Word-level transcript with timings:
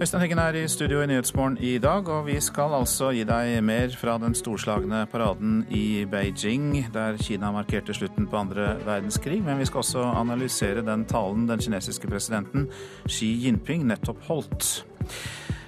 Øystein 0.00 0.22
Heggen 0.22 0.38
er 0.40 0.56
i 0.56 0.68
studio 0.68 1.02
i 1.02 1.06
Nyhetsmorgen 1.10 1.58
i 1.60 1.74
dag, 1.78 2.06
og 2.08 2.22
vi 2.24 2.38
skal 2.40 2.72
altså 2.72 3.10
gi 3.12 3.20
deg 3.28 3.58
mer 3.60 3.92
fra 4.00 4.14
den 4.16 4.32
storslagne 4.32 5.02
paraden 5.12 5.58
i 5.76 6.06
Beijing, 6.08 6.86
der 6.94 7.18
Kina 7.20 7.50
markerte 7.52 7.92
slutten 7.92 8.24
på 8.24 8.38
andre 8.40 8.78
verdenskrig. 8.86 9.42
Men 9.44 9.60
vi 9.60 9.66
skal 9.68 9.82
også 9.82 10.06
analysere 10.22 10.80
den 10.86 11.04
talen 11.04 11.44
den 11.50 11.60
kinesiske 11.60 12.08
presidenten 12.08 12.70
Xi 13.04 13.28
Jinping 13.44 13.84
nettopp 13.90 14.24
holdt. 14.30 14.70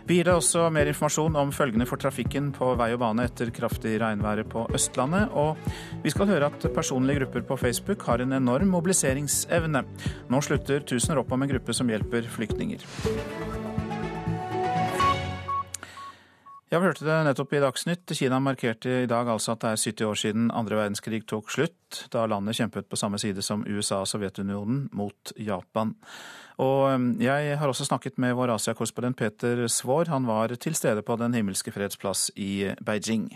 Vi 0.09 0.17
gir 0.17 0.25
deg 0.31 0.41
også 0.41 0.65
mer 0.73 0.89
informasjon 0.89 1.37
om 1.37 1.53
følgende 1.53 1.85
for 1.87 2.01
trafikken 2.01 2.49
på 2.57 2.71
vei 2.81 2.89
og 2.97 3.03
bane 3.05 3.27
etter 3.29 3.53
kraftig 3.53 3.99
regnværet 4.01 4.49
på 4.49 4.65
Østlandet. 4.73 5.29
Og 5.37 5.61
vi 6.03 6.15
skal 6.15 6.33
høre 6.33 6.49
at 6.49 6.71
personlige 6.73 7.21
grupper 7.21 7.45
på 7.53 7.61
Facebook 7.67 8.09
har 8.09 8.25
en 8.25 8.33
enorm 8.41 8.73
mobiliseringsevne. 8.79 9.85
Nå 10.33 10.41
slutter 10.41 10.89
tusener 10.89 11.21
opp 11.21 11.37
om 11.37 11.45
en 11.45 11.53
gruppe 11.53 11.77
som 11.77 11.93
hjelper 11.93 12.33
flyktninger. 12.33 12.89
Ja, 16.73 16.79
vi 16.81 16.89
hørte 16.89 17.05
det 17.05 17.19
nettopp 17.27 17.51
i 17.53 17.59
Dagsnytt. 17.61 18.15
Kina 18.17 18.39
markerte 18.41 19.03
i 19.03 19.09
dag 19.11 19.29
altså 19.29 19.53
at 19.53 19.61
det 19.61 19.73
er 19.75 19.81
70 19.83 20.07
år 20.09 20.17
siden 20.17 20.47
andre 20.57 20.79
verdenskrig 20.79 21.19
tok 21.29 21.53
slutt, 21.53 21.99
da 22.15 22.23
landet 22.25 22.57
kjempet 22.57 22.89
på 22.89 22.97
samme 22.97 23.21
side 23.21 23.45
som 23.45 23.67
USA 23.69 23.99
og 24.01 24.09
Sovjetunionen 24.09 24.87
mot 24.97 25.35
Japan. 25.37 25.93
Og 26.65 26.95
um, 26.95 27.11
jeg 27.21 27.59
har 27.61 27.69
også 27.69 27.85
snakket 27.91 28.17
med 28.17 28.33
vår 28.41 28.55
Asia-korrespondent 28.55 29.21
Peter 29.21 29.67
Svaar. 29.69 30.09
Han 30.15 30.25
var 30.25 30.57
til 30.57 30.73
stede 30.73 31.05
på 31.05 31.19
Den 31.21 31.37
himmelske 31.37 31.77
freds 31.77 32.01
plass 32.01 32.31
i 32.41 32.71
Beijing. 32.81 33.29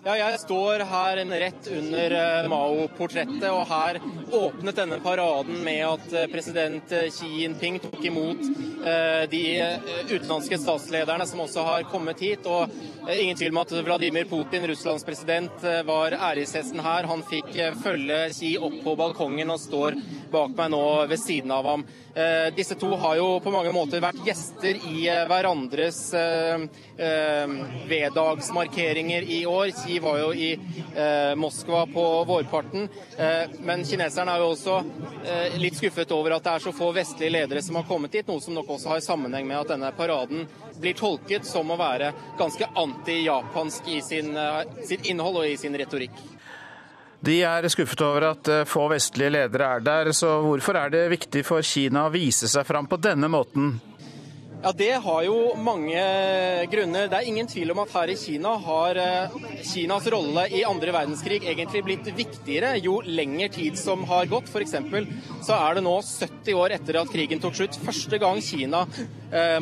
Ja, 0.00 0.14
jeg 0.16 0.38
står 0.40 0.80
her 0.88 1.18
rett 1.42 1.66
under 1.76 2.12
eh, 2.16 2.46
Mao-portrettet, 2.48 3.44
og 3.52 3.66
her 3.68 3.98
åpnet 4.32 4.78
denne 4.80 4.96
paraden 5.04 5.58
med 5.60 5.82
at 5.84 6.14
eh, 6.16 6.24
president 6.32 6.94
eh, 6.96 7.10
Xi 7.12 7.28
Jinping 7.42 7.76
tok 7.84 8.00
imot 8.08 8.40
de 8.80 9.40
utenlandske 10.08 10.56
statslederne 10.56 11.26
som 11.28 11.42
også 11.44 11.60
har 11.66 11.82
kommet 11.92 12.22
hit. 12.24 12.46
og 12.48 12.72
Ingen 13.12 13.36
tvil 13.36 13.52
om 13.52 13.58
at 13.60 13.74
Vladimir 13.84 14.24
Putin, 14.24 14.64
Russlands 14.70 15.04
president, 15.04 15.52
var 15.84 16.16
æreshesten 16.16 16.80
her. 16.80 17.04
Han 17.10 17.20
fikk 17.28 17.50
følge 17.82 18.22
Xi 18.32 18.54
opp 18.56 18.78
på 18.80 18.94
balkongen 18.96 19.52
og 19.52 19.60
står 19.60 19.98
bak 20.32 20.56
meg 20.56 20.72
nå 20.72 20.80
ved 21.10 21.20
siden 21.20 21.52
av 21.52 21.68
ham. 21.68 21.84
Disse 22.56 22.78
to 22.80 22.88
har 23.02 23.18
jo 23.20 23.28
på 23.44 23.52
mange 23.52 23.74
måter 23.76 24.00
vært 24.00 24.24
gjester 24.24 24.80
i 24.88 25.04
hverandres 25.28 26.00
veddagsmarkeringer 27.92 29.28
i 29.28 29.42
år. 29.50 29.74
Xi 29.76 29.89
var 29.98 30.18
jo 30.20 30.30
i 30.32 30.52
eh, 30.54 31.34
Moskva 31.36 31.86
på 31.90 32.04
vårparten. 32.28 32.88
Eh, 33.18 33.56
men 33.66 33.84
kineserne 33.84 34.34
er 34.34 34.44
jo 34.44 34.50
også 34.52 34.76
eh, 35.24 35.58
litt 35.60 35.78
skuffet 35.80 36.12
over 36.14 36.36
at 36.36 36.46
det 36.46 36.54
er 36.54 36.64
så 36.66 36.74
få 36.76 36.90
vestlige 36.96 37.34
ledere 37.34 37.62
som 37.64 37.80
har 37.80 37.88
kommet 37.88 38.14
hit, 38.14 38.28
noe 38.30 38.42
som 38.44 38.54
nok 38.54 38.76
også 38.76 38.94
har 38.94 39.04
sammenheng 39.04 39.48
med 39.48 39.58
at 39.62 39.74
denne 39.74 39.92
paraden 39.96 40.46
blir 40.80 40.96
tolket 40.96 41.48
som 41.48 41.70
å 41.70 41.78
være 41.80 42.12
ganske 42.38 42.70
anti-japansk 42.84 43.90
i 43.90 44.00
sin, 44.04 44.36
eh, 44.36 44.62
sitt 44.86 45.10
innhold 45.10 45.42
og 45.42 45.48
i 45.50 45.56
sin 45.60 45.76
retorikk. 45.76 46.14
De 47.20 47.42
er 47.44 47.66
skuffet 47.68 48.00
over 48.00 48.30
at 48.30 48.48
eh, 48.48 48.64
få 48.64 48.86
vestlige 48.88 49.34
ledere 49.34 49.66
er 49.76 49.84
der, 49.84 50.12
så 50.16 50.38
hvorfor 50.40 50.78
er 50.80 50.92
det 50.94 51.02
viktig 51.12 51.44
for 51.44 51.64
Kina 51.66 52.06
å 52.08 52.12
vise 52.14 52.48
seg 52.48 52.64
fram 52.68 52.88
på 52.88 52.96
denne 52.96 53.28
måten? 53.28 53.74
Ja, 54.62 54.72
Det 54.76 54.92
har 54.92 55.22
jo 55.24 55.54
mange 55.56 56.00
grunner. 56.68 57.06
Det 57.08 57.16
er 57.16 57.28
ingen 57.30 57.46
tvil 57.48 57.70
om 57.72 57.78
at 57.80 57.94
her 57.96 58.10
i 58.12 58.16
Kina 58.20 58.50
har 58.60 58.98
eh, 59.00 59.36
Kinas 59.64 60.08
rolle 60.12 60.42
i 60.52 60.60
andre 60.68 60.92
verdenskrig 60.92 61.38
egentlig 61.48 61.80
blitt 61.86 62.10
viktigere 62.18 62.74
jo 62.84 62.98
lengre 63.06 63.48
tid 63.54 63.78
som 63.80 64.04
har 64.10 64.28
gått. 64.28 64.52
F.eks. 64.52 64.76
så 65.46 65.56
er 65.56 65.78
det 65.78 65.84
nå 65.86 65.94
70 66.04 66.60
år 66.60 66.76
etter 66.76 67.00
at 67.00 67.14
krigen 67.14 67.40
tok 67.40 67.56
slutt, 67.56 67.80
første 67.86 68.20
gang 68.20 68.42
Kina 68.44 68.84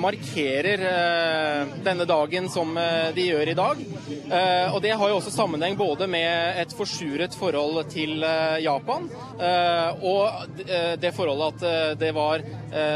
markerer 0.00 0.80
eh, 0.88 1.66
denne 1.84 2.04
dagen 2.08 2.48
som 2.48 2.76
eh, 2.76 3.10
de 3.14 3.26
gjør 3.28 3.50
i 3.52 3.56
dag. 3.58 3.82
Eh, 4.08 4.74
og 4.74 4.80
Det 4.82 4.94
har 4.96 5.10
jo 5.10 5.18
også 5.18 5.34
sammenheng 5.34 5.76
både 5.76 6.08
med 6.08 6.60
et 6.62 6.72
forsuret 6.76 7.36
forhold 7.36 7.82
til 7.92 8.22
eh, 8.24 8.62
Japan 8.64 9.08
og 9.38 10.58
det 11.00 11.10
forholdet 11.14 11.62
at 11.62 11.98
det 12.00 12.10
var 12.14 12.42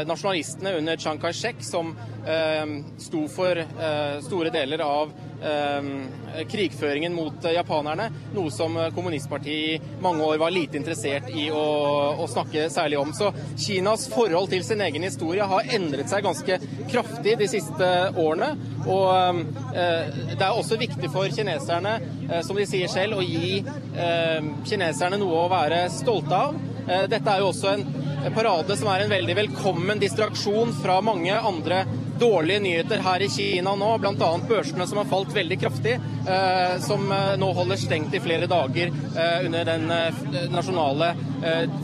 nasjonalistene 0.07 0.73
under 0.79 0.99
Chiang 0.99 1.19
Kai-shek 1.21 1.61
som 1.63 1.93
Eh, 2.27 2.65
sto 2.97 3.27
for 3.27 3.57
eh, 3.57 4.19
store 4.21 4.49
deler 4.49 4.79
av 4.79 5.11
eh, 5.43 6.45
krigføringen 6.47 7.13
mot 7.13 7.43
japanerne, 7.43 8.05
noe 8.31 8.51
som 8.51 8.77
kommunistpartiet 8.95 9.81
i 9.83 9.99
mange 10.01 10.23
år 10.23 10.39
var 10.39 10.53
lite 10.55 10.79
interessert 10.79 11.27
i 11.35 11.49
å, 11.51 11.63
å, 12.15 12.27
snakke 12.31 12.69
særlig 12.71 13.01
om. 13.01 13.11
Så 13.11 13.33
Kinas 13.59 14.07
forhold 14.13 14.53
til 14.53 14.63
sin 14.63 14.85
egen 14.85 15.03
historie 15.03 15.43
har 15.43 15.67
endret 15.75 16.07
seg 16.07 16.23
ganske 16.23 16.61
kraftig 16.91 17.37
de 17.39 17.47
siste 17.51 17.89
årene. 18.19 18.53
Og 18.83 19.41
det 19.73 20.43
er 20.43 20.51
også 20.51 20.77
viktig 20.81 21.09
for 21.13 21.31
kineserne, 21.33 21.95
som 22.43 22.59
de 22.59 22.67
sier 22.69 22.91
selv, 22.91 23.19
å 23.19 23.25
gi 23.25 23.61
kineserne 24.67 25.19
noe 25.21 25.45
å 25.45 25.51
være 25.51 25.85
stolte 25.93 26.39
av. 26.47 26.57
Dette 27.09 27.23
er 27.31 27.39
jo 27.39 27.51
også 27.53 27.75
en 27.77 27.85
parade 28.35 28.75
som 28.79 28.91
er 28.91 29.03
en 29.03 29.11
veldig 29.11 29.35
velkommen 29.35 29.99
distraksjon 29.99 30.73
fra 30.81 30.99
mange 31.03 31.35
andre 31.35 31.83
dårlige 32.19 32.59
nyheter 32.59 33.01
her 33.03 33.21
i 33.21 33.29
Kina 33.29 33.75
nå, 33.75 33.89
bl.a. 33.97 34.29
børsene 34.47 34.87
som 34.87 35.01
har 35.01 35.09
falt 35.09 35.33
veldig 35.35 35.59
kraftig, 35.59 35.97
eh, 36.29 36.75
som 36.83 37.11
eh, 37.11 37.33
nå 37.39 37.51
holder 37.57 37.79
stengt 37.79 38.13
i 38.15 38.21
flere 38.23 38.47
dager 38.47 38.91
eh, 38.93 39.45
under 39.45 39.65
den 39.67 39.89
nasjonale 40.53 41.13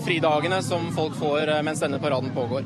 fridagene 0.06 0.62
som 0.64 0.88
folk 0.96 1.18
får 1.20 1.52
mens 1.68 1.82
denne 1.84 2.00
paraden 2.00 2.32
pågår. 2.36 2.64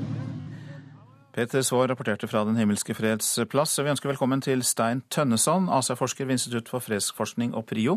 Peter 1.33 1.63
Svaar 1.65 1.89
rapporterte 1.89 2.27
fra 2.29 2.43
Den 2.45 2.59
himmelske 2.61 2.93
freds 2.93 3.39
plass. 3.49 3.79
Vi 3.79 3.89
ønsker 3.89 4.11
velkommen 4.11 4.41
til 4.41 4.61
Stein 4.63 5.01
Tønneson, 5.09 5.65
Asia-forsker 5.65 6.27
ved 6.29 6.37
Institutt 6.37 6.69
for 6.69 6.83
fredsforskning 6.83 7.55
og 7.57 7.65
PRIO. 7.65 7.95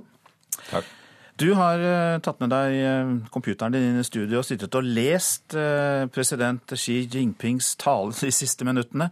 Takk. 0.70 0.88
Du 1.36 1.50
har 1.52 1.82
uh, 1.84 2.16
tatt 2.24 2.40
med 2.40 2.48
deg 2.48 2.78
uh, 2.80 3.10
computeren 3.28 3.76
din 3.76 4.00
i 4.00 4.06
studio 4.08 4.40
og 4.40 4.46
sittet 4.48 4.72
og 4.78 4.88
lest 4.88 5.52
uh, 5.52 6.08
president 6.08 6.72
Xi 6.72 7.02
Jinpings 7.12 7.74
tale 7.76 8.16
de 8.16 8.32
siste 8.32 8.64
minuttene. 8.64 9.10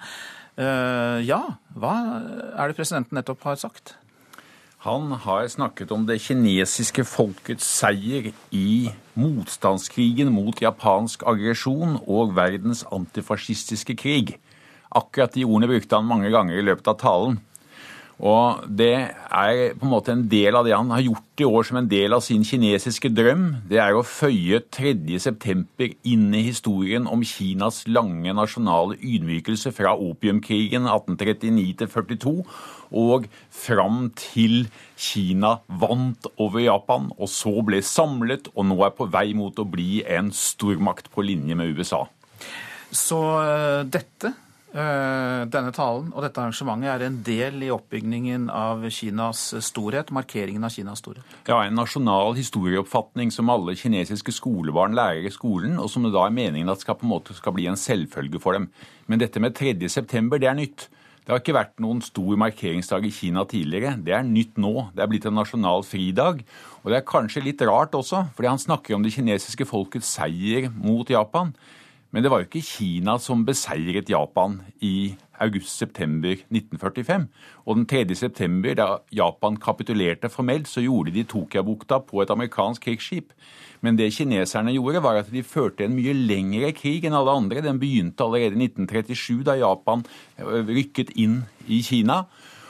ja, 1.26 1.40
hva 1.74 1.92
er 2.54 2.70
det 2.70 2.76
presidenten 2.78 3.18
nettopp 3.18 3.42
har 3.42 3.56
sagt? 3.58 3.96
Han 4.84 5.14
har 5.16 5.46
snakket 5.48 5.92
om 5.96 6.02
det 6.04 6.18
kinesiske 6.20 7.06
folkets 7.08 7.64
seier 7.64 8.26
i 8.52 8.90
motstandskrigen 9.16 10.28
mot 10.28 10.60
japansk 10.60 11.22
aggresjon 11.24 11.94
og 12.04 12.34
verdens 12.36 12.82
antifascistiske 12.92 13.96
krig. 13.96 14.34
Akkurat 14.92 15.32
de 15.32 15.46
ordene 15.48 15.70
brukte 15.70 15.96
han 15.96 16.04
mange 16.10 16.28
ganger 16.34 16.60
i 16.60 16.66
løpet 16.68 16.90
av 16.92 16.98
talen. 17.00 17.38
Og 18.22 18.62
det 18.70 18.92
er 18.94 19.74
på 19.74 19.86
en 19.86 19.90
måte 19.90 20.12
en 20.14 20.22
del 20.30 20.54
av 20.54 20.66
det 20.66 20.74
han 20.76 20.92
har 20.94 21.02
gjort 21.02 21.42
i 21.42 21.46
år 21.48 21.66
som 21.66 21.80
en 21.80 21.88
del 21.90 22.14
av 22.14 22.22
sin 22.22 22.44
kinesiske 22.46 23.10
drøm. 23.10 23.46
Det 23.66 23.80
er 23.82 23.96
å 23.96 24.04
føye 24.06 24.60
3.9 24.70 25.88
inn 26.06 26.28
i 26.30 26.44
historien 26.46 27.08
om 27.10 27.24
Kinas 27.26 27.82
lange 27.90 28.34
nasjonale 28.36 28.98
ydmykelse 29.02 29.74
fra 29.74 29.96
opiumkrigen 29.98 30.86
1839 30.86 31.74
til 31.82 31.90
42 31.90 32.34
og 32.94 33.26
fram 33.50 34.06
til 34.14 34.68
Kina 34.94 35.56
vant 35.66 36.28
over 36.38 36.62
Japan, 36.62 37.10
og 37.18 37.26
så 37.32 37.56
ble 37.66 37.82
samlet 37.82 38.46
og 38.54 38.68
nå 38.70 38.78
er 38.86 38.94
på 38.94 39.10
vei 39.10 39.32
mot 39.34 39.58
å 39.58 39.66
bli 39.66 40.04
en 40.06 40.30
stormakt 40.30 41.10
på 41.10 41.26
linje 41.26 41.58
med 41.58 41.74
USA. 41.74 42.04
Så 42.94 43.18
uh, 43.18 43.82
dette 43.90 44.30
Eh, 44.30 44.43
denne 44.74 45.70
talen 45.70 46.08
og 46.10 46.24
dette 46.24 46.40
arrangementet 46.42 46.90
er 46.90 47.04
en 47.06 47.18
del 47.22 47.60
i 47.62 47.70
oppbyggingen 47.70 48.48
av 48.50 48.82
Kinas 48.90 49.52
storhet, 49.62 50.10
markeringen 50.10 50.66
av 50.66 50.74
Kinas 50.74 50.98
storhet? 50.98 51.36
Ja, 51.46 51.60
en 51.62 51.78
nasjonal 51.78 52.34
historieoppfatning 52.34 53.30
som 53.30 53.52
alle 53.54 53.76
kinesiske 53.78 54.34
skolebarn 54.34 54.96
lærer 54.98 55.28
i 55.28 55.32
skolen, 55.34 55.78
og 55.78 55.86
som 55.92 56.02
det 56.02 56.10
da 56.16 56.24
er 56.26 56.34
meningen 56.34 56.72
at 56.74 56.82
skal 56.82 56.98
på 56.98 57.06
en 57.06 57.12
måte 57.14 57.36
skal 57.38 57.54
bli 57.54 57.68
en 57.70 57.78
selvfølge 57.78 58.42
for 58.42 58.58
dem. 58.58 58.66
Men 59.06 59.22
dette 59.22 59.38
med 59.38 59.54
3. 59.54 59.76
september, 59.86 60.42
det 60.42 60.50
er 60.50 60.58
nytt. 60.58 60.88
Det 61.24 61.32
har 61.32 61.40
ikke 61.40 61.54
vært 61.56 61.78
noen 61.80 62.02
stor 62.04 62.34
markeringsdag 62.36 63.06
i 63.08 63.12
Kina 63.14 63.46
tidligere. 63.48 63.94
Det 64.04 64.12
er 64.12 64.26
nytt 64.28 64.58
nå. 64.60 64.90
Det 64.92 65.00
er 65.00 65.08
blitt 65.08 65.24
en 65.30 65.38
nasjonal 65.38 65.86
fridag. 65.88 66.42
Og 66.82 66.90
det 66.92 66.98
er 66.98 67.06
kanskje 67.08 67.46
litt 67.46 67.62
rart 67.64 67.96
også, 67.96 68.26
fordi 68.36 68.50
han 68.50 68.60
snakker 68.60 68.98
om 68.98 69.06
det 69.06 69.14
kinesiske 69.14 69.64
folkets 69.70 70.10
seier 70.18 70.68
mot 70.74 71.08
Japan. 71.08 71.54
Men 72.14 72.22
det 72.22 72.30
var 72.30 72.44
jo 72.44 72.46
ikke 72.46 72.62
Kina 72.62 73.16
som 73.18 73.40
beseiret 73.42 74.06
Japan 74.06 74.60
i 74.86 75.16
august-september 75.42 76.36
1945. 76.46 77.24
Og 77.66 77.80
den 77.80 77.88
3. 77.90 78.14
september, 78.14 78.76
da 78.78 78.86
Japan 79.10 79.56
kapitulerte 79.58 80.30
formelt, 80.30 80.70
så 80.70 80.84
gjorde 80.84 81.10
de 81.10 81.24
Tokyabukta 81.26 81.98
på 82.06 82.22
et 82.22 82.30
amerikansk 82.30 82.86
krigsskip. 82.86 83.34
Men 83.82 83.98
det 83.98 84.12
kineserne 84.14 84.76
gjorde, 84.76 85.02
var 85.02 85.18
at 85.24 85.32
de 85.34 85.42
førte 85.42 85.88
en 85.88 85.96
mye 85.96 86.14
lengre 86.14 86.70
krig 86.78 87.02
enn 87.02 87.18
alle 87.18 87.34
andre. 87.34 87.66
Den 87.66 87.82
begynte 87.82 88.22
allerede 88.22 88.62
i 88.62 88.70
1937, 88.70 89.42
da 89.50 89.58
Japan 89.58 90.06
øh, 90.38 90.62
rykket 90.70 91.10
inn 91.18 91.40
i 91.66 91.82
Kina. 91.82 92.28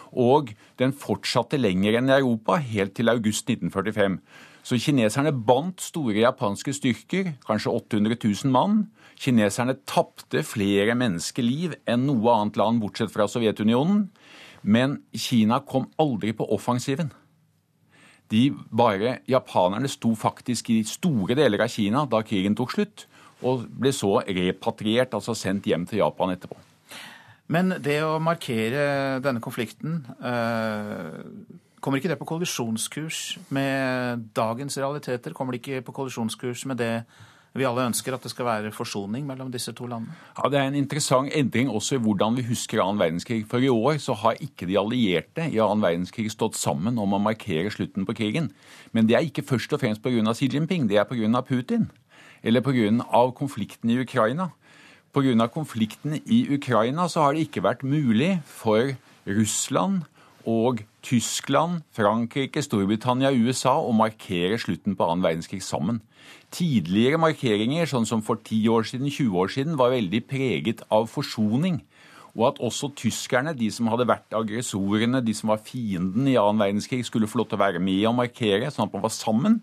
Og 0.09 0.55
den 0.81 0.97
fortsatte 0.97 1.61
lenger 1.61 2.01
enn 2.01 2.09
i 2.09 2.17
Europa, 2.17 2.57
helt 2.65 2.97
til 2.97 3.13
august 3.13 3.45
1945. 3.53 4.17
Så 4.65 4.81
kineserne 4.81 5.37
bandt 5.37 5.85
store 5.85 6.23
japanske 6.23 6.73
styrker, 6.73 7.35
kanskje 7.45 7.77
800 7.77 8.17
000 8.25 8.55
mann. 8.55 8.87
Kineserne 9.21 9.77
tapte 9.89 10.43
flere 10.47 10.97
menneskeliv 10.99 11.77
enn 11.89 12.07
noe 12.09 12.33
annet 12.35 12.59
land 12.61 12.83
bortsett 12.83 13.13
fra 13.13 13.29
Sovjetunionen. 13.31 14.09
Men 14.65 15.03
Kina 15.13 15.61
kom 15.61 15.91
aldri 16.01 16.33
på 16.37 16.47
offensiven. 16.55 17.13
De 18.33 18.49
bare, 18.73 19.19
Japanerne 19.29 19.91
sto 19.93 20.15
faktisk 20.17 20.71
i 20.73 20.81
store 20.89 21.37
deler 21.37 21.67
av 21.67 21.73
Kina 21.73 22.07
da 22.09 22.23
krigen 22.25 22.57
tok 22.57 22.73
slutt, 22.73 23.05
og 23.45 23.67
ble 23.69 23.93
så 23.93 24.17
repatriert, 24.25 25.13
altså 25.13 25.35
sendt 25.37 25.69
hjem 25.69 25.85
til 25.89 26.01
Japan 26.01 26.33
etterpå. 26.33 26.57
Men 27.53 27.75
det 27.85 27.99
å 28.01 28.17
markere 28.25 29.21
denne 29.21 29.43
konflikten, 29.45 30.01
eh, 30.25 31.21
kommer 31.85 32.01
ikke 32.01 32.09
det 32.09 32.19
på 32.19 32.29
kollisjonskurs 32.31 33.39
med 33.53 34.31
dagens 34.33 34.79
realiteter? 34.81 35.35
Kommer 35.37 35.53
det 35.53 35.61
ikke 35.61 35.85
på 35.85 35.93
kollisjonskurs 35.93 36.65
med 36.65 36.81
det 36.81 37.05
vi 37.55 37.67
alle 37.69 37.85
ønsker, 37.87 38.15
at 38.17 38.25
det 38.25 38.33
skal 38.33 38.49
være 38.49 38.73
forsoning 38.75 39.27
mellom 39.29 39.53
disse 39.55 39.73
to 39.77 39.87
landene? 39.87 40.15
Ja, 40.39 40.49
Det 40.49 40.59
er 40.59 40.67
en 40.67 40.75
interessant 40.75 41.31
endring 41.33 41.71
også 41.71 41.95
i 41.95 42.03
hvordan 42.03 42.37
vi 42.37 42.43
husker 42.49 42.83
annen 42.83 42.99
verdenskrig. 42.99 43.47
For 43.47 43.59
i 43.59 43.69
år 43.69 43.99
så 44.03 44.15
har 44.15 44.41
ikke 44.41 44.67
de 44.67 44.79
allierte 44.79 45.47
i 45.47 45.61
annen 45.63 45.83
verdenskrig 45.83 46.31
stått 46.33 46.57
sammen 46.59 46.99
om 46.99 47.15
å 47.15 47.23
markere 47.23 47.71
slutten 47.71 48.07
på 48.07 48.15
krigen. 48.15 48.51
Men 48.93 49.07
det 49.07 49.17
er 49.17 49.29
ikke 49.29 49.47
først 49.47 49.73
og 49.73 49.81
fremst 49.81 50.03
pga. 50.03 50.35
Xi 50.35 50.51
Jinping, 50.51 50.89
det 50.89 50.99
er 50.99 51.05
pga. 51.05 51.43
Putin. 51.43 51.91
Eller 52.43 52.61
pga. 52.61 53.31
konflikten 53.33 53.91
i 53.91 54.01
Ukraina. 54.03 54.51
Pga. 55.15 55.47
konflikten 55.47 56.21
i 56.27 56.49
Ukraina 56.51 57.09
så 57.09 57.23
har 57.23 57.35
det 57.35 57.47
ikke 57.47 57.63
vært 57.63 57.85
mulig 57.85 58.43
for 58.45 58.97
Russland 59.27 60.03
og 60.49 60.83
Tyskland, 61.05 61.83
Frankrike, 61.97 62.63
Storbritannia 62.65 63.33
USA 63.33 63.75
å 63.81 63.93
markere 63.97 64.59
slutten 64.61 64.97
på 64.97 65.07
annen 65.07 65.25
verdenskrig 65.25 65.63
sammen. 65.65 66.01
Tidligere 66.55 67.19
markeringer, 67.21 67.89
sånn 67.91 68.07
som 68.09 68.23
for 68.25 68.41
10 68.41 68.69
år 68.73 68.87
siden, 68.89 69.11
20 69.11 69.41
år 69.41 69.53
siden, 69.53 69.79
var 69.81 69.95
veldig 69.95 70.23
preget 70.29 70.85
av 70.93 71.09
forsoning. 71.11 71.81
Og 72.35 72.49
at 72.49 72.61
også 72.63 72.91
tyskerne, 72.99 73.55
de 73.57 73.71
som 73.71 73.89
hadde 73.93 74.09
vært 74.11 74.35
aggressorene, 74.35 75.23
de 75.25 75.35
som 75.37 75.53
var 75.53 75.63
fienden 75.63 76.29
i 76.31 76.39
annen 76.41 76.63
verdenskrig, 76.63 77.05
skulle 77.07 77.29
få 77.31 77.43
lov 77.43 77.51
til 77.51 77.59
å 77.59 77.65
være 77.65 77.83
med 77.83 78.07
og 78.11 78.19
markere, 78.23 78.73
sånn 78.75 78.89
at 78.89 78.97
man 78.97 79.05
var 79.07 79.15
sammen. 79.15 79.61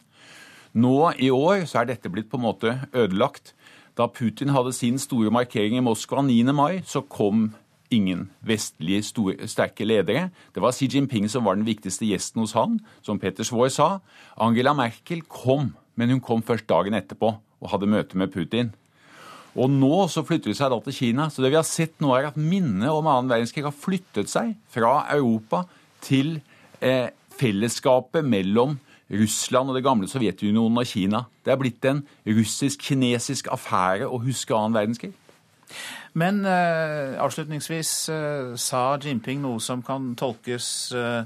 Nå 0.71 1.11
i 1.19 1.31
år 1.35 1.65
så 1.67 1.81
er 1.81 1.91
dette 1.91 2.11
blitt 2.11 2.29
på 2.31 2.39
en 2.39 2.47
måte 2.47 2.77
ødelagt. 2.95 3.53
Da 3.99 4.07
Putin 4.07 4.53
hadde 4.55 4.71
sin 4.73 4.99
store 4.99 5.33
markering 5.33 5.75
i 5.75 5.83
Moskva 5.83 6.23
9. 6.23 6.53
mai, 6.55 6.79
så 6.87 7.03
kom 7.03 7.49
ingen 7.91 8.25
vestlige 8.45 9.03
sterke 9.49 9.85
ledere. 9.85 10.29
Det 10.55 10.63
var 10.63 10.73
Xi 10.75 10.89
Jinping 10.91 11.29
som 11.29 11.45
var 11.45 11.59
den 11.59 11.67
viktigste 11.67 12.07
gjesten 12.07 12.41
hos 12.43 12.55
han, 12.57 12.79
som 13.05 13.19
Peter 13.19 13.45
Svaar 13.47 13.71
sa. 13.73 13.89
Angela 14.39 14.73
Merkel 14.77 15.23
kom, 15.27 15.73
men 15.95 16.13
hun 16.13 16.23
kom 16.23 16.43
først 16.43 16.69
dagen 16.71 16.97
etterpå 16.97 17.35
og 17.61 17.73
hadde 17.73 17.89
møte 17.91 18.17
med 18.17 18.31
Putin. 18.33 18.71
Og 19.59 19.67
nå 19.71 20.05
så 20.07 20.23
flytter 20.23 20.51
de 20.51 20.55
seg 20.55 20.71
da 20.71 20.79
til 20.83 20.95
Kina. 20.95 21.27
Så 21.29 21.43
det 21.43 21.51
vi 21.51 21.59
har 21.59 21.67
sett 21.67 21.97
nå, 21.99 22.13
er 22.15 22.29
at 22.29 22.39
minnet 22.39 22.91
om 22.91 23.07
annen 23.11 23.31
verdenskrig 23.31 23.65
har 23.67 23.75
flyttet 23.75 24.31
seg 24.31 24.55
fra 24.71 25.01
Europa 25.11 25.65
til 26.03 26.39
eh, 26.79 27.11
fellesskapet 27.35 28.25
mellom 28.25 28.77
Russland 29.11 29.71
og 29.71 29.75
det 29.75 29.83
gamle 29.83 30.07
Sovjetunionen 30.07 30.79
og 30.79 30.87
Kina. 30.87 31.25
Det 31.43 31.51
er 31.51 31.59
blitt 31.59 31.83
en 31.89 31.99
russisk-kinesisk 32.23 33.51
affære 33.51 34.07
å 34.07 34.21
huske 34.23 34.55
annen 34.55 34.77
verdenskrig. 34.77 35.11
Men 36.19 36.41
eh, 36.47 37.19
avslutningsvis 37.21 37.91
eh, 38.11 38.55
sa 38.59 38.81
Jinping 39.01 39.43
noe 39.43 39.61
som 39.63 39.83
kan 39.85 40.11
tolkes 40.19 40.67
eh, 40.97 41.23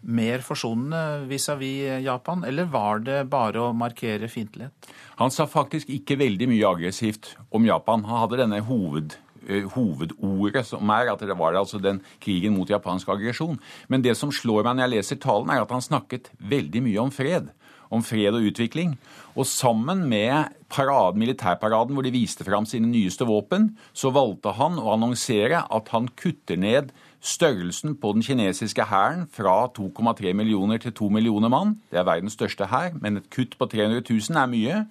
mer 0.00 0.44
forsonende 0.44 1.26
vis-à-vis 1.28 2.04
Japan, 2.04 2.44
eller 2.48 2.68
var 2.72 3.02
det 3.04 3.24
bare 3.32 3.66
å 3.66 3.72
markere 3.76 4.30
fiendtlighet? 4.32 4.92
Han 5.20 5.32
sa 5.32 5.44
faktisk 5.48 5.90
ikke 5.92 6.16
veldig 6.20 6.48
mye 6.48 6.68
aggressivt 6.68 7.34
om 7.52 7.66
Japan. 7.68 8.06
Han 8.08 8.24
hadde 8.24 8.40
denne 8.40 8.62
hoved 8.64 9.18
Eh, 9.48 9.64
hovedordet, 9.72 10.66
som 10.68 10.90
er 10.92 11.08
at 11.08 11.22
det 11.24 11.34
var 11.38 11.56
altså 11.56 11.78
den 11.80 12.02
krigen 12.20 12.52
mot 12.54 12.68
japansk 12.68 13.08
aggresjon. 13.08 13.56
Men 13.88 14.02
det 14.04 14.12
som 14.18 14.32
slår 14.32 14.66
meg 14.66 14.76
når 14.76 14.84
jeg 14.84 14.92
leser 14.94 15.20
talen, 15.22 15.50
er 15.50 15.62
at 15.62 15.72
han 15.72 15.82
snakket 15.82 16.28
veldig 16.38 16.82
mye 16.84 17.00
om 17.00 17.12
fred. 17.14 17.48
Om 17.90 18.04
fred 18.06 18.36
og 18.38 18.46
utvikling. 18.46 18.94
Og 19.34 19.46
sammen 19.46 20.04
med 20.08 20.52
parad, 20.70 21.18
militærparaden 21.18 21.94
hvor 21.94 22.06
de 22.06 22.14
viste 22.14 22.46
fram 22.46 22.66
sine 22.66 22.86
nyeste 22.90 23.26
våpen, 23.26 23.72
så 23.92 24.12
valgte 24.14 24.54
han 24.58 24.78
å 24.78 24.92
annonsere 24.94 25.64
at 25.66 25.90
han 25.94 26.08
kutter 26.18 26.58
ned 26.60 26.92
størrelsen 27.20 27.96
på 28.00 28.14
den 28.16 28.24
kinesiske 28.24 28.86
hæren 28.88 29.26
fra 29.32 29.66
2,3 29.76 30.32
millioner 30.32 30.78
til 30.78 30.94
2 30.96 31.08
millioner 31.08 31.52
mann. 31.52 31.80
Det 31.90 31.98
er 32.00 32.08
verdens 32.08 32.38
største 32.38 32.70
hær, 32.70 32.94
men 33.00 33.20
et 33.20 33.30
kutt 33.30 33.58
på 33.58 33.66
300 33.66 34.06
000 34.06 34.38
er 34.40 34.54
mye. 34.54 34.84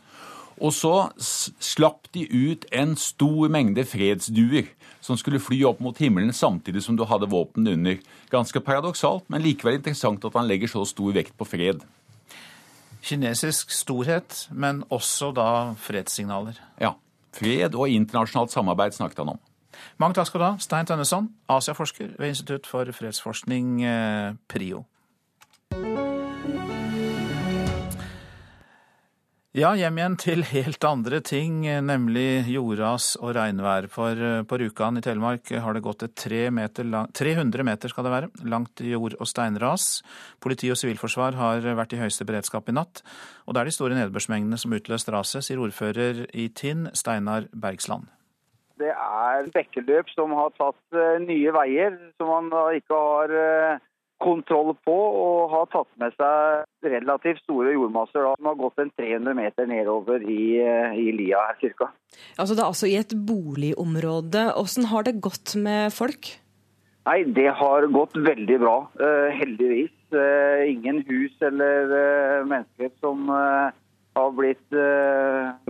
Og 0.60 0.74
så 0.76 1.08
slapp 1.64 2.10
de 2.14 2.26
ut 2.28 2.66
en 2.76 2.96
stor 3.00 3.48
mengde 3.52 3.86
fredsduer 3.88 4.68
som 5.02 5.18
skulle 5.18 5.40
fly 5.40 5.62
opp 5.70 5.80
mot 5.80 5.98
himmelen 5.98 6.34
samtidig 6.36 6.84
som 6.84 6.98
du 7.00 7.06
hadde 7.08 7.30
våpen 7.32 7.68
under. 7.72 7.96
Ganske 8.32 8.60
paradoksalt, 8.60 9.24
men 9.32 9.46
likevel 9.46 9.80
interessant 9.80 10.26
at 10.28 10.36
han 10.36 10.50
legger 10.50 10.72
så 10.72 10.84
stor 10.88 11.16
vekt 11.16 11.38
på 11.40 11.48
fred. 11.48 11.86
Kinesisk 13.04 13.72
storhet, 13.72 14.48
men 14.52 14.84
også 14.90 15.32
da 15.36 15.50
fredssignaler. 15.80 16.60
Ja. 16.82 16.96
Fred 17.34 17.76
og 17.78 17.90
internasjonalt 17.90 18.52
samarbeid 18.52 18.98
snakket 18.98 19.22
han 19.24 19.36
om. 19.36 19.40
Mange 20.02 20.18
takk 20.18 20.28
skal 20.28 20.42
du 20.42 20.46
ha, 20.46 20.54
Stein 20.60 20.90
Tønneson, 20.90 21.30
Asiaforsker 21.50 22.16
ved 22.20 22.34
Institutt 22.34 22.68
for 22.68 22.92
fredsforskning, 22.92 23.84
eh, 23.84 24.34
PRIO. 24.48 24.84
Ja, 29.58 29.72
hjem 29.74 29.96
igjen 29.98 30.16
til 30.22 30.44
helt 30.46 30.86
andre 30.86 31.24
ting, 31.26 31.64
nemlig 31.82 32.44
jordras 32.54 33.16
og 33.18 33.32
regnvær. 33.34 33.88
For 33.90 34.14
eh, 34.14 34.44
på 34.46 34.60
Rjukan 34.62 35.00
i 35.00 35.02
Telemark 35.02 35.50
har 35.50 35.74
det 35.74 35.82
gått 35.82 36.06
et 36.06 36.26
meter 36.54 36.86
lang, 36.86 37.10
300 37.18 37.66
meter 37.66 37.90
skal 37.90 38.06
det 38.06 38.12
være, 38.14 38.30
langt 38.46 38.78
jord- 38.86 39.18
og 39.18 39.26
steinras. 39.26 40.04
Politi 40.40 40.70
og 40.70 40.78
sivilforsvar 40.78 41.34
har 41.34 41.66
vært 41.66 41.98
i 41.98 42.02
høyeste 42.04 42.30
beredskap 42.30 42.70
i 42.70 42.78
natt. 42.78 43.02
Og 43.48 43.58
det 43.58 43.64
er 43.64 43.72
de 43.72 43.74
store 43.74 43.98
nedbørsmengdene 43.98 44.62
som 44.62 44.78
utløst 44.78 45.10
raset, 45.10 45.42
sier 45.42 45.58
ordfører 45.58 46.28
i 46.30 46.52
Tinn, 46.54 46.86
Steinar 46.94 47.50
Bergsland. 47.50 48.06
Det 48.78 48.94
er 48.94 49.50
bekkeløp 49.50 50.14
som 50.14 50.38
har 50.38 50.54
tatt 50.62 50.94
eh, 50.94 51.18
nye 51.26 51.58
veier, 51.58 51.98
som 52.22 52.30
man 52.30 52.54
ikke 52.78 53.02
har 53.02 53.34
eh, 53.34 53.86
kontroll 54.20 54.74
på 54.86 54.96
og 54.96 55.54
har 55.54 55.70
tatt 55.72 55.90
med 56.02 56.16
seg 56.20 56.92
relativt 56.92 57.42
store 57.46 57.74
jordmasser 57.76 58.26
da, 58.26 58.34
som 58.36 58.50
har 58.52 58.60
gått 58.60 58.84
en 58.84 58.92
300 59.00 59.38
meter 59.38 59.70
nedover 59.70 60.24
i, 60.24 60.60
i 60.60 61.08
lia 61.16 61.42
her 61.50 61.58
cirka. 61.62 61.90
Altså 62.36 62.56
Det 62.56 62.64
er 62.64 62.68
altså 62.68 62.90
i 62.90 62.98
et 63.00 63.16
boligområde. 63.16 64.46
Hvordan 64.58 64.90
har 64.92 65.08
det 65.08 65.20
gått 65.24 65.56
med 65.60 65.96
folk? 65.96 66.34
Nei, 67.10 67.24
Det 67.24 67.48
har 67.58 67.88
gått 67.90 68.18
veldig 68.18 68.58
bra, 68.62 68.78
uh, 69.02 69.30
heldigvis. 69.34 69.96
Uh, 70.14 70.66
ingen 70.66 71.04
hus 71.08 71.36
eller 71.46 71.92
uh, 71.94 72.48
mennesker 72.50 72.92
som 73.00 73.30
har 73.30 74.32
blitt 74.36 74.74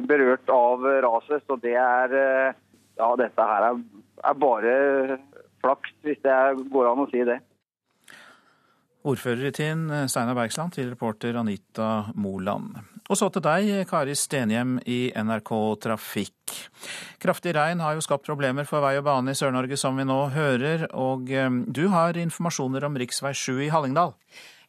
berørt 0.10 0.50
av 0.50 0.86
raset. 1.06 1.44
Så 1.46 1.60
det 1.62 1.75
er 1.77 2.56
Ja, 3.00 3.13
dette 3.15 3.44
her 3.48 3.63
er, 3.63 3.77
er 4.27 4.36
bare 4.36 4.72
flaks, 5.62 5.91
hvis 6.03 6.20
det 6.24 6.34
går 6.74 6.89
an 6.89 7.03
å 7.06 7.08
si 7.12 7.22
det. 7.27 7.38
Ordfører 9.08 9.48
i 9.48 9.53
Tinn, 9.56 9.88
Steinar 10.12 10.36
Bergsland, 10.36 10.75
til 10.75 10.89
reporter 10.91 11.38
Anita 11.39 12.10
Moland. 12.20 12.75
Og 13.10 13.18
så 13.18 13.25
til 13.34 13.41
deg, 13.41 13.70
Kari 13.89 14.13
Stenhjem 14.13 14.75
i 14.86 15.08
NRK 15.18 15.50
Trafikk. 15.82 16.53
Kraftig 17.18 17.56
regn 17.58 17.82
har 17.82 17.96
jo 17.98 18.03
skapt 18.06 18.27
problemer 18.27 18.68
for 18.70 18.86
vei 18.86 19.00
og 19.00 19.08
bane 19.08 19.34
i 19.34 19.39
Sør-Norge, 19.39 19.79
som 19.82 19.98
vi 19.98 20.06
nå 20.06 20.20
hører. 20.36 20.86
Og 20.94 21.32
eh, 21.34 21.50
du 21.65 21.88
har 21.89 22.20
informasjoner 22.22 22.86
om 22.86 23.00
rv. 23.00 23.10
7 23.10 23.63
i 23.65 23.72
Hallingdal? 23.74 24.13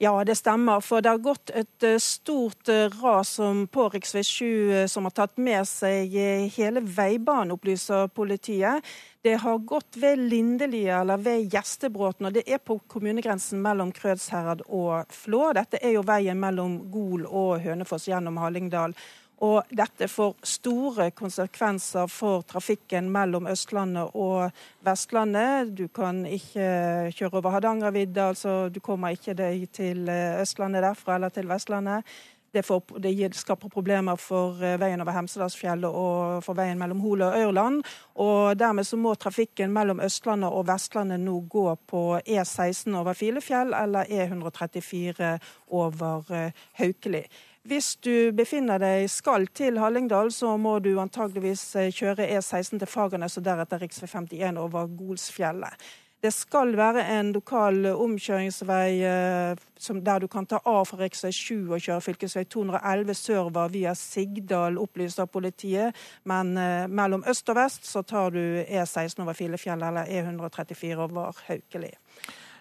Ja, 0.01 0.15
det 0.25 0.39
stemmer. 0.41 0.81
For 0.81 1.05
det 1.05 1.13
har 1.13 1.21
gått 1.21 1.53
et 1.53 1.85
eh, 1.85 2.01
stort 2.01 2.73
eh, 2.73 2.89
ras 3.03 3.37
på 3.37 3.87
rv. 3.93 4.09
7 4.25 4.89
som 4.89 5.05
har 5.11 5.17
tatt 5.21 5.37
med 5.37 5.69
seg 5.69 6.17
hele 6.57 6.81
veibanen, 6.81 7.53
opplyser 7.59 8.09
politiet. 8.09 8.81
Det 9.23 9.35
har 9.35 9.59
gått 9.59 9.97
ved 9.97 10.19
Lindelia 10.19 11.01
eller 11.01 11.17
ved 11.21 11.53
Gjestebråten, 11.53 12.27
og 12.27 12.33
det 12.33 12.47
er 12.49 12.61
på 12.65 12.79
kommunegrensen 12.89 13.61
mellom 13.61 13.91
Krødsherad 13.93 14.63
og 14.73 15.13
Flå. 15.13 15.43
Dette 15.53 15.77
er 15.85 15.93
jo 15.99 16.05
veien 16.09 16.41
mellom 16.41 16.79
Gol 16.89 17.27
og 17.29 17.59
Hønefoss 17.61 18.09
gjennom 18.09 18.41
Hallingdal. 18.41 18.97
Og 19.45 19.69
dette 19.77 20.09
får 20.09 20.35
store 20.45 21.11
konsekvenser 21.17 22.09
for 22.13 22.47
trafikken 22.49 23.13
mellom 23.13 23.49
Østlandet 23.53 24.17
og 24.17 24.57
Vestlandet. 24.89 25.77
Du 25.77 25.87
kan 25.93 26.25
ikke 26.25 27.13
kjøre 27.13 27.43
over 27.43 27.59
Hardangervidda, 27.59 28.31
altså 28.33 28.59
du 28.73 28.81
kommer 28.81 29.17
ikke 29.17 29.37
deg 29.37 29.69
til 29.77 30.09
Østlandet 30.09 30.85
derfra 30.85 31.21
eller 31.21 31.37
til 31.37 31.49
Vestlandet. 31.49 32.09
Det, 32.53 32.63
får, 32.67 32.99
det, 32.99 33.13
skaper 33.39 33.69
problemer 33.71 34.17
for 34.19 34.59
eh, 34.65 34.79
veien 34.81 35.01
over 35.03 35.15
Hemsedalsfjellet 35.15 35.91
og 35.91 36.41
for 36.43 36.59
veien 36.59 36.79
mellom 36.81 37.03
Hol 37.05 37.23
og 37.27 37.37
Ørland. 37.39 37.83
Og 38.23 38.57
Dermed 38.59 38.87
så 38.87 38.99
må 38.99 39.15
trafikken 39.15 39.73
mellom 39.73 40.03
Østlandet 40.03 40.51
og 40.51 40.67
Vestlandet 40.67 41.23
nå 41.23 41.37
gå 41.51 41.69
på 41.91 42.03
E16 42.27 42.97
over 42.99 43.15
Filefjell 43.15 43.75
eller 43.77 44.11
E134 44.11 45.37
over 45.81 46.35
eh, 46.35 46.67
Haukeli. 46.81 47.25
Hvis 47.69 47.93
du 48.01 48.33
befinner 48.33 48.81
deg 48.81 49.05
skal 49.13 49.45
til 49.53 49.77
Hallingdal, 49.79 50.31
så 50.33 50.55
må 50.57 50.79
du 50.81 50.95
antageligvis 50.99 51.65
eh, 51.77 51.91
kjøre 51.93 52.25
E16 52.39 52.81
til 52.81 52.89
Fagernes 52.89 53.37
og 53.37 53.45
deretter 53.45 53.83
rv. 53.85 53.91
51 54.09 54.57
over 54.59 54.89
Golsfjellet. 54.97 55.77
Det 56.21 56.33
skal 56.37 56.75
være 56.77 57.01
en 57.15 57.31
lokal 57.33 57.87
omkjøringsvei 57.95 58.99
eh, 59.09 59.61
der 60.05 60.21
du 60.21 60.27
kan 60.29 60.45
ta 60.45 60.59
av 60.69 60.83
fra 60.91 60.99
rv. 61.01 61.31
7 61.33 61.73
og 61.73 61.81
kjøre 61.81 62.03
fv. 62.05 62.45
211 62.45 63.15
sørover 63.17 63.73
via 63.73 63.95
Sigdal, 63.97 64.77
opplyser 64.77 65.31
politiet. 65.33 65.97
Men 66.29 66.53
eh, 66.61 66.85
mellom 66.93 67.25
øst 67.25 67.49
og 67.49 67.57
vest 67.57 67.89
så 67.89 68.03
tar 68.05 68.37
du 68.37 68.43
E16 68.67 69.25
over 69.25 69.33
Filefjell 69.39 69.81
eller 69.81 70.13
E134 70.13 71.01
over 71.07 71.41
Haukeli. 71.49 71.95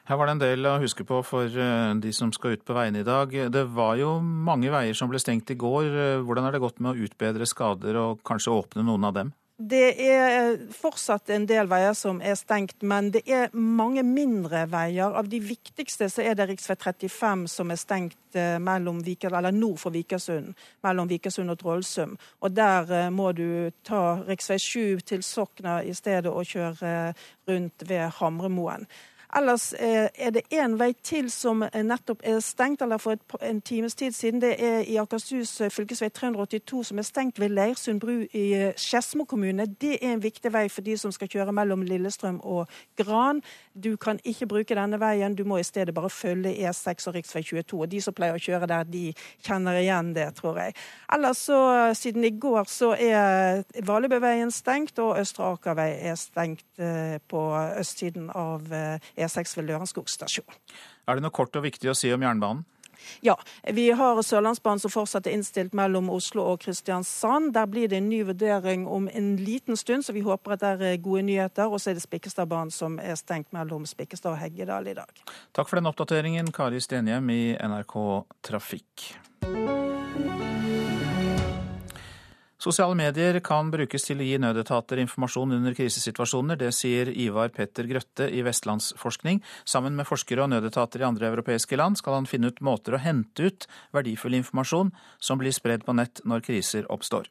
Her 0.08 0.18
var 0.18 0.26
det 0.26 0.38
en 0.38 0.42
del 0.46 0.66
å 0.66 0.80
huske 0.80 1.04
på 1.04 1.20
for 1.28 1.52
eh, 1.52 1.92
de 2.00 2.16
som 2.16 2.32
skal 2.32 2.56
ut 2.56 2.64
på 2.64 2.80
veiene 2.80 3.04
i 3.04 3.10
dag. 3.10 3.36
Det 3.52 3.66
var 3.76 4.00
jo 4.00 4.16
mange 4.24 4.72
veier 4.72 4.96
som 4.96 5.12
ble 5.12 5.20
stengt 5.20 5.52
i 5.52 5.60
går. 5.60 6.24
Hvordan 6.24 6.48
har 6.48 6.56
det 6.56 6.64
gått 6.64 6.80
med 6.80 6.96
å 6.96 7.10
utbedre 7.10 7.50
skader 7.50 8.00
og 8.06 8.24
kanskje 8.24 8.56
åpne 8.56 8.88
noen 8.88 9.12
av 9.12 9.20
dem? 9.20 9.36
Det 9.60 9.88
er 10.00 10.54
fortsatt 10.72 11.34
en 11.36 11.44
del 11.44 11.68
veier 11.68 11.92
som 11.98 12.22
er 12.24 12.38
stengt, 12.40 12.78
men 12.80 13.10
det 13.12 13.26
er 13.28 13.50
mange 13.52 14.06
mindre 14.08 14.62
veier. 14.72 15.12
Av 15.12 15.28
de 15.28 15.42
viktigste 15.44 16.08
så 16.08 16.24
er 16.24 16.38
det 16.40 16.46
rv. 16.48 16.62
35 16.80 17.44
som 17.52 17.74
er 17.74 17.82
stengt 17.82 18.40
eh, 18.40 18.56
nord 18.56 19.78
for 19.82 19.92
Vikersund, 19.92 20.56
mellom 20.82 21.12
Vikersund 21.12 21.52
og 21.52 21.60
Trollsum. 21.60 22.16
Og 22.40 22.56
Der 22.56 23.10
må 23.12 23.34
du 23.36 23.72
ta 23.84 24.24
rv. 24.24 24.58
7 24.58 25.00
til 25.04 25.24
Sokna 25.24 25.82
i 25.84 25.94
stedet 25.94 26.32
og 26.32 26.48
kjøre 26.48 27.14
rundt 27.50 27.84
ved 27.90 28.10
Hamremoen. 28.16 28.88
Ellers 29.38 29.74
eh, 29.74 30.08
er 30.18 30.32
det 30.34 30.48
én 30.50 30.74
vei 30.80 30.94
til 31.06 31.30
som 31.30 31.62
nettopp 31.62 32.24
er 32.26 32.40
stengt, 32.42 32.82
eller 32.82 32.98
for 32.98 33.20
en 33.46 33.62
times 33.62 33.96
tid 33.96 34.12
siden. 34.12 34.42
Det 34.42 34.56
er 34.58 34.80
i 34.90 34.98
Akershus 34.98 35.52
fylkesvei 35.70 36.10
fv. 36.10 36.16
382 36.20 36.84
som 36.90 36.98
er 36.98 37.06
stengt 37.06 37.40
ved 37.40 37.50
Leirsund 37.54 38.00
bru 38.02 38.24
i 38.34 38.46
eh, 38.58 38.74
Skedsmo 38.78 39.26
kommune. 39.30 39.66
Det 39.66 40.00
er 40.02 40.16
en 40.16 40.24
viktig 40.24 40.54
vei 40.54 40.66
for 40.70 40.82
de 40.82 40.98
som 40.98 41.14
skal 41.14 41.30
kjøre 41.30 41.54
mellom 41.54 41.84
Lillestrøm 41.86 42.40
og 42.42 42.66
Gran. 42.98 43.44
Du 43.74 43.96
kan 43.98 44.20
ikke 44.26 44.48
bruke 44.50 44.76
denne 44.76 44.98
veien, 45.00 45.36
du 45.38 45.44
må 45.46 45.60
i 45.60 45.68
stedet 45.68 45.94
bare 45.94 46.10
følge 46.10 46.56
E6 46.66 47.08
og 47.08 47.16
rv. 47.16 47.30
22. 47.30 47.82
Og 47.82 47.92
de 47.92 48.02
som 48.02 48.14
pleier 48.14 48.34
å 48.34 48.42
kjøre 48.42 48.68
der, 48.68 48.90
de 48.90 49.14
kjenner 49.46 49.78
igjen 49.78 50.14
det, 50.16 50.26
tror 50.40 50.58
jeg. 50.58 50.74
Ellers 51.14 51.46
så, 51.46 51.60
siden 51.94 52.26
i 52.26 52.34
går, 52.34 52.66
så 52.68 52.96
er 52.98 53.62
Valebøveien 53.86 54.52
stengt, 54.52 54.98
og 55.00 55.20
Østre 55.22 55.54
Akervei 55.54 55.92
er 56.10 56.18
stengt 56.20 56.66
på 57.30 57.42
østsiden 57.80 58.30
av 58.36 58.68
E6 59.20 59.58
ved 59.60 59.70
Lørenskog 59.70 60.10
stasjon. 60.10 60.60
Er 61.08 61.18
det 61.18 61.26
noe 61.26 61.36
kort 61.36 61.56
og 61.60 61.66
viktig 61.68 61.92
å 61.92 61.98
si 61.98 62.12
om 62.16 62.26
jernbanen? 62.26 62.66
Ja, 63.22 63.40
vi 63.64 63.92
har 63.92 64.22
Sørlandsbanen 64.22 64.80
som 64.80 64.92
fortsatt 64.92 65.28
er 65.28 65.36
innstilt 65.38 65.74
mellom 65.78 66.10
Oslo 66.14 66.44
og 66.52 66.62
Kristiansand. 66.64 67.54
Der 67.56 67.68
blir 67.68 67.88
det 67.88 68.00
en 68.02 68.10
ny 68.10 68.22
vurdering 68.28 68.88
om 68.88 69.10
en 69.14 69.36
liten 69.38 69.78
stund, 69.78 70.06
så 70.06 70.14
vi 70.14 70.24
håper 70.26 70.56
at 70.56 70.66
det 70.66 70.94
er 70.94 71.04
gode 71.04 71.24
nyheter. 71.30 71.72
Og 71.72 71.82
så 71.82 71.92
er 71.92 72.00
det 72.00 72.06
Spikkestadbanen 72.06 72.72
som 72.76 73.00
er 73.00 73.16
stengt 73.20 73.54
mellom 73.56 73.88
Spikkestad 73.90 74.36
og 74.36 74.42
Heggedal 74.44 74.92
i 74.92 74.98
dag. 75.00 75.24
Takk 75.56 75.70
for 75.70 75.80
den 75.80 75.90
oppdateringen, 75.90 76.52
Kari 76.56 76.82
Stenhjem 76.84 77.32
i 77.34 77.44
NRK 77.56 77.96
Trafikk. 78.46 79.12
Sosiale 82.60 82.92
medier 82.92 83.38
kan 83.40 83.70
brukes 83.72 84.04
til 84.04 84.20
å 84.20 84.26
gi 84.28 84.36
nødetater 84.44 85.00
informasjon 85.00 85.56
under 85.56 85.72
krisesituasjoner. 85.78 86.58
Det 86.60 86.74
sier 86.76 87.08
Ivar 87.08 87.54
Petter 87.56 87.88
Grøtte 87.88 88.26
i 88.28 88.42
Vestlandsforskning. 88.44 89.38
Sammen 89.64 89.96
med 89.96 90.08
forskere 90.10 90.44
og 90.44 90.50
nødetater 90.52 91.00
i 91.00 91.06
andre 91.08 91.30
europeiske 91.32 91.78
land 91.80 91.96
skal 92.02 92.18
han 92.18 92.26
finne 92.28 92.50
ut 92.52 92.60
måter 92.60 92.98
å 92.98 93.00
hente 93.00 93.48
ut 93.48 93.68
verdifull 93.96 94.36
informasjon 94.42 94.92
som 95.24 95.40
blir 95.40 95.56
spredd 95.56 95.86
på 95.88 95.96
nett 95.96 96.20
når 96.28 96.44
kriser 96.50 96.90
oppstår. 96.92 97.30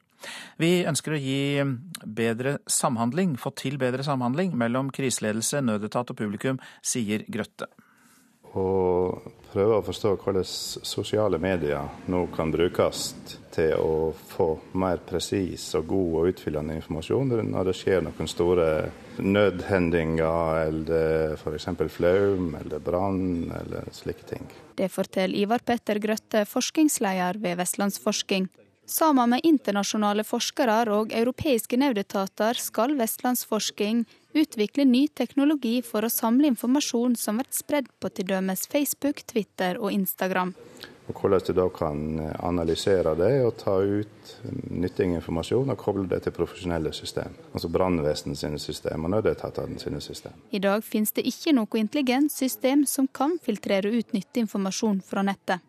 Vi 0.57 0.81
ønsker 0.89 1.13
å 1.13 1.19
gi 1.21 1.61
bedre 2.01 2.55
samhandling, 2.65 3.35
få 3.37 3.51
til 3.53 3.77
bedre 3.77 4.01
samhandling 4.07 4.55
mellom 4.57 4.89
kriseledelse, 4.89 5.61
nødetat 5.61 6.09
og 6.09 6.17
publikum, 6.17 6.57
sier 6.81 7.21
Grøtte 7.29 7.69
Å 8.57 8.65
prøve 9.53 9.77
å 9.77 9.85
forstå 9.85 10.15
hvordan 10.23 10.49
sosiale 10.49 11.37
medier 11.37 11.85
nå 12.09 12.25
kan 12.33 12.49
brukes 12.49 13.13
til 13.53 13.73
å 13.79 14.11
få 14.31 14.49
mer 14.79 15.01
presis 15.09 15.65
og 15.79 15.87
god 15.89 16.15
og 16.19 16.31
utfyllende 16.33 16.77
informasjon 16.79 17.35
når 17.49 17.69
det 17.69 17.75
skjer 17.79 18.05
noen 18.05 18.29
store 18.29 18.69
nødhendinger 19.19 20.63
eller 20.67 21.35
f.eks. 21.35 21.69
flaum 21.95 22.55
eller 22.61 22.83
brann 22.83 23.51
eller 23.61 23.89
slike 23.95 24.27
ting. 24.29 24.47
Det 24.79 24.87
forteller 24.93 25.41
Ivar 25.41 25.63
Petter 25.65 25.99
Grøtte, 25.99 26.45
forskningsleder 26.47 27.41
ved 27.43 27.59
Vestlandsforsking. 27.59 28.47
Sammen 28.89 29.29
med 29.29 29.45
internasjonale 29.45 30.23
forskere 30.25 30.79
og 30.95 31.11
europeiske 31.13 31.77
nødetater 31.77 32.57
skal 32.57 32.95
Vestlandsforsking 32.97 34.05
utvikle 34.33 34.85
ny 34.89 35.03
teknologi 35.13 35.75
for 35.85 36.05
å 36.05 36.09
samle 36.09 36.49
informasjon 36.49 37.17
som 37.19 37.37
blir 37.37 37.51
spredd 37.53 37.91
på 38.01 38.09
t.d. 38.09 38.39
Facebook, 38.71 39.21
Twitter 39.29 39.77
og 39.77 39.93
Instagram. 39.93 40.55
Og 41.09 41.17
Hvordan 41.17 41.41
de 41.47 41.53
da 41.57 41.65
kan 41.73 42.01
analysere 42.39 43.15
det 43.17 43.31
og 43.45 43.55
ta 43.57 43.75
ut 43.81 44.33
nyttig 44.69 45.07
informasjon 45.17 45.73
og 45.73 45.79
koble 45.81 46.05
det 46.09 46.21
til 46.25 46.35
profesjonelle 46.35 46.91
system. 46.93 47.33
Altså 47.53 47.71
brannvesenet 47.73 48.37
sine 48.37 48.59
system 48.61 49.07
og 49.07 49.15
nødetatene 49.15 49.79
sine 49.81 50.01
system. 50.01 50.37
I 50.51 50.61
dag 50.61 50.83
finnes 50.85 51.11
det 51.17 51.25
ikke 51.25 51.55
noe 51.57 51.81
intelligent 51.81 52.31
system 52.31 52.85
som 52.85 53.09
kan 53.09 53.39
filtrere 53.41 53.89
ut 53.89 54.13
nyttig 54.13 54.45
informasjon 54.45 55.01
fra 55.05 55.25
nettet. 55.25 55.65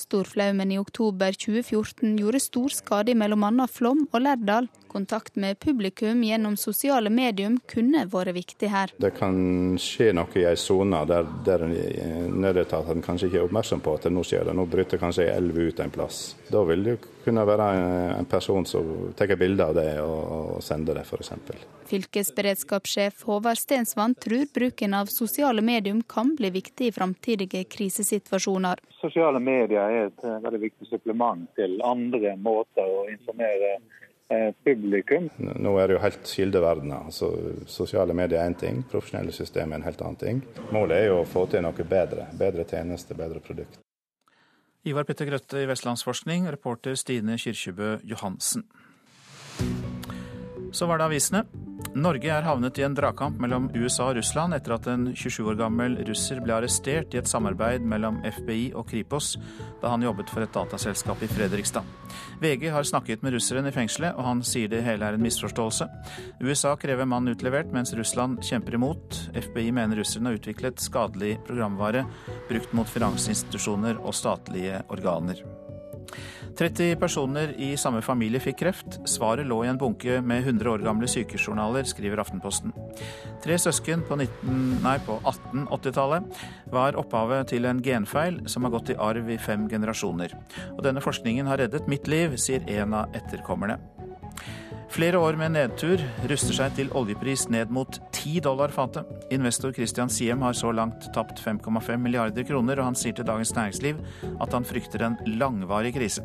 Storflaumen 0.00 0.72
i 0.72 0.78
oktober 0.80 1.34
2014 1.36 2.16
gjorde 2.16 2.40
stor 2.40 2.72
skade 2.72 3.12
i 3.12 3.18
bl.a. 3.18 3.66
Flåm 3.68 4.06
og 4.08 4.22
Lærdal. 4.24 4.68
Kontakt 4.90 5.36
med 5.36 5.58
publikum 5.60 6.22
gjennom 6.24 6.56
sosiale 6.58 7.12
medium 7.12 7.60
kunne 7.70 8.06
vært 8.10 8.34
viktig 8.34 8.70
her. 8.72 8.94
Det 8.98 9.12
kan 9.18 9.76
skje 9.78 10.10
noe 10.16 10.32
i 10.40 10.46
ei 10.48 10.56
sone 10.58 11.04
der, 11.06 11.28
der 11.46 11.66
nødetatene 11.68 13.04
kanskje 13.04 13.28
ikke 13.28 13.42
er 13.42 13.46
oppmerksom 13.46 13.84
på 13.84 13.94
at 13.98 14.08
nå 14.10 14.24
skjer 14.26 14.48
det. 14.48 14.56
Nå 14.56 14.66
bryter 14.72 15.02
kanskje 15.02 15.28
ei 15.28 15.36
elv 15.36 15.60
ut 15.60 15.84
en 15.84 15.94
plass. 15.94 16.22
Da 16.50 16.64
vil 16.66 16.86
det 16.88 16.96
kunne 17.24 17.44
være 17.46 17.66
en 18.18 18.28
person 18.28 18.66
som 18.66 19.12
tar 19.16 19.36
bilde 19.36 19.64
av 19.64 19.74
det 19.76 20.00
og, 20.02 20.58
sender 20.64 21.00
det, 21.00 21.04
f.eks. 21.06 21.32
Fylkesberedskapssjef 21.90 23.24
Håvard 23.26 23.58
Stensvann 23.58 24.14
tror 24.14 24.46
bruken 24.54 24.94
av 24.94 25.10
sosiale 25.12 25.62
medium 25.62 26.02
kan 26.02 26.34
bli 26.38 26.50
viktig 26.54 26.90
i 26.90 26.92
framtidige 26.92 27.64
krisesituasjoner. 27.64 28.82
Sosiale 29.00 29.40
medier 29.42 29.80
er 29.80 30.10
et 30.10 30.24
eh, 30.24 30.38
veldig 30.44 30.62
viktig 30.68 30.90
supplement 30.90 31.48
til 31.58 31.80
andre 31.86 32.36
måter 32.38 32.86
å 32.86 33.06
informere 33.10 33.74
eh, 33.76 34.50
publikum. 34.64 35.28
Nå 35.40 35.76
er 35.80 35.90
det 35.90 35.98
jo 35.98 36.04
helt 36.04 36.32
kildeverdener. 36.36 37.10
Altså, 37.10 37.32
sosiale 37.66 38.14
medier 38.16 38.40
er 38.40 38.52
én 38.52 38.58
ting, 38.60 38.82
profesjonelle 38.90 39.34
systemer 39.34 39.76
er 39.76 39.82
en 39.82 39.88
helt 39.90 40.02
annen 40.06 40.20
ting. 40.24 40.42
Målet 40.70 40.98
er 40.98 41.08
jo 41.10 41.22
å 41.22 41.28
få 41.28 41.48
til 41.50 41.64
noe 41.66 41.92
bedre. 41.96 42.30
Bedre 42.38 42.68
tjenester, 42.68 43.18
bedre 43.18 43.42
produkt. 43.44 43.80
Ivar 44.88 45.04
Petter 45.04 45.28
Grøtte 45.28 45.60
i 45.60 45.66
Vestlandsforskning, 45.68 46.46
reporter 46.48 46.94
Stine 46.96 47.34
Kyrkjebø 47.36 47.98
Johansen. 48.08 48.64
Så 50.72 50.86
var 50.86 50.98
det 50.98 51.10
avisene. 51.10 51.44
Norge 51.94 52.30
er 52.30 52.44
havnet 52.46 52.78
i 52.78 52.84
en 52.86 52.94
dragkamp 52.94 53.40
mellom 53.42 53.66
USA 53.74 54.10
og 54.10 54.18
Russland 54.20 54.54
etter 54.54 54.76
at 54.76 54.86
en 54.92 55.08
27 55.10 55.48
år 55.50 55.56
gammel 55.58 55.96
russer 56.06 56.38
ble 56.44 56.54
arrestert 56.54 57.14
i 57.16 57.18
et 57.18 57.30
samarbeid 57.30 57.82
mellom 57.82 58.20
FBI 58.22 58.70
og 58.78 58.86
Kripos 58.92 59.32
da 59.82 59.90
han 59.90 60.04
jobbet 60.04 60.30
for 60.30 60.44
et 60.44 60.54
dataselskap 60.54 61.24
i 61.24 61.30
Fredrikstad. 61.30 61.86
VG 62.40 62.68
har 62.70 62.86
snakket 62.86 63.24
med 63.24 63.34
russeren 63.34 63.66
i 63.66 63.74
fengselet, 63.74 64.14
og 64.14 64.24
han 64.24 64.44
sier 64.46 64.70
det 64.70 64.84
hele 64.86 65.08
er 65.08 65.18
en 65.18 65.24
misforståelse. 65.24 65.88
USA 66.44 66.76
krever 66.80 67.08
mannen 67.08 67.34
utlevert, 67.34 67.72
mens 67.74 67.94
Russland 67.96 68.44
kjemper 68.46 68.78
imot. 68.78 69.18
FBI 69.34 69.72
mener 69.76 70.00
russeren 70.00 70.30
har 70.30 70.38
utviklet 70.38 70.80
skadelig 70.80 71.38
programvare 71.48 72.06
brukt 72.48 72.76
mot 72.76 72.88
finansinstitusjoner 72.88 73.98
og 74.00 74.16
statlige 74.16 74.84
organer. 74.92 75.42
30 76.58 76.96
personer 77.00 77.52
i 77.60 77.72
samme 77.80 78.02
familie 78.04 78.40
fikk 78.42 78.58
kreft. 78.62 78.98
Svaret 79.08 79.48
lå 79.48 79.62
i 79.64 79.70
en 79.70 79.78
bunke 79.80 80.20
med 80.24 80.44
100 80.44 80.70
år 80.72 80.84
gamle 80.84 81.08
sykejournaler, 81.10 81.86
skriver 81.88 82.22
Aftenposten. 82.22 82.74
Tre 83.44 83.58
søsken 83.58 84.02
på, 84.08 84.18
på 85.06 85.18
1880-tallet 85.32 86.42
var 86.72 86.98
opphavet 87.00 87.52
til 87.54 87.68
en 87.70 87.82
genfeil 87.84 88.42
som 88.50 88.66
har 88.66 88.74
gått 88.76 88.92
i 88.94 88.98
arv 89.00 89.30
i 89.30 89.38
fem 89.40 89.68
generasjoner. 89.70 90.36
Og 90.76 90.84
denne 90.86 91.04
forskningen 91.04 91.48
har 91.50 91.62
reddet 91.62 91.88
mitt 91.90 92.10
liv, 92.10 92.36
sier 92.40 92.66
en 92.80 92.98
av 93.02 93.16
etterkommerne. 93.16 93.80
Flere 94.90 95.18
år 95.22 95.36
med 95.38 95.54
nedtur 95.54 96.00
ruster 96.26 96.56
seg 96.56 96.72
til 96.74 96.88
oljepris 96.98 97.44
ned 97.52 97.70
mot 97.70 98.00
10 98.10 98.40
dollar 98.42 98.72
fatet. 98.74 99.06
Investor 99.30 99.70
Christian 99.76 100.10
Siem 100.10 100.42
har 100.42 100.56
så 100.58 100.72
langt 100.74 101.06
tapt 101.14 101.38
5,5 101.38 101.94
milliarder 102.02 102.42
kroner, 102.48 102.80
og 102.80 102.90
han 102.90 102.98
sier 102.98 103.14
til 103.14 103.28
Dagens 103.28 103.54
Næringsliv 103.54 104.00
at 104.42 104.56
han 104.56 104.66
frykter 104.66 105.06
en 105.06 105.14
langvarig 105.38 105.94
krise. 105.94 106.24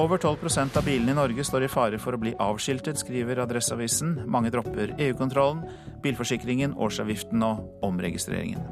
Over 0.00 0.16
12% 0.16 0.78
av 0.80 0.86
bilene 0.88 1.12
i 1.12 1.18
Norge 1.18 1.44
står 1.44 1.66
i 1.66 1.68
fare 1.68 2.00
for 2.00 2.16
å 2.16 2.22
bli 2.22 2.32
avskiltet, 2.40 2.96
skriver 3.02 3.42
Adresseavisen. 3.44 4.22
Mange 4.24 4.48
dropper 4.54 4.94
EU-kontrollen, 4.96 5.66
bilforsikringen, 6.00 6.72
årsavgiften 6.80 7.44
og 7.44 7.84
omregistreringen. 7.84 8.64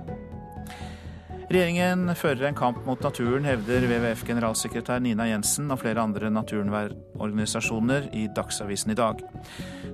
Regjeringen 1.50 2.12
fører 2.14 2.46
en 2.46 2.54
kamp 2.54 2.84
mot 2.86 3.00
naturen, 3.02 3.42
hevder 3.42 3.82
WWF-generalsekretær 3.82 5.00
Nina 5.02 5.24
Jensen 5.26 5.66
og 5.74 5.80
flere 5.80 6.04
andre 6.04 6.30
naturvernorganisasjoner 6.30 8.06
i 8.14 8.28
Dagsavisen 8.36 8.94
i 8.94 8.96
dag. 9.00 9.18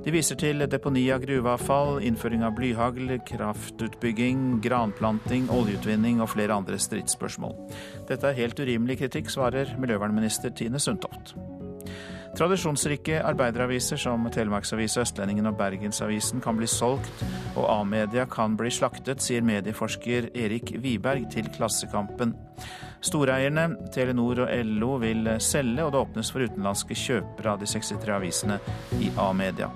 De 0.04 0.12
viser 0.12 0.36
til 0.36 0.66
deponi 0.68 1.06
av 1.14 1.24
gruveavfall, 1.24 2.02
innføring 2.04 2.44
av 2.44 2.52
blyhagl, 2.60 3.16
kraftutbygging, 3.32 4.60
granplanting, 4.68 5.48
oljeutvinning 5.48 6.20
og 6.20 6.34
flere 6.34 6.60
andre 6.60 6.76
stridsspørsmål. 6.76 7.56
Dette 8.12 8.28
er 8.28 8.40
helt 8.44 8.60
urimelig 8.60 9.00
kritikk, 9.06 9.32
svarer 9.32 9.78
miljøvernminister 9.80 10.52
Tine 10.52 10.76
Sundtoft. 10.76 11.38
Tradisjonsrike 12.36 13.22
arbeideraviser 13.24 13.96
som 13.96 14.26
Telemarksavisa, 14.32 15.00
Østlendingen 15.06 15.48
og 15.48 15.56
Bergensavisen 15.56 16.42
kan 16.44 16.58
bli 16.58 16.68
solgt, 16.68 17.24
og 17.56 17.64
A-media 17.72 18.26
kan 18.28 18.58
bli 18.60 18.68
slaktet, 18.68 19.24
sier 19.24 19.46
medieforsker 19.46 20.28
Erik 20.36 20.74
Wiberg 20.84 21.30
til 21.32 21.48
Klassekampen. 21.56 22.36
Storeierne 23.00 23.70
Telenor 23.94 24.44
og 24.44 24.54
LO 24.68 24.92
vil 25.00 25.32
selge, 25.40 25.86
og 25.86 25.94
det 25.94 26.04
åpnes 26.04 26.34
for 26.34 26.44
utenlandske 26.44 27.00
kjøpere 27.06 27.56
av 27.56 27.64
de 27.64 27.72
63 27.72 28.16
avisene 28.20 28.60
i 29.00 29.08
A-media. 29.16 29.72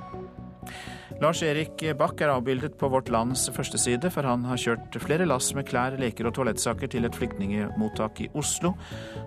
Lars 1.21 1.43
Erik 1.45 1.83
Bach 1.99 2.17
er 2.25 2.31
avbildet 2.33 2.79
på 2.81 2.89
Vårt 2.89 3.11
Lands 3.13 3.43
førsteside, 3.53 4.09
for 4.09 4.25
han 4.25 4.47
har 4.49 4.57
kjørt 4.57 4.97
flere 5.03 5.27
lass 5.29 5.51
med 5.53 5.67
klær, 5.69 5.99
leker 6.01 6.31
og 6.31 6.33
toalettsaker 6.39 6.89
til 6.89 7.05
et 7.05 7.19
flyktningemottak 7.19 8.23
i 8.25 8.31
Oslo. 8.41 8.73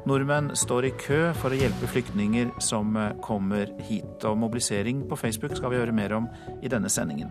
Nordmenn 0.09 0.49
står 0.57 0.89
i 0.89 0.93
kø 0.97 1.19
for 1.37 1.53
å 1.53 1.59
hjelpe 1.59 1.91
flyktninger 1.93 2.49
som 2.65 2.97
kommer 3.21 3.69
hit. 3.85 4.25
Og 4.25 4.41
mobilisering 4.41 5.05
på 5.05 5.21
Facebook 5.21 5.53
skal 5.59 5.69
vi 5.69 5.83
høre 5.83 5.93
mer 5.93 6.17
om 6.17 6.25
i 6.65 6.71
denne 6.73 6.89
sendingen. 6.89 7.29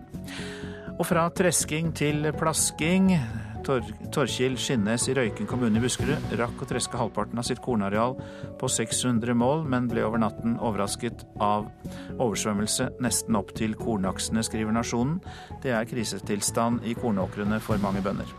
Og 0.94 1.08
fra 1.10 1.26
tresking 1.34 1.90
til 1.98 2.30
plasking. 2.38 3.16
Tor 3.62 3.84
Torkil 4.14 4.56
Skinnes 4.58 5.04
i 5.08 5.14
Røyken 5.14 5.46
kommune 5.46 5.78
i 5.78 5.82
Buskerud 5.82 6.32
rakk 6.40 6.64
å 6.64 6.66
treske 6.66 6.98
halvparten 6.98 7.38
av 7.38 7.46
sitt 7.46 7.60
kornareal 7.62 8.16
på 8.58 8.70
600 8.70 9.36
mål, 9.38 9.62
men 9.70 9.86
ble 9.90 10.02
over 10.06 10.22
natten 10.22 10.56
overrasket 10.58 11.22
av 11.42 11.68
oversvømmelse 12.16 12.90
nesten 13.04 13.38
opp 13.38 13.54
til 13.58 13.76
kornaksene, 13.78 14.42
skriver 14.46 14.74
Nasjonen. 14.74 15.20
Det 15.62 15.76
er 15.76 15.86
krisetilstand 15.86 16.82
i 16.88 16.96
kornåkrene 16.98 17.62
for 17.62 17.78
mange 17.82 18.02
bønder. 18.02 18.34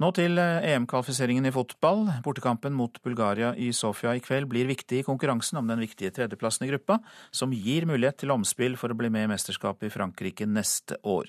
Nå 0.00 0.08
til 0.16 0.38
EM-kvalifiseringen 0.40 1.44
i 1.44 1.52
fotball. 1.52 2.06
Bortekampen 2.24 2.72
mot 2.72 2.94
Bulgaria 3.04 3.50
i 3.52 3.66
Sofia 3.76 4.14
i 4.16 4.22
kveld 4.24 4.48
blir 4.48 4.70
viktig 4.70 5.02
i 5.02 5.04
konkurransen 5.04 5.60
om 5.60 5.68
den 5.68 5.82
viktige 5.82 6.08
tredjeplassen 6.16 6.64
i 6.64 6.70
gruppa, 6.70 6.96
som 7.28 7.52
gir 7.52 7.84
mulighet 7.84 8.22
til 8.22 8.32
omspill 8.32 8.78
for 8.80 8.88
å 8.88 8.96
bli 8.96 9.10
med 9.12 9.26
i 9.26 9.30
mesterskapet 9.34 9.90
i 9.90 9.92
Frankrike 9.92 10.48
neste 10.48 10.96
år. 11.04 11.28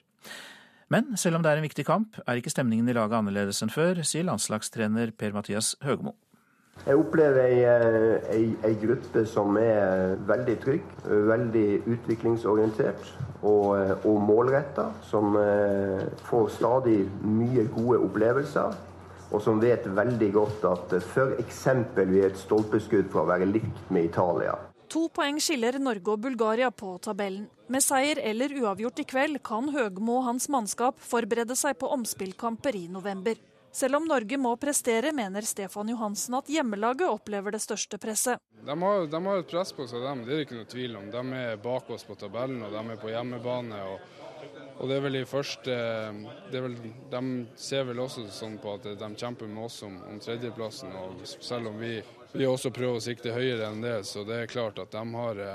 Men 0.87 1.17
selv 1.19 1.35
om 1.35 1.43
det 1.43 1.51
er 1.51 1.59
en 1.59 1.67
viktig 1.67 1.83
kamp, 1.87 2.15
er 2.23 2.39
ikke 2.39 2.53
stemningen 2.53 2.87
i 2.87 2.95
laget 2.95 3.19
annerledes 3.19 3.59
enn 3.63 3.75
før, 3.75 4.05
sier 4.07 4.23
landslagstrener 4.29 5.11
Per-Mathias 5.19 5.73
Høgmo. 5.83 6.15
Jeg 6.81 6.97
opplever 6.97 7.43
ei, 7.45 8.45
ei, 8.65 8.71
gruppe 8.81 9.21
som 9.29 9.57
er 9.61 10.15
veldig 10.25 10.55
trygg, 10.63 10.93
veldig 11.05 11.67
utviklingsorientert 11.93 13.11
og, 13.45 13.75
og 14.07 14.17
målretta. 14.25 14.87
Som 15.05 15.37
eh, 15.37 16.07
får 16.25 16.49
stadig 16.57 17.03
mye 17.21 17.67
gode 17.75 17.99
opplevelser. 18.07 18.79
Og 19.31 19.43
som 19.45 19.61
vet 19.61 19.85
veldig 19.85 20.31
godt 20.33 20.65
at 20.71 20.97
f.eks. 20.97 21.61
vi 22.01 22.19
er 22.23 22.31
et 22.31 22.41
stolpeskudd 22.41 23.13
fra 23.13 23.23
å 23.23 23.29
være 23.29 23.47
likt 23.47 23.93
med 23.93 24.09
Italia. 24.09 24.57
To 24.91 25.05
poeng 25.13 25.37
skiller 25.39 25.77
Norge 25.79 26.11
og 26.11 26.25
Bulgaria 26.25 26.67
på 26.73 26.97
tabellen. 26.99 27.45
Med 27.71 27.85
seier 27.85 28.19
eller 28.27 28.51
uavgjort 28.57 28.99
i 28.99 29.07
kveld 29.07 29.39
kan 29.47 29.69
Høgmo 29.71 30.17
og 30.17 30.25
hans 30.27 30.49
mannskap 30.51 30.97
forberede 30.99 31.55
seg 31.55 31.77
på 31.79 31.93
omspillkamper 31.95 32.75
i 32.75 32.89
november. 32.91 33.37
Selv 33.71 33.95
om 33.95 34.05
Norge 34.07 34.37
må 34.37 34.51
prestere, 34.59 35.13
mener 35.15 35.45
Stefan 35.47 35.89
Johansen 35.89 36.35
at 36.35 36.49
hjemmelaget 36.51 37.07
opplever 37.07 37.55
det 37.55 37.61
største 37.63 37.97
presset. 38.01 38.41
De 38.65 38.75
har, 38.75 39.05
de 39.07 39.21
har 39.25 39.39
et 39.39 39.47
press 39.47 39.71
på 39.73 39.85
seg, 39.87 40.03
dem. 40.03 40.25
det 40.25 40.33
er 40.33 40.41
det 40.41 40.47
ikke 40.47 40.57
noe 40.59 40.71
tvil 40.73 40.97
om. 40.99 41.05
De 41.13 41.21
er 41.39 41.61
bak 41.61 41.89
oss 41.95 42.03
på 42.07 42.17
tabellen 42.19 42.65
og 42.67 42.75
de 42.75 42.81
er 42.83 42.99
på 42.99 43.13
hjemmebane. 43.13 43.79
og, 43.93 44.01
og 44.75 44.91
det 44.91 44.97
er 44.97 45.05
vel 45.05 45.19
i 45.21 45.23
første 45.29 45.77
vel, 46.51 46.75
De 47.13 47.21
ser 47.55 47.87
vel 47.87 48.03
også 48.03 48.25
sånn 48.33 48.59
på 48.59 48.75
at 48.75 48.89
de 48.99 49.11
kjemper 49.15 49.47
med 49.47 49.69
oss 49.69 49.79
om, 49.87 49.95
om 50.09 50.19
tredjeplassen. 50.19 50.91
og 50.91 51.23
Selv 51.31 51.71
om 51.71 51.79
vi, 51.79 51.95
vi 52.33 52.49
også 52.49 52.73
prøver 52.75 52.99
å 52.99 53.05
sikte 53.07 53.35
høyere 53.35 53.71
enn 53.71 53.81
det, 53.85 54.01
så 54.09 54.27
det 54.27 54.43
er 54.43 54.51
klart 54.51 54.83
at 54.83 54.91
de 54.91 55.05
har, 55.15 55.45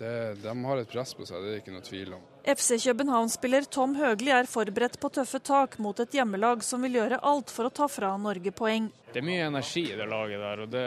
det, 0.00 0.42
de 0.42 0.56
har 0.64 0.82
et 0.82 0.90
press 0.90 1.14
på 1.14 1.28
seg, 1.28 1.44
det 1.44 1.54
er 1.54 1.62
ikke 1.62 1.74
noe 1.76 1.86
tvil 1.86 2.14
om. 2.16 2.28
FC 2.48 2.78
København-spiller 2.80 3.66
Tom 3.68 3.94
Høgli 3.98 4.32
er 4.32 4.48
forberedt 4.48 4.96
på 5.00 5.10
tøffe 5.12 5.42
tak 5.44 5.76
mot 5.78 5.98
et 6.00 6.14
hjemmelag 6.16 6.64
som 6.64 6.80
vil 6.86 6.96
gjøre 6.96 7.20
alt 7.20 7.52
for 7.52 7.68
å 7.68 7.74
ta 7.74 7.88
fra 7.90 8.14
Norge 8.16 8.52
poeng. 8.56 8.88
Det 9.12 9.20
er 9.20 9.26
mye 9.26 9.48
energi 9.50 9.82
i 9.90 9.96
det 9.98 10.06
laget 10.08 10.40
der, 10.40 10.62
og 10.64 10.70
det, 10.70 10.84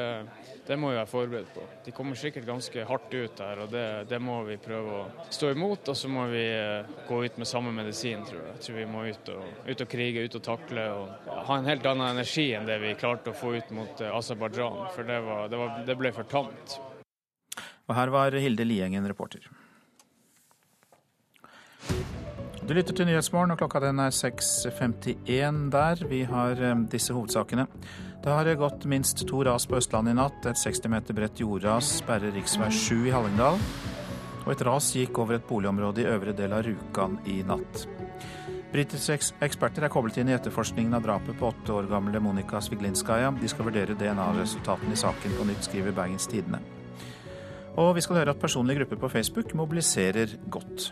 det 0.66 0.78
må 0.80 0.90
vi 0.90 0.98
være 0.98 1.12
forberedt 1.12 1.50
på. 1.54 1.66
De 1.86 1.94
kommer 1.94 2.18
sikkert 2.18 2.48
ganske 2.48 2.86
hardt 2.88 3.14
ut 3.14 3.36
der, 3.38 3.62
og 3.66 3.74
det, 3.74 3.84
det 4.10 4.20
må 4.24 4.38
vi 4.48 4.56
prøve 4.64 5.02
å 5.02 5.28
stå 5.28 5.52
imot. 5.52 5.92
Og 5.92 6.00
så 6.00 6.10
må 6.10 6.24
vi 6.32 6.46
gå 7.10 7.20
ut 7.26 7.38
med 7.38 7.50
samme 7.50 7.74
medisin, 7.76 8.24
tror 8.26 8.40
jeg. 8.40 8.56
Jeg 8.56 8.66
tror 8.66 8.80
vi 8.80 8.88
må 8.96 9.04
ut 9.12 9.34
og, 9.36 9.52
ut 9.68 9.86
og 9.86 9.92
krige, 9.92 10.24
ut 10.24 10.40
og 10.40 10.46
takle 10.48 10.88
og 10.96 11.30
ha 11.50 11.60
en 11.60 11.70
helt 11.70 11.92
annen 11.92 12.16
energi 12.16 12.48
enn 12.56 12.70
det 12.70 12.80
vi 12.82 12.96
klarte 12.98 13.34
å 13.34 13.38
få 13.38 13.54
ut 13.60 13.76
mot 13.76 14.08
Aserbajdsjan. 14.08 14.82
For 14.96 15.12
det, 15.12 15.20
var, 15.28 15.46
det, 15.52 15.60
var, 15.60 15.78
det 15.92 16.00
ble 16.00 16.16
for 16.16 16.32
tamt. 16.32 16.80
Og 17.90 17.96
her 17.98 18.12
var 18.14 18.36
Hilde 18.40 18.66
Liengen 18.68 19.08
reporter. 19.08 19.46
Du 22.64 22.72
lytter 22.72 22.96
til 22.96 23.10
Nyhetsmorgen, 23.10 23.52
og 23.52 23.60
klokka 23.60 23.82
den 23.84 24.00
er 24.00 24.14
6.51 24.16 25.58
der. 25.74 26.06
Vi 26.08 26.22
har 26.24 26.62
disse 26.88 27.12
hovedsakene. 27.12 27.66
Det 28.24 28.32
har 28.32 28.48
gått 28.56 28.86
minst 28.88 29.26
to 29.28 29.42
ras 29.44 29.66
på 29.68 29.76
Østlandet 29.82 30.14
i 30.14 30.16
natt. 30.16 30.46
Et 30.48 30.60
60 30.62 30.88
meter 30.94 31.18
bredt 31.18 31.42
jordras 31.44 31.90
sperrer 32.00 32.32
rv. 32.32 32.70
7 32.72 33.10
i 33.10 33.12
Hallingdal. 33.12 33.60
Og 34.46 34.54
et 34.54 34.64
ras 34.64 34.88
gikk 34.96 35.20
over 35.20 35.36
et 35.36 35.50
boligområde 35.50 36.06
i 36.06 36.08
øvre 36.08 36.36
del 36.38 36.56
av 36.56 36.64
Rjukan 36.64 37.18
i 37.28 37.42
natt. 37.48 37.84
Britiske 38.72 39.20
eksperter 39.44 39.84
er 39.84 39.92
koblet 39.92 40.22
inn 40.22 40.32
i 40.32 40.38
etterforskningen 40.38 40.96
av 40.98 41.04
drapet 41.04 41.36
på 41.38 41.52
åtte 41.52 41.76
år 41.76 41.92
gamle 41.92 42.24
Monika 42.24 42.64
Sviglinskaja. 42.64 43.36
De 43.42 43.52
skal 43.52 43.68
vurdere 43.68 44.00
DNA-resultatene 44.00 44.96
i 44.96 45.04
saken 45.04 45.36
på 45.36 45.50
nytt, 45.52 45.68
skriver 45.68 45.94
Bergens 46.00 46.32
Tidende. 46.32 46.64
Og 47.74 47.96
vi 47.98 48.04
skal 48.06 48.20
høre 48.20 48.34
at 48.36 48.42
personlige 48.42 48.84
grupper 48.84 49.00
på 49.02 49.10
Facebook 49.16 49.54
mobiliserer 49.58 50.36
godt. 50.54 50.92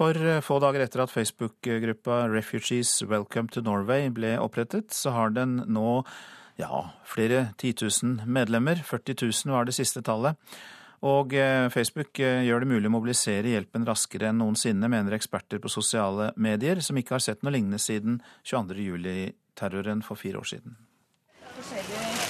For 0.00 0.16
få 0.40 0.58
dager 0.64 0.84
etter 0.84 1.02
at 1.04 1.12
Facebook-gruppa 1.12 2.22
Refugees 2.32 3.02
Welcome 3.04 3.48
to 3.52 3.60
Norway 3.64 4.08
ble 4.12 4.36
opprettet, 4.40 4.94
så 4.96 5.12
har 5.12 5.32
den 5.36 5.58
nå 5.68 6.02
ja, 6.60 6.84
flere 7.08 7.50
titusen 7.60 8.20
medlemmer. 8.24 8.80
40 8.84 9.16
000 9.22 9.56
var 9.56 9.68
det 9.68 9.76
siste 9.76 10.04
tallet. 10.04 10.36
Og 11.00 11.32
Facebook 11.72 12.20
gjør 12.20 12.60
det 12.60 12.68
mulig 12.68 12.90
å 12.90 12.92
mobilisere 12.92 13.54
hjelpen 13.54 13.86
raskere 13.88 14.28
enn 14.28 14.40
noensinne, 14.42 14.88
mener 14.92 15.16
eksperter 15.16 15.60
på 15.60 15.72
sosiale 15.72 16.28
medier, 16.36 16.82
som 16.84 17.00
ikke 17.00 17.16
har 17.16 17.24
sett 17.24 17.40
noe 17.40 17.56
lignende 17.56 17.80
siden 17.80 18.20
22.07-terroren 18.44 20.04
for 20.04 20.20
fire 20.20 20.44
år 20.44 20.52
siden. 20.52 20.76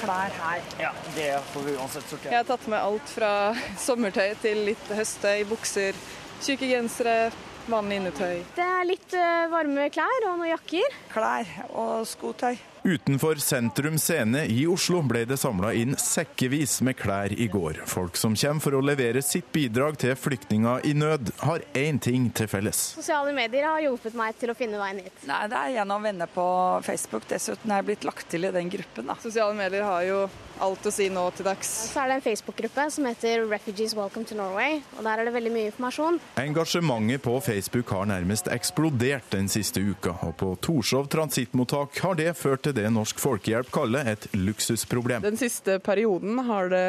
Klær 0.00 0.34
her. 0.40 0.64
Ja, 0.80 0.90
det 1.16 1.28
får 1.52 1.66
vi 1.66 1.76
uansett 1.76 2.08
sortere. 2.08 2.32
Jeg 2.32 2.40
har 2.42 2.48
tatt 2.48 2.66
med 2.72 2.80
alt 2.80 3.12
fra 3.12 3.32
sommertøy 3.78 4.32
til 4.42 4.64
litt 4.70 4.92
høsttøy, 4.96 5.44
bukser, 5.50 5.98
tjukke 6.40 6.68
gensere, 6.70 7.30
vanlig 7.68 8.00
innetøy. 8.00 8.40
Det 8.56 8.64
er 8.64 8.88
litt 8.88 9.14
varme 9.52 9.90
klær 9.92 10.26
og 10.30 10.38
noen 10.40 10.52
jakker. 10.54 10.98
Klær 11.12 11.54
og 11.70 12.06
skotøy. 12.08 12.56
Utenfor 12.80 13.36
Sentrum 13.44 13.98
Scene 14.00 14.46
i 14.48 14.62
Oslo 14.70 15.02
ble 15.04 15.26
det 15.28 15.36
samla 15.36 15.74
inn 15.76 15.92
sekkevis 16.00 16.78
med 16.86 16.96
klær 16.96 17.34
i 17.36 17.44
går. 17.52 17.82
Folk 17.90 18.16
som 18.16 18.32
kommer 18.40 18.64
for 18.64 18.78
å 18.78 18.80
levere 18.80 19.20
sitt 19.20 19.50
bidrag 19.52 19.98
til 20.00 20.14
flyktninger 20.16 20.86
i 20.88 20.94
nød, 20.96 21.34
har 21.44 21.60
én 21.76 22.00
ting 22.00 22.30
til 22.32 22.48
felles. 22.48 22.80
Sosiale 22.96 23.34
medier 23.36 23.68
har 23.68 23.82
hjulpet 23.84 24.16
meg 24.16 24.38
til 24.40 24.54
å 24.54 24.56
finne 24.56 24.80
veien 24.80 25.02
hit. 25.04 25.26
Nei, 25.28 25.42
Det 25.52 25.58
er 25.60 25.74
gjennom 25.76 26.02
venner 26.08 26.30
på 26.32 26.46
Facebook. 26.86 27.28
Dessuten 27.28 27.70
er 27.70 27.82
jeg 27.82 27.90
blitt 27.90 28.08
lagt 28.08 28.30
til 28.32 28.48
i 28.48 28.54
den 28.54 28.72
gruppen. 28.72 29.12
da. 29.12 29.18
Sosiale 29.20 29.54
medier 29.54 29.84
har 29.84 30.02
jo 30.08 30.22
alt 30.64 30.86
å 30.86 30.92
si 30.94 31.08
nå 31.12 31.24
til 31.36 31.46
dags. 31.48 31.68
Så 31.90 32.02
er 32.02 32.10
det 32.10 32.18
en 32.18 32.24
Facebook-gruppe 32.24 32.86
som 32.94 33.08
heter 33.08 33.44
Refugees 33.50 33.94
Welcome 33.98 34.28
to 34.28 34.38
Norway, 34.38 34.80
og 34.96 35.04
der 35.06 35.20
er 35.22 35.28
det 35.28 35.34
veldig 35.34 35.52
mye 35.54 35.70
informasjon. 35.70 36.20
Engasjementet 36.42 37.24
på 37.24 37.36
Facebook 37.44 37.92
har 37.96 38.08
nærmest 38.10 38.50
eksplodert 38.52 39.30
den 39.34 39.50
siste 39.52 39.82
uka, 39.82 40.16
og 40.26 40.36
på 40.40 40.52
Torshov 40.64 41.10
transittmottak 41.12 42.00
har 42.04 42.18
det 42.20 42.34
ført 42.38 42.64
til 42.66 42.76
det 42.76 42.88
Norsk 42.92 43.20
Folkehjelp 43.22 43.70
kaller 43.74 44.14
et 44.14 44.28
luksusproblem. 44.36 45.24
Den 45.24 45.40
siste 45.40 45.78
perioden 45.84 46.42
har 46.48 46.72
det 46.72 46.88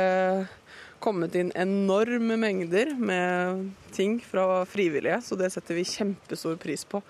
kommet 1.01 1.35
inn 1.35 1.51
enorme 1.57 2.37
mengder 2.37 2.93
med 2.97 3.71
ting 3.95 4.19
fra 4.21 4.65
frivillige, 4.69 5.21
så 5.25 5.37
det 5.39 5.49
setter 5.53 5.79
vi 5.79 5.87
kjempestor 5.87 6.59
pris 6.61 6.85
på. 6.85 7.01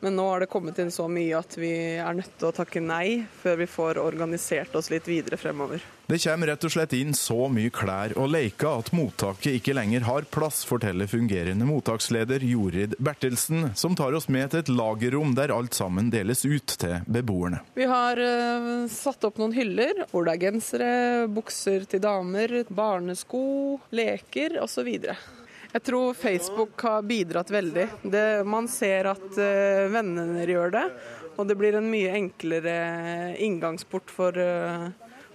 Men 0.00 0.14
nå 0.18 0.28
har 0.30 0.42
det 0.42 0.50
kommet 0.50 0.78
inn 0.78 0.92
så 0.94 1.08
mye 1.10 1.38
at 1.38 1.56
vi 1.58 1.72
er 1.98 2.18
nødt 2.18 2.34
til 2.38 2.50
å 2.50 2.54
takke 2.54 2.82
nei 2.82 3.24
før 3.40 3.62
vi 3.62 3.70
får 3.70 3.98
organisert 4.02 4.74
oss 4.78 4.92
litt 4.94 5.08
videre 5.10 5.38
fremover. 5.40 5.82
Det 6.08 6.16
kommer 6.22 6.48
rett 6.48 6.62
og 6.64 6.72
slett 6.72 6.94
inn 6.96 7.10
så 7.12 7.50
mye 7.52 7.68
klær 7.68 8.14
og 8.16 8.30
leker 8.32 8.78
at 8.80 8.86
mottaket 8.96 9.58
ikke 9.58 9.74
lenger 9.76 10.06
har 10.06 10.24
plass, 10.32 10.62
forteller 10.64 11.04
fungerende 11.04 11.66
mottaksleder 11.68 12.46
Jorid 12.48 12.94
Bertelsen, 12.96 13.74
som 13.76 13.92
tar 13.92 14.14
oss 14.16 14.24
med 14.32 14.48
til 14.48 14.62
et 14.62 14.70
lagerrom 14.72 15.34
der 15.36 15.52
alt 15.52 15.76
sammen 15.76 16.06
deles 16.08 16.46
ut 16.48 16.78
til 16.80 17.02
beboerne. 17.04 17.58
Vi 17.76 17.84
har 17.90 18.16
uh, 18.16 18.86
satt 18.88 19.26
opp 19.28 19.36
noen 19.36 19.52
hyller 19.52 20.00
hvor 20.08 20.24
det 20.24 20.32
er 20.32 20.40
gensere, 20.46 20.88
bukser 21.28 21.84
til 21.92 22.00
damer, 22.00 22.54
barnesko, 22.72 23.42
leker 23.92 24.56
osv. 24.62 24.88
Jeg 24.88 25.82
tror 25.84 26.16
Facebook 26.16 26.86
har 26.88 27.04
bidratt 27.04 27.52
veldig. 27.52 27.84
Det, 28.00 28.22
man 28.48 28.70
ser 28.72 29.10
at 29.12 29.28
uh, 29.36 29.90
vennene 29.92 30.48
gjør 30.48 30.72
det, 30.72 30.86
og 31.36 31.52
det 31.52 31.58
blir 31.60 31.76
en 31.76 31.92
mye 31.92 32.16
enklere 32.16 32.78
inngangsport 33.44 34.08
for 34.16 34.40
uh, 34.40 34.88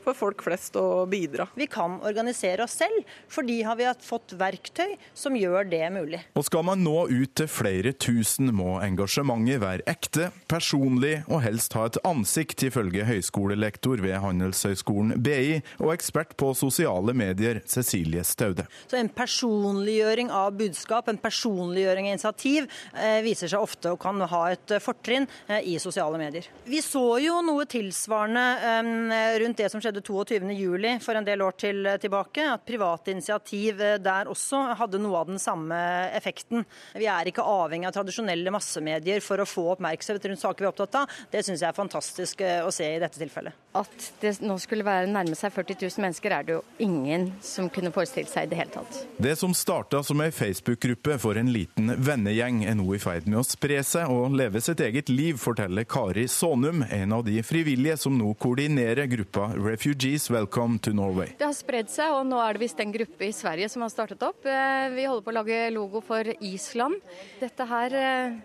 for 0.03 0.17
folk 0.17 0.43
flest 0.45 0.77
å 0.79 1.05
bidra. 1.09 1.47
Vi 1.55 1.67
kan 1.71 1.99
organisere 2.03 2.65
oss 2.65 2.77
selv, 2.81 3.03
fordi 3.31 3.61
har 3.65 3.77
vi 3.79 3.87
fått 4.03 4.35
verktøy 4.39 4.95
som 5.17 5.35
gjør 5.37 5.67
det 5.69 5.83
mulig. 5.93 6.21
Og 6.39 6.47
skal 6.47 6.65
man 6.67 6.83
nå 6.83 7.07
ut 7.11 7.33
til 7.37 7.49
flere 7.51 7.93
tusen, 7.93 8.51
må 8.55 8.77
engasjementet 8.83 9.61
være 9.63 9.85
ekte, 9.89 10.29
personlig 10.51 11.15
og 11.27 11.43
helst 11.45 11.75
ha 11.77 11.87
et 11.89 11.99
ansikt, 12.07 12.65
ifølge 12.67 13.05
høyskolelektor 13.07 14.01
ved 14.03 14.19
Handelshøyskolen 14.23 15.17
BI 15.23 15.59
og 15.79 15.93
ekspert 15.95 16.35
på 16.39 16.53
sosiale 16.57 17.15
medier, 17.17 17.61
Cecilie 17.69 18.23
Staude. 18.27 18.67
Så 18.87 18.97
En 18.97 19.09
personliggjøring 19.09 20.31
av 20.31 20.53
budskap, 20.57 21.09
en 21.09 21.19
personliggjøring 21.19 22.07
av 22.07 22.15
initiativ, 22.15 22.69
eh, 22.95 23.21
viser 23.25 23.51
seg 23.51 23.59
ofte 23.61 23.91
og 23.91 23.99
kan 23.99 24.19
ha 24.21 24.43
et 24.53 24.75
fortrinn 24.83 25.27
eh, 25.47 25.61
i 25.73 25.77
sosiale 25.79 26.17
medier. 26.17 26.47
Vi 26.65 26.79
så 26.81 27.19
jo 27.21 27.41
noe 27.45 27.65
tilsvarende 27.69 28.45
eh, 28.63 29.39
rundt 29.43 29.59
det 29.59 29.69
som 29.71 29.83
skjedde 29.83 29.92
skjedde 29.93 30.01
22.07 30.01 30.99
for 31.03 31.15
en 31.15 31.25
del 31.25 31.41
år 31.41 31.55
til, 31.57 31.87
tilbake, 32.01 32.45
at 32.55 32.65
private 32.65 33.11
initiativ 33.11 33.81
eh, 33.81 33.99
der 34.01 34.29
også 34.31 34.75
hadde 34.79 35.01
noe 35.01 35.19
av 35.21 35.29
den 35.29 35.39
samme 35.39 35.75
effekten. 36.15 36.65
Vi 36.95 37.05
er 37.05 37.27
ikke 37.29 37.43
avhengig 37.43 37.87
av 37.87 37.93
tradisjonelle 37.95 38.51
massemedier 38.53 39.21
for 39.21 39.41
å 39.41 39.47
få 39.47 39.73
oppmerksomhet 39.75 40.25
rundt 40.29 40.41
saker 40.41 40.63
vi 40.63 40.67
er 40.67 40.73
opptatt 40.73 40.99
av. 41.03 41.19
Det 41.31 41.43
syns 41.43 41.61
jeg 41.61 41.69
er 41.69 41.77
fantastisk 41.77 42.41
eh, 42.41 42.61
å 42.65 42.71
se 42.73 42.87
i 42.95 43.01
dette 43.01 43.19
tilfellet. 43.19 43.53
At 43.73 44.09
det 44.21 44.35
nå 44.45 44.57
skulle 44.61 44.85
være 44.85 45.09
nærme 45.09 45.37
seg 45.37 45.53
40 45.53 45.79
000 45.81 46.03
mennesker, 46.05 46.33
er 46.33 46.47
det 46.47 46.57
jo 46.57 46.63
ingen 46.83 47.31
som 47.43 47.69
kunne 47.73 47.93
forestilt 47.93 48.31
seg 48.31 48.47
i 48.47 48.51
det 48.51 48.59
hele 48.59 48.73
tatt. 48.73 48.99
Det 49.17 49.35
som 49.39 49.53
starta 49.57 50.03
som 50.05 50.21
ei 50.21 50.29
Facebook-gruppe 50.33 51.17
for 51.21 51.39
en 51.39 51.51
liten 51.53 51.95
vennegjeng, 51.97 52.63
er 52.69 52.77
nå 52.77 52.87
i 52.93 53.01
ferd 53.01 53.27
med 53.29 53.41
å 53.41 53.45
spre 53.47 53.81
seg 53.85 54.11
og 54.13 54.37
leve 54.37 54.61
sitt 54.63 54.81
eget 54.83 55.09
liv, 55.09 55.39
forteller 55.41 55.87
Kari 55.89 56.27
Sånum, 56.29 56.83
en 56.85 57.17
av 57.17 57.25
de 57.25 57.39
frivillige 57.45 57.97
som 58.05 58.15
nå 58.17 58.33
koordinerer 58.41 59.09
gruppa 59.09 59.49
Refugee 59.57 59.82
Refugees 59.83 60.29
Welcome 60.29 60.79
to 60.79 60.93
Norway. 60.93 61.33
Det 61.35 61.43
har 61.43 61.55
spredd 61.57 61.89
seg, 61.91 62.13
og 62.15 62.21
nå 62.29 62.37
er 62.39 62.55
det 62.55 62.61
visst 62.61 62.79
en 62.79 62.93
gruppe 62.93 63.25
i 63.27 63.33
Sverige 63.35 63.67
som 63.67 63.83
har 63.83 63.89
startet 63.91 64.21
opp. 64.23 64.45
Eh, 64.47 64.85
vi 64.95 65.03
holder 65.03 65.25
på 65.25 65.33
å 65.33 65.35
lage 65.35 65.57
logo 65.75 65.99
for 65.99 66.29
Island. 66.39 67.01
Dette 67.41 67.67
her 67.67 67.95
eh, 67.99 68.37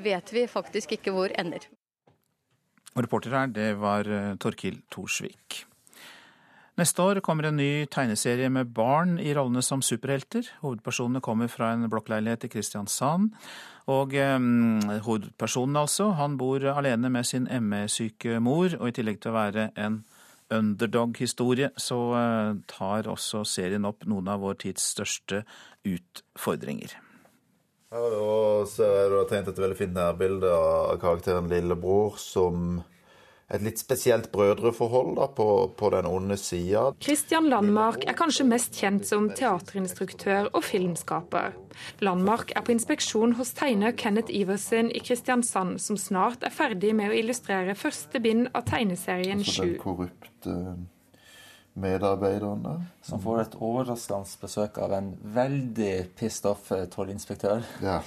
vet 0.00 0.32
vi 0.32 0.46
faktisk 0.48 0.96
ikke 0.96 1.12
hvor 1.12 1.34
ender. 1.36 1.68
Og 2.94 3.04
reporter 3.04 3.36
her, 3.36 3.52
det 3.52 3.68
var 3.76 4.08
eh, 4.08 4.30
Torkil 4.40 4.80
Thorsvik. 4.88 5.66
Neste 6.80 7.04
år 7.04 7.20
kommer 7.20 7.50
en 7.50 7.60
ny 7.60 7.84
tegneserie 7.92 8.48
med 8.48 8.72
barn 8.72 9.18
i 9.20 9.36
rollene 9.36 9.60
som 9.60 9.84
superhelter. 9.84 10.48
Hovedpersonene 10.64 11.20
kommer 11.20 11.52
fra 11.52 11.74
en 11.76 11.90
blokkleilighet 11.92 12.48
i 12.48 12.54
Kristiansand. 12.56 13.36
Og 13.92 14.16
eh, 14.16 14.40
hovedpersonen 15.04 15.76
altså, 15.84 16.14
han 16.16 16.40
bor 16.40 16.64
alene 16.72 17.12
med 17.12 17.28
sin 17.28 17.52
ME-syke 17.52 18.40
mor, 18.40 18.80
og 18.80 18.88
i 18.88 18.96
tillegg 18.96 19.20
til 19.20 19.36
å 19.36 19.40
være 19.42 19.72
en 19.76 20.06
underdog-historie, 20.52 21.70
så 21.76 21.98
eh, 22.18 22.52
tar 22.70 23.08
også 23.10 23.44
serien 23.48 23.88
opp 23.88 24.06
noen 24.08 24.28
av 24.30 24.44
vår 24.44 24.60
tids 24.66 24.84
største 24.94 25.42
utfordringer. 25.86 26.96
Ja, 27.94 28.02
og 28.02 28.66
så 28.70 28.86
har 28.86 29.12
du 29.12 29.20
tegnet 29.30 29.52
et 29.52 29.62
veldig 29.62 29.78
fint 29.78 29.94
nærbilde 29.96 30.50
av 30.50 30.96
karakteren 31.02 31.50
Lillebror 31.50 32.18
som 32.20 32.80
et 33.46 33.62
litt 33.62 33.78
spesielt 33.78 34.32
brødreforhold 34.32 35.12
da, 35.20 35.28
på, 35.30 35.48
på 35.78 35.90
den 35.94 36.08
onde 36.10 36.36
sida. 36.40 36.88
Christian 37.02 37.46
Landmark 37.50 38.02
er 38.08 38.16
kanskje 38.18 38.46
mest 38.48 38.74
kjent 38.74 39.06
som 39.06 39.28
teaterinstruktør 39.30 40.50
og 40.50 40.64
filmskaper. 40.66 41.54
Landmark 42.02 42.50
er 42.56 42.66
på 42.66 42.74
inspeksjon 42.74 43.36
hos 43.38 43.54
tegner 43.54 43.94
Kenneth 43.94 44.34
Iversen 44.34 44.90
i 44.90 45.02
Kristiansand, 45.04 45.78
som 45.82 46.00
snart 46.00 46.42
er 46.46 46.54
ferdig 46.54 46.90
med 46.98 47.12
å 47.12 47.18
illustrere 47.20 47.78
første 47.78 48.22
bind 48.24 48.50
av 48.52 48.66
tegneserien 48.66 49.44
altså 49.44 49.62
Sju. 49.62 49.72
Den 49.76 49.80
korrupte 49.84 50.58
medarbeideren 51.76 52.64
der. 52.64 52.82
Som 53.04 53.20
får 53.22 53.40
et 53.44 53.56
overraskende 53.60 54.40
besøk 54.40 54.80
av 54.82 54.96
en 54.96 55.12
veldig 55.36 55.94
pissed 56.18 56.48
off 56.50 56.70
eh, 56.74 56.86
tollinspektør. 56.90 57.62
Ja. 57.84 58.00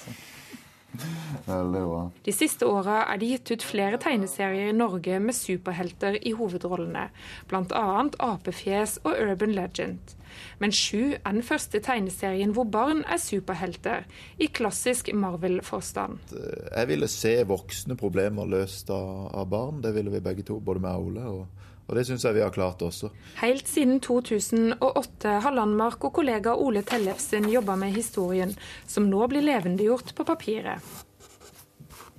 Veldig 1.45 1.81
bra. 1.85 1.99
De 2.25 2.33
siste 2.33 2.67
åra 2.67 3.03
er 3.11 3.19
det 3.21 3.29
gitt 3.29 3.51
ut 3.53 3.65
flere 3.65 3.99
tegneserier 4.01 4.71
i 4.71 4.75
Norge 4.75 5.19
med 5.21 5.37
superhelter 5.37 6.17
i 6.19 6.33
hovedrollene, 6.37 7.09
bl.a. 7.49 7.85
Apefjes 8.29 8.97
og 9.05 9.13
Urban 9.13 9.53
Legend. 9.57 10.15
Men 10.61 10.73
Sju 10.75 11.15
er 11.17 11.31
den 11.33 11.45
første 11.45 11.81
tegneserien 11.83 12.53
hvor 12.55 12.67
barn 12.69 13.03
er 13.09 13.21
superhelter, 13.21 14.05
i 14.37 14.49
klassisk 14.53 15.09
Marvel-forstand. 15.13 16.33
Jeg 16.33 16.89
ville 16.91 17.09
se 17.11 17.33
voksne 17.49 17.97
problemer 17.99 18.49
løst 18.49 18.91
av, 18.93 19.45
barn. 19.49 19.81
Det 19.83 19.93
ville 19.95 20.13
vi 20.13 20.23
begge 20.23 20.45
to, 20.47 20.59
både 20.59 20.83
med 20.83 20.91
Aule 20.91 21.25
og 21.29 21.58
og 21.89 21.97
det 21.97 22.05
syns 22.05 22.23
jeg 22.27 22.37
vi 22.37 22.45
har 22.45 22.53
klart 22.53 22.83
også. 22.85 23.09
Helt 23.41 23.67
siden 23.67 23.99
2008 24.05 25.35
har 25.43 25.55
Landmark 25.57 26.03
og 26.05 26.13
kollega 26.19 26.53
Ole 26.53 26.83
Tellefsen 26.85 27.49
jobba 27.49 27.75
med 27.81 27.95
historien, 27.97 28.53
som 28.87 29.09
nå 29.09 29.25
blir 29.31 29.45
levendegjort 29.45 30.13
på 30.15 30.25
papiret. 30.27 30.85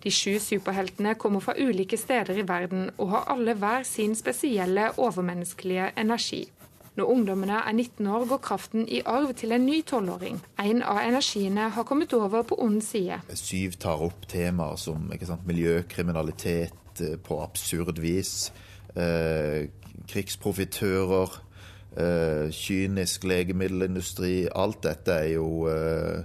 De 0.01 0.11
sju 0.11 0.39
superheltene 0.41 1.15
kommer 1.21 1.45
fra 1.45 1.55
ulike 1.61 1.99
steder 2.01 2.41
i 2.41 2.47
verden 2.49 2.89
og 2.97 3.13
har 3.13 3.29
alle 3.35 3.55
hver 3.55 3.85
sin 3.85 4.17
spesielle 4.17 4.89
overmenneskelige 4.97 5.93
energi. 6.01 6.47
Når 6.97 7.11
ungdommene 7.13 7.61
er 7.69 7.73
19 7.73 8.07
år, 8.07 8.25
går 8.29 8.41
kraften 8.43 8.89
i 8.89 9.03
arv 9.07 9.31
til 9.39 9.53
en 9.53 9.63
ny 9.67 9.83
tolvåring. 9.87 10.41
En 10.59 10.83
av 10.83 10.99
energiene 11.05 11.69
har 11.71 11.87
kommet 11.87 12.13
over 12.13 12.43
på 12.43 12.59
ond 12.59 12.81
side. 12.83 13.21
Syv 13.39 13.79
tar 13.79 14.03
opp 14.03 14.27
temaer 14.29 14.77
som 14.81 15.07
sant, 15.23 15.47
miljøkriminalitet 15.47 17.05
eh, 17.05 17.15
på 17.23 17.39
absurd 17.45 18.03
vis 18.03 18.51
krigsprofitører, 20.11 21.37
eh, 21.97 22.51
kynisk 22.51 23.25
legemiddelindustri. 23.25 24.49
Alt 24.55 24.83
dette 24.87 25.17
er 25.25 25.33
jo 25.37 25.67
eh, 25.71 26.25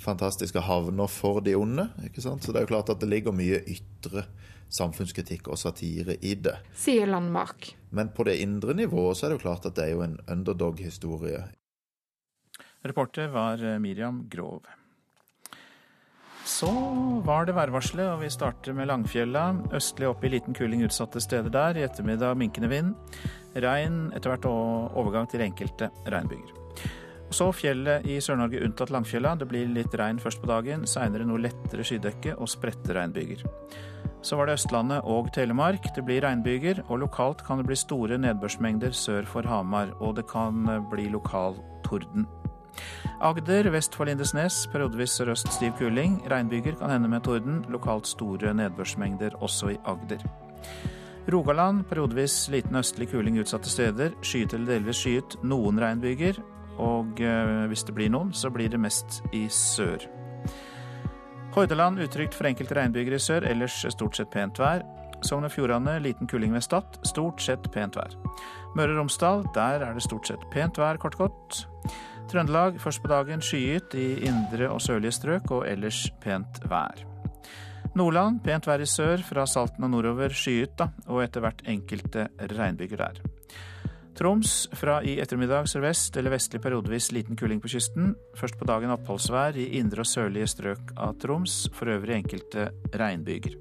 fantastiske 0.00 0.62
havner 0.64 1.10
for 1.10 1.40
de 1.40 1.56
onde. 1.58 1.88
ikke 2.04 2.22
sant? 2.24 2.44
Så 2.44 2.52
det 2.52 2.60
er 2.60 2.68
jo 2.68 2.74
klart 2.74 2.92
at 2.92 3.00
det 3.00 3.10
ligger 3.10 3.36
mye 3.36 3.62
ytre 3.66 4.26
samfunnskritikk 4.70 5.48
og 5.50 5.58
satire 5.58 6.14
i 6.22 6.36
det. 6.38 6.56
Sier 6.78 7.10
Landmark. 7.10 7.72
Men 7.90 8.12
på 8.14 8.24
det 8.28 8.38
indre 8.38 8.74
nivået 8.74 9.18
så 9.18 9.26
er 9.26 9.32
det 9.32 9.40
jo 9.40 9.46
klart 9.48 9.66
at 9.66 9.74
det 9.74 9.88
er 9.88 9.96
jo 9.96 10.04
en 10.06 10.20
underdog-historie. 10.30 11.42
Reporter 12.86 13.28
var 13.28 13.60
Miriam 13.82 14.28
Grov. 14.30 14.62
Så 16.50 16.70
var 17.24 17.46
det 17.46 17.54
værvarselet, 17.54 18.08
og 18.10 18.24
vi 18.24 18.30
starter 18.32 18.74
med 18.74 18.88
Langfjella. 18.90 19.44
Østlig 19.76 20.08
opp 20.10 20.24
i 20.24 20.32
liten 20.32 20.56
kuling 20.56 20.82
utsatte 20.82 21.22
steder 21.22 21.52
der. 21.54 21.78
I 21.78 21.84
ettermiddag 21.86 22.38
minkende 22.40 22.70
vind. 22.72 23.20
Regn, 23.54 24.08
etter 24.16 24.32
hvert 24.32 24.48
overgang 24.50 25.28
til 25.30 25.44
enkelte 25.46 25.92
regnbyger. 26.10 26.56
Så 27.30 27.46
fjellet 27.54 28.06
i 28.10 28.16
Sør-Norge 28.18 28.64
unntatt 28.66 28.90
Langfjella. 28.90 29.36
Det 29.38 29.46
blir 29.50 29.70
litt 29.70 29.94
regn 29.94 30.18
først 30.18 30.42
på 30.42 30.50
dagen, 30.50 30.82
seinere 30.90 31.28
noe 31.28 31.38
lettere 31.44 31.86
skydekke 31.86 32.34
og 32.34 32.50
spredte 32.50 32.96
regnbyger. 32.98 33.46
Så 34.26 34.36
var 34.36 34.50
det 34.50 34.58
Østlandet 34.58 35.06
og 35.06 35.30
Telemark. 35.36 35.86
Det 35.94 36.02
blir 36.04 36.24
regnbyger, 36.26 36.82
og 36.88 37.04
lokalt 37.04 37.46
kan 37.46 37.62
det 37.62 37.70
bli 37.70 37.78
store 37.78 38.18
nedbørsmengder 38.18 38.96
sør 38.96 39.28
for 39.30 39.46
Hamar. 39.46 39.94
Og 40.02 40.18
det 40.18 40.26
kan 40.32 40.66
bli 40.90 41.06
lokal 41.14 41.62
torden. 41.86 42.26
Agder 43.20 43.70
vest 43.74 43.96
for 43.96 44.08
Lindesnes 44.08 44.62
periodevis 44.72 45.18
sørøst 45.18 45.52
stiv 45.56 45.74
kuling. 45.78 46.20
Regnbyger 46.30 46.78
kan 46.80 46.90
hende 46.90 47.08
med 47.08 47.24
torden. 47.26 47.64
Lokalt 47.68 48.08
store 48.08 48.54
nedbørsmengder 48.54 49.36
også 49.40 49.74
i 49.74 49.80
Agder. 49.84 50.24
Rogaland 51.30 51.84
periodevis 51.90 52.48
liten 52.50 52.76
østlig 52.80 53.10
kuling 53.10 53.36
utsatte 53.40 53.70
steder. 53.70 54.16
Skyet 54.22 54.54
eller 54.56 54.74
delvis 54.76 55.02
skyet. 55.04 55.36
Noen 55.44 55.80
regnbyger. 55.82 56.40
Og 56.80 57.20
eh, 57.20 57.66
hvis 57.68 57.84
det 57.84 57.94
blir 57.94 58.10
noen, 58.12 58.32
så 58.32 58.50
blir 58.50 58.72
det 58.72 58.80
mest 58.80 59.20
i 59.36 59.44
sør. 59.52 60.08
Hordaland 61.54 61.98
utrygt 61.98 62.34
for 62.34 62.46
enkelte 62.46 62.76
regnbyger 62.78 63.16
i 63.16 63.20
sør, 63.20 63.44
ellers 63.50 63.82
stort 63.90 64.16
sett 64.16 64.30
pent 64.30 64.60
vær. 64.62 64.84
Sogn 65.26 65.44
og 65.44 65.52
Fjordane 65.52 65.98
liten 66.00 66.28
kuling 66.30 66.54
ved 66.54 66.64
Stad, 66.64 67.00
stort 67.04 67.42
sett 67.42 67.66
pent 67.74 67.98
vær. 67.98 68.14
Møre 68.78 68.94
og 68.94 69.02
Romsdal, 69.02 69.42
der 69.56 69.82
er 69.84 69.96
det 69.96 70.04
stort 70.06 70.30
sett 70.30 70.46
pent 70.54 70.78
vær, 70.80 71.00
kort 71.02 71.18
godt. 71.18 71.64
Trøndelag 72.28 72.76
først 72.82 73.00
på 73.02 73.10
dagen 73.10 73.40
skyet 73.42 73.94
i 73.96 74.08
indre 74.28 74.68
og 74.70 74.82
sørlige 74.84 75.16
strøk, 75.16 75.50
og 75.50 75.64
ellers 75.70 76.04
pent 76.22 76.60
vær. 76.70 77.06
Nordland 77.96 78.42
pent 78.44 78.68
vær 78.68 78.82
i 78.84 78.86
sør, 78.86 79.22
fra 79.26 79.46
Salten 79.50 79.86
og 79.86 79.90
nordover 79.94 80.34
skyet, 80.36 80.76
da, 80.78 80.90
og 81.08 81.24
etter 81.24 81.42
hvert 81.42 81.64
enkelte 81.70 82.28
regnbyger 82.52 83.00
der. 83.00 83.22
Troms 84.20 84.66
fra 84.76 84.98
i 85.06 85.14
ettermiddag 85.22 85.68
sørvest 85.70 86.16
eller 86.20 86.34
vestlig 86.34 86.60
periodevis 86.60 87.08
liten 87.16 87.38
kuling 87.40 87.62
på 87.62 87.70
kysten. 87.72 88.12
Først 88.36 88.58
på 88.60 88.66
dagen 88.68 88.92
oppholdsvær 88.92 89.56
i 89.56 89.70
indre 89.78 90.04
og 90.04 90.10
sørlige 90.10 90.50
strøk 90.50 90.92
av 91.00 91.16
Troms, 91.22 91.62
for 91.72 91.88
øvrig 91.88 92.18
enkelte 92.18 92.68
regnbyger. 92.92 93.56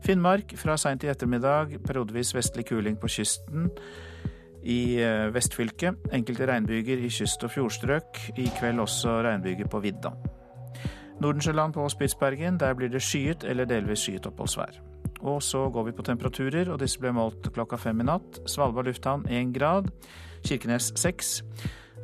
Finnmark 0.00 0.54
fra 0.56 0.78
seint 0.80 1.04
i 1.04 1.10
ettermiddag 1.12 1.76
periodevis 1.84 2.32
vestlig 2.32 2.64
kuling 2.70 2.96
på 2.96 3.10
kysten 3.12 3.68
i 4.62 5.00
eh, 5.00 5.28
vestfylket. 5.34 6.10
Enkelte 6.12 6.48
regnbyger 6.50 7.00
i 7.00 7.10
kyst- 7.12 7.44
og 7.46 7.54
fjordstrøk. 7.54 8.20
I 8.38 8.50
kveld 8.58 8.82
også 8.82 9.20
regnbyger 9.26 9.70
på 9.70 9.80
vidda. 9.84 10.12
Nordensjøland 11.20 11.74
på 11.76 11.88
Spitsbergen, 11.92 12.56
der 12.60 12.74
blir 12.74 12.88
det 12.88 13.02
skyet 13.04 13.44
eller 13.44 13.68
delvis 13.68 14.06
skyet 14.06 14.26
oppholdsvær. 14.30 14.80
Og 15.20 15.42
så 15.44 15.66
går 15.68 15.90
vi 15.90 15.92
på 15.92 16.04
temperaturer, 16.06 16.70
og 16.72 16.80
disse 16.80 17.00
ble 17.00 17.12
målt 17.12 17.50
klokka 17.52 17.76
fem 17.76 18.00
i 18.00 18.06
natt. 18.08 18.40
Svalbard 18.48 18.88
lufthavn 18.88 19.26
én 19.28 19.52
grad. 19.52 19.90
Kirkenes 20.46 20.92
seks. 20.96 21.42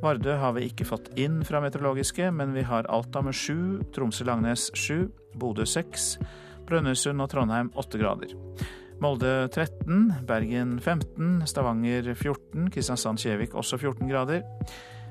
Vardø 0.03 0.35
har 0.37 0.53
vi 0.53 0.67
ikke 0.69 0.85
fått 0.85 1.09
inn 1.17 1.41
fra 1.49 1.63
meteorologiske, 1.65 2.29
men 2.31 2.53
vi 2.53 2.67
har 2.69 2.89
Alta 2.93 3.23
med 3.25 3.33
sju, 3.35 3.81
Tromsø-Langnes 3.97 4.69
sju, 4.77 5.07
Bodø 5.41 5.65
seks, 5.65 6.19
Brønnøysund 6.69 7.23
og 7.25 7.31
Trondheim 7.33 7.73
åtte 7.81 8.01
grader. 8.03 8.37
Molde 8.97 9.49
13, 9.53 10.25
Bergen 10.25 10.79
15, 10.81 11.43
Stavanger 11.47 12.15
14, 12.15 12.71
Kristiansand-Kjevik 12.73 13.53
også 13.55 13.77
14 13.77 14.09
grader. 14.09 14.41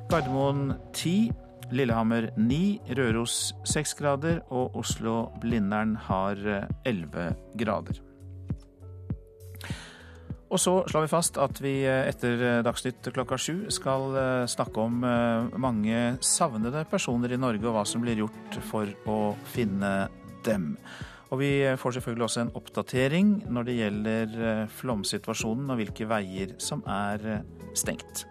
Gardermoen 0.09 0.73
10, 0.93 1.29
Lillehammer 1.71 2.31
9, 2.37 2.79
Røros 2.97 3.53
6 3.69 3.93
grader 3.99 4.41
og 4.49 4.75
Oslo-Blindern 4.81 5.95
har 6.07 6.41
11 6.85 7.21
eh, 7.21 7.39
grader. 7.61 8.01
Og 10.49 10.61
så 10.61 10.75
slår 10.89 11.05
vi 11.05 11.13
fast 11.13 11.37
at 11.41 11.61
vi 11.61 11.77
eh, 11.85 12.09
etter 12.09 12.41
eh, 12.41 12.59
Dagsnytt 12.65 13.13
klokka 13.13 13.37
sju 13.37 13.65
skal 13.73 14.17
snakke 14.49 14.81
om 14.81 15.01
mange 15.61 16.05
savnede 16.25 16.87
personer 16.89 17.33
i 17.33 17.41
Norge, 17.41 17.67
og 17.69 17.77
hva 17.77 17.85
som 17.85 18.01
blir 18.01 18.25
gjort 18.25 18.63
for 18.65 18.89
å 19.05 19.35
finne 19.53 20.07
dem. 20.45 20.73
Og 21.33 21.39
vi 21.41 21.51
får 21.81 21.97
selvfølgelig 21.97 22.27
også 22.27 22.43
en 22.43 22.53
oppdatering 22.59 23.31
når 23.49 23.65
det 23.65 23.77
gjelder 23.79 24.35
flomsituasjonen 24.77 25.73
og 25.73 25.79
hvilke 25.79 26.05
veier 26.09 26.53
som 26.61 26.83
er 26.85 27.41
stengt. 27.73 28.27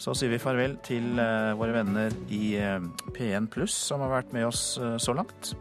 Så 0.00 0.14
sier 0.16 0.32
vi 0.32 0.40
farvel 0.40 0.78
til 0.80 1.18
eh, 1.20 1.50
våre 1.60 1.74
venner 1.74 2.14
i 2.32 2.54
eh, 2.56 2.78
P1 3.12 3.50
Pluss 3.52 3.74
som 3.90 4.00
har 4.00 4.14
vært 4.14 4.32
med 4.32 4.46
oss 4.48 4.78
eh, 4.80 4.96
så 4.96 5.12
langt, 5.12 5.52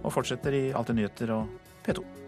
og 0.00 0.10
fortsetter 0.16 0.56
i 0.58 0.64
Alltid 0.74 0.98
nyheter 0.98 1.30
og 1.36 1.76
P2. 1.86 2.23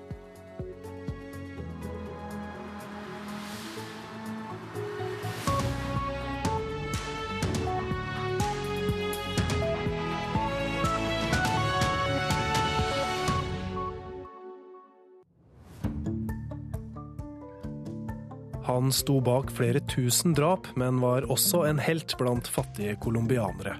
Han 18.76 18.92
sto 18.92 19.20
bak 19.24 19.48
flere 19.56 19.80
tusen 19.88 20.34
drap, 20.36 20.66
men 20.76 20.98
var 21.00 21.24
også 21.32 21.62
en 21.64 21.78
helt 21.80 22.12
blant 22.20 22.48
fattige 22.52 22.98
colombianere. 23.00 23.78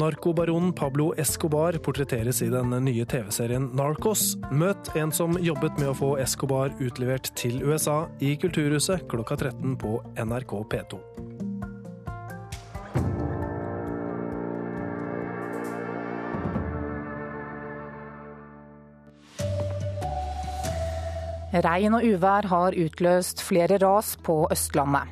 Narkobaronen 0.00 0.70
Pablo 0.72 1.10
Escobar 1.20 1.76
portretteres 1.84 2.40
i 2.40 2.48
den 2.48 2.72
nye 2.86 3.04
TV-serien 3.04 3.66
Narcos. 3.76 4.38
Møt 4.48 4.88
en 4.96 5.12
som 5.12 5.36
jobbet 5.36 5.76
med 5.76 5.90
å 5.92 5.98
få 5.98 6.14
Escobar 6.22 6.72
utlevert 6.80 7.28
til 7.36 7.60
USA 7.60 8.06
i 8.24 8.32
Kulturhuset 8.40 9.04
klokka 9.12 9.36
13 9.36 9.76
på 9.84 9.98
NRK 10.16 10.56
P2. 10.72 11.02
Regn 21.52 21.98
og 21.98 22.04
uvær 22.08 22.46
har 22.48 22.72
utløst 22.72 23.42
flere 23.44 23.76
ras 23.82 24.14
på 24.24 24.46
Østlandet. 24.54 25.10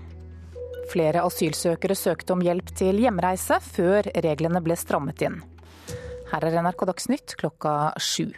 Flere 0.88 1.20
asylsøkere 1.29 1.92
søkte 1.92 2.33
om 2.33 2.40
hjelp 2.40 2.70
til 2.79 2.96
hjemreise 3.03 3.59
før 3.61 4.07
reglene 4.24 4.62
ble 4.64 4.76
strammet 4.81 5.20
inn. 5.26 5.37
Her 6.31 6.46
er 6.48 6.57
NRK 6.64 6.87
Dagsnytt 6.88 7.35
klokka 7.37 7.74
sju. 8.00 8.31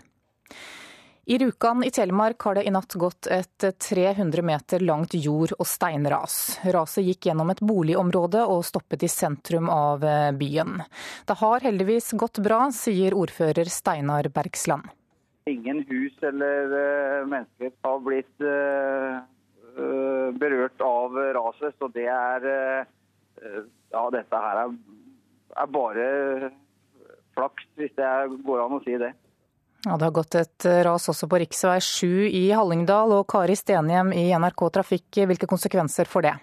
I 1.30 1.36
Rjukan 1.38 1.84
i 1.86 1.92
Telemark 1.94 2.42
har 2.42 2.58
det 2.58 2.64
i 2.66 2.72
natt 2.74 2.96
gått 2.98 3.28
et 3.30 3.68
300 3.78 4.42
meter 4.42 4.82
langt 4.82 5.14
jord- 5.14 5.54
og 5.54 5.68
steinras. 5.70 6.58
Raset 6.74 7.06
gikk 7.06 7.28
gjennom 7.28 7.52
et 7.54 7.62
boligområde 7.62 8.42
og 8.50 8.64
stoppet 8.66 9.06
i 9.06 9.12
sentrum 9.12 9.70
av 9.70 10.02
byen. 10.34 10.82
Det 11.30 11.38
har 11.38 11.62
heldigvis 11.62 12.10
gått 12.18 12.42
bra, 12.42 12.64
sier 12.74 13.14
ordfører 13.14 13.70
Steinar 13.70 14.26
Bergsland. 14.34 14.90
Ingen 15.50 15.82
hus 15.88 16.14
eller 16.22 16.70
uh, 16.70 17.26
mennesker 17.26 17.72
har 17.82 18.02
blitt 18.04 18.44
uh, 18.46 19.22
uh, 19.74 20.28
berørt 20.38 20.84
av 20.86 21.16
raset. 21.38 21.74
Så 21.78 21.90
det 21.94 22.06
er 22.06 22.46
Ja, 23.92 24.02
dette 24.14 24.38
her 24.38 24.58
er, 24.60 24.74
er 25.58 25.70
bare 25.74 26.04
flaks, 27.34 27.64
hvis 27.80 27.90
det 27.96 28.10
går 28.46 28.60
an 28.62 28.76
å 28.76 28.82
si 28.84 28.94
det. 29.00 29.10
Ja, 29.82 29.96
Det 29.96 30.06
har 30.06 30.14
gått 30.14 30.36
et 30.38 30.66
ras 30.86 31.08
også 31.10 31.26
på 31.26 31.40
rv. 31.42 31.56
7 31.82 32.28
i 32.28 32.44
Hallingdal. 32.54 33.16
Og 33.18 33.26
Kari 33.26 33.56
Stenhjem 33.58 34.12
i 34.14 34.28
NRK 34.30 34.68
Trafikk, 34.78 35.24
hvilke 35.26 35.50
konsekvenser 35.50 36.06
får 36.06 36.28
det? 36.28 36.36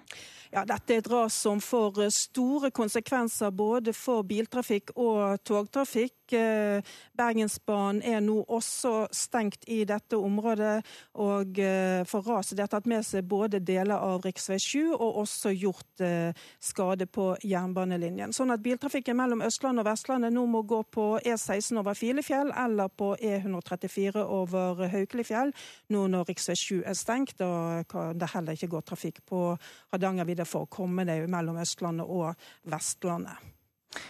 Ja, 0.49 0.63
dette 0.65 0.95
er 0.95 1.03
et 1.03 1.07
ras 1.11 1.35
som 1.43 1.59
får 1.61 2.07
store 2.09 2.71
konsekvenser 2.73 3.51
både 3.53 3.93
for 3.93 4.25
biltrafikk 4.25 4.95
og 4.97 5.43
togtrafikk. 5.45 6.15
Eh, 6.33 6.81
Bergensbanen 7.17 8.01
er 8.05 8.21
nå 8.21 8.39
også 8.49 9.07
stengt 9.13 9.67
i 9.69 9.83
dette 9.85 10.17
området. 10.17 10.81
Og 11.21 11.59
eh, 11.61 12.01
for 12.09 12.25
raset 12.25 12.57
det 12.57 12.65
har 12.65 12.71
tatt 12.73 12.89
med 12.89 13.05
seg 13.05 13.27
både 13.29 13.61
deler 13.61 14.01
av 14.01 14.23
rv. 14.25 14.57
7 14.57 14.89
og 14.95 15.19
også 15.21 15.53
gjort 15.53 16.03
eh, 16.05 16.33
skade 16.57 17.05
på 17.05 17.35
jernbanelinjen. 17.45 18.33
Sånn 18.33 18.49
at 18.53 18.65
biltrafikken 18.65 19.17
mellom 19.21 19.45
Østlandet 19.45 19.85
og 19.85 19.91
Vestlandet 19.91 20.33
nå 20.33 20.47
må 20.49 20.63
gå 20.65 20.81
på 20.89 21.07
E16 21.21 21.77
over 21.83 21.97
Filefjell 21.97 22.49
eller 22.57 22.89
på 22.89 23.11
E134 23.21 24.25
over 24.25 24.81
Haukelifjell 24.95 25.53
nå 25.93 26.07
når 26.09 26.25
rv. 26.25 26.41
7 26.57 26.81
er 26.81 26.97
stengt. 26.97 27.37
Da 27.37 27.85
kan 27.89 28.17
det 28.17 28.33
heller 28.33 28.57
ikke 28.57 28.73
gå 28.73 28.83
trafikk 28.89 29.21
på 29.29 29.53
Hardangervidda 29.93 30.38
for 30.38 30.38
å 30.65 30.69
komme 30.71 31.05
det 31.07 31.21
mellom 31.27 31.59
Østlandet 31.61 32.07
og 32.07 32.33
Vestlandet. 32.69 33.37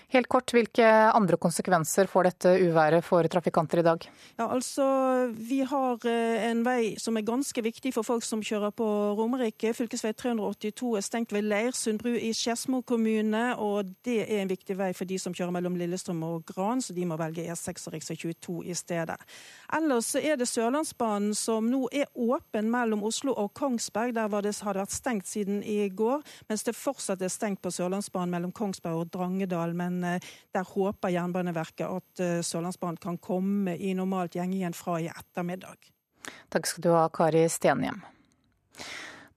Helt 0.09 0.27
kort, 0.27 0.51
Hvilke 0.51 0.85
andre 1.13 1.37
konsekvenser 1.37 2.07
får 2.09 2.27
dette 2.27 2.51
uværet 2.65 3.05
for 3.05 3.23
trafikanter 3.31 3.79
i 3.79 3.85
dag? 3.85 4.05
Ja, 4.39 4.47
altså, 4.49 4.85
Vi 5.37 5.61
har 5.61 6.05
eh, 6.09 6.49
en 6.49 6.63
vei 6.65 6.95
som 6.99 7.17
er 7.17 7.27
ganske 7.27 7.61
viktig 7.61 7.93
for 7.93 8.03
folk 8.03 8.25
som 8.25 8.41
kjører 8.43 8.73
på 8.75 8.87
Romerike. 9.19 9.71
Fylkesvei 9.77 10.11
382 10.17 10.95
er 10.97 11.05
stengt 11.05 11.35
ved 11.35 11.45
Leirsund 11.45 12.01
bru 12.01 12.11
i 12.17 12.33
Skedsmo 12.33 12.81
kommune. 12.81 13.55
og 13.55 13.93
Det 14.03 14.23
er 14.25 14.41
en 14.41 14.51
viktig 14.51 14.75
vei 14.79 14.89
for 14.97 15.05
de 15.05 15.19
som 15.21 15.35
kjører 15.35 15.53
mellom 15.55 15.77
Lillestrøm 15.79 16.23
og 16.25 16.43
Gran, 16.49 16.81
så 16.81 16.93
de 16.97 17.05
må 17.05 17.19
velge 17.21 17.45
E6 17.45 17.87
og 17.87 17.93
rv. 17.93 18.01
22 18.09 18.57
i 18.65 18.73
stedet. 18.73 19.19
Ellers 19.77 20.15
er 20.15 20.35
det 20.35 20.49
Sørlandsbanen 20.49 21.35
som 21.37 21.69
nå 21.69 21.85
er 21.93 22.09
åpen 22.17 22.71
mellom 22.73 23.05
Oslo 23.05 23.37
og 23.37 23.53
Kongsberg. 23.53 24.15
Der 24.17 24.27
det, 24.41 24.57
har 24.65 24.73
det 24.73 24.83
vært 24.83 24.97
stengt 24.97 25.27
siden 25.29 25.63
i 25.63 25.87
går, 25.89 26.25
mens 26.49 26.65
det 26.65 26.75
fortsatt 26.75 27.21
er 27.21 27.29
stengt 27.29 27.61
på 27.61 27.71
Sørlandsbanen 27.71 28.33
mellom 28.33 28.51
Kongsberg 28.51 29.05
og 29.05 29.13
Drangedal 29.13 29.68
Arendal, 29.69 29.73
men 29.73 30.03
eh, 30.03 30.21
der 30.51 30.63
håper 30.63 31.09
Jernbaneverket 31.09 31.87
at 31.87 32.19
eh, 32.19 32.41
Sørlandsbanen 32.41 32.97
kan 32.97 33.17
komme 33.17 33.77
i 33.77 33.93
normalt 33.93 34.35
gjeng 34.35 34.53
igjen 34.53 34.73
fra 34.73 34.99
i 34.99 35.09
ettermiddag. 35.09 35.77
Takk 36.49 36.67
skal 36.67 36.83
du 36.83 36.91
ha, 36.93 37.09
Kari 37.09 37.47
Stenhjem. 37.49 38.01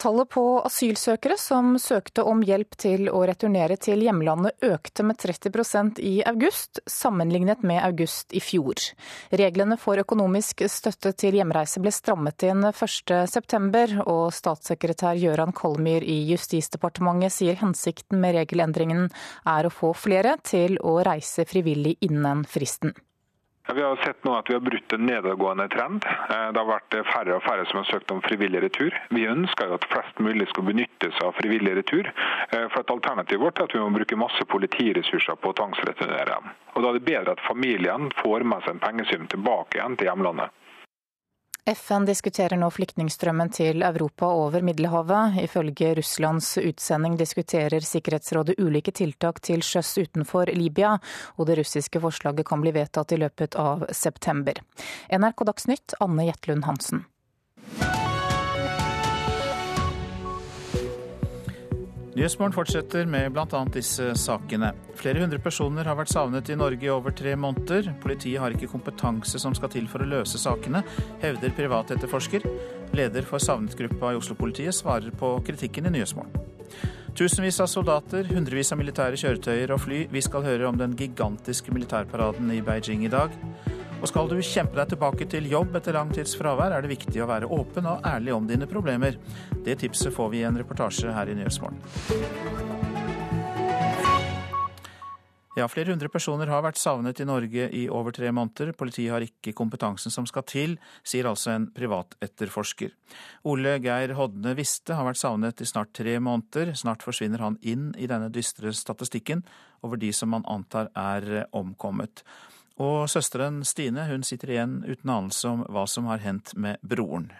Tallet 0.02 0.28
på 0.34 0.42
asylsøkere 0.66 1.36
som 1.38 1.76
søkte 1.78 2.24
om 2.26 2.40
hjelp 2.42 2.74
til 2.80 3.06
å 3.06 3.20
returnere 3.28 3.76
til 3.78 4.00
hjemlandet 4.02 4.64
økte 4.66 5.04
med 5.06 5.20
30% 5.22 6.00
i 6.02 6.16
august, 6.26 6.80
sammenlignet 6.90 7.62
med 7.62 7.78
august 7.86 8.34
i 8.34 8.42
fjor. 8.42 8.82
Reglene 9.30 9.78
for 9.78 10.02
økonomisk 10.02 10.64
støtte 10.66 11.12
til 11.22 11.38
hjemreise 11.38 11.78
ble 11.84 11.94
strammet 11.94 12.42
inn 12.48 12.66
1.9, 12.72 14.02
og 14.02 14.34
statssekretær 14.34 15.22
Gøran 15.22 15.54
Kolmyr 15.54 16.02
i 16.02 16.18
Justisdepartementet 16.32 17.36
sier 17.38 17.62
hensikten 17.62 18.18
med 18.26 18.34
regelendringen 18.40 19.06
er 19.54 19.70
å 19.70 19.74
få 19.76 19.94
flere 19.94 20.34
til 20.42 20.82
å 20.82 20.98
reise 21.06 21.46
frivillig 21.46 22.00
innen 22.02 22.42
fristen. 22.42 22.90
Vi 23.74 23.82
har 23.82 23.96
sett 23.96 24.24
nå 24.24 24.34
at 24.34 24.50
vi 24.50 24.54
har 24.54 24.60
brutt 24.60 24.92
en 24.92 25.06
nedadgående 25.06 25.68
trend. 25.68 26.04
Eh, 26.04 26.48
det 26.52 26.58
har 26.58 26.66
vært 26.66 26.96
færre 27.12 27.36
og 27.36 27.44
færre 27.46 27.66
som 27.70 27.78
har 27.78 27.86
søkt 27.88 28.10
om 28.10 28.22
frivillig 28.24 28.62
retur. 28.64 28.96
Vi 29.14 29.22
ønsker 29.30 29.70
at 29.76 29.86
flest 29.92 30.18
mulig 30.18 30.48
skal 30.50 30.66
benytte 30.66 31.12
seg 31.14 31.28
av 31.28 31.36
frivillig 31.38 31.76
retur. 31.78 32.10
Eh, 32.50 32.66
for 32.72 32.82
et 32.82 32.90
Alternativet 32.96 33.44
vårt 33.44 33.62
er 33.62 33.70
at 33.70 33.76
vi 33.76 33.84
må 33.84 33.92
bruke 33.94 34.18
masse 34.18 34.44
politiressurser 34.50 35.38
på 35.38 35.52
å 35.52 35.56
tvangsreturnere 35.62 36.26
dem. 36.34 36.50
Og 36.74 36.82
Da 36.82 36.90
er 36.90 36.98
det 36.98 37.06
bedre 37.06 37.36
at 37.36 37.46
familien 37.46 38.10
får 38.18 38.44
med 38.44 38.66
seg 38.66 38.74
en 38.74 38.82
pengesum 38.82 39.30
tilbake 39.30 39.78
igjen 39.78 39.96
til 39.96 40.10
hjemlandet. 40.10 40.50
FN 41.66 42.06
diskuterer 42.08 42.58
nå 42.58 42.66
flyktningstrømmen 42.74 43.52
til 43.54 43.84
Europa 43.86 44.26
over 44.26 44.64
Middelhavet. 44.66 45.36
Ifølge 45.44 45.92
Russlands 45.94 46.48
utsending 46.58 47.14
diskuterer 47.20 47.86
Sikkerhetsrådet 47.86 48.56
ulike 48.58 48.90
tiltak 48.90 49.38
til 49.46 49.62
sjøs 49.62 49.92
utenfor 50.02 50.50
Libya, 50.50 50.96
og 51.38 51.46
det 51.46 51.60
russiske 51.60 52.02
forslaget 52.02 52.48
kan 52.50 52.66
bli 52.66 52.74
vedtatt 52.74 53.14
i 53.14 53.20
løpet 53.22 53.54
av 53.54 53.86
september. 53.94 54.58
NRK 55.14 55.46
Dagsnytt, 55.52 55.94
Anne 56.02 56.26
Jetlund 56.32 56.66
Hansen. 56.66 57.06
Nyhetsmorgen 62.12 62.52
fortsetter 62.52 63.06
med 63.08 63.32
bl.a. 63.32 63.60
disse 63.72 64.10
sakene. 64.20 64.74
Flere 65.00 65.22
hundre 65.22 65.38
personer 65.40 65.88
har 65.88 65.96
vært 65.96 66.12
savnet 66.12 66.50
i 66.52 66.56
Norge 66.60 66.84
i 66.84 66.90
over 66.92 67.14
tre 67.16 67.32
måneder. 67.40 67.88
Politiet 68.02 68.42
har 68.42 68.52
ikke 68.52 68.68
kompetanse 68.68 69.40
som 69.40 69.56
skal 69.56 69.72
til 69.72 69.88
for 69.88 70.04
å 70.04 70.08
løse 70.10 70.36
sakene, 70.36 70.82
hevder 71.24 71.54
privatetterforsker. 71.56 72.44
Leder 72.92 73.24
for 73.24 73.40
savnetgruppa 73.40 74.12
i 74.12 74.20
Oslo-politiet 74.20 74.76
svarer 74.76 75.14
på 75.16 75.38
kritikken 75.46 75.88
i 75.88 75.94
Nyhetsmorgen. 75.96 76.36
Tusenvis 77.16 77.62
av 77.64 77.72
soldater, 77.72 78.28
hundrevis 78.28 78.74
av 78.76 78.82
militære 78.82 79.16
kjøretøyer 79.20 79.72
og 79.72 79.80
fly. 79.80 80.04
Vi 80.12 80.20
skal 80.24 80.44
høre 80.44 80.68
om 80.68 80.76
den 80.80 80.92
gigantiske 80.96 81.72
militærparaden 81.72 82.52
i 82.52 82.60
Beijing 82.64 83.06
i 83.08 83.12
dag. 83.12 83.32
Og 84.02 84.10
skal 84.10 84.26
du 84.26 84.34
kjempe 84.42 84.74
deg 84.74 84.88
tilbake 84.90 85.28
til 85.30 85.44
jobb 85.46 85.76
etter 85.78 85.94
lang 85.94 86.08
tids 86.10 86.34
fravær, 86.34 86.74
er 86.74 86.82
det 86.82 86.90
viktig 86.90 87.22
å 87.22 87.28
være 87.30 87.46
åpen 87.54 87.86
og 87.86 88.02
ærlig 88.02 88.34
om 88.34 88.48
dine 88.50 88.66
problemer. 88.66 89.14
Det 89.62 89.78
tipset 89.78 90.10
får 90.10 90.32
vi 90.32 90.40
i 90.42 90.48
en 90.48 90.58
reportasje 90.58 91.14
her 91.14 91.30
i 91.30 91.38
Nyhetsmorgen. 91.38 91.78
Ja, 95.54 95.68
flere 95.68 95.92
hundre 95.92 96.08
personer 96.08 96.48
har 96.48 96.64
vært 96.64 96.80
savnet 96.80 97.18
i 97.20 97.28
Norge 97.28 97.68
i 97.76 97.84
over 97.92 98.14
tre 98.16 98.30
måneder. 98.34 98.72
Politiet 98.74 99.12
har 99.12 99.22
ikke 99.22 99.52
kompetansen 99.54 100.10
som 100.10 100.26
skal 100.26 100.48
til, 100.48 100.78
sier 101.06 101.28
altså 101.28 101.52
en 101.52 101.70
privatetterforsker. 101.76 102.94
Ole 103.52 103.76
Geir 103.84 104.16
Hodne 104.18 104.56
Viste 104.58 104.96
har 104.98 105.06
vært 105.06 105.20
savnet 105.20 105.62
i 105.62 105.68
snart 105.68 105.92
tre 105.94 106.16
måneder. 106.18 106.72
Snart 106.74 107.04
forsvinner 107.06 107.44
han 107.44 107.60
inn 107.60 107.92
i 108.00 108.08
denne 108.10 108.32
dystre 108.34 108.72
statistikken 108.74 109.44
over 109.84 110.00
de 110.00 110.10
som 110.16 110.32
man 110.32 110.48
antar 110.48 110.90
er 110.96 111.44
omkommet. 111.52 112.24
Og 112.80 113.08
søsteren 113.10 113.64
Stine 113.64 114.06
hun 114.08 114.22
sitter 114.24 114.54
igjen 114.54 114.78
uten 114.86 115.10
anelse 115.10 115.48
om 115.48 115.64
hva 115.68 115.84
som 115.86 116.08
har 116.08 116.22
hendt 116.24 116.54
med 116.56 116.80
broren. 116.82 117.30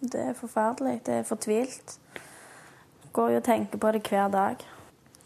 Det 0.00 0.20
er 0.30 0.36
forferdelig. 0.38 1.02
Det 1.06 1.18
er 1.20 1.26
fortvilt. 1.28 1.98
Går 3.12 3.34
jo 3.34 3.40
og 3.42 3.44
tenker 3.44 3.78
på 3.78 3.92
det 3.92 4.06
hver 4.08 4.30
dag. 4.32 4.62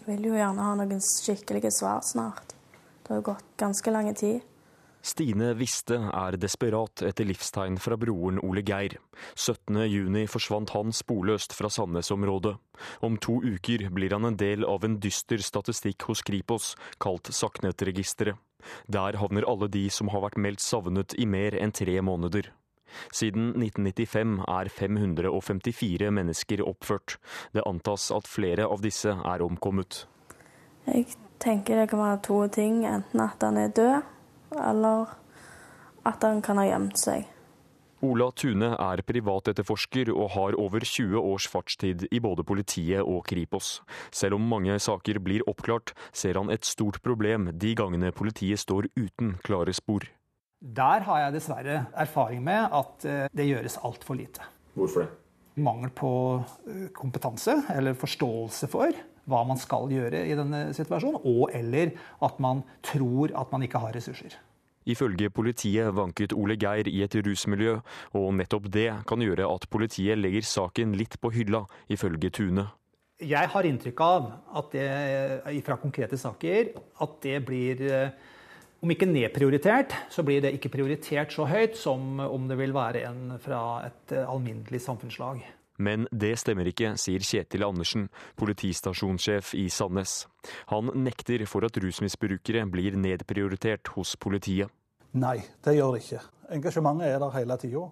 Jeg 0.00 0.06
Vil 0.08 0.26
jo 0.30 0.34
gjerne 0.34 0.66
ha 0.66 0.74
noen 0.74 1.00
skikkelige 1.00 1.70
svar 1.70 2.02
snart. 2.02 2.56
Det 3.02 3.12
har 3.12 3.20
jo 3.20 3.28
gått 3.30 3.46
ganske 3.60 3.90
lang 3.90 4.10
tid. 4.16 4.40
Stine 5.04 5.50
Viste 5.58 5.98
er 6.16 6.36
desperat 6.40 7.02
etter 7.04 7.26
livstegn 7.28 7.76
fra 7.82 7.98
broren 8.00 8.38
Ole 8.40 8.62
Geir. 8.64 8.96
17.6 9.36 10.24
forsvant 10.32 10.72
han 10.72 10.94
sporløst 10.96 11.52
fra 11.52 11.68
Sandnes-området. 11.68 12.54
Om 13.04 13.18
to 13.20 13.36
uker 13.44 13.84
blir 13.92 14.16
han 14.16 14.24
en 14.24 14.38
del 14.40 14.64
av 14.64 14.86
en 14.88 14.96
dyster 15.04 15.44
statistikk 15.44 16.06
hos 16.08 16.24
Kripos, 16.24 16.72
kalt 17.04 17.28
Saknet-registeret. 17.28 18.40
Der 18.88 19.20
havner 19.20 19.44
alle 19.44 19.68
de 19.68 19.90
som 19.92 20.08
har 20.08 20.24
vært 20.24 20.40
meldt 20.40 20.64
savnet 20.64 21.12
i 21.20 21.28
mer 21.28 21.52
enn 21.60 21.74
tre 21.76 21.98
måneder. 22.00 22.48
Siden 23.12 23.52
1995 23.60 24.40
er 24.48 24.72
554 24.72 26.10
mennesker 26.16 26.64
oppført. 26.64 27.18
Det 27.52 27.66
antas 27.68 28.08
at 28.14 28.30
flere 28.30 28.70
av 28.70 28.80
disse 28.80 29.12
er 29.12 29.44
omkommet. 29.44 30.06
Jeg 30.88 31.12
tenker 31.44 31.82
det 31.82 31.90
kan 31.92 32.00
være 32.00 32.24
to 32.24 32.40
ting. 32.48 32.84
Enten 32.88 33.20
at 33.20 33.44
han 33.44 33.60
er 33.60 33.72
død, 33.76 34.10
eller 34.60 35.12
at 36.04 36.24
han 36.26 36.42
kan 36.44 36.60
ha 36.60 36.66
gjemt 36.68 37.00
seg. 37.00 37.30
Ola 38.04 38.26
Tune 38.36 38.74
er 38.74 39.00
privatetterforsker 39.06 40.10
og 40.12 40.34
har 40.34 40.56
over 40.60 40.84
20 40.84 41.16
års 41.20 41.46
fartstid 41.48 42.04
i 42.12 42.20
både 42.20 42.44
politiet 42.44 43.00
og 43.00 43.22
Kripos. 43.28 43.78
Selv 44.12 44.36
om 44.36 44.44
mange 44.50 44.76
saker 44.82 45.22
blir 45.24 45.44
oppklart, 45.48 45.94
ser 46.12 46.36
han 46.36 46.52
et 46.52 46.68
stort 46.68 47.00
problem 47.06 47.48
de 47.56 47.72
gangene 47.78 48.12
politiet 48.12 48.60
står 48.60 48.90
uten 48.98 49.38
klare 49.46 49.72
spor. 49.76 50.04
Der 50.64 51.04
har 51.06 51.22
jeg 51.22 51.36
dessverre 51.36 51.80
erfaring 52.04 52.44
med 52.44 52.72
at 52.72 53.08
eh, 53.08 53.26
det 53.32 53.48
gjøres 53.48 53.78
altfor 53.84 54.16
lite. 54.20 54.44
Hvorfor 54.76 55.04
det? 55.04 55.10
Mangel 55.64 55.92
på 55.94 56.12
eh, 56.66 56.86
kompetanse 56.96 57.60
eller 57.72 57.96
forståelse 57.96 58.68
for 58.72 58.92
hva 59.30 59.44
man 59.48 59.60
skal 59.60 59.88
gjøre 59.92 60.24
i 60.28 60.37
denne 60.38 60.66
situasjonen, 60.76 61.22
og 61.24 61.54
eller 61.56 61.94
at 62.24 62.40
man 62.42 62.64
tror 62.84 63.32
at 63.34 63.54
man 63.54 63.64
ikke 63.66 63.80
har 63.82 63.94
ressurser. 63.96 64.37
Ifølge 64.84 65.30
politiet 65.32 65.94
vanket 65.96 66.34
Ole 66.37 66.58
Geir 66.60 66.88
i 66.90 67.00
et 67.06 67.14
rusmiljø, 67.24 67.78
og 68.12 68.26
nettopp 68.37 68.68
det 68.72 68.90
kan 69.08 69.22
gjøre 69.24 69.48
at 69.48 69.64
politiet 69.72 70.20
legger 70.20 70.44
saken 70.44 70.92
litt 70.98 71.16
på 71.20 71.32
hylla, 71.32 71.64
ifølge 71.88 72.30
Tune. 72.34 72.66
Jeg 73.24 73.48
har 73.48 73.64
inntrykk 73.64 74.00
av 74.04 74.28
at 74.60 74.72
det, 74.74 75.62
fra 75.64 75.78
konkrete 75.80 76.18
saker 76.20 76.74
at 77.00 77.18
det 77.24 77.38
blir 77.46 77.80
om 78.84 78.90
ikke 78.92 79.08
nedprioritert, 79.08 79.94
så 80.12 80.20
blir 80.26 80.42
det 80.44 80.52
ikke 80.58 80.74
prioritert 80.74 81.32
så 81.32 81.46
høyt 81.48 81.78
som 81.80 82.18
om 82.20 82.50
det 82.50 82.58
vil 82.60 82.74
være 82.76 83.06
en 83.08 83.38
fra 83.40 83.87
et 83.87 84.12
alminnelig 84.26 84.82
samfunnslag. 84.84 85.40
Men 85.78 86.06
det 86.14 86.37
stemmer 86.38 86.68
ikke, 86.70 86.92
sier 87.00 87.24
Kjetil 87.24 87.64
Andersen, 87.66 88.06
politistasjonssjef 88.38 89.54
i 89.58 89.66
Sandnes. 89.72 90.24
Han 90.70 90.92
nekter 91.02 91.42
for 91.50 91.66
at 91.66 91.78
rusmisbrukere 91.82 92.62
blir 92.70 92.94
nedprioritert 93.00 93.90
hos 93.96 94.14
politiet. 94.20 94.70
Nei, 95.14 95.40
det 95.64 95.76
gjør 95.76 95.94
det 95.94 96.04
ikke. 96.04 96.22
Engasjementet 96.54 97.10
er 97.10 97.20
der 97.22 97.34
hele 97.38 97.58
tida. 97.58 97.84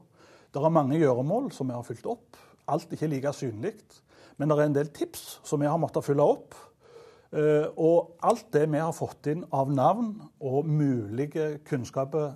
Det 0.52 0.62
er 0.62 0.74
mange 0.74 0.98
gjøremål 1.00 1.50
som 1.54 1.70
vi 1.70 1.76
har 1.76 1.86
fulgt 1.86 2.06
opp. 2.10 2.38
Alt 2.70 2.92
ikke 2.94 3.10
like 3.10 3.32
synlig. 3.34 3.76
Men 4.38 4.50
det 4.50 4.58
er 4.58 4.68
en 4.68 4.76
del 4.76 4.92
tips 4.94 5.40
som 5.46 5.62
vi 5.62 5.70
har 5.70 5.80
måttet 5.80 6.06
følge 6.06 6.26
opp. 6.36 6.54
Og 7.32 8.18
alt 8.22 8.50
det 8.52 8.66
vi 8.68 8.80
har 8.82 8.92
fått 8.92 9.30
inn 9.32 9.46
av 9.56 9.70
navn 9.72 10.10
og 10.44 10.68
mulige 10.68 11.62
kunnskaper, 11.64 12.34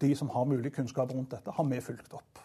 de 0.00 0.10
som 0.18 0.28
har 0.34 0.48
mulig 0.48 0.74
kunnskap 0.76 1.14
rundt 1.14 1.32
dette, 1.32 1.54
har 1.56 1.70
vi 1.70 1.80
fulgt 1.80 2.18
opp. 2.18 2.42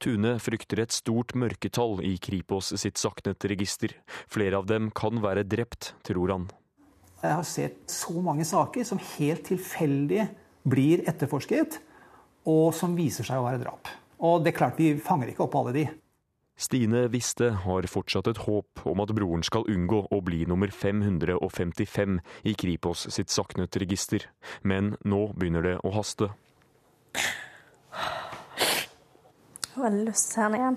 Tune 0.00 0.38
frykter 0.40 0.80
et 0.80 0.94
stort 0.96 1.34
mørketall 1.36 1.98
i 2.08 2.14
Kripos 2.22 2.70
sitt 2.80 2.96
Saknet-register. 2.96 3.92
Flere 4.32 4.56
av 4.62 4.68
dem 4.70 4.88
kan 4.96 5.20
være 5.20 5.44
drept, 5.44 5.92
tror 6.08 6.32
han. 6.32 6.46
Jeg 7.20 7.36
har 7.36 7.44
sett 7.44 7.82
så 7.92 8.14
mange 8.24 8.46
saker 8.48 8.86
som 8.88 9.00
helt 9.18 9.44
tilfeldig 9.50 10.24
blir 10.64 11.02
etterforsket, 11.10 11.76
og 12.48 12.70
som 12.76 12.94
viser 12.96 13.28
seg 13.28 13.42
å 13.42 13.44
være 13.44 13.60
drap. 13.60 13.90
Og 14.24 14.40
det 14.40 14.54
er 14.54 14.56
klart, 14.62 14.80
vi 14.80 14.94
fanger 14.96 15.34
ikke 15.34 15.44
opp 15.44 15.58
alle 15.60 15.76
de. 15.76 15.84
Stine 16.60 17.06
Viste 17.12 17.50
har 17.64 17.88
fortsatt 17.88 18.28
et 18.32 18.40
håp 18.44 18.82
om 18.88 19.04
at 19.04 19.12
broren 19.16 19.44
skal 19.44 19.68
unngå 19.68 20.02
å 20.12 20.22
bli 20.24 20.42
nummer 20.48 20.72
555 20.72 22.18
i 22.48 22.56
Kripos 22.56 23.06
sitt 23.12 23.32
Saknet-register, 23.32 24.26
men 24.64 24.94
nå 25.04 25.22
begynner 25.36 25.64
det 25.64 25.76
å 25.84 25.92
haste. 25.96 26.32
Har 29.80 29.88
veldig 29.88 30.10
lyst 30.10 30.26
til 30.26 30.28
å 30.28 30.34
se 30.34 30.40
han 30.44 30.54
igjen. 30.58 30.74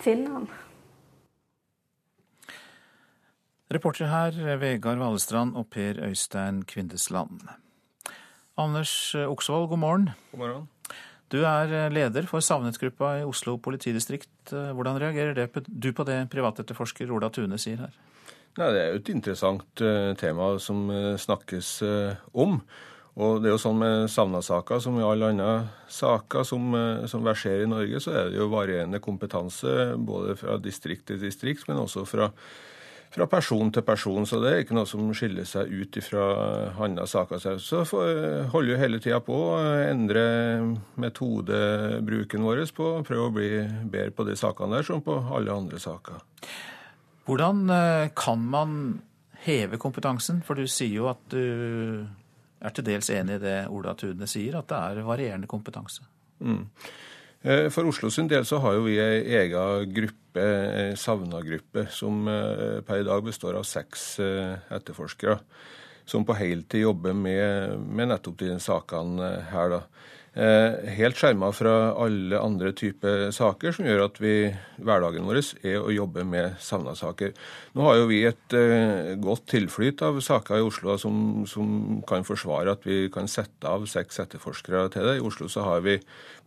Finne 0.00 0.30
han. 0.32 0.44
Reportere 3.76 4.08
her 4.08 4.56
Vegard 4.62 4.96
Valestrand 5.02 5.58
og 5.60 5.66
Per 5.74 6.00
Øystein 6.06 6.62
Kvindesland. 6.64 7.42
Anders 8.56 8.94
Oksvold, 9.12 9.68
god 9.74 9.82
morgen. 9.82 10.06
God 10.30 10.40
morgen. 10.40 10.64
Du 11.28 11.42
er 11.44 11.92
leder 11.92 12.24
for 12.30 12.40
savnetgruppa 12.40 13.18
i 13.20 13.26
Oslo 13.28 13.58
politidistrikt. 13.60 14.32
Hvordan 14.48 14.96
reagerer 15.02 15.52
du 15.68 15.90
på 15.92 16.06
det 16.08 16.16
privatetterforsker 16.32 17.12
Ola 17.12 17.28
Tune 17.28 17.60
sier 17.60 17.84
her? 17.84 17.92
Nei, 18.56 18.70
det 18.72 18.80
er 18.80 18.88
jo 18.88 19.02
et 19.02 19.12
interessant 19.12 19.84
tema 20.20 20.54
som 20.64 20.88
snakkes 21.20 21.74
om. 22.32 22.62
Og 23.20 23.42
det 23.42 23.50
er 23.50 23.56
jo 23.58 23.60
sånn 23.60 23.80
med 23.80 24.08
savna-saker 24.08 24.80
som 24.80 24.96
i 24.96 25.04
alle 25.04 25.32
andre 25.34 25.52
saker 25.92 26.46
som, 26.48 26.72
som 27.10 27.24
verserer 27.26 27.66
i 27.66 27.68
Norge, 27.68 28.00
så 28.00 28.14
er 28.16 28.30
det 28.30 28.38
jo 28.40 28.48
varierende 28.52 29.02
kompetanse 29.04 29.92
både 30.00 30.36
fra 30.40 30.56
distrikt 30.62 31.10
til 31.10 31.20
distrikt, 31.20 31.66
men 31.68 31.82
også 31.82 32.06
fra, 32.08 32.30
fra 33.12 33.26
person 33.28 33.68
til 33.68 33.84
person. 33.84 34.24
Så 34.24 34.40
det 34.40 34.52
er 34.52 34.64
ikke 34.64 34.78
noe 34.78 34.88
som 34.88 35.10
skiller 35.12 35.44
seg 35.48 35.68
ut 35.68 35.98
fra 36.06 36.24
andre 36.88 37.04
saker. 37.10 37.42
Så 37.60 37.82
holder 37.84 38.70
jo 38.72 38.80
hele 38.80 39.02
tida 39.04 39.20
på 39.20 39.36
å 39.50 39.60
endre 39.90 40.24
metodebruken 41.04 42.48
vår 42.48 42.64
på 42.72 42.88
å 42.94 43.04
prøve 43.04 43.28
å 43.28 43.36
bli 43.36 43.52
bedre 43.92 44.16
på 44.16 44.24
de 44.30 44.38
sakene 44.40 44.78
der 44.78 44.88
som 44.88 45.04
på 45.04 45.18
alle 45.36 45.52
andre 45.52 45.82
saker. 45.84 46.24
Hvordan 47.28 47.68
kan 48.16 48.48
man 48.56 48.80
heve 49.44 49.76
kompetansen? 49.76 50.40
For 50.40 50.56
du 50.56 50.64
sier 50.64 50.96
jo 50.96 51.12
at 51.12 51.20
du 51.28 52.08
er 52.62 52.74
til 52.74 52.86
dels 52.86 53.10
enig 53.10 53.40
i 53.40 53.42
det 53.42 53.56
Ola 53.74 53.94
Tune 53.98 54.28
sier, 54.30 54.58
at 54.60 54.70
det 54.70 54.78
er 54.78 55.06
varierende 55.06 55.50
kompetanse. 55.50 56.06
Mm. 56.42 56.64
For 57.74 57.88
Oslo 57.90 58.06
sin 58.14 58.28
del 58.30 58.44
så 58.46 58.60
har 58.62 58.76
jo 58.76 58.84
vi 58.86 59.00
ei 59.02 59.34
egen 59.40 59.90
gruppe, 59.90 60.42
ei 60.46 60.92
savna-gruppe, 60.94 61.88
som 61.90 62.22
per 62.86 63.00
i 63.02 63.06
dag 63.08 63.24
består 63.26 63.58
av 63.58 63.66
seks 63.66 64.12
etterforskere. 64.22 65.40
Som 66.06 66.22
på 66.26 66.36
heltid 66.38 66.84
jobber 66.84 67.14
med, 67.18 67.80
med 67.82 68.12
nettopp 68.12 68.38
de 68.38 68.54
sakene 68.62 69.32
her, 69.50 69.74
da. 69.74 69.80
Eh, 70.32 70.88
helt 70.96 71.18
skjerma 71.20 71.50
fra 71.52 71.92
alle 72.00 72.38
andre 72.40 72.70
typer 72.72 73.26
saker, 73.36 73.74
som 73.76 73.84
gjør 73.84 74.06
at 74.06 74.16
vi, 74.16 74.46
hverdagen 74.80 75.26
vår 75.28 75.42
er 75.60 75.76
å 75.76 75.92
jobbe 75.92 76.24
med 76.24 76.54
savna-saker. 76.56 77.34
Nå 77.76 77.84
har 77.84 77.98
jo 77.98 78.06
vi 78.08 78.22
et 78.24 78.56
eh, 78.56 79.12
godt 79.20 79.44
tilflyt 79.52 80.00
av 80.00 80.22
saker 80.24 80.56
i 80.56 80.64
Oslo 80.64 80.96
som, 80.96 81.44
som, 81.44 82.00
kan 82.08 82.24
forsvare 82.24 82.72
at 82.72 82.88
vi 82.88 83.10
kan 83.12 83.28
sette 83.28 83.68
av 83.68 83.84
seks 83.84 84.22
etterforskere 84.24 84.86
til 84.94 85.04
det. 85.04 85.18
I 85.20 85.26
Oslo 85.28 85.50
så 85.52 85.66
har 85.68 85.84
vi 85.84 85.98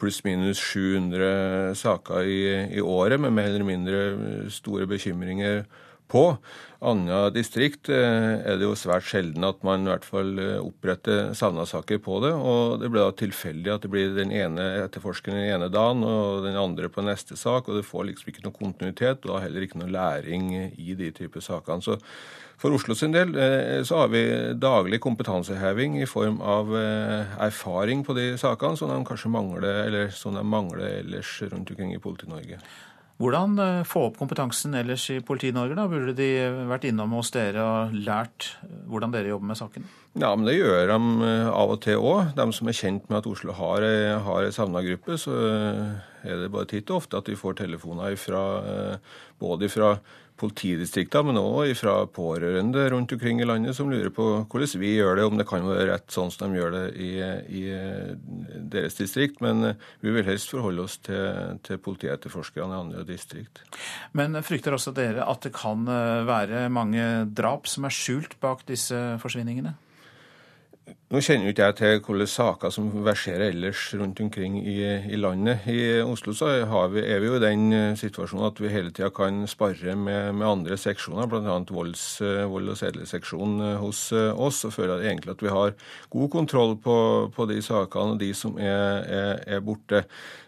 pluss-minus 0.02 0.66
700 0.66 1.78
saker 1.78 2.26
i, 2.26 2.42
i 2.80 2.82
året 2.82 3.22
med 3.22 3.38
mer 3.38 3.54
eller 3.54 3.70
mindre 3.70 4.06
store 4.50 4.90
bekymringer 4.90 5.62
på. 6.12 6.38
Andre 6.86 7.32
distrikt 7.34 7.90
eh, 7.90 8.44
er 8.46 8.60
det 8.60 8.68
jo 8.68 8.76
svært 8.78 9.08
sjelden 9.08 9.46
at 9.48 9.64
man 9.66 9.86
i 9.86 9.90
hvert 9.90 10.06
fall 10.06 10.36
eh, 10.42 10.62
oppretter 10.62 11.32
savna-saker 11.38 12.02
på 12.04 12.20
det. 12.26 12.34
og 12.36 12.80
Det 12.82 12.92
blir 12.92 13.02
da 13.08 13.16
tilfeldig 13.16 13.74
at 13.74 13.86
det 13.86 13.92
blir 13.94 14.14
den 14.14 14.34
ene 14.36 14.68
etterforskeren 14.84 15.40
den 15.40 15.54
ene 15.56 15.72
dagen 15.74 16.06
og 16.06 16.46
den 16.46 16.60
andre 16.60 16.92
på 16.92 17.06
neste 17.06 17.40
sak. 17.40 17.70
og 17.70 17.80
Det 17.80 17.88
får 17.88 18.10
liksom 18.12 18.32
ikke 18.32 18.46
noe 18.46 18.58
kontinuitet 18.60 19.26
og 19.30 19.42
heller 19.42 19.66
ikke 19.66 19.82
noe 19.82 19.94
læring 19.94 20.52
i 20.76 20.98
de 21.00 21.10
typer 21.16 21.42
sakene. 21.42 21.82
Så 21.82 21.98
for 22.62 22.76
Oslo 22.76 22.96
sin 22.96 23.16
del 23.16 23.34
eh, 23.34 23.82
så 23.88 24.04
har 24.04 24.14
vi 24.14 24.26
daglig 24.62 25.02
kompetanseheving 25.04 25.98
i 26.04 26.10
form 26.10 26.38
av 26.46 26.70
erfaring 26.76 28.06
på 28.06 28.14
de 28.18 28.34
sakene 28.42 28.78
som 28.78 28.94
de 28.94 29.00
kanskje 29.08 29.32
mangler, 29.34 29.86
eller 29.88 30.14
som 30.14 30.38
de 30.38 30.46
mangler 30.46 31.00
ellers 31.02 31.40
rundt 31.50 31.72
omkring 31.74 31.96
i 31.96 32.04
Politi-Norge. 32.04 32.62
Hvordan 33.16 33.60
eh, 33.64 33.84
få 33.88 34.10
opp 34.10 34.18
kompetansen 34.20 34.74
ellers 34.76 35.06
i 35.14 35.22
Politi-Norge? 35.24 35.78
da? 35.78 35.86
Burde 35.88 36.16
de 36.18 36.28
vært 36.68 36.88
innom 36.90 37.14
hos 37.16 37.32
dere 37.32 37.64
og 37.64 37.94
lært 37.96 38.50
eh, 38.66 38.74
hvordan 38.92 39.14
dere 39.14 39.32
jobber 39.32 39.54
med 39.54 39.60
saken? 39.60 39.86
Ja, 40.20 40.34
men 40.36 40.44
Det 40.48 40.58
gjør 40.58 40.92
de 40.92 40.98
eh, 41.30 41.48
av 41.48 41.72
og 41.78 41.80
til 41.86 42.04
òg. 42.04 42.34
De 42.36 42.48
som 42.58 42.68
er 42.68 42.76
kjent 42.76 43.08
med 43.08 43.22
at 43.22 43.30
Oslo 43.32 43.56
har, 43.56 43.88
har 44.28 44.44
en 44.44 44.58
savna 44.58 44.84
gruppe, 44.84 45.16
så 45.22 45.32
er 46.26 46.44
det 46.44 46.52
bare 46.52 46.68
titt 46.68 46.92
og 46.92 47.06
ofte 47.06 47.22
at 47.22 47.32
vi 47.32 47.40
får 47.40 47.62
telefoner 47.62 48.18
ifra, 48.18 48.44
både 49.40 49.72
fra 49.72 49.96
politidistrikter, 50.40 51.24
men 51.24 51.40
òg 51.40 51.72
fra 51.80 51.96
pårørende 52.12 52.84
rundt 52.92 53.14
omkring 53.16 53.40
i 53.42 53.48
landet 53.48 53.78
som 53.78 53.90
lurer 53.92 54.12
på 54.14 54.26
hvordan 54.44 54.82
vi 54.82 54.96
gjør 54.98 55.20
det, 55.20 55.28
om 55.30 55.40
det 55.40 55.48
kan 55.48 55.64
være 55.68 55.88
rett 55.94 56.12
sånn 56.12 56.34
som 56.34 56.52
de 56.52 56.60
gjør 56.60 56.76
det 56.76 56.84
i, 57.00 57.12
i 57.62 57.64
deres 58.74 59.00
distrikt. 59.00 59.40
Men 59.46 59.76
vi 60.04 60.14
vil 60.16 60.28
helst 60.28 60.52
forholde 60.52 60.86
oss 60.86 60.98
til, 61.06 61.56
til 61.66 61.80
politietterforskerne 61.82 62.76
i 62.76 62.84
andre 62.84 63.06
distrikt. 63.08 63.64
Men 64.18 64.36
frykter 64.46 64.76
også 64.76 64.96
dere 64.96 65.26
at 65.26 65.48
det 65.48 65.54
kan 65.56 65.88
eh, 65.88 66.26
være 66.28 66.68
mange 66.74 67.08
drap 67.36 67.70
som 67.72 67.88
er 67.88 67.96
skjult 67.96 68.38
bak 68.44 68.66
disse 68.68 69.00
forsvinningene? 69.24 69.76
Nå 70.86 71.20
kjenner 71.24 71.48
jo 71.48 71.52
ikke 71.54 71.66
jeg 71.68 71.76
til 71.80 72.00
hvilke 72.04 72.26
saker 72.30 72.72
som 72.74 72.88
verserer 73.06 73.52
ellers 73.52 73.88
rundt 73.98 74.20
omkring 74.22 74.56
i, 74.60 74.80
i 75.14 75.18
landet. 75.18 75.64
I 75.70 76.02
Oslo 76.02 76.34
så 76.34 76.50
vi, 76.92 77.02
er 77.02 77.22
vi 77.22 77.30
jo 77.30 77.38
i 77.38 77.42
den 77.42 77.64
eh, 77.74 77.94
situasjonen 77.98 78.48
at 78.50 78.60
vi 78.62 78.72
hele 78.74 78.90
tida 78.94 79.12
kan 79.14 79.44
spare 79.50 79.96
med, 79.98 80.34
med 80.38 80.48
andre 80.50 80.78
seksjoner, 80.78 81.30
bl.a. 81.32 81.56
Eh, 81.62 82.42
vold- 82.50 82.74
og 82.74 82.80
sedelighetsseksjonen 82.82 83.62
eh, 83.70 83.78
hos 83.82 84.02
oss. 84.18 84.64
Og 84.66 84.74
føler 84.76 85.06
egentlig 85.06 85.34
at 85.34 85.46
vi 85.46 85.54
har 85.54 85.78
god 86.18 86.34
kontroll 86.34 86.76
på, 86.82 86.98
på 87.38 87.48
de 87.54 87.62
sakene 87.66 88.18
og 88.18 88.22
de 88.26 88.34
som 88.38 88.58
er, 88.58 89.06
er, 89.06 89.32
er 89.58 89.64
borte. 89.66 90.04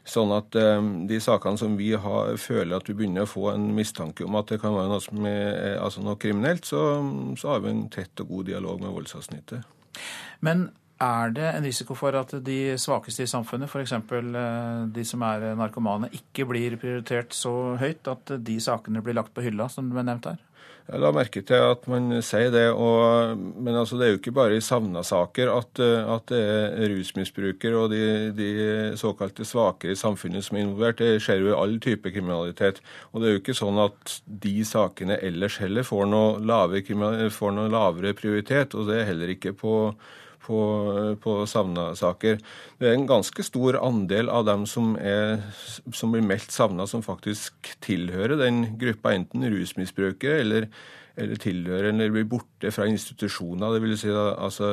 Sånn 0.07 0.31
at 0.31 0.55
de 0.55 1.17
sakene 1.19 1.59
som 1.59 1.73
vi 1.79 1.89
har, 1.99 2.33
føler 2.39 2.77
at 2.77 2.87
vi 2.87 2.95
begynner 2.95 3.25
å 3.27 3.29
få 3.29 3.49
en 3.51 3.73
mistanke 3.75 4.23
om 4.23 4.37
at 4.39 4.53
det 4.53 4.61
kan 4.63 4.73
være 4.73 4.93
noe, 4.93 5.31
er, 5.31 5.79
altså 5.83 6.03
noe 6.05 6.17
kriminelt, 6.21 6.65
så, 6.65 6.83
så 7.37 7.55
har 7.55 7.65
vi 7.65 7.75
en 7.75 7.89
tett 7.91 8.23
og 8.23 8.37
god 8.37 8.53
dialog 8.53 8.85
med 8.85 8.95
voldsavsnittet. 8.95 9.76
Men 10.45 10.69
er 11.01 11.33
det 11.35 11.45
en 11.51 11.65
risiko 11.65 11.95
for 11.97 12.15
at 12.17 12.33
de 12.45 12.57
svakeste 12.81 13.25
i 13.25 13.29
samfunnet, 13.29 13.69
f.eks. 13.69 13.93
Eh, 13.93 14.83
de 14.93 15.05
som 15.05 15.25
er 15.27 15.51
narkomane, 15.59 16.09
ikke 16.15 16.47
blir 16.49 16.77
prioritert 16.81 17.37
så 17.37 17.53
høyt 17.77 18.09
at 18.09 18.37
de 18.41 18.57
sakene 18.63 19.03
blir 19.05 19.17
lagt 19.17 19.35
på 19.35 19.45
hylla, 19.45 19.69
som 19.69 19.91
har 19.93 20.07
nevnt 20.07 20.31
her? 20.31 20.41
Jeg 20.87 21.01
la 21.03 21.09
merke 21.11 21.41
til 21.43 21.63
at 21.73 21.81
man 21.91 22.13
sier 22.23 22.47
det, 22.53 22.69
og, 22.71 23.33
men 23.35 23.75
altså 23.75 23.97
det 23.99 24.05
er 24.05 24.13
jo 24.13 24.19
ikke 24.21 24.31
bare 24.37 24.55
i 24.55 24.63
savna-saker 24.63 25.49
at, 25.51 25.81
at, 25.83 26.29
det 26.31 26.39
er 26.39 26.93
rusmisbrukere 26.93 27.81
og 27.81 27.91
de, 27.91 28.03
de, 28.37 28.47
såkalte 28.95 29.43
svake 29.43 29.91
i 29.91 29.97
samfunnet 29.99 30.45
som 30.47 30.55
er 30.55 30.63
involvert. 30.63 31.03
Det 31.03 31.19
skjer 31.25 31.43
jo 31.43 31.49
i 31.51 31.57
all 31.57 31.75
type 31.83 32.13
kriminalitet. 32.15 32.79
Og 33.11 33.19
det 33.19 33.27
er 33.27 33.35
jo 33.35 33.41
ikke 33.41 33.57
sånn 33.59 33.81
at 33.83 34.15
de 34.47 34.55
sakene 34.69 35.19
ellers 35.27 35.59
heller 35.59 35.83
får 35.87 36.07
noe 36.07 36.37
lave, 36.39 36.79
får 37.35 37.57
noe 37.57 37.73
lavere 37.73 38.15
prioritet, 38.15 38.77
og 38.77 38.87
det 38.87 39.01
er 39.01 39.11
heller 39.11 39.35
ikke 39.35 39.57
på 39.59 39.75
på, 40.47 40.59
på 41.23 41.33
savna-saker. 41.49 42.39
Det 42.79 42.89
er 42.89 42.95
en 42.95 43.09
ganske 43.09 43.43
stor 43.45 43.79
andel 43.83 44.31
av 44.31 44.45
dem 44.47 44.63
som, 44.69 44.95
er, 44.99 45.43
som 45.93 46.13
blir 46.13 46.25
meldt 46.25 46.53
savna, 46.55 46.87
som 46.89 47.03
faktisk 47.05 47.73
tilhører 47.85 48.39
den 48.39 48.63
gruppa, 48.79 49.13
enten 49.17 49.43
rusmisbrukere 49.51 50.39
eller, 50.45 50.69
eller 51.19 51.41
tilhører 51.43 51.91
eller 51.91 52.15
blir 52.15 52.29
borte 52.31 52.71
fra 52.73 52.87
institusjoner, 52.89 53.75
det 53.75 53.83
vil 53.83 53.97
Si, 53.99 54.13
altså 54.13 54.71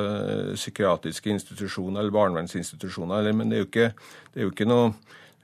psykiatriske 0.55 1.33
institusjoner 1.33 2.01
eller 2.01 2.15
barnevernsinstitusjoner. 2.15 3.31
Men 3.35 3.51
det 3.51 3.59
er 3.59 3.65
jo 3.65 3.69
ikke, 3.71 3.91
det 4.31 4.41
er 4.41 4.47
jo 4.47 4.55
ikke 4.55 4.69
noe 4.71 4.89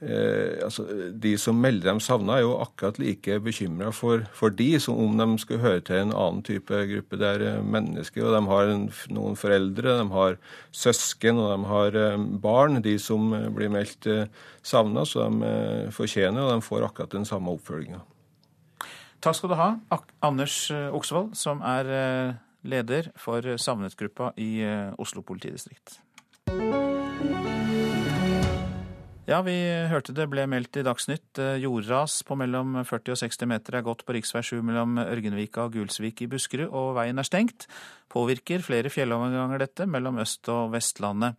Eh, 0.01 0.63
altså, 0.65 0.83
de 1.13 1.35
som 1.37 1.59
melder 1.61 1.91
dem 1.91 1.99
savna, 2.01 2.39
er 2.39 2.41
jo 2.41 2.55
akkurat 2.63 2.97
like 2.97 3.35
bekymra 3.45 3.91
for, 3.93 4.23
for, 4.33 4.49
de 4.49 4.79
som 4.81 4.97
om 4.97 5.13
de 5.19 5.37
skulle 5.37 5.61
høre 5.61 5.83
til 5.85 5.99
en 5.99 6.13
annen 6.15 6.41
type 6.45 6.73
gruppe. 6.89 7.19
Det 7.21 7.27
er 7.27 7.45
eh, 7.45 7.59
mennesker, 7.61 8.25
og 8.25 8.33
de 8.33 8.41
har 8.49 8.71
en, 8.73 8.87
noen 9.13 9.37
foreldre, 9.37 9.99
de 9.99 10.07
har 10.15 10.39
søsken 10.73 11.37
og 11.37 11.51
de 11.53 11.69
har 11.69 11.99
eh, 12.01 12.17
barn, 12.41 12.81
de 12.81 12.97
som 12.97 13.29
eh, 13.37 13.49
blir 13.53 13.69
meldt 13.69 14.09
eh, 14.09 14.25
savna. 14.65 15.05
Så 15.05 15.27
de 15.27 15.45
eh, 15.51 15.93
fortjener, 15.93 16.47
og 16.47 16.55
de 16.55 16.65
får 16.65 16.89
akkurat 16.89 17.13
den 17.19 17.29
samme 17.29 17.53
oppfølginga. 17.53 18.01
Takk 19.21 19.37
skal 19.37 19.53
du 19.53 19.59
ha, 19.59 19.73
Anders 20.25 20.63
Oksvold, 20.73 21.35
som 21.37 21.61
er 21.61 22.39
leder 22.65 23.11
for 23.21 23.45
savnet-gruppa 23.61 24.31
i 24.41 24.65
Oslo 24.97 25.21
politidistrikt. 25.21 25.99
Ja, 29.29 29.37
vi 29.45 29.53
hørte 29.85 30.15
det 30.17 30.25
ble 30.31 30.47
meldt 30.49 30.79
i 30.79 30.83
Dagsnytt. 30.85 31.37
Eh, 31.37 31.59
jordras 31.61 32.23
på 32.25 32.33
mellom 32.39 32.79
40 32.81 33.13
og 33.13 33.19
60 33.21 33.49
meter 33.51 33.77
er 33.77 33.83
gått 33.85 34.01
på 34.07 34.15
rv. 34.17 34.25
7 34.25 34.63
mellom 34.65 34.97
Ørgenvika 34.97 35.67
og 35.67 35.75
Gulsvik 35.75 36.23
i 36.25 36.27
Buskerud, 36.31 36.73
og 36.73 36.95
veien 36.97 37.21
er 37.21 37.27
stengt. 37.27 37.67
Påvirker 38.09 38.65
flere 38.65 38.89
fjelloverganger 38.89 39.61
dette 39.61 39.85
mellom 39.85 40.17
Øst- 40.23 40.49
og 40.49 40.73
Vestlandet. 40.73 41.37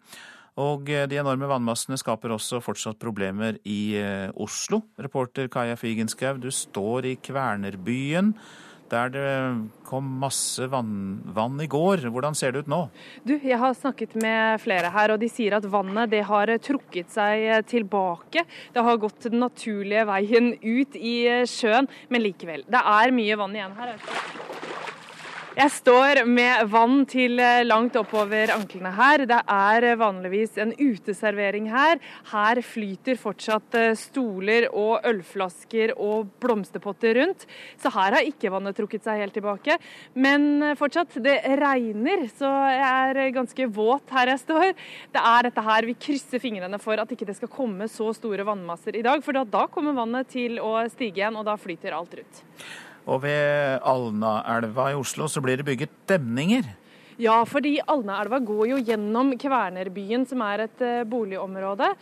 Og 0.62 0.86
eh, 0.94 1.08
de 1.10 1.18
enorme 1.18 1.50
vannmassene 1.50 1.98
skaper 1.98 2.36
også 2.36 2.62
fortsatt 2.62 3.02
problemer 3.02 3.58
i 3.66 3.96
eh, 3.98 4.30
Oslo. 4.38 4.84
Reporter 5.02 5.50
Kaja 5.50 5.74
Figenschou, 5.74 6.38
du 6.38 6.52
står 6.54 7.10
i 7.10 7.16
Kvernerbyen 7.18 8.30
der 8.92 9.12
det 9.12 9.28
kom 9.88 10.08
masse 10.22 10.68
vann, 10.70 11.20
vann, 11.34 11.58
i 11.60 11.68
går. 11.70 12.06
Hvordan 12.12 12.36
ser 12.38 12.52
det 12.52 12.64
ut 12.64 12.70
nå? 12.72 12.82
Du, 13.24 13.34
Jeg 13.36 13.58
har 13.58 13.74
snakket 13.76 14.14
med 14.20 14.60
flere 14.62 14.92
her, 14.92 15.14
og 15.14 15.20
de 15.22 15.30
sier 15.32 15.56
at 15.56 15.68
vannet 15.68 16.14
har 16.28 16.52
trukket 16.62 17.12
seg 17.12 17.66
tilbake. 17.70 18.44
Det 18.72 18.84
har 18.84 19.00
gått 19.00 19.28
den 19.28 19.40
naturlige 19.42 20.06
veien 20.08 20.52
ut 20.60 20.96
i 20.96 21.16
sjøen, 21.48 21.88
men 22.08 22.24
likevel. 22.24 22.66
Det 22.68 22.84
er 22.96 23.16
mye 23.16 23.40
vann 23.40 23.56
igjen 23.56 23.76
her. 23.80 23.96
Jeg 25.52 25.68
står 25.68 26.22
med 26.24 26.70
vann 26.72 27.02
til 27.04 27.36
eh, 27.42 27.58
langt 27.66 27.92
oppover 28.00 28.48
anklene 28.54 28.88
her. 28.96 29.20
Det 29.28 29.36
er 29.52 29.84
eh, 29.84 29.96
vanligvis 30.00 30.54
en 30.62 30.70
uteservering 30.78 31.66
her. 31.68 31.98
Her 32.30 32.60
flyter 32.64 33.18
fortsatt 33.20 33.76
eh, 33.76 33.90
stoler 34.00 34.64
og 34.70 35.04
ølflasker 35.10 35.90
og 35.92 36.30
blomsterpotter 36.40 37.18
rundt. 37.18 37.44
Så 37.76 37.92
her 37.92 38.16
har 38.16 38.24
ikke 38.30 38.48
vannet 38.54 38.78
trukket 38.80 39.04
seg 39.04 39.20
helt 39.20 39.36
tilbake. 39.36 39.76
Men 40.16 40.72
fortsatt, 40.80 41.18
det 41.20 41.34
regner, 41.60 42.24
så 42.32 42.48
jeg 42.72 43.10
er 43.18 43.36
ganske 43.36 43.66
våt 43.76 44.14
her 44.16 44.32
jeg 44.32 44.40
står. 44.46 44.72
Det 45.12 45.24
er 45.32 45.48
dette 45.50 45.66
her 45.66 45.88
vi 45.90 45.96
krysser 46.06 46.40
fingrene 46.40 46.80
for 46.80 47.02
at 47.02 47.12
ikke 47.12 47.28
det 47.28 47.36
skal 47.36 47.52
komme 47.52 47.90
så 47.92 48.08
store 48.16 48.48
vannmasser 48.48 48.96
i 48.96 49.04
dag. 49.04 49.20
For 49.20 49.36
da 49.36 49.66
kommer 49.68 50.00
vannet 50.00 50.32
til 50.32 50.56
å 50.64 50.78
stige 50.88 51.20
igjen, 51.20 51.36
og 51.36 51.44
da 51.50 51.58
flyter 51.60 51.98
alt 51.98 52.16
rundt. 52.22 52.42
Og 53.06 53.24
ved 53.24 53.82
Alnaelva 53.88 54.92
i 54.92 54.98
Oslo 54.98 55.26
så 55.30 55.42
blir 55.42 55.58
det 55.58 55.66
bygget 55.66 55.94
demninger. 56.10 56.68
Ja, 57.20 57.42
fordi 57.46 57.76
Alnaelva 57.90 58.40
går 58.42 58.66
jo 58.72 58.82
gjennom 58.82 59.34
Kvernerbyen, 59.38 60.24
som 60.28 60.42
er 60.46 60.66
et 60.66 60.84
uh, 60.84 61.02
boligområde. 61.08 61.92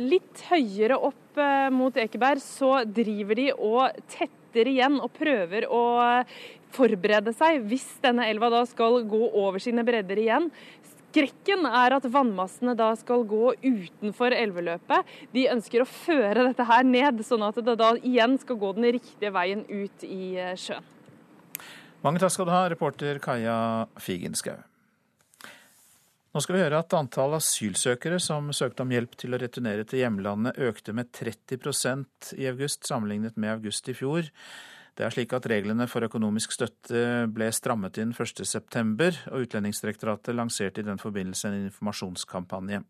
Litt 0.00 0.44
høyere 0.50 0.98
opp 1.10 1.40
uh, 1.40 1.70
mot 1.74 1.96
Ekeberg 2.00 2.42
så 2.44 2.76
driver 2.86 3.40
de 3.40 3.48
og 3.54 4.04
tetter 4.10 4.70
igjen 4.70 5.00
og 5.02 5.10
prøver 5.16 5.66
å 5.66 5.82
forberede 6.74 7.34
seg 7.34 7.62
hvis 7.70 7.86
denne 8.02 8.26
elva 8.30 8.50
da 8.52 8.62
skal 8.66 9.02
gå 9.06 9.22
over 9.30 9.62
sine 9.62 9.84
bredder 9.86 10.20
igjen. 10.22 10.48
Skrekken 11.14 11.62
er 11.68 11.94
at 11.94 12.06
vannmassene 12.10 12.72
da 12.74 12.88
skal 12.98 13.22
gå 13.30 13.52
utenfor 13.62 14.34
elveløpet. 14.34 15.12
De 15.30 15.44
ønsker 15.52 15.84
å 15.84 15.86
føre 15.86 16.48
dette 16.48 16.66
her 16.66 16.82
ned, 16.88 17.20
sånn 17.22 17.44
at 17.46 17.60
det 17.62 17.76
da 17.78 17.92
igjen 18.00 18.34
skal 18.42 18.58
gå 18.58 18.72
den 18.74 18.88
riktige 18.96 19.30
veien 19.30 19.62
ut 19.68 20.02
i 20.08 20.34
eh, 20.42 20.56
sjøen. 20.58 20.82
Mange 22.02 22.18
takk 22.18 22.34
skal 22.34 22.48
du 22.48 22.52
ha, 22.52 22.64
reporter 22.68 23.22
Kaja 23.22 23.56
Figenschou. 24.02 24.58
Nå 26.34 26.42
skal 26.42 26.56
vi 26.56 26.64
høre 26.64 26.82
at 26.82 26.98
antall 26.98 27.38
asylsøkere 27.38 28.18
som 28.18 28.50
søkte 28.50 28.82
om 28.82 28.90
hjelp 28.90 29.14
til 29.14 29.36
å 29.36 29.38
returnere 29.38 29.86
til 29.86 30.02
hjemlandet, 30.02 30.58
økte 30.58 30.96
med 30.98 31.14
30% 31.14 32.34
i 32.42 32.50
august 32.50 32.90
sammenlignet 32.90 33.38
med 33.38 33.54
august 33.54 33.86
i 33.86 33.94
fjor. 33.94 34.26
Det 34.94 35.02
er 35.02 35.14
slik 35.14 35.32
at 35.34 35.46
reglene 35.50 35.88
for 35.90 36.06
økonomisk 36.06 36.54
støtte 36.54 37.26
ble 37.34 37.48
strammet 37.54 37.98
inn 37.98 38.12
1.9, 38.14 39.08
og 39.32 39.46
Utlendingsdirektoratet 39.46 40.36
lanserte 40.38 40.84
i 40.84 40.86
den 40.86 41.02
forbindelse 41.02 41.50
en 41.50 41.64
informasjonskampanje. 41.66 42.84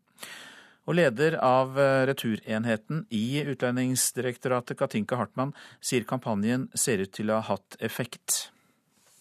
Og 0.85 0.99
leder 0.99 1.39
av 1.41 1.73
returenheten 2.05 3.07
i 3.09 3.41
Utlendingsdirektoratet, 3.41 4.77
Katinka 4.77 5.17
Hartmann, 5.17 5.55
sier 5.81 6.05
kampanjen 6.05 6.67
ser 6.77 7.01
ut 7.01 7.15
til 7.17 7.33
å 7.33 7.39
ha 7.39 7.55
hatt 7.55 7.79
effekt. 7.81 8.51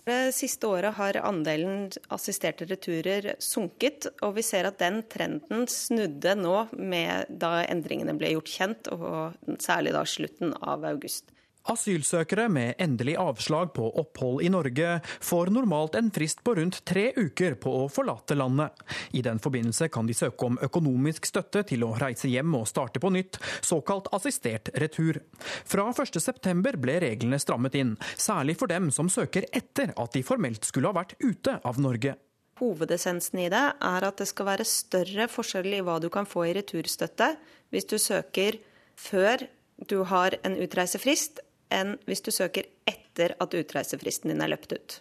Det 0.05 0.35
siste 0.37 0.68
året 0.68 0.99
har 0.99 1.16
andelen 1.24 1.87
assisterte 2.12 2.66
returer 2.68 3.30
sunket, 3.41 4.11
og 4.20 4.35
vi 4.37 4.45
ser 4.45 4.68
at 4.68 4.76
den 4.82 4.99
trenden 5.09 5.64
snudde 5.72 6.35
nå 6.37 6.66
med 6.76 7.32
da 7.32 7.62
endringene 7.62 8.12
ble 8.20 8.35
gjort 8.35 8.53
kjent, 8.53 8.91
og 8.93 9.57
særlig 9.64 9.95
da 9.97 10.05
slutten 10.05 10.53
av 10.61 10.85
august. 10.91 11.32
Asylsøkere 11.64 12.44
med 12.52 12.74
endelig 12.82 13.14
avslag 13.16 13.70
på 13.72 13.86
opphold 14.00 14.42
i 14.44 14.50
Norge 14.52 14.98
får 15.24 15.48
normalt 15.54 15.94
en 15.96 16.10
frist 16.12 16.42
på 16.44 16.52
rundt 16.58 16.82
tre 16.84 17.06
uker 17.16 17.56
på 17.56 17.72
å 17.78 17.86
forlate 17.88 18.36
landet. 18.36 18.74
I 19.16 19.22
den 19.24 19.40
forbindelse 19.40 19.88
kan 19.88 20.04
de 20.04 20.16
søke 20.16 20.44
om 20.44 20.58
økonomisk 20.60 21.24
støtte 21.30 21.62
til 21.70 21.86
å 21.86 21.94
reise 21.96 22.28
hjem 22.28 22.52
og 22.58 22.68
starte 22.68 23.00
på 23.00 23.08
nytt, 23.14 23.38
såkalt 23.64 24.10
assistert 24.12 24.68
retur. 24.76 25.22
Fra 25.64 25.88
1.9 25.88 26.76
ble 26.84 26.98
reglene 27.06 27.40
strammet 27.40 27.80
inn, 27.80 27.96
særlig 28.12 28.58
for 28.60 28.68
dem 28.68 28.92
som 28.92 29.08
søker 29.08 29.48
etter 29.48 29.96
at 29.96 30.12
de 30.12 30.24
formelt 30.26 30.68
skulle 30.68 30.92
ha 30.92 30.98
vært 31.00 31.16
ute 31.24 31.56
av 31.64 31.80
Norge. 31.80 32.18
Hovedessensen 32.60 33.40
i 33.40 33.48
det 33.50 33.64
er 33.72 34.04
at 34.06 34.20
det 34.20 34.28
skal 34.28 34.52
være 34.52 34.68
større 34.68 35.30
forskjell 35.32 35.72
i 35.80 35.82
hva 35.82 35.96
du 36.02 36.10
kan 36.12 36.28
få 36.28 36.44
i 36.50 36.54
returstøtte 36.60 37.32
hvis 37.72 37.88
du 37.88 37.96
søker 37.98 38.60
før 39.00 39.48
du 39.90 40.04
har 40.06 40.36
en 40.46 40.54
utreisefrist, 40.62 41.40
enn 41.72 41.96
hvis 42.08 42.24
du 42.24 42.32
søker 42.34 42.68
etter 42.88 43.36
at 43.40 43.56
utreisefristen 43.56 44.32
din 44.32 44.44
er 44.44 44.52
løpt 44.54 44.74
ut. 44.76 45.00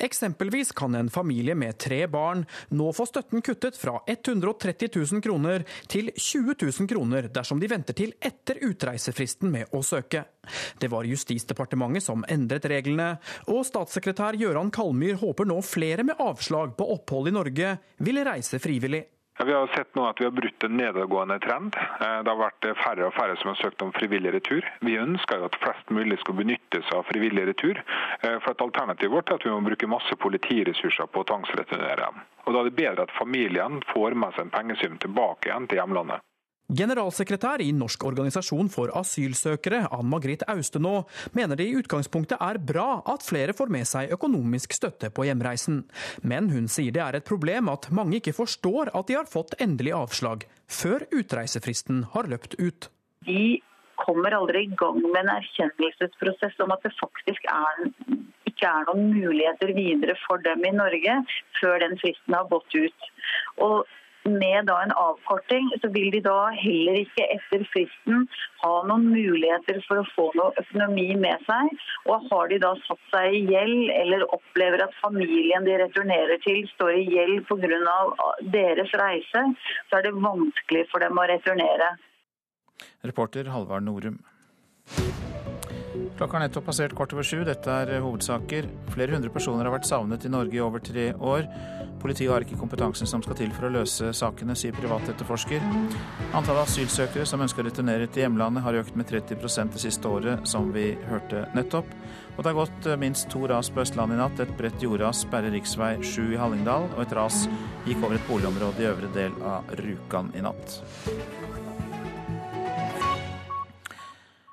Eksempelvis 0.00 0.72
kan 0.72 0.94
en 0.94 1.10
familie 1.12 1.54
med 1.54 1.76
tre 1.78 2.06
barn 2.08 2.46
nå 2.72 2.86
få 2.96 3.04
støtten 3.08 3.42
kuttet 3.44 3.76
fra 3.76 3.98
130 4.08 4.88
000 4.96 5.20
kroner 5.24 5.66
til 5.92 6.08
20 6.16 6.56
000 6.56 6.88
kroner 6.88 7.28
dersom 7.28 7.60
de 7.60 7.68
venter 7.68 7.96
til 7.98 8.14
etter 8.16 8.62
utreisefristen 8.64 9.52
med 9.52 9.76
å 9.76 9.82
søke. 9.84 10.24
Det 10.80 10.88
var 10.88 11.08
Justisdepartementet 11.08 12.06
som 12.06 12.24
endret 12.32 12.70
reglene, 12.72 13.12
og 13.52 13.66
statssekretær 13.68 14.40
Gøran 14.40 14.72
Kalmyr 14.72 15.20
håper 15.20 15.48
nå 15.48 15.60
flere 15.60 16.06
med 16.06 16.20
avslag 16.20 16.72
på 16.78 16.88
opphold 16.96 17.28
i 17.28 17.36
Norge 17.36 17.76
vil 18.00 18.24
reise 18.24 18.62
frivillig. 18.62 19.04
Vi 19.44 19.52
har 19.52 19.66
sett 19.66 19.94
nå 19.94 20.04
at 20.04 20.20
vi 20.20 20.24
har 20.24 20.34
brutt 20.36 20.64
en 20.64 20.76
nedadgående 20.76 21.38
trend. 21.40 21.76
Eh, 21.76 22.18
det 22.24 22.30
har 22.30 22.40
vært 22.40 22.66
færre 22.82 23.06
og 23.08 23.14
færre 23.16 23.36
som 23.40 23.52
har 23.52 23.60
søkt 23.60 23.82
om 23.82 23.92
frivillig 23.96 24.34
retur. 24.34 24.66
Vi 24.84 24.98
ønsker 25.00 25.40
jo 25.40 25.48
at 25.48 25.56
flest 25.62 25.92
mulig 25.96 26.18
skal 26.20 26.36
benytte 26.36 26.82
seg 26.84 26.98
av 26.98 27.08
frivillig 27.08 27.46
retur. 27.48 27.80
Eh, 28.20 28.36
for 28.44 28.52
et 28.52 28.64
Alternativet 28.66 29.14
vårt 29.14 29.30
er 29.32 29.40
at 29.40 29.46
vi 29.46 29.54
må 29.54 29.62
bruke 29.64 29.88
masse 29.88 30.16
politiressurser 30.20 31.08
på 31.08 31.24
å 31.24 31.28
tvangsreturnere 31.32 32.02
dem. 32.04 32.20
Og 32.44 32.52
Da 32.52 32.60
er 32.60 32.68
det 32.68 32.76
bedre 32.82 33.08
at 33.08 33.16
familien 33.16 33.80
får 33.94 34.18
med 34.18 34.36
seg 34.36 34.46
en 34.46 34.56
pengesum 34.58 34.98
tilbake 35.00 35.48
igjen 35.48 35.70
til 35.70 35.80
hjemlandet. 35.80 36.20
Generalsekretær 36.70 37.62
i 37.64 37.72
Norsk 37.74 38.04
organisasjon 38.06 38.68
for 38.70 38.92
asylsøkere, 38.94 39.82
Ann 39.90 40.06
Margrit 40.06 40.44
Austenå, 40.50 41.00
mener 41.34 41.58
det 41.58 41.66
i 41.66 41.74
utgangspunktet 41.80 42.38
er 42.38 42.60
bra 42.62 43.00
at 43.10 43.26
flere 43.26 43.56
får 43.56 43.72
med 43.74 43.88
seg 43.90 44.14
økonomisk 44.14 44.76
støtte 44.78 45.10
på 45.10 45.26
hjemreisen. 45.26 45.82
Men 46.22 46.50
hun 46.54 46.70
sier 46.70 46.94
det 46.94 47.02
er 47.02 47.18
et 47.18 47.26
problem 47.26 47.72
at 47.72 47.90
mange 47.90 48.20
ikke 48.20 48.36
forstår 48.38 48.92
at 48.94 49.10
de 49.10 49.18
har 49.18 49.26
fått 49.30 49.58
endelig 49.58 49.96
avslag, 49.98 50.46
før 50.70 51.08
utreisefristen 51.10 52.04
har 52.14 52.30
løpt 52.30 52.54
ut. 52.62 52.90
De 53.26 53.58
kommer 53.98 54.38
aldri 54.38 54.68
i 54.68 54.74
gang 54.78 55.02
med 55.02 55.24
en 55.24 55.34
erkjennelsesprosess 55.40 56.62
om 56.62 56.70
at 56.76 56.86
det 56.86 56.94
faktisk 57.02 57.50
er 57.50 57.88
ikke 58.50 58.70
er 58.70 58.86
noen 58.88 59.10
muligheter 59.14 59.72
videre 59.74 60.14
for 60.26 60.42
dem 60.44 60.62
i 60.68 60.72
Norge 60.74 61.22
før 61.58 61.80
den 61.82 61.98
fristen 62.00 62.36
har 62.36 62.46
gått 62.50 62.74
ut. 62.76 63.10
Og 63.58 63.88
med 64.24 64.66
da 64.68 64.76
en 64.82 64.92
avkorting, 64.92 65.70
så 65.80 65.88
vil 65.94 66.10
de 66.14 66.20
da 66.24 66.50
heller 66.56 66.98
ikke 67.00 67.26
etter 67.36 67.64
fristen 67.72 68.26
ha 68.62 68.72
noen 68.88 69.08
muligheter 69.12 69.80
for 69.86 70.02
å 70.02 70.08
få 70.14 70.26
noe 70.38 70.52
økonomi 70.60 71.08
med 71.20 71.42
seg. 71.48 71.72
Og 72.10 72.28
har 72.30 72.50
de 72.52 72.60
da 72.62 72.74
satt 72.86 73.02
seg 73.12 73.38
i 73.38 73.44
gjeld, 73.48 73.92
eller 73.96 74.26
opplever 74.36 74.84
at 74.84 74.96
familien 75.00 75.66
de 75.68 75.78
returnerer 75.84 76.42
til 76.44 76.62
står 76.74 76.98
i 76.98 77.06
gjeld 77.14 77.46
pga. 77.48 77.98
deres 78.52 78.92
reise, 78.98 79.44
så 79.88 79.98
er 79.98 80.08
det 80.08 80.16
vanskelig 80.16 80.86
for 80.92 81.00
dem 81.04 81.18
å 81.18 81.26
returnere. 81.30 81.94
Reporter 83.04 83.48
Halvard 83.52 83.84
Norum. 83.84 84.20
Klokka 86.20 86.36
har 86.36 86.42
nettopp 86.44 86.66
passert 86.68 86.92
kvart 86.92 87.14
over 87.14 87.24
sju. 87.24 87.38
Dette 87.48 87.72
er 87.72 88.02
hovedsaker. 88.04 88.66
Flere 88.92 89.14
hundre 89.16 89.30
personer 89.32 89.64
har 89.64 89.72
vært 89.72 89.86
savnet 89.88 90.26
i 90.28 90.30
Norge 90.34 90.52
i 90.52 90.60
over 90.60 90.82
tre 90.84 91.06
år. 91.16 91.46
Politiet 92.02 92.28
har 92.28 92.44
ikke 92.44 92.58
kompetansen 92.60 93.08
som 93.08 93.22
skal 93.24 93.38
til 93.38 93.54
for 93.56 93.70
å 93.70 93.70
løse 93.72 94.10
sakene, 94.18 94.52
sier 94.52 94.76
privatetterforsker. 94.76 95.64
Antallet 96.36 96.66
asylsøkere 96.66 97.24
som 97.24 97.40
ønsker 97.40 97.64
å 97.64 97.70
returnere 97.70 98.10
til 98.12 98.26
hjemlandet 98.26 98.66
har 98.66 98.76
økt 98.82 98.98
med 99.00 99.08
30% 99.08 99.72
det 99.72 99.80
siste 99.80 100.12
året, 100.12 100.44
som 100.44 100.68
vi 100.76 100.90
hørte 101.08 101.46
nettopp. 101.56 101.88
Og 102.36 102.44
det 102.44 102.52
har 102.52 102.58
gått 102.58 102.90
minst 103.00 103.32
to 103.32 103.46
ras 103.48 103.72
på 103.72 103.80
Østlandet 103.80 104.18
i 104.18 104.20
natt. 104.20 104.44
Et 104.44 104.54
bredt 104.60 104.84
jordras 104.84 105.24
sperrer 105.24 105.56
rv. 105.56 106.04
7 106.04 106.34
i 106.34 106.42
Hallingdal, 106.42 106.90
og 106.98 107.00
et 107.06 107.16
ras 107.16 107.46
gikk 107.88 108.04
over 108.04 108.20
et 108.20 108.28
boligområde 108.28 108.84
i 108.84 108.92
øvre 108.92 109.08
del 109.16 109.40
av 109.40 109.72
Rjukan 109.80 110.34
i 110.36 110.44
natt. 110.44 110.82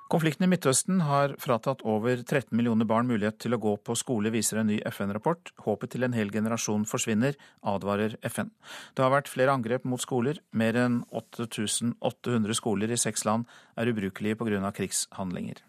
Konflikten 0.07 0.45
i 0.45 0.47
Midtøsten 0.47 1.01
har 1.03 1.33
fratatt 1.41 1.81
over 1.83 2.21
13 2.21 2.55
millioner 2.55 2.87
barn 2.87 3.09
mulighet 3.09 3.41
til 3.43 3.57
å 3.57 3.59
gå 3.59 3.73
på 3.83 3.95
skole, 3.99 4.31
viser 4.31 4.61
en 4.61 4.69
ny 4.71 4.77
FN-rapport. 4.87 5.51
Håpet 5.65 5.91
til 5.91 6.07
en 6.07 6.15
hel 6.15 6.31
generasjon 6.31 6.85
forsvinner, 6.87 7.35
advarer 7.67 8.15
FN. 8.23 8.53
Det 8.95 9.03
har 9.03 9.11
vært 9.11 9.27
flere 9.27 9.51
angrep 9.51 9.83
mot 9.83 9.99
skoler. 9.99 10.39
Mer 10.55 10.79
enn 10.79 11.01
8800 11.11 12.55
skoler 12.55 12.95
i 12.95 12.99
seks 12.99 13.27
land 13.27 13.51
er 13.75 13.91
ubrukelige 13.91 14.39
pga. 14.39 14.71
krigshandlinger. 14.71 15.59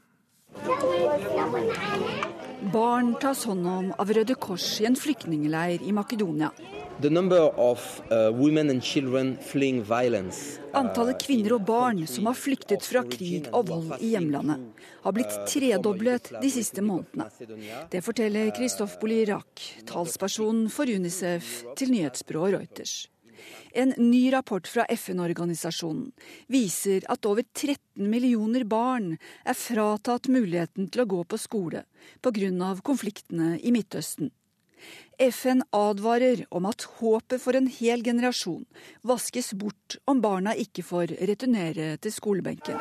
Barn 2.72 3.16
tas 3.18 3.42
hånd 3.48 3.66
om 3.66 3.90
av 3.98 4.14
Røde 4.14 4.38
Kors 4.38 4.76
i 4.78 4.86
en 4.86 4.98
flyktningleir 4.98 5.82
i 5.82 5.94
Makedonia. 5.94 6.52
Of, 6.98 8.02
uh, 8.10 8.34
Antallet 10.74 11.20
kvinner 11.22 11.52
og 11.54 11.66
barn 11.68 12.00
som 12.10 12.26
har 12.26 12.34
flyktet 12.34 12.82
fra 12.82 13.04
krig 13.06 13.46
og 13.52 13.68
vold 13.68 13.92
i 14.02 14.08
hjemlandet, 14.16 14.64
har 15.04 15.14
blitt 15.14 15.36
tredoblet 15.46 16.32
de 16.42 16.50
siste 16.50 16.82
månedene. 16.82 17.28
Det 17.92 18.02
forteller 18.02 18.50
Kristoff 18.56 18.96
Bolirak, 18.98 19.62
talsperson 19.86 20.64
for 20.74 20.90
Unicef, 20.90 21.62
til 21.78 21.94
nyhetsbyrået 21.94 22.56
Reuters. 22.56 22.96
En 23.78 23.94
ny 23.96 24.32
rapport 24.34 24.66
fra 24.66 24.82
FN-organisasjonen 24.90 26.10
viser 26.50 27.06
at 27.06 27.30
over 27.30 27.46
13 27.46 28.10
millioner 28.10 28.66
barn 28.66 29.12
er 29.46 29.54
fratatt 29.54 30.26
muligheten 30.26 30.90
til 30.90 31.04
å 31.04 31.10
gå 31.14 31.22
på 31.30 31.38
skole 31.38 31.84
pga. 32.26 32.74
konfliktene 32.82 33.54
i 33.62 33.70
Midtøsten. 33.70 34.32
FN 35.18 35.62
advarer 35.74 36.44
om 36.54 36.66
at 36.70 36.86
håpet 36.98 37.42
for 37.42 37.58
en 37.58 37.66
hel 37.66 38.04
generasjon 38.06 38.64
vaskes 39.06 39.52
bort 39.58 39.98
om 40.06 40.20
barna 40.22 40.54
ikke 40.54 40.84
får 40.86 41.16
returnere 41.30 41.96
til 42.02 42.14
skolebenken. 42.14 42.78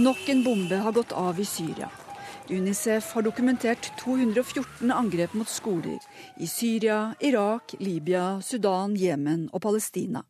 Nok 0.00 0.28
en 0.32 0.44
bombe 0.46 0.76
har 0.80 0.94
gått 0.96 1.12
av 1.12 1.40
i 1.40 1.44
Syria. 1.44 1.90
Unicef 2.50 3.12
har 3.14 3.22
dokumentert 3.22 3.92
214 4.00 4.90
angrep 4.90 5.34
mot 5.38 5.48
skoler 5.48 5.98
i 6.40 6.48
Syria, 6.50 7.14
Irak, 7.20 7.74
Libya, 7.78 8.40
Sudan, 8.42 8.96
Jemen 8.96 9.48
og 9.52 9.62
Palestina. 9.62 10.24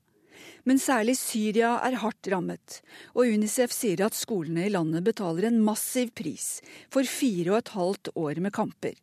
Men 0.69 0.81
særlig 0.83 1.17
Syria 1.21 1.77
er 1.87 1.99
hardt 2.03 2.29
rammet, 2.33 2.81
og 3.15 3.31
Unicef 3.31 3.73
sier 3.75 4.05
at 4.07 4.19
skolene 4.19 4.67
i 4.67 4.73
landet 4.73 5.05
betaler 5.07 5.49
en 5.49 5.63
massiv 5.65 6.13
pris 6.17 6.61
for 6.93 7.09
fire 7.09 7.55
og 7.55 7.63
et 7.63 7.73
halvt 7.77 8.13
år 8.15 8.43
med 8.45 8.55
kamper. 8.57 8.95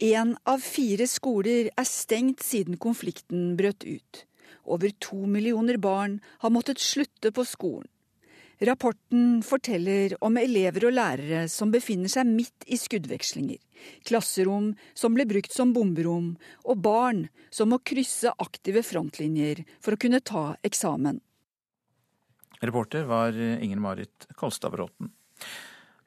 Én 0.00 0.34
av 0.48 0.64
fire 0.64 1.06
skoler 1.10 1.68
er 1.76 1.88
stengt 1.88 2.42
siden 2.44 2.78
konflikten 2.80 3.54
brøt 3.58 3.84
ut. 3.84 4.24
Over 4.64 4.92
to 5.02 5.26
millioner 5.28 5.76
barn 5.76 6.20
har 6.40 6.52
måttet 6.54 6.80
slutte 6.80 7.32
på 7.36 7.44
skolen. 7.44 7.88
Rapporten 8.60 9.38
forteller 9.40 10.12
om 10.20 10.36
elever 10.36 10.84
og 10.84 10.92
lærere 10.92 11.46
som 11.48 11.70
befinner 11.72 12.12
seg 12.12 12.28
midt 12.28 12.66
i 12.68 12.76
skuddvekslinger, 12.76 13.56
klasserom 14.04 14.74
som 14.92 15.16
ble 15.16 15.24
brukt 15.30 15.54
som 15.56 15.72
bomberom, 15.72 16.34
og 16.68 16.82
barn 16.84 17.22
som 17.48 17.72
må 17.72 17.78
krysse 17.80 18.28
aktive 18.36 18.82
frontlinjer 18.84 19.62
for 19.80 19.96
å 19.96 20.00
kunne 20.02 20.20
ta 20.20 20.44
eksamen. 20.60 21.22
Reporter 22.60 23.08
var 23.08 23.32
Inger 23.32 23.80
Marit 23.80 24.28
Kolstad 24.36 24.76
Bråten. 24.76 25.08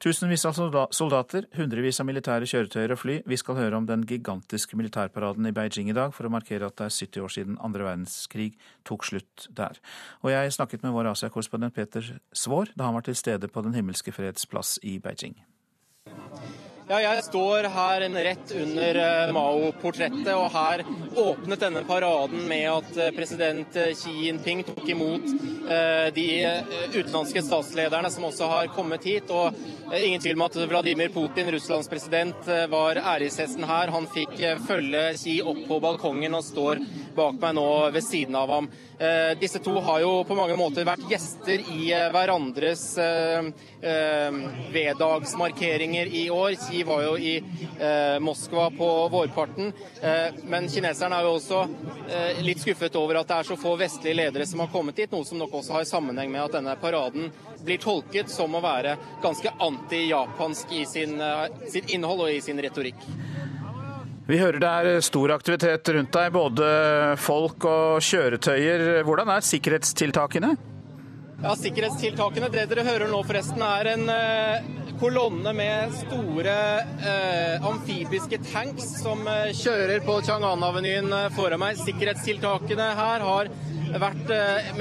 Tusenvis 0.02 0.44
av 0.48 0.56
soldater, 0.92 1.46
hundrevis 1.54 2.00
av 2.02 2.08
militære 2.08 2.48
kjøretøyer 2.50 2.92
og 2.94 3.00
fly. 3.00 3.16
Vi 3.30 3.38
skal 3.40 3.58
høre 3.58 3.78
om 3.78 3.86
den 3.88 4.02
gigantiske 4.08 4.76
militærparaden 4.78 5.46
i 5.48 5.54
Beijing 5.54 5.90
i 5.92 5.96
dag 5.96 6.12
for 6.16 6.26
å 6.26 6.32
markere 6.34 6.68
at 6.68 6.76
det 6.80 6.88
er 6.90 6.96
70 6.98 7.24
år 7.24 7.34
siden 7.36 7.58
andre 7.64 7.86
verdenskrig 7.86 8.50
tok 8.88 9.06
slutt 9.06 9.48
der. 9.54 9.80
Og 10.26 10.34
jeg 10.34 10.54
snakket 10.58 10.84
med 10.84 10.96
vår 10.96 11.12
Asia-korrespondent 11.14 11.76
Peter 11.78 12.14
Svaar 12.34 12.74
da 12.74 12.88
han 12.90 12.98
var 12.98 13.06
til 13.06 13.18
stede 13.18 13.48
på 13.48 13.64
Den 13.64 13.76
himmelske 13.78 14.12
freds 14.12 14.50
plass 14.50 14.76
i 14.82 14.98
Beijing. 14.98 15.38
Ja, 16.84 16.98
jeg 17.00 17.22
står 17.24 17.64
her 17.72 18.02
rett 18.26 18.50
under 18.60 18.98
eh, 19.00 19.30
Mao-portrettet, 19.32 20.28
og 20.36 20.50
her 20.52 20.82
åpnet 21.16 21.62
denne 21.62 21.80
paraden 21.88 22.42
med 22.44 22.66
at 22.68 22.98
eh, 23.00 23.12
president 23.16 23.78
eh, 23.80 23.94
Xi 23.96 24.12
Jinping 24.26 24.60
tok 24.68 24.84
imot 24.92 25.24
de 26.14 26.24
utenlandske 26.92 27.40
statslederne 27.40 28.10
som 28.12 28.26
også 28.28 28.50
har 28.50 28.66
kommet 28.76 29.06
hit. 29.08 29.30
og 29.32 29.56
Ingen 29.96 30.20
tvil 30.20 30.36
om 30.36 30.44
at 30.44 30.58
Vladimir 30.68 31.08
Putin, 31.08 31.48
Russlands 31.54 31.88
president, 31.88 32.50
var 32.68 33.00
æreshesten 33.00 33.64
her. 33.64 33.88
Han 33.94 34.04
fikk 34.12 34.34
følge 34.68 35.06
Xi 35.16 35.38
opp 35.40 35.62
på 35.64 35.78
balkongen 35.80 36.36
og 36.36 36.44
står 36.44 36.84
bak 37.16 37.40
meg 37.40 37.56
nå 37.56 37.68
ved 37.96 38.04
siden 38.04 38.36
av 38.36 38.52
ham. 38.52 38.68
Disse 39.40 39.58
to 39.58 39.72
har 39.82 40.00
jo 40.04 40.10
på 40.26 40.36
mange 40.38 40.54
måter 40.58 40.86
vært 40.86 41.02
gjester 41.10 41.62
i 41.74 41.88
hverandres 42.14 42.84
veddagsmarkeringer 44.72 46.06
i 46.06 46.30
år. 46.30 46.54
Xi 46.60 46.82
var 46.86 47.02
jo 47.02 47.16
i 47.18 47.36
eh, 47.80 48.20
Moskva 48.20 48.70
på 48.70 49.08
vårparten. 49.08 49.72
Eh, 50.02 50.34
men 50.44 50.68
kineserne 50.68 51.18
er 51.18 51.26
jo 51.26 51.34
også 51.38 51.60
eh, 52.08 52.42
litt 52.44 52.62
skuffet 52.62 52.96
over 53.00 53.20
at 53.20 53.30
det 53.30 53.40
er 53.40 53.48
så 53.50 53.58
få 53.60 53.74
vestlige 53.80 54.18
ledere 54.18 54.46
som 54.48 54.62
har 54.64 54.72
kommet 54.72 54.98
hit, 54.98 55.12
noe 55.12 55.26
som 55.26 55.40
nok 55.40 55.58
også 55.60 55.78
har 55.78 55.88
sammenheng 55.88 56.32
med 56.32 56.44
at 56.46 56.58
denne 56.58 56.76
paraden 56.80 57.30
blir 57.64 57.80
tolket 57.82 58.32
som 58.32 58.54
å 58.54 58.62
være 58.64 58.96
ganske 59.24 59.54
anti-japansk 59.68 60.74
i 60.76 60.84
sin, 60.88 61.20
eh, 61.20 61.46
sitt 61.72 61.90
innhold 61.94 62.26
og 62.26 62.34
i 62.34 62.42
sin 62.44 62.60
retorikk. 62.60 63.08
Vi 64.24 64.38
hører 64.40 64.56
det 64.56 64.68
er 64.68 65.02
stor 65.04 65.34
aktivitet 65.34 65.88
rundt 65.92 66.14
deg, 66.16 66.30
både 66.32 66.68
folk 67.20 67.66
og 67.68 67.98
kjøretøyer. 68.06 69.02
Hvordan 69.04 69.34
er 69.34 69.44
sikkerhetstiltakene? 69.44 70.54
Ja, 71.44 71.52
Sikkerhetstiltakene, 71.60 72.48
det 72.48 72.62
dere 72.70 72.86
hører 72.86 73.10
nå 73.10 73.20
forresten, 73.28 73.60
er 73.60 73.90
en 73.90 74.08
eh, 74.08 74.64
kolonne 74.96 75.52
med 75.52 75.92
store 75.98 76.54
eh, 77.04 77.66
amfibiske 77.68 78.38
tanks 78.48 78.94
som 79.02 79.26
eh, 79.28 79.52
kjører 79.52 80.00
på 80.06 80.16
Chang'an-avenyen 80.24 81.12
eh, 81.12 81.28
foran 81.36 81.60
meg. 81.60 81.76
Sikkerhetstiltakene 81.84 82.88
her 82.96 83.28
har 83.28 83.52
vært 84.00 84.30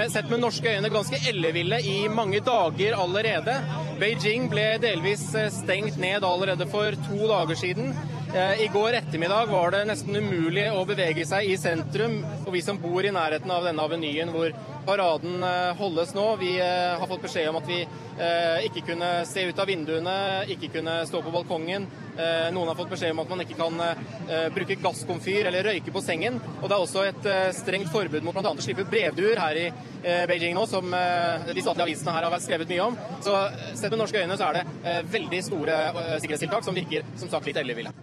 sett 0.10 0.32
med 0.32 0.40
norske 0.42 0.72
øyne 0.72 0.90
ganske 0.90 1.20
elleville 1.30 1.78
i 1.86 2.08
mange 2.10 2.40
dager 2.42 2.96
allerede. 2.98 3.60
Beijing 4.00 4.48
ble 4.50 4.72
delvis 4.82 5.28
stengt 5.60 6.00
ned 6.02 6.24
allerede 6.26 6.66
for 6.72 6.96
to 7.12 7.28
dager 7.28 7.60
siden. 7.60 7.92
I 8.34 8.68
går 8.74 8.94
ettermiddag 8.98 9.46
var 9.46 9.72
det 9.72 9.84
nesten 9.86 10.16
umulig 10.18 10.64
å 10.74 10.80
bevege 10.90 11.22
seg 11.30 11.52
i 11.54 11.58
sentrum. 11.60 12.16
Og 12.48 12.50
vi 12.56 12.64
som 12.66 12.80
bor 12.82 13.06
i 13.06 13.12
nærheten 13.14 13.52
av 13.54 13.68
denne 13.68 13.86
avenyen 13.86 14.32
hvor 14.34 14.50
paraden 14.86 15.44
eh, 15.44 15.76
holdes 15.80 16.14
nå. 16.14 16.26
Vi 16.42 16.54
eh, 16.60 17.00
har 17.00 17.08
fått 17.08 17.26
beskjed 17.26 17.50
om 17.50 17.60
at 17.60 17.68
vi 17.70 17.80
eh, 17.84 18.66
ikke 18.68 18.86
kunne 18.92 19.10
se 19.30 19.46
ut 19.50 19.60
av 19.60 19.70
vinduene, 19.70 20.16
ikke 20.54 20.72
kunne 20.78 21.00
stå 21.10 21.24
på 21.24 21.34
balkongen. 21.34 21.90
Noen 22.54 22.70
har 22.70 22.78
fått 22.78 22.92
beskjed 22.92 23.10
om 23.10 23.24
at 23.24 23.30
man 23.32 23.40
ikke 23.42 23.56
kan 23.58 23.80
bruke 24.54 24.76
gasskomfyr 24.84 25.48
eller 25.50 25.66
røyke 25.66 25.90
på 25.90 26.04
sengen. 26.06 26.36
Og 26.60 26.68
det 26.68 26.76
er 26.76 26.84
også 26.84 27.06
et 27.10 27.26
strengt 27.58 27.90
forbud 27.90 28.22
mot 28.22 28.38
bl.a. 28.38 28.52
å 28.52 28.62
slippe 28.62 28.86
brevduer 28.86 29.42
her 29.42 29.58
i 29.58 29.66
Beijing 30.30 30.54
nå, 30.54 30.68
som 30.70 30.94
de 30.94 31.58
statlige 31.58 31.88
avisene 31.88 32.14
her 32.14 32.30
har 32.30 32.38
skrevet 32.46 32.70
mye 32.70 32.86
om. 32.86 33.02
Så 33.26 33.34
sett 33.72 33.90
med 33.90 34.04
norske 34.04 34.22
øyne 34.22 34.38
så 34.38 34.52
er 34.52 34.62
det 34.62 34.96
veldig 35.10 35.42
store 35.50 35.82
sikkerhetstiltak 36.22 36.70
som 36.70 36.78
virker 36.78 37.10
som 37.18 37.34
sagt 37.34 37.50
litt 37.50 37.58
elleville. 37.64 37.98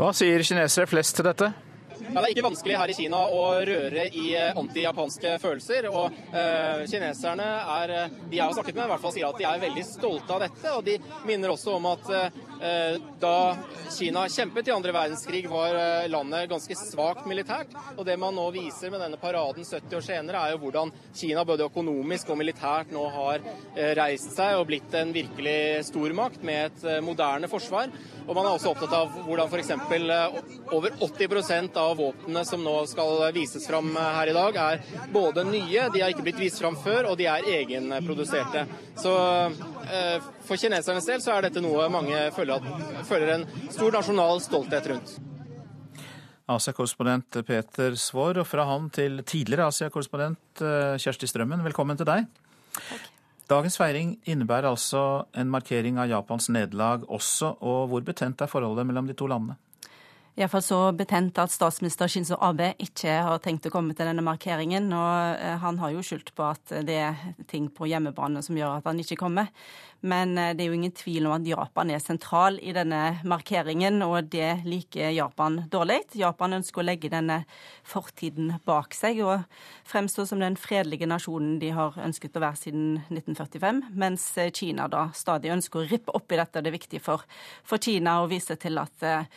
Hva 0.00 0.14
sier 0.16 0.40
kinesere 0.40 0.88
flest 0.88 1.20
til 1.20 1.28
dette? 1.28 1.52
Ja, 1.96 2.20
det 2.20 2.26
er 2.26 2.32
ikke 2.34 2.44
vanskelig 2.44 2.76
her 2.76 2.90
i 2.92 2.94
Kina 2.96 3.18
å 3.32 3.42
røre 3.64 4.04
i 4.08 4.26
eh, 4.36 4.56
anti-japanske 4.58 5.36
følelser. 5.40 5.88
og 5.88 6.12
uh, 6.32 6.82
Kineserne 6.88 7.46
er, 7.76 7.92
eh, 7.94 8.16
de 8.28 8.38
jeg 8.38 8.44
har 8.44 8.56
snakket 8.56 8.76
med, 8.76 8.84
i 8.84 8.92
hvert 8.92 9.04
fall 9.04 9.14
sier 9.14 9.28
at 9.28 9.40
de 9.40 9.46
er 9.48 9.62
veldig 9.62 9.84
stolte 9.88 10.36
av 10.36 10.44
dette. 10.44 10.74
og 10.74 10.84
De 10.84 10.96
minner 11.28 11.52
også 11.54 11.76
om 11.78 11.88
at 11.92 12.10
uh, 12.12 12.98
da 13.20 13.36
Kina 13.92 14.26
kjempet 14.32 14.68
i 14.68 14.74
andre 14.74 14.92
verdenskrig, 14.96 15.44
var 15.48 15.76
landet 16.10 16.50
ganske 16.50 16.76
svakt 16.78 17.26
militært. 17.28 17.72
og 17.96 18.04
Det 18.08 18.16
man 18.20 18.36
nå 18.36 18.46
viser 18.54 18.92
med 18.92 19.00
denne 19.04 19.20
paraden 19.20 19.64
70 19.64 19.96
år 19.96 20.04
senere, 20.04 20.42
er 20.42 20.56
jo 20.56 20.62
hvordan 20.64 20.92
Kina 21.16 21.44
både 21.48 21.68
økonomisk 21.70 22.32
og 22.32 22.40
militært 22.40 22.92
nå 22.92 23.04
har 23.12 23.44
reist 23.96 24.32
seg 24.36 24.56
og 24.58 24.66
blitt 24.70 24.94
en 24.96 25.12
virkelig 25.14 25.86
stormakt 25.90 26.44
med 26.44 26.70
et 26.70 27.04
moderne 27.04 27.48
forsvar. 27.50 27.92
Og 28.26 28.34
Man 28.34 28.48
er 28.48 28.56
også 28.56 28.72
opptatt 28.72 28.94
av 28.96 29.12
hvordan 29.28 29.52
f.eks. 29.52 29.70
over 30.74 30.96
80 31.06 31.76
av 31.78 31.85
våpnene 31.94 32.42
som 32.48 32.62
nå 32.64 32.74
skal 32.90 33.20
vises 33.36 33.66
fram 33.68 33.92
her 33.96 34.32
i 34.32 34.34
dag, 34.36 34.56
er 34.56 35.06
både 35.12 35.44
nye, 35.46 35.86
de 35.92 36.02
har 36.02 36.12
ikke 36.12 36.24
blitt 36.26 36.40
vist 36.40 36.60
fram 36.62 36.76
før, 36.80 37.12
og 37.12 37.18
de 37.20 37.28
er 37.30 37.46
egenproduserte. 37.60 38.66
Så 38.98 39.14
eh, 39.86 40.28
for 40.46 40.60
kinesernes 40.60 41.08
del 41.08 41.22
så 41.24 41.36
er 41.36 41.46
dette 41.46 41.62
noe 41.64 41.88
mange 41.92 42.26
føler, 42.36 42.60
at, 42.60 43.02
føler 43.08 43.34
en 43.36 43.48
stor 43.70 43.94
nasjonal 43.98 44.42
stolthet 44.44 44.92
rundt. 44.92 45.16
Asia-korrespondent 46.46 47.40
Peter 47.46 47.96
Svaar, 47.98 48.38
og 48.38 48.46
fra 48.46 48.68
han 48.68 48.86
til 48.94 49.20
tidligere 49.26 49.66
Asia-korrespondent 49.72 50.62
eh, 50.62 50.94
Kjersti 51.02 51.30
Strømmen, 51.30 51.64
velkommen 51.66 51.98
til 51.98 52.08
deg. 52.08 52.30
Takk. 52.76 53.12
Dagens 53.46 53.76
feiring 53.78 54.16
innebærer 54.26 54.66
altså 54.72 55.00
en 55.38 55.50
markering 55.52 56.00
av 56.02 56.08
Japans 56.10 56.48
nederlag 56.50 57.04
også, 57.06 57.52
og 57.62 57.92
hvor 57.92 58.02
betent 58.02 58.42
er 58.42 58.50
forholdet 58.50 58.88
mellom 58.88 59.06
de 59.06 59.14
to 59.14 59.28
landene? 59.30 59.54
Iallfall 60.36 60.62
så 60.62 60.78
betent 60.92 61.38
at 61.40 61.52
statsminister 61.52 62.10
Shinzo 62.12 62.36
Abe 62.44 62.74
ikke 62.82 63.14
har 63.24 63.38
tenkt 63.40 63.68
å 63.68 63.72
komme 63.72 63.94
til 63.96 64.04
denne 64.04 64.24
markeringen. 64.24 64.90
Og 64.92 65.40
eh, 65.40 65.56
han 65.62 65.80
har 65.80 65.94
jo 65.94 66.04
skyldt 66.04 66.34
på 66.36 66.44
at 66.44 66.74
det 66.84 66.98
er 67.00 67.22
ting 67.48 67.70
på 67.72 67.88
hjemmebane 67.88 68.42
som 68.44 68.58
gjør 68.58 68.82
at 68.82 68.90
han 68.90 69.00
ikke 69.00 69.16
kommer. 69.22 69.48
Men 70.00 70.36
eh, 70.38 70.52
det 70.56 70.64
er 70.64 70.70
jo 70.70 70.76
ingen 70.76 70.94
tvil 70.94 71.26
om 71.26 71.36
at 71.36 71.46
Japan 71.48 71.90
er 71.92 72.02
sentral 72.02 72.58
i 72.62 72.74
denne 72.76 73.18
markeringen, 73.26 74.02
og 74.04 74.28
det 74.32 74.62
liker 74.66 75.14
Japan 75.14 75.62
dårlig. 75.72 76.02
Japan 76.18 76.58
ønsker 76.58 76.82
å 76.82 76.86
legge 76.86 77.10
denne 77.12 77.42
fortiden 77.86 78.52
bak 78.66 78.94
seg 78.96 79.22
og 79.24 79.46
fremstå 79.88 80.26
som 80.28 80.42
den 80.42 80.58
fredelige 80.60 81.08
nasjonen 81.08 81.56
de 81.62 81.72
har 81.76 81.96
ønsket 82.02 82.36
å 82.36 82.42
være 82.44 82.60
siden 82.60 82.88
1945, 83.08 83.82
mens 83.96 84.26
eh, 84.40 84.52
Kina 84.54 84.88
da 84.92 85.08
stadig 85.16 85.54
ønsker 85.54 85.82
å 85.82 85.88
rippe 85.88 86.14
opp 86.16 86.34
i 86.34 86.40
dette. 86.40 86.62
Det 86.62 86.72
er 86.72 86.76
viktig 86.76 87.02
for, 87.04 87.24
for 87.64 87.82
Kina 87.82 88.18
å 88.22 88.28
vise 88.30 88.58
til 88.60 88.82
at 88.82 89.06
eh, 89.06 89.30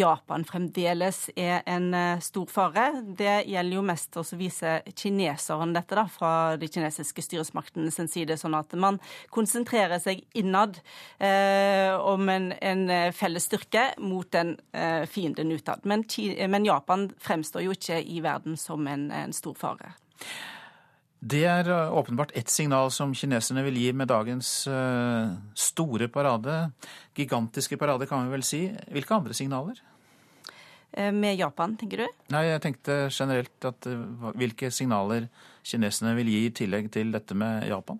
Japan 0.00 0.46
fremdeles 0.46 1.28
er 1.38 1.62
en 1.70 1.90
stor 2.22 2.46
fare. 2.50 2.84
Det 3.18 3.40
gjelder 3.50 3.76
jo 3.76 3.82
mest 3.86 4.16
å 4.20 4.22
vise 4.38 4.76
kineseren 4.94 5.74
dette 5.74 5.96
da, 5.98 6.04
fra 6.10 6.32
de 6.60 6.68
kinesiske 6.70 7.24
styresmaktene 7.24 7.90
sin 7.94 8.08
side, 8.10 8.36
sånn 8.38 8.54
at 8.58 8.74
man 8.78 9.00
konsentrerer 9.34 9.99
seg 10.02 10.22
innad 10.38 10.78
eh, 11.18 11.94
om 11.96 12.28
en, 12.28 12.50
en, 12.52 12.86
eh, 12.90 13.10
felles 13.16 13.46
styrke 13.48 13.90
mot 14.02 14.28
den 14.32 14.56
eh, 14.72 15.04
fienden 15.10 15.52
utad. 15.52 15.84
Men, 15.88 16.04
men, 16.48 16.68
Japan 16.68 17.08
fremstår 17.20 17.66
jo 17.66 17.74
ikke 17.76 18.00
i 18.00 18.20
verden 18.24 18.56
som 18.60 18.86
en, 18.90 19.10
en 19.14 19.34
stor 19.36 19.56
fare. 19.58 19.94
Det 21.20 21.42
er 21.44 21.68
eh, 21.68 21.92
åpenbart 21.92 22.32
ett 22.38 22.48
signal 22.48 22.90
som 22.94 23.12
kineserne 23.14 23.64
vil 23.66 23.76
gi 23.76 23.92
med 23.92 24.08
dagens 24.08 24.50
uh, 24.70 25.36
store 25.54 26.08
parade. 26.08 26.70
Gigantiske 27.16 27.76
parade, 27.80 28.08
kan 28.08 28.24
vi 28.24 28.36
vel 28.38 28.44
si. 28.46 28.62
Hvilke 28.88 29.16
andre 29.18 29.36
signaler? 29.36 29.86
Med 30.90 31.36
Japan, 31.38 31.76
tenker 31.78 32.00
du? 32.02 32.22
Nei, 32.34 32.48
jeg 32.48 32.62
tenkte 32.64 32.94
generelt 33.14 33.66
at 33.68 33.86
hvilke 34.34 34.72
signaler 34.74 35.28
kineserne 35.66 36.14
vil 36.18 36.30
gi 36.32 36.40
i 36.46 36.52
tillegg 36.54 36.88
til 36.94 37.12
dette 37.14 37.36
med 37.38 37.66
Japan? 37.68 37.98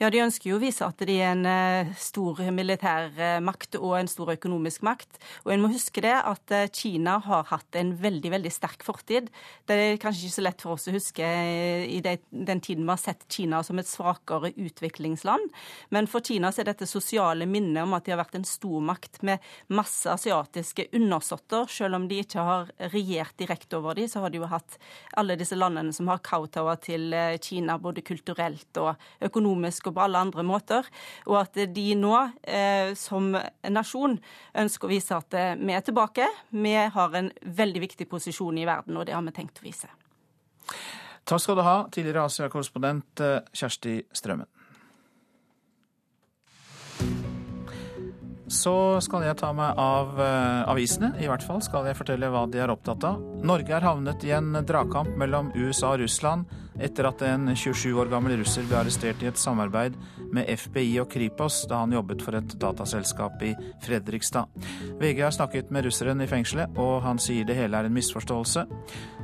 Ja, 0.00 0.10
De 0.10 0.22
ønsker 0.22 0.50
jo 0.50 0.58
å 0.58 0.62
vise 0.62 0.86
at 0.86 1.02
de 1.06 1.16
er 1.18 1.32
en 1.34 1.46
eh, 1.48 1.92
stor 2.00 2.40
militær 2.54 3.10
eh, 3.16 3.38
makt 3.44 3.78
og 3.80 3.96
en 3.98 4.10
stor 4.10 4.32
økonomisk 4.34 4.84
makt. 4.86 5.20
Og 5.44 5.52
en 5.54 5.62
må 5.62 5.70
huske 5.72 6.02
det 6.04 6.14
at 6.16 6.54
eh, 6.54 6.68
Kina 6.72 7.18
har 7.24 7.46
hatt 7.50 7.78
en 7.78 7.94
veldig 8.00 8.32
veldig 8.36 8.52
sterk 8.52 8.84
fortid. 8.86 9.30
Det 9.68 9.76
er 9.76 10.00
kanskje 10.02 10.26
ikke 10.26 10.38
så 10.38 10.46
lett 10.46 10.64
for 10.64 10.76
oss 10.76 10.88
å 10.90 10.96
huske 10.96 11.22
i 11.22 12.00
den 12.02 12.62
tiden 12.64 12.86
vi 12.86 12.90
har 12.90 13.00
sett 13.00 13.26
Kina 13.30 13.62
som 13.66 13.78
et 13.80 13.90
svakere 13.90 14.52
utviklingsland. 14.56 15.52
Men 15.94 16.08
for 16.10 16.24
Kina 16.24 16.52
er 16.52 16.68
dette 16.68 16.88
sosiale 16.88 17.46
minnet 17.48 17.84
om 17.84 17.96
at 17.96 18.06
de 18.06 18.14
har 18.14 18.22
vært 18.22 18.38
en 18.40 18.48
stormakt 18.48 19.22
med 19.26 19.42
masse 19.72 20.08
asiatiske 20.10 20.88
undersåtter. 20.96 21.68
Selv 21.70 22.00
om 22.00 22.08
de 22.10 22.22
ikke 22.24 22.46
har 22.46 22.72
regjert 22.92 23.36
direkte 23.40 23.78
over 23.78 23.98
dem, 23.98 24.10
så 24.10 24.24
har 24.24 24.32
de 24.32 24.42
jo 24.42 24.50
hatt 24.50 24.78
alle 25.20 25.36
disse 25.40 25.56
landene 25.58 25.94
som 25.94 26.10
har 26.10 26.22
kowtower 26.24 26.80
til 26.82 27.01
til 27.02 27.12
eh, 27.16 27.38
Kina 27.42 27.78
både 27.78 28.02
kulturelt 28.02 28.78
og 28.80 28.94
økonomisk 29.20 29.90
og 29.90 29.96
på 29.96 30.04
alle 30.04 30.22
andre 30.22 30.44
måter. 30.46 30.86
Og 31.26 31.40
at 31.42 31.58
de 31.74 31.88
nå 31.98 32.14
eh, 32.42 32.94
som 32.98 33.32
nasjon 33.68 34.18
ønsker 34.54 34.88
å 34.88 34.92
vise 34.92 35.18
at 35.18 35.34
eh, 35.34 35.54
vi 35.58 35.74
er 35.74 35.84
tilbake. 35.84 36.28
Vi 36.50 36.74
har 36.74 37.18
en 37.18 37.30
veldig 37.42 37.82
viktig 37.88 38.08
posisjon 38.08 38.58
i 38.58 38.66
verden, 38.68 38.96
og 38.96 39.06
det 39.06 39.16
har 39.16 39.22
vi 39.26 39.34
tenkt 39.34 39.62
å 39.62 39.66
vise. 39.66 39.90
Takk 41.24 41.40
skal 41.40 41.58
du 41.58 41.62
ha, 41.62 41.76
tidligere 41.92 42.26
Asia-korrespondent 42.26 43.22
Kjersti 43.54 44.00
Strømmen. 44.14 44.48
Så 48.52 48.74
skal 49.00 49.22
jeg 49.24 49.38
ta 49.40 49.48
meg 49.56 49.78
av 49.80 50.18
avisene. 50.68 51.14
I 51.22 51.28
hvert 51.30 51.44
fall 51.46 51.62
skal 51.64 51.86
jeg 51.88 51.96
fortelle 51.96 52.28
hva 52.28 52.42
de 52.50 52.60
er 52.60 52.72
opptatt 52.74 53.06
av. 53.08 53.22
Norge 53.46 53.72
er 53.72 53.86
havnet 53.86 54.26
i 54.28 54.34
en 54.34 54.58
dragkamp 54.66 55.14
mellom 55.16 55.48
USA 55.54 55.94
og 55.94 56.02
Russland 56.02 56.50
etter 56.80 57.08
at 57.08 57.22
en 57.26 57.50
27 57.56 57.92
år 58.00 58.10
gammel 58.12 58.36
russer 58.40 58.66
ble 58.68 58.78
arrestert 58.80 59.22
i 59.22 59.28
et 59.30 59.40
samarbeid 59.40 59.96
med 60.32 60.48
FBI 60.48 61.00
og 61.02 61.10
Kripos 61.12 61.62
da 61.70 61.82
han 61.82 61.94
jobbet 61.94 62.24
for 62.24 62.38
et 62.38 62.54
dataselskap 62.60 63.42
i 63.44 63.52
Fredrikstad. 63.84 64.48
VG 65.00 65.24
har 65.24 65.34
snakket 65.34 65.72
med 65.74 65.86
russeren 65.86 66.22
i 66.24 66.28
fengselet, 66.30 66.72
og 66.80 67.02
han 67.06 67.20
sier 67.22 67.48
det 67.48 67.58
hele 67.58 67.78
er 67.78 67.88
en 67.88 67.96
misforståelse. 67.96 68.66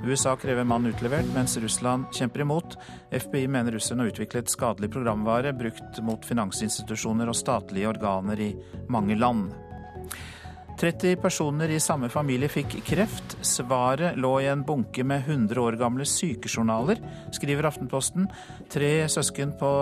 USA 0.05 0.35
krever 0.41 0.67
mannen 0.69 0.93
utlevert, 0.93 1.29
mens 1.35 1.57
Russland 1.63 2.11
kjemper 2.15 2.45
imot. 2.45 2.77
FBI 3.13 3.47
mener 3.49 3.77
russeren 3.77 4.03
har 4.03 4.13
utviklet 4.13 4.53
skadelig 4.53 4.93
programvare 4.95 5.55
brukt 5.57 6.03
mot 6.05 6.27
finansinstitusjoner 6.27 7.31
og 7.31 7.39
statlige 7.39 7.89
organer 7.91 8.41
i 8.41 8.53
mange 8.93 9.17
land. 9.19 9.49
30 10.79 11.17
personer 11.19 11.73
i 11.75 11.81
samme 11.83 12.07
familie 12.13 12.47
fikk 12.51 12.77
kreft. 12.87 13.35
Svaret 13.43 14.19
lå 14.21 14.31
i 14.39 14.47
en 14.47 14.63
bunke 14.67 15.03
med 15.03 15.27
100 15.27 15.59
år 15.59 15.79
gamle 15.81 16.07
sykejournaler, 16.07 17.01
skriver 17.35 17.67
Aftenposten. 17.67 18.29
Tre 18.71 18.93
søsken 19.11 19.57
på 19.59 19.73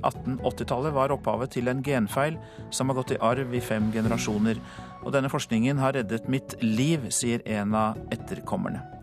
1880-tallet 0.00 0.94
eh, 0.94 0.96
var 0.96 1.12
opphavet 1.12 1.52
til 1.58 1.68
en 1.68 1.84
genfeil 1.84 2.40
som 2.72 2.88
har 2.88 3.02
gått 3.02 3.12
i 3.18 3.20
arv 3.20 3.52
i 3.52 3.60
fem 3.60 3.92
generasjoner. 3.92 4.64
Og 5.04 5.12
denne 5.12 5.32
forskningen 5.32 5.84
har 5.84 5.98
reddet 5.98 6.32
mitt 6.32 6.56
liv, 6.64 7.10
sier 7.12 7.44
en 7.44 7.76
av 7.76 8.00
etterkommerne. 8.14 8.93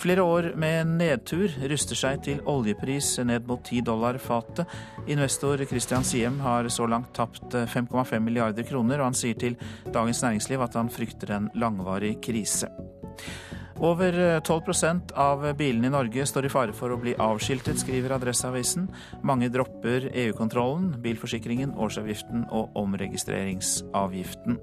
Flere 0.00 0.24
år 0.26 0.50
med 0.60 0.94
nedtur 0.98 1.52
ruster 1.70 1.98
seg 1.98 2.22
til 2.26 2.42
oljepris 2.50 3.14
ned 3.26 3.46
mot 3.48 3.62
10 3.64 3.84
dollar 3.86 4.18
fatet. 4.22 4.68
Investor 5.06 5.62
Christian 5.68 6.04
Siem 6.04 6.40
har 6.44 6.68
så 6.72 6.88
langt 6.90 7.14
tapt 7.16 7.54
5,5 7.54 8.18
milliarder 8.20 8.66
kroner, 8.68 9.00
og 9.00 9.12
han 9.12 9.18
sier 9.18 9.38
til 9.38 9.58
Dagens 9.86 10.22
Næringsliv 10.24 10.64
at 10.64 10.78
han 10.78 10.92
frykter 10.92 11.36
en 11.36 11.50
langvarig 11.54 12.16
krise. 12.24 12.70
Over 13.84 14.14
12% 14.40 15.12
av 15.18 15.42
bilene 15.58 15.88
i 15.88 15.92
Norge 15.92 16.26
står 16.30 16.46
i 16.46 16.52
fare 16.52 16.74
for 16.76 16.94
å 16.94 16.98
bli 17.00 17.16
avskiltet, 17.18 17.80
skriver 17.82 18.14
Adresseavisen. 18.16 18.86
Mange 19.26 19.50
dropper 19.52 20.06
EU-kontrollen, 20.12 20.92
bilforsikringen, 21.02 21.74
årsavgiften 21.74 22.46
og 22.54 22.76
omregistreringsavgiften. 22.78 24.60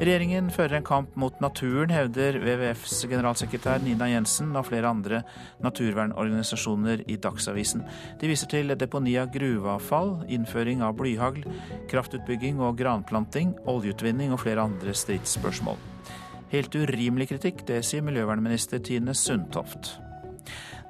Regjeringen 0.00 0.50
fører 0.52 0.78
en 0.78 0.86
kamp 0.86 1.16
mot 1.20 1.38
naturen, 1.42 1.92
hevder 1.92 2.38
WWFs 2.42 3.02
generalsekretær 3.10 3.82
Nina 3.84 4.08
Jensen 4.10 4.52
og 4.58 4.68
flere 4.68 4.90
andre 4.90 5.22
naturvernorganisasjoner 5.64 7.04
i 7.10 7.18
Dagsavisen. 7.22 7.84
De 8.20 8.30
viser 8.30 8.50
til 8.52 8.74
deponi 8.78 9.16
av 9.20 9.32
gruveavfall, 9.34 10.14
innføring 10.32 10.84
av 10.84 10.96
blyhagl, 11.00 11.44
kraftutbygging 11.92 12.62
og 12.62 12.78
granplanting, 12.80 13.56
oljeutvinning 13.70 14.34
og 14.34 14.44
flere 14.44 14.68
andre 14.68 14.94
stridsspørsmål. 14.96 15.80
Helt 16.52 16.74
urimelig 16.76 17.30
kritikk, 17.30 17.66
det 17.68 17.80
sier 17.88 18.04
miljøvernminister 18.04 18.82
Tine 18.84 19.14
Sundtoft. 19.16 19.94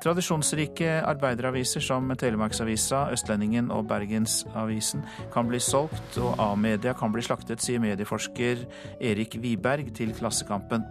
Tradisjonsrike 0.03 0.97
arbeideraviser 1.07 1.81
som 1.85 2.11
Telemarksavisa, 2.19 3.05
Østlendingen 3.15 3.71
og 3.71 3.87
Bergensavisen 3.87 5.05
kan 5.35 5.47
bli 5.47 5.61
solgt, 5.63 6.19
og 6.19 6.43
A-media 6.43 6.97
kan 6.99 7.15
bli 7.15 7.23
slaktet, 7.23 7.63
sier 7.63 7.83
medieforsker 7.83 8.67
Erik 8.99 9.39
Wiberg 9.39 9.95
til 9.95 10.11
Klassekampen. 10.19 10.83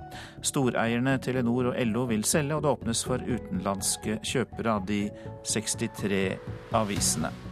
Storeierne 0.41 1.17
Telenor 1.19 1.73
og 1.73 1.79
LO 1.91 2.07
vil 2.13 2.23
selge, 2.23 2.55
og 2.55 2.63
det 2.63 2.71
åpnes 2.71 3.05
for 3.05 3.19
utenlandske 3.27 4.21
kjøpere 4.23 4.79
av 4.79 4.87
de 4.87 5.03
63 5.43 6.25
avisene. 6.79 7.50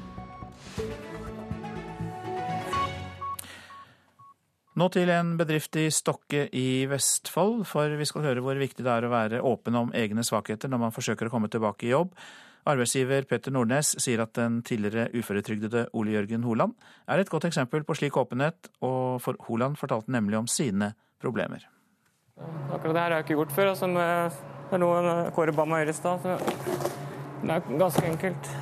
Nå 4.79 4.85
til 4.93 5.09
en 5.11 5.33
bedrift 5.35 5.75
i 5.75 5.89
Stokke 5.91 6.45
i 6.55 6.85
Vestfold, 6.87 7.65
for 7.67 7.91
vi 7.99 8.05
skal 8.07 8.23
høre 8.23 8.43
hvor 8.45 8.55
viktig 8.55 8.85
det 8.85 8.91
er 8.93 9.07
å 9.07 9.11
være 9.11 9.41
åpen 9.43 9.75
om 9.75 9.89
egne 9.97 10.23
svakheter 10.23 10.71
når 10.71 10.79
man 10.85 10.93
forsøker 10.95 11.27
å 11.27 11.33
komme 11.33 11.49
tilbake 11.51 11.87
i 11.87 11.91
jobb. 11.91 12.13
Arbeidsgiver 12.69 13.27
Petter 13.27 13.51
Nordnes 13.51 13.91
sier 13.99 14.23
at 14.23 14.31
den 14.37 14.61
tidligere 14.63 15.09
uføretrygdede 15.11 15.89
Ole 15.99 16.13
Jørgen 16.13 16.45
Holand 16.47 16.77
er 17.11 17.19
et 17.19 17.31
godt 17.33 17.49
eksempel 17.49 17.83
på 17.83 17.97
slik 17.99 18.15
åpenhet, 18.21 18.69
og 18.79 19.19
for 19.25 19.35
Holand 19.49 19.75
fortalte 19.81 20.15
nemlig 20.15 20.39
om 20.39 20.47
sine 20.47 20.93
problemer. 21.19 21.65
Akkurat 22.69 22.93
det 22.93 23.01
her 23.01 23.09
har 23.09 23.17
jeg 23.17 23.27
ikke 23.27 23.39
gjort 23.41 23.55
før. 23.57 23.73
Altså 23.73 23.89
det 23.91 24.77
er 24.77 24.83
noe 24.85 25.15
Kåre 25.35 25.55
ba 25.57 25.67
meg 25.67 25.83
gjøre 25.83 25.97
i 25.97 25.99
stad. 25.99 26.29
Det 27.43 27.57
er 27.57 27.67
ganske 27.73 28.05
enkelt. 28.13 28.53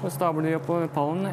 Så 0.00 0.16
stabler 0.16 0.50
de 0.50 0.58
opp 0.58 0.66
på 0.66 0.82
pallen. 0.96 1.30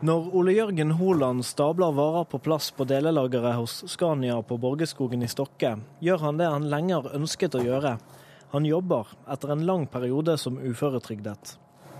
Når 0.00 0.30
Ole 0.32 0.54
Jørgen 0.56 0.94
Holand 0.96 1.42
stabler 1.44 1.92
varer 1.92 2.22
på 2.24 2.38
plass 2.40 2.70
på 2.72 2.86
delelageret 2.88 3.58
hos 3.58 3.82
Scania 3.92 4.38
på 4.40 4.56
Borgeskogen 4.56 5.20
i 5.20 5.28
Stokke, 5.28 5.74
gjør 6.00 6.22
han 6.22 6.38
det 6.38 6.46
han 6.48 6.68
lenger 6.72 7.10
ønsket 7.18 7.58
å 7.58 7.60
gjøre. 7.60 7.98
Han 8.54 8.64
jobber 8.64 9.10
etter 9.28 9.52
en 9.52 9.66
lang 9.68 9.84
periode 9.92 10.38
som 10.40 10.56
uføretrygdet. 10.56 11.52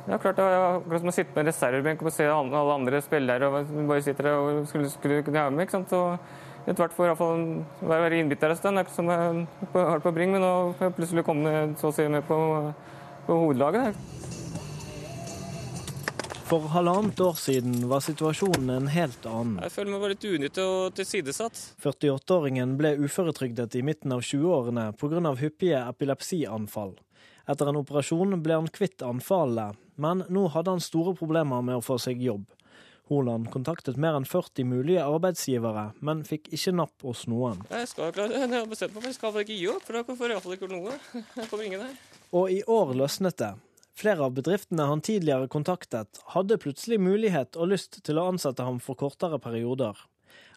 Ja, 0.08 0.16
klart 0.16 0.40
Det 0.40 0.46
er 0.46 0.64
akkurat 0.78 1.02
som 1.02 1.12
å 1.12 1.14
sitte 1.18 1.34
på 1.34 1.42
en 1.42 1.50
reservebenk 1.50 2.00
og 2.00 2.14
se 2.16 2.24
alle 2.24 2.72
andre 2.72 3.02
spillere 3.04 3.50
og 3.50 3.68
bare 3.90 4.06
sitter 4.06 4.30
der 4.30 4.38
og 4.38 4.62
skulle, 4.70 4.88
skulle 4.88 5.20
kunne 5.26 5.42
være 5.42 5.52
med. 5.58 5.68
ikke 5.68 5.76
sant? 5.76 5.92
Og 5.92 6.64
etter 6.64 6.80
hvert 6.80 6.96
får 6.96 7.12
jeg 7.12 7.90
være 7.92 8.22
innbytter 8.22 8.54
en 8.54 8.62
stund. 8.62 8.80
Det 8.80 8.86
er 8.86 8.94
som 8.96 9.12
jeg 9.12 9.44
har 9.76 10.00
det 10.00 10.08
på 10.08 10.14
Bring, 10.16 10.32
men 10.32 10.40
nå 10.40 10.54
jeg 10.80 10.96
plutselig 10.96 11.26
komme 11.28 11.52
så 11.76 11.92
å 11.92 11.98
si 12.00 12.08
med 12.08 12.24
på, 12.24 12.40
på 13.28 13.40
hovedlaget. 13.44 14.19
For 16.50 16.60
halvannet 16.60 17.20
år 17.20 17.36
siden 17.38 17.88
var 17.88 18.00
situasjonen 18.02 18.70
en 18.74 18.88
helt 18.90 19.26
annen. 19.26 19.60
Jeg 19.62 19.70
føler 19.70 19.92
meg 19.92 20.00
bare 20.02 20.14
litt 20.16 20.24
unyttig 20.26 20.64
og 20.66 20.96
tilsidesatt. 20.98 21.60
48-åringen 21.78 22.72
ble 22.80 22.90
uføretrygdet 23.04 23.76
i 23.78 23.84
midten 23.86 24.10
av 24.16 24.24
20-årene 24.26 24.88
pga. 24.98 25.20
hyppige 25.38 25.84
epilepsianfall. 25.92 26.96
Etter 27.46 27.70
en 27.70 27.78
operasjon 27.78 28.34
ble 28.42 28.58
han 28.58 28.66
kvitt 28.66 29.06
anfallene, 29.06 29.78
men 29.94 30.24
nå 30.26 30.48
hadde 30.50 30.74
han 30.74 30.82
store 30.82 31.14
problemer 31.14 31.62
med 31.62 31.78
å 31.78 31.86
få 31.86 32.00
seg 32.02 32.18
jobb. 32.18 32.50
Holand 33.14 33.46
kontaktet 33.54 33.94
mer 33.94 34.18
enn 34.18 34.26
40 34.26 34.66
mulige 34.66 35.06
arbeidsgivere, 35.06 35.92
men 36.02 36.26
fikk 36.26 36.50
ikke 36.50 36.74
napp 36.74 37.06
hos 37.06 37.28
noen. 37.30 37.62
Jeg 37.70 37.94
skal 37.94 38.10
klare, 38.10 38.42
jeg 38.42 38.50
har 38.58 38.66
bestemt 38.66 38.98
meg 38.98 39.04
for 39.04 39.12
jeg 39.14 39.20
skal 39.22 39.42
ikke 39.46 39.54
gi 39.54 39.70
opp, 39.70 39.86
for 39.86 39.94
da 39.94 40.02
får 40.10 40.26
jeg 40.26 40.40
iallfall 40.40 40.58
ikke 40.58 40.74
noe. 40.74 40.98
Jeg 41.38 41.46
kommer 41.46 41.66
ingen 41.70 41.86
her. 41.86 41.98
Og 42.34 42.50
i 42.50 42.62
år 42.66 42.96
løsnet 42.98 43.38
det. 43.38 43.54
Flere 43.96 44.24
av 44.26 44.36
bedriftene 44.36 44.86
han 44.88 45.02
tidligere 45.04 45.48
kontaktet, 45.50 46.22
hadde 46.34 46.60
plutselig 46.62 47.00
mulighet 47.02 47.58
og 47.58 47.72
lyst 47.74 48.00
til 48.06 48.20
å 48.20 48.30
ansette 48.30 48.64
ham 48.64 48.80
for 48.82 48.98
kortere 48.98 49.40
perioder. 49.42 49.98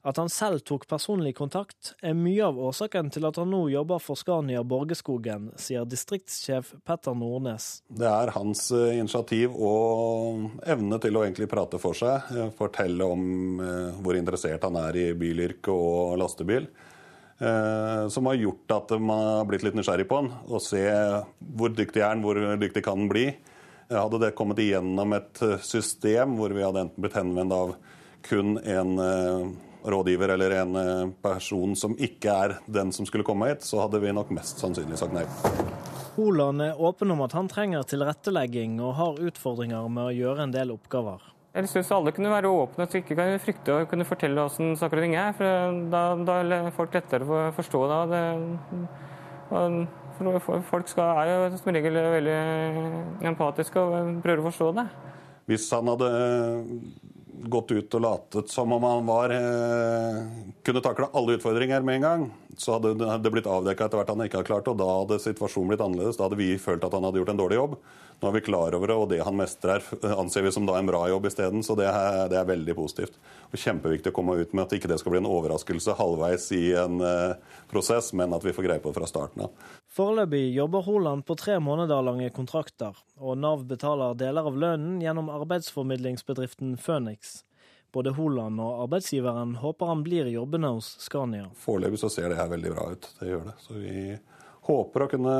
At 0.04 0.18
han 0.20 0.28
selv 0.28 0.66
tok 0.68 0.84
personlig 0.92 1.32
kontakt, 1.38 1.94
er 2.04 2.16
mye 2.18 2.44
av 2.44 2.58
årsaken 2.60 3.08
til 3.16 3.24
at 3.28 3.38
han 3.40 3.48
nå 3.54 3.62
jobber 3.72 4.02
for 4.04 4.20
Skania 4.20 4.60
Borgeskogen, 4.68 5.54
sier 5.56 5.88
distriktssjef 5.88 6.74
Petter 6.84 7.16
Nordnes. 7.16 7.70
Det 7.88 8.10
er 8.10 8.34
hans 8.36 8.66
eh, 8.76 8.98
initiativ 9.00 9.56
og 9.56 10.60
evne 10.68 11.00
til 11.04 11.16
å 11.16 11.24
egentlig 11.24 11.48
prate 11.52 11.80
for 11.80 11.96
seg, 11.96 12.34
eh, 12.36 12.52
fortelle 12.58 13.08
om 13.08 13.64
eh, 13.64 14.02
hvor 14.04 14.20
interessert 14.20 14.68
han 14.68 14.80
er 14.84 15.00
i 15.00 15.08
bilyrke 15.16 15.72
og 15.72 16.18
lastebil. 16.20 16.68
Eh, 17.40 18.08
som 18.08 18.26
har 18.26 18.34
gjort 18.34 18.72
at 18.72 18.92
man 19.02 19.20
har 19.20 19.46
blitt 19.50 19.64
litt 19.66 19.76
nysgjerrig 19.76 20.06
på 20.08 20.22
han, 20.22 20.30
og 20.48 20.62
se 20.62 20.84
hvor 21.58 21.74
dyktig 21.74 22.04
er 22.04 22.12
han, 22.12 22.22
hvor 22.24 22.38
dyktig 22.62 22.84
kan 22.86 23.02
han 23.02 23.10
bli. 23.10 23.26
Eh, 23.90 23.98
hadde 23.98 24.22
det 24.22 24.36
kommet 24.38 24.62
igjennom 24.62 25.16
et 25.18 25.42
eh, 25.42 25.58
system 25.66 26.38
hvor 26.38 26.54
vi 26.54 26.64
hadde 26.64 26.86
enten 26.86 27.04
blitt 27.04 27.18
henvendt 27.18 27.58
av 27.58 27.76
kun 28.24 28.56
en 28.56 28.94
rådgiver 29.84 30.32
eller 30.32 30.54
en 30.62 30.78
person 31.20 31.74
som 31.76 31.98
ikke 32.00 32.36
er 32.46 32.54
den 32.72 32.94
som 32.96 33.04
skulle 33.04 33.26
komme 33.28 33.50
hit, 33.50 33.66
så 33.68 33.82
hadde 33.82 34.00
vi 34.00 34.14
nok 34.16 34.32
mest 34.32 34.64
sannsynlig 34.64 34.96
sagt 35.02 35.12
nei. 35.12 35.26
Holand 36.16 36.64
er 36.64 36.80
åpen 36.80 37.12
om 37.12 37.26
at 37.26 37.36
han 37.36 37.52
trenger 37.52 37.84
tilrettelegging 37.84 38.78
og 38.80 38.96
har 38.96 39.20
utfordringer 39.28 39.92
med 39.92 40.06
å 40.06 40.16
gjøre 40.16 40.48
en 40.48 40.56
del 40.56 40.72
oppgaver. 40.72 41.33
Jeg 41.54 41.70
syns 41.70 41.92
alle 41.94 42.12
kunne 42.16 42.32
være 42.34 42.50
åpne 42.50 42.88
og 42.88 42.96
ikke 42.98 43.16
kan 43.18 43.36
frykte 43.38 43.74
å 43.76 43.86
kunne 43.90 44.08
fortelle 44.10 44.42
hvordan 44.42 44.74
saker 44.80 44.98
og 44.98 45.04
ting 45.06 45.12
er. 45.22 45.36
for 45.38 45.76
Da, 45.94 46.02
da 46.18 46.38
er 46.42 46.72
folk 46.74 46.96
lettere 46.98 47.28
å 47.30 47.52
forstå 47.54 47.82
det. 48.10 48.22
for 50.48 50.66
folk 50.72 50.90
skal, 50.90 51.22
er 51.22 51.30
jo 51.30 51.60
som 51.62 51.70
regel 51.76 52.00
veldig 52.16 52.40
empatiske 53.30 53.84
og 53.84 54.18
prøver 54.26 54.42
å 54.42 54.48
forstå 54.48 54.72
det. 54.80 54.88
Hvis 55.52 55.70
han 55.76 55.92
hadde 55.92 56.10
gått 57.50 57.72
ut 57.72 57.96
og 57.98 58.04
latet 58.04 58.52
som 58.52 58.72
om 58.76 58.84
han 58.84 59.06
var, 59.06 59.34
eh, 59.34 60.22
kunne 60.64 60.82
takle 60.84 61.10
alle 61.14 61.38
utfordringer 61.38 61.82
med 61.82 61.96
en 61.96 62.02
gang, 62.02 62.32
så 62.58 62.78
hadde 62.78 62.94
det 63.22 63.32
blitt 63.34 63.50
avdekka 63.50 63.86
etter 63.86 63.98
hvert 63.98 64.14
han 64.14 64.24
ikke 64.26 64.40
hadde 64.40 64.52
klart 64.52 64.66
det, 64.66 64.74
og 64.76 64.82
da 64.82 64.90
hadde 65.02 65.20
situasjonen 65.24 65.74
blitt 65.74 65.84
annerledes. 65.84 66.18
Da 66.18 66.28
hadde 66.28 66.40
vi 66.40 66.58
følt 66.58 66.84
at 66.84 66.94
han 66.94 67.04
hadde 67.04 67.22
gjort 67.22 67.34
en 67.34 67.42
dårlig 67.42 67.60
jobb. 67.60 67.78
Nå 68.22 68.30
er 68.30 68.36
vi 68.38 68.46
klar 68.46 68.76
over 68.78 68.88
det, 68.88 68.96
og 68.96 69.10
det 69.12 69.20
han 69.26 69.36
mestrer, 69.36 69.84
anser 70.22 70.46
vi 70.46 70.52
som 70.56 70.68
da 70.68 70.78
en 70.80 70.88
bra 70.88 71.02
jobb 71.12 71.26
isteden. 71.28 71.64
Så 71.66 71.76
det 71.76 71.90
er, 71.90 72.30
det 72.32 72.38
er, 72.40 72.48
veldig 72.48 72.76
positivt. 72.78 73.18
Og 73.52 73.60
Kjempeviktig 73.60 74.14
å 74.14 74.16
komme 74.16 74.38
ut 74.40 74.54
med 74.54 74.64
at 74.64 74.76
ikke 74.78 74.88
det 74.92 75.00
skal 75.02 75.16
bli 75.16 75.24
en 75.24 75.28
overraskelse 75.28 75.98
halvveis 76.00 76.48
i 76.56 76.70
en 76.80 77.04
uh, 77.04 77.36
prosess, 77.72 78.14
men 78.16 78.32
at 78.36 78.46
vi 78.46 78.56
får 78.56 78.70
greie 78.70 78.84
på 78.84 78.94
det 78.94 79.02
fra 79.02 79.10
starten 79.10 79.48
av. 79.50 79.68
Foreløpig 79.94 80.56
jobber 80.56 80.82
Holand 80.82 81.22
på 81.26 81.36
tre 81.38 81.60
måneder 81.62 82.02
lange 82.02 82.32
kontrakter, 82.34 82.98
og 83.22 83.38
Nav 83.38 83.62
betaler 83.70 84.16
deler 84.18 84.48
av 84.50 84.56
lønnen 84.58 84.96
gjennom 85.04 85.30
arbeidsformidlingsbedriften 85.30 86.72
Phoenix. 86.82 87.44
Både 87.94 88.16
Holand 88.18 88.58
og 88.58 88.88
arbeidsgiveren 88.88 89.54
håper 89.62 89.92
han 89.92 90.02
blir 90.02 90.26
i 90.26 90.34
jobbene 90.34 90.72
hos 90.74 90.96
Scania. 91.04 91.52
Foreløpig 91.62 92.02
så 92.02 92.10
ser 92.10 92.34
det 92.34 92.40
her 92.42 92.50
veldig 92.56 92.74
bra 92.74 92.88
ut. 92.90 93.12
Det 93.20 93.30
gjør 93.30 93.46
det. 93.52 93.56
Så 93.62 93.78
vi 93.78 94.18
håper 94.66 95.06
å 95.06 95.10
kunne 95.14 95.38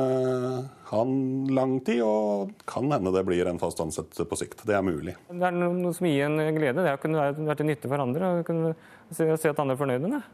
ha 0.92 1.02
en 1.02 1.50
lang 1.58 1.80
tid, 1.82 2.04
og 2.06 2.54
kan 2.70 2.94
hende 2.94 3.10
det 3.18 3.26
blir 3.26 3.50
en 3.50 3.58
fast 3.58 3.82
ansettelse 3.82 4.30
på 4.30 4.38
sikt. 4.38 4.62
Det 4.70 4.78
er 4.78 4.86
mulig. 4.86 5.18
Det 5.34 5.50
er 5.50 5.62
noe 5.64 5.98
som 5.98 6.06
gir 6.06 6.28
en 6.28 6.38
glede. 6.54 6.78
Det 6.78 6.94
å 6.94 7.02
kunne 7.02 7.26
være 7.42 7.58
til 7.58 7.72
nytte 7.72 7.90
for 7.90 8.06
andre 8.06 8.36
og 8.38 8.46
kunne 8.46 8.76
se 9.10 9.32
at 9.34 9.50
andre 9.50 9.74
er 9.74 9.82
fornøyd 9.82 10.06
med 10.06 10.20
det. 10.20 10.26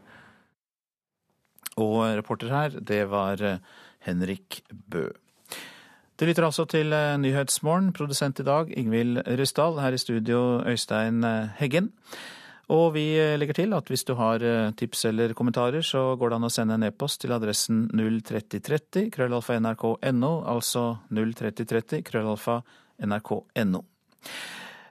Og 1.81 2.03
reporter 2.19 2.53
her, 2.53 2.83
det 2.85 3.07
var 3.09 3.41
eh, 3.41 3.63
Henrik 4.07 4.63
Bø. 4.71 5.09
Det 6.21 6.29
lytter 6.29 6.45
altså 6.45 6.67
til 6.69 6.93
eh, 6.93 7.17
Nyhetsmorgen. 7.21 7.93
Produsent 7.97 8.43
i 8.43 8.47
dag 8.47 8.73
Ingvild 8.77 9.23
Ryssdal. 9.39 9.81
Her 9.81 9.97
i 9.97 10.01
studio 10.01 10.61
Øystein 10.69 11.25
eh, 11.25 11.49
Heggen. 11.61 11.91
Og 12.71 12.93
vi 12.95 13.19
legger 13.19 13.57
til 13.57 13.73
at 13.75 13.89
hvis 13.91 14.05
du 14.07 14.13
har 14.15 14.45
tips 14.79 15.05
eller 15.09 15.33
kommentarer, 15.35 15.83
så 15.83 16.15
går 16.15 16.31
det 16.31 16.37
an 16.37 16.47
å 16.47 16.51
sende 16.55 16.77
en 16.79 16.85
e-post 16.87 17.19
til 17.25 17.35
adressen 17.35 17.89
03030 17.91 19.09
krøllalfa 19.11 19.57
nrk.no, 19.59 20.31
altså 20.47 20.85
03030 21.11 22.05
krøllalfa 22.07 22.61
nrk.no. 23.03 23.83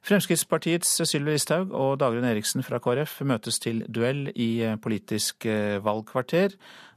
Fremskrittspartiets 0.05 0.91
Sylvi 1.03 1.35
Listhaug 1.35 1.73
og 1.75 1.97
Dagrun 2.01 2.27
Eriksen 2.27 2.63
fra 2.65 2.79
KrF 2.81 3.19
møtes 3.27 3.59
til 3.61 3.83
duell 3.87 4.29
i 4.35 4.51
Politisk 4.81 5.45
valgkvarter 5.83 6.55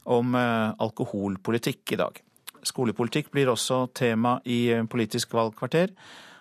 om 0.09 0.35
alkoholpolitikk 0.35 1.95
i 1.95 1.99
dag. 1.99 2.21
Skolepolitikk 2.63 3.31
blir 3.33 3.51
også 3.51 3.85
tema 3.95 4.37
i 4.47 4.71
Politisk 4.89 5.35
valgkvarter, 5.35 5.91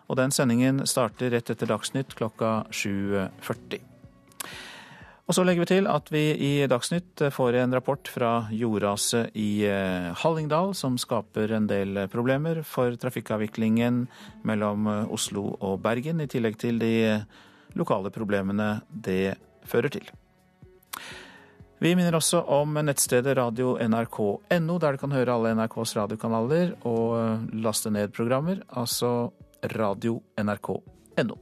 og 0.08 0.18
den 0.20 0.34
sendingen 0.34 0.84
starter 0.86 1.32
rett 1.34 1.50
etter 1.50 1.70
Dagsnytt 1.70 2.14
klokka 2.18 2.62
7.40. 2.70 3.82
Og 5.33 5.37
så 5.39 5.47
legger 5.49 5.64
vi 5.64 5.68
til 5.70 5.87
at 5.89 6.11
vi 6.12 6.20
i 6.45 6.49
Dagsnytt 6.68 7.22
får 7.33 7.57
en 7.57 7.72
rapport 7.72 8.05
fra 8.12 8.51
jordraset 8.53 9.30
i 9.41 9.62
eh, 9.64 10.11
Hallingdal, 10.20 10.74
som 10.76 10.99
skaper 11.01 11.55
en 11.57 11.64
del 11.70 12.03
problemer 12.12 12.59
for 12.68 12.93
trafikkavviklingen 13.01 14.03
mellom 14.45 14.91
eh, 14.93 15.14
Oslo 15.16 15.47
og 15.55 15.78
Bergen, 15.87 16.20
i 16.20 16.28
tillegg 16.28 16.59
til 16.61 16.76
de 16.83 16.93
lokale 17.80 18.12
problemene 18.12 18.83
det 18.93 19.39
fører 19.64 19.95
til. 19.95 20.11
Vi 21.80 21.95
minner 21.97 22.18
også 22.18 22.43
om 22.53 22.76
nettstedet 22.85 23.33
radio.nrk.no, 23.39 24.76
der 24.85 24.99
du 24.99 25.01
kan 25.01 25.16
høre 25.16 25.39
alle 25.39 25.55
NRKs 25.57 25.97
radiokanaler 25.97 26.74
og 26.85 27.16
eh, 27.22 27.49
laste 27.64 27.89
ned 27.89 28.12
programmer, 28.12 28.61
altså 28.68 29.33
radio.nrk.no. 29.78 31.41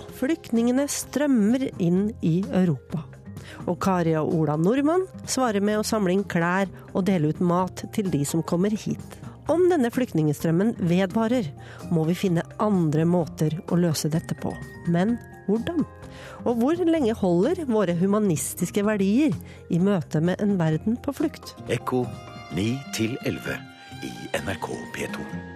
Flyktningene 0.00 0.86
strømmer 0.88 1.68
inn 1.82 2.06
i 2.24 2.40
Europa. 2.48 3.02
Og 3.66 3.76
Kari 3.82 4.14
og 4.18 4.32
Ola 4.34 4.56
Nordmann 4.56 5.04
svarer 5.28 5.60
med 5.64 5.80
å 5.80 5.86
samle 5.86 6.14
inn 6.14 6.24
klær 6.24 6.70
og 6.92 7.04
dele 7.08 7.32
ut 7.32 7.42
mat 7.44 7.84
til 7.94 8.08
de 8.12 8.22
som 8.28 8.44
kommer 8.46 8.72
hit. 8.72 9.18
Om 9.50 9.66
denne 9.72 9.90
flyktningstrømmen 9.90 10.76
vedvarer, 10.86 11.48
må 11.90 12.06
vi 12.08 12.14
finne 12.16 12.44
andre 12.62 13.04
måter 13.08 13.58
å 13.74 13.78
løse 13.80 14.10
dette 14.12 14.36
på. 14.38 14.54
Men 14.86 15.16
hvordan? 15.48 15.82
Og 16.46 16.60
hvor 16.60 16.84
lenge 16.86 17.16
holder 17.18 17.64
våre 17.66 17.96
humanistiske 17.98 18.84
verdier 18.86 19.34
i 19.70 19.80
møte 19.82 20.22
med 20.22 20.42
en 20.44 20.54
verden 20.60 20.98
på 21.02 21.14
flukt? 21.16 21.56
Ekko 21.72 22.04
9 22.54 22.68
11 23.26 23.58
i 24.06 24.14
NRK 24.44 24.70
P2. 24.94 25.51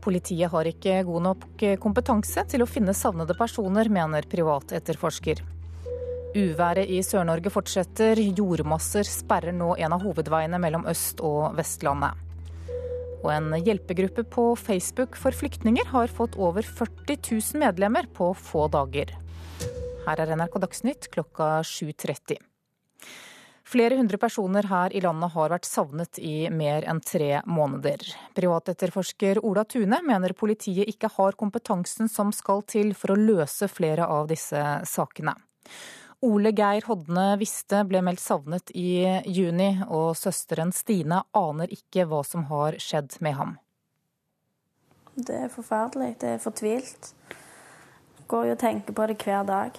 Politiet 0.00 0.50
har 0.52 0.68
ikke 0.68 1.02
god 1.04 1.24
nok 1.26 1.64
kompetanse 1.82 2.44
til 2.48 2.64
å 2.64 2.68
finne 2.68 2.94
savnede 2.96 3.36
personer, 3.36 3.90
mener 3.92 4.28
privatetterforsker. 4.30 5.42
Uværet 6.30 6.86
i 6.86 7.00
Sør-Norge 7.02 7.50
fortsetter. 7.50 8.20
Jordmasser 8.38 9.08
sperrer 9.08 9.54
nå 9.56 9.74
en 9.76 9.96
av 9.96 10.04
hovedveiene 10.06 10.60
mellom 10.62 10.86
Øst- 10.90 11.22
og 11.26 11.56
Vestlandet. 11.58 12.14
Og 13.20 13.32
en 13.34 13.50
hjelpegruppe 13.58 14.24
på 14.24 14.44
Facebook 14.56 15.18
for 15.20 15.36
flyktninger 15.36 15.90
har 15.92 16.12
fått 16.14 16.38
over 16.40 16.64
40 16.64 17.18
000 17.20 17.64
medlemmer 17.64 18.08
på 18.16 18.30
få 18.32 18.68
dager. 18.72 19.12
Her 20.06 20.22
er 20.22 20.36
NRK 20.38 20.62
Dagsnytt 20.62 21.10
klokka 21.12 21.58
7.30. 21.66 22.49
Flere 23.70 23.94
hundre 23.96 24.18
personer 24.18 24.66
her 24.66 24.92
i 24.92 25.00
landet 25.00 25.30
har 25.30 25.52
vært 25.52 25.68
savnet 25.68 26.18
i 26.18 26.48
mer 26.50 26.82
enn 26.90 26.98
tre 27.06 27.38
måneder. 27.46 28.02
Privatetterforsker 28.34 29.38
Ola 29.46 29.62
Tune 29.62 30.00
mener 30.02 30.34
politiet 30.34 30.90
ikke 30.90 31.12
har 31.14 31.38
kompetansen 31.38 32.10
som 32.10 32.32
skal 32.34 32.64
til 32.66 32.90
for 32.98 33.14
å 33.14 33.20
løse 33.20 33.68
flere 33.70 34.08
av 34.10 34.26
disse 34.32 34.64
sakene. 34.90 35.36
Ole 36.26 36.50
Geir 36.50 36.84
Hodne 36.90 37.38
Viste 37.38 37.84
ble 37.86 38.02
meldt 38.02 38.20
savnet 38.24 38.74
i 38.74 39.06
juni, 39.30 39.70
og 39.86 40.18
søsteren 40.18 40.74
Stine 40.74 41.22
aner 41.30 41.70
ikke 41.70 42.08
hva 42.10 42.24
som 42.26 42.50
har 42.50 42.74
skjedd 42.82 43.20
med 43.22 43.38
ham. 43.38 43.56
Det 45.14 45.44
er 45.46 45.48
forferdelig. 45.52 46.16
Det 46.18 46.34
er 46.34 46.42
fortvilt. 46.42 47.14
Går 48.26 48.50
jo 48.50 48.58
og 48.58 48.62
tenker 48.66 48.98
på 48.98 49.06
det 49.06 49.22
hver 49.22 49.46
dag. 49.46 49.78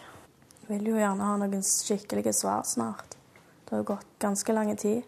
Vil 0.72 0.94
jo 0.94 0.96
gjerne 0.96 1.28
ha 1.28 1.40
noen 1.44 1.66
skikkelige 1.66 2.34
svar 2.40 2.64
snart. 2.64 3.20
Det 3.72 3.78
har 3.80 3.84
gått 3.88 4.08
ganske 4.20 4.54
lang 4.54 4.76
tid. 4.76 5.06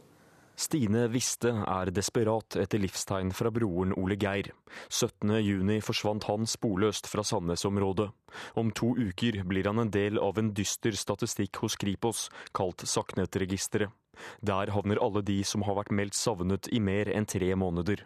Stine 0.55 1.07
Viste 1.11 1.49
er 1.51 1.89
desperat 1.91 2.55
etter 2.61 2.79
livstegn 2.79 3.33
fra 3.35 3.49
broren 3.51 3.91
Ole 3.99 4.15
Geir. 4.15 4.53
17.6 4.87 5.83
forsvant 5.83 6.27
han 6.29 6.47
sporløst 6.47 7.09
fra 7.11 7.25
Sandnes-området. 7.27 8.07
Om 8.55 8.71
to 8.71 8.93
uker 8.95 9.41
blir 9.49 9.67
han 9.67 9.83
en 9.83 9.91
del 9.91 10.15
av 10.15 10.39
en 10.39 10.53
dyster 10.55 10.95
statistikk 10.95 11.59
hos 11.59 11.75
Kripos, 11.75 12.29
kalt 12.55 12.87
Saknet-registeret. 12.87 13.91
Der 14.39 14.71
havner 14.71 15.03
alle 15.03 15.25
de 15.27 15.41
som 15.43 15.67
har 15.67 15.81
vært 15.81 15.91
meldt 15.91 16.15
savnet 16.15 16.71
i 16.71 16.79
mer 16.79 17.11
enn 17.11 17.27
tre 17.27 17.51
måneder. 17.59 18.05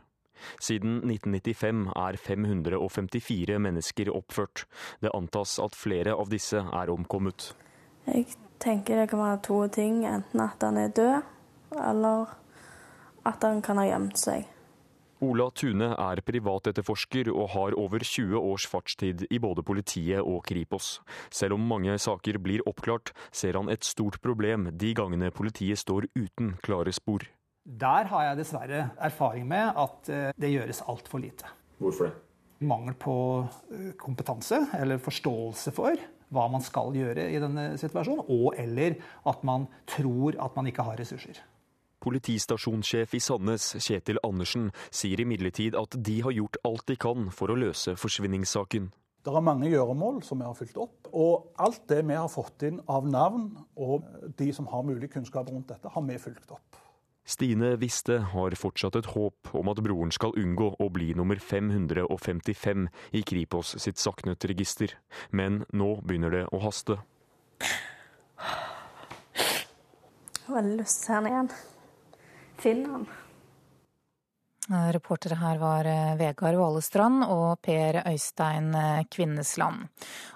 Siden 0.58 1.04
1995 1.06 1.86
er 1.94 2.18
554 2.18 3.62
mennesker 3.62 4.10
oppført. 4.10 4.66
Det 5.06 5.14
antas 5.14 5.60
at 5.62 5.78
flere 5.78 6.18
av 6.18 6.34
disse 6.34 6.66
er 6.66 6.98
omkommet. 6.98 7.52
Jeg 8.10 8.26
tenker 8.60 9.02
det 9.02 9.10
kan 9.12 9.24
være 9.24 9.42
to 9.46 9.64
ting. 9.74 10.04
Enten 10.06 10.44
at 10.44 10.62
han 10.64 10.78
er 10.82 10.94
død, 10.94 11.34
eller 11.78 12.38
at 13.28 13.44
han 13.44 13.62
kan 13.62 13.82
ha 13.82 13.88
gjemt 13.88 14.20
seg. 14.22 14.48
Ola 15.26 15.48
Tune 15.50 15.88
er 15.98 16.20
privatetterforsker 16.22 17.32
og 17.34 17.48
har 17.56 17.76
over 17.82 18.04
20 18.06 18.38
års 18.38 18.68
fartstid 18.70 19.24
i 19.34 19.40
både 19.42 19.64
politiet 19.66 20.22
og 20.22 20.44
Kripos. 20.46 21.00
Selv 21.34 21.58
om 21.58 21.64
mange 21.66 21.96
saker 21.98 22.38
blir 22.38 22.62
oppklart, 22.70 23.16
ser 23.34 23.58
han 23.58 23.72
et 23.74 23.88
stort 23.88 24.20
problem 24.22 24.70
de 24.78 24.94
gangene 24.94 25.32
politiet 25.34 25.82
står 25.82 26.06
uten 26.14 26.54
klare 26.62 26.94
spor. 26.94 27.26
Der 27.66 28.12
har 28.12 28.28
jeg 28.30 28.40
dessverre 28.44 28.84
erfaring 29.10 29.50
med 29.50 29.74
at 29.74 30.14
eh, 30.14 30.30
det 30.38 30.54
gjøres 30.54 30.84
altfor 30.88 31.20
lite. 31.20 31.50
Hvorfor 31.82 32.12
det? 32.12 32.14
Mangel 32.70 32.94
på 32.98 33.18
eh, 33.74 33.90
kompetanse 33.98 34.62
eller 34.78 35.02
forståelse 35.02 35.74
for 35.74 35.98
hva 36.34 36.48
man 36.52 36.64
skal 36.64 36.96
gjøre 36.96 37.30
i 37.32 37.40
denne 37.42 37.70
situasjonen, 37.80 38.26
og 38.28 38.58
eller 38.60 38.98
at 39.28 39.44
man 39.48 39.68
tror 39.90 40.38
at 40.44 40.58
man 40.58 40.68
ikke 40.70 40.86
har 40.88 41.00
ressurser. 41.00 41.40
Politistasjonssjef 42.04 43.16
i 43.18 43.22
Sandnes, 43.24 43.72
Kjetil 43.82 44.20
Andersen, 44.24 44.70
sier 44.94 45.20
imidlertid 45.24 45.76
at 45.76 45.98
de 45.98 46.22
har 46.24 46.36
gjort 46.36 46.60
alt 46.68 46.86
de 46.88 46.96
kan 47.00 47.32
for 47.34 47.52
å 47.52 47.58
løse 47.58 47.98
forsvinningssaken. 47.98 48.92
Det 49.28 49.34
er 49.36 49.44
mange 49.44 49.68
gjøremål 49.68 50.22
som 50.24 50.40
vi 50.40 50.46
har 50.48 50.56
fulgt 50.56 50.78
opp. 50.80 51.10
Og 51.12 51.50
alt 51.60 51.82
det 51.90 52.00
vi 52.08 52.16
har 52.16 52.30
fått 52.32 52.64
inn 52.70 52.78
av 52.88 53.08
navn, 53.10 53.50
og 53.76 54.06
de 54.40 54.52
som 54.56 54.70
har 54.72 54.86
mulig 54.88 55.10
kunnskap 55.12 55.50
rundt 55.52 55.68
dette, 55.74 55.92
har 55.92 56.06
vi 56.08 56.20
fulgt 56.22 56.54
opp. 56.56 56.80
Stine 57.28 57.74
Viste 57.76 58.22
har 58.32 58.56
fortsatt 58.56 58.96
et 58.96 59.10
håp 59.12 59.50
om 59.52 59.68
at 59.68 59.82
broren 59.84 60.14
skal 60.16 60.32
unngå 60.40 60.70
å 60.80 60.88
bli 60.96 61.10
nummer 61.18 61.36
555 61.44 62.88
i 63.20 63.24
Kripos 63.28 63.74
sitt 63.84 64.00
Saknet-register, 64.00 64.96
men 65.36 65.66
nå 65.76 65.90
begynner 66.08 66.32
det 66.32 66.46
å 66.56 66.62
haste. 66.64 67.02
Jeg 70.40 70.48
har 70.48 70.56
veldig 70.62 70.78
lyst 70.80 71.02
til 71.02 71.04
å 71.04 71.08
se 71.10 71.18
ham 71.18 71.28
igjen. 71.28 71.52
Finne 72.64 72.94
han. 72.94 73.10
Reportere 74.68 75.38
her 75.40 75.58
var 75.62 75.88
eh, 75.88 76.16
Vegard 76.20 76.58
Valestrand 76.60 77.24
og 77.32 77.62
Per 77.64 78.02
Øystein 78.02 78.74
eh, 78.76 79.06
Kvinnesland. 79.08 79.86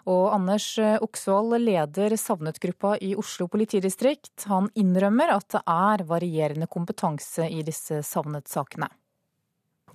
Og 0.07 0.29
Anders 0.31 0.67
eh, 0.79 0.95
Oksvold 1.03 1.57
leder 1.59 2.15
savnet-gruppa 2.15 2.95
i 3.03 3.11
Oslo 3.19 3.49
politidistrikt. 3.51 4.45
Han 4.47 4.69
innrømmer 4.79 5.33
at 5.35 5.49
det 5.57 5.61
er 5.67 6.05
varierende 6.07 6.69
kompetanse 6.71 7.49
i 7.51 7.59
disse 7.67 7.99
savnet-sakene. 8.07 8.87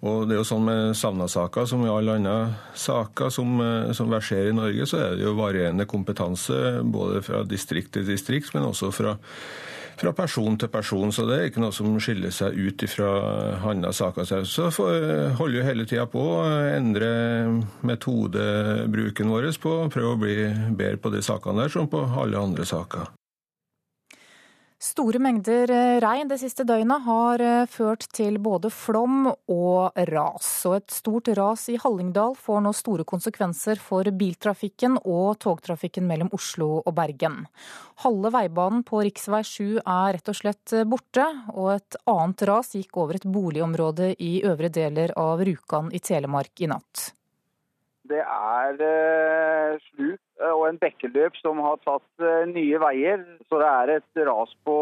Og 0.04 0.26
det 0.28 0.36
er 0.36 0.42
jo 0.42 0.50
sånn 0.50 0.66
med 0.68 0.92
savna-saker 1.00 1.64
som 1.70 1.86
i 1.86 1.88
alle 1.88 2.18
andre 2.18 2.36
saker 2.76 3.32
som, 3.32 3.56
som 3.96 4.12
verserer 4.12 4.50
i 4.50 4.58
Norge, 4.58 4.84
så 4.84 5.00
er 5.00 5.16
det 5.16 5.24
jo 5.24 5.32
varierende 5.38 5.88
kompetanse 5.88 6.82
både 6.84 7.24
fra 7.24 7.40
distrikt 7.48 7.94
til 7.96 8.04
distrikt, 8.04 8.52
men 8.52 8.68
også 8.68 8.92
fra 8.92 9.16
fra 9.96 10.12
person 10.16 10.58
til 10.60 10.70
person, 10.72 11.12
så 11.12 11.24
det 11.28 11.36
er 11.36 11.50
ikke 11.50 11.62
noe 11.64 11.74
som 11.74 11.96
skiller 12.02 12.34
seg 12.34 12.56
ut 12.56 12.84
fra 12.92 13.10
andre 13.70 13.92
saker. 13.96 14.28
Så 14.44 14.70
holder 14.70 15.56
vi 15.56 15.66
hele 15.66 15.86
tida 15.88 16.06
på 16.10 16.22
å 16.36 16.40
endre 16.76 17.10
metodebruken 17.86 19.32
vår 19.32 19.50
på 19.62 19.76
å 19.84 19.92
prøve 19.92 20.14
å 20.14 20.20
bli 20.20 20.36
bedre 20.76 21.00
på 21.00 21.12
de 21.14 21.22
sakene 21.24 21.64
der, 21.64 21.72
som 21.72 21.88
på 21.88 22.02
alle 22.04 22.40
andre 22.40 22.66
saker. 22.68 23.08
Store 24.76 25.16
mengder 25.16 25.70
eh, 25.72 25.98
regn 26.04 26.28
det 26.28 26.36
siste 26.36 26.64
døgnet 26.68 27.00
har 27.06 27.40
eh, 27.40 27.68
ført 27.72 28.04
til 28.12 28.36
både 28.44 28.68
flom 28.68 29.30
og 29.32 29.96
ras. 30.10 30.50
Og 30.68 30.74
et 30.76 30.92
stort 30.92 31.30
ras 31.38 31.64
i 31.72 31.78
Hallingdal 31.80 32.36
får 32.36 32.60
nå 32.60 32.74
store 32.76 33.06
konsekvenser 33.08 33.80
for 33.80 34.04
biltrafikken 34.12 34.98
og 35.00 35.38
togtrafikken 35.40 36.04
mellom 36.04 36.28
Oslo 36.36 36.82
og 36.82 36.92
Bergen. 36.98 37.46
Halve 38.04 38.34
veibanen 38.36 38.84
på 38.84 39.00
rv. 39.00 39.40
7 39.48 39.80
er 39.80 40.18
rett 40.18 40.28
og 40.28 40.40
slett 40.44 40.76
eh, 40.76 40.84
borte, 40.84 41.24
og 41.56 41.72
et 41.78 42.00
annet 42.12 42.44
ras 42.52 42.76
gikk 42.76 43.00
over 43.00 43.16
et 43.16 43.24
boligområde 43.24 44.12
i 44.20 44.42
øvre 44.44 44.68
deler 44.68 45.16
av 45.16 45.40
Rjukan 45.40 45.88
i 45.96 46.04
Telemark 46.04 46.52
i 46.60 46.68
natt. 46.68 47.14
Det 48.06 48.22
er 48.22 48.80
eh, 48.86 49.76
sluk 49.90 50.20
uh, 50.42 50.52
og 50.52 50.64
en 50.70 50.80
bekkeløp 50.80 51.36
som 51.40 51.60
har 51.64 51.80
tatt 51.84 52.22
eh, 52.22 52.46
nye 52.50 52.80
veier. 52.82 53.26
Så 53.48 53.60
det 53.62 53.68
er 53.72 53.94
et 53.98 54.24
ras 54.28 54.56
på 54.66 54.80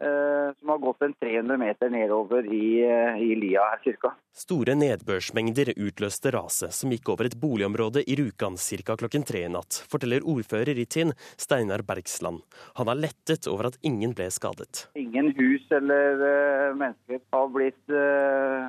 som 0.00 0.70
har 0.72 0.78
gått 0.80 1.02
en 1.04 1.12
300 1.20 1.58
meter 1.60 1.90
nedover 1.92 2.46
i, 2.48 2.80
i 2.80 3.34
lia 3.36 3.66
her 3.68 3.98
ca. 4.00 4.14
Store 4.32 4.72
nedbørsmengder 4.72 5.74
utløste 5.74 6.32
raset, 6.32 6.72
som 6.72 6.94
gikk 6.94 7.10
over 7.12 7.28
et 7.28 7.36
boligområde 7.36 8.00
i 8.08 8.16
Rjukan 8.16 8.56
ca. 8.56 8.96
klokken 8.96 9.26
tre 9.28 9.42
i 9.44 9.50
natt, 9.52 9.82
forteller 9.92 10.24
ordfører 10.24 10.80
i 10.80 10.86
Tinn, 10.88 11.12
Steinar 11.36 11.84
Bergsland. 11.84 12.40
Han 12.80 12.88
er 12.88 13.02
lettet 13.02 13.44
over 13.52 13.68
at 13.68 13.76
ingen 13.84 14.16
ble 14.16 14.30
skadet. 14.32 14.86
Ingen 14.96 15.34
hus 15.36 15.68
eller 15.68 16.72
mennesker 16.80 17.20
har 17.36 17.52
blitt 17.52 18.00
Eh, 18.00 18.68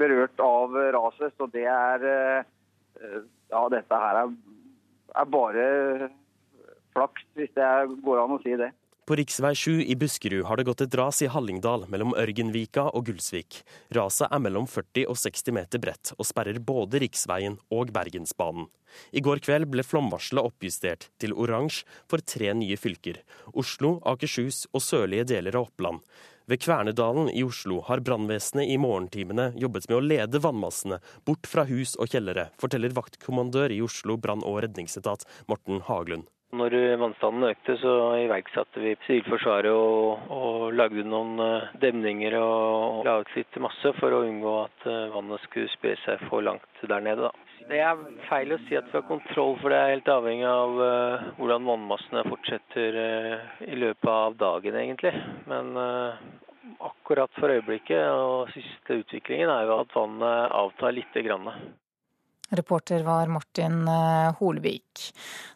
berørt 0.00 0.40
av 0.42 0.74
raset. 0.96 1.34
Så 1.36 1.50
det 1.52 1.66
er 1.70 2.06
eh, 2.10 3.20
Ja, 3.50 3.64
dette 3.72 4.02
her 4.02 4.22
er, 4.24 4.34
er 5.18 5.30
bare 5.30 5.64
flaks, 6.94 7.24
hvis 7.38 7.50
det 7.56 7.70
går 8.04 8.22
an 8.22 8.36
å 8.36 8.42
si 8.44 8.54
det. 8.58 8.70
På 9.10 9.16
rv. 9.18 9.54
7 9.54 9.82
i 9.90 9.96
Buskerud 9.98 10.44
har 10.46 10.60
det 10.60 10.68
gått 10.68 10.84
et 10.84 10.94
ras 10.94 11.18
i 11.24 11.26
Hallingdal 11.26 11.88
mellom 11.90 12.12
Ørgenvika 12.14 12.84
og 12.94 13.08
Gullsvik. 13.08 13.56
Raset 13.96 14.30
er 14.30 14.38
mellom 14.38 14.68
40 14.70 15.08
og 15.10 15.18
60 15.18 15.56
meter 15.56 15.82
bredt 15.82 16.12
og 16.14 16.28
sperrer 16.28 16.60
både 16.62 17.00
riksveien 17.02 17.56
og 17.74 17.90
Bergensbanen. 17.96 18.68
I 19.10 19.22
går 19.26 19.42
kveld 19.42 19.66
ble 19.72 19.82
flomvarselet 19.82 20.46
oppjustert 20.46 21.08
til 21.18 21.34
oransje 21.34 21.82
for 22.06 22.22
tre 22.22 22.52
nye 22.54 22.78
fylker. 22.78 23.18
Oslo, 23.50 23.96
Akershus 24.06 24.68
og 24.70 24.86
sørlige 24.86 25.26
deler 25.32 25.58
av 25.58 25.66
Oppland. 25.66 26.06
Ved 26.50 26.58
Kvernedalen 26.64 27.28
i 27.30 27.44
Oslo 27.46 27.76
har 27.86 28.00
brannvesenet 28.02 28.66
i 28.74 28.78
morgentimene 28.82 29.52
jobbet 29.62 29.84
med 29.86 29.94
å 29.94 30.02
lede 30.02 30.40
vannmassene 30.42 30.96
bort 31.28 31.46
fra 31.46 31.62
hus 31.68 31.92
og 31.94 32.10
kjellere, 32.10 32.48
forteller 32.58 32.96
vaktkommandør 32.96 33.70
i 33.70 33.78
Oslo 33.86 34.16
brann- 34.18 34.42
og 34.42 34.58
redningsetat 34.64 35.22
Morten 35.46 35.78
Haglund. 35.86 36.26
Når 36.50 36.74
vannstanden 36.98 37.46
økte, 37.52 37.76
så 37.78 37.92
iverksatte 38.24 38.82
vi 38.82 38.96
Sivilforsvaret 39.04 39.70
og, 39.70 40.26
og 40.34 40.74
lagde 40.74 41.06
noen 41.06 41.38
eh, 41.44 41.68
demninger 41.84 42.34
og 42.40 43.06
litt 43.36 43.60
masse 43.62 43.94
for 44.00 44.10
å 44.10 44.24
unngå 44.26 44.56
at 44.64 44.90
eh, 44.90 45.06
vannet 45.14 45.46
skulle 45.46 45.70
spre 45.76 45.94
seg 46.02 46.26
for 46.26 46.42
langt 46.42 46.82
der 46.82 47.06
nede. 47.06 47.30
Da. 47.30 47.49
Det 47.68 47.78
er 47.84 47.98
feil 48.28 48.54
å 48.54 48.58
si 48.66 48.76
at 48.78 48.88
vi 48.88 48.96
har 48.96 49.06
kontroll, 49.08 49.56
for 49.60 49.72
det 49.72 49.78
er 49.78 49.92
helt 49.94 50.08
avhengig 50.10 50.46
av 50.48 50.78
uh, 50.80 51.26
hvordan 51.36 51.66
vannmassene 51.68 52.24
fortsetter 52.26 52.96
uh, 52.96 53.50
i 53.66 53.76
løpet 53.78 54.10
av 54.10 54.38
dagen, 54.40 54.78
egentlig. 54.80 55.12
Men 55.50 55.74
uh, 55.76 56.16
akkurat 56.88 57.30
for 57.36 57.52
øyeblikket 57.52 58.00
og 58.14 58.50
siste 58.54 59.02
utviklingen 59.02 59.52
er 59.52 59.68
jo 59.68 59.78
at 59.82 59.94
vannet 59.94 60.56
avtar 60.56 60.96
lite 60.96 61.24
grann. 61.26 61.50
Reporter 62.50 63.04
var 63.06 63.30
Martin 63.30 63.88
eh, 63.88 64.34
Holvik. 64.38 65.04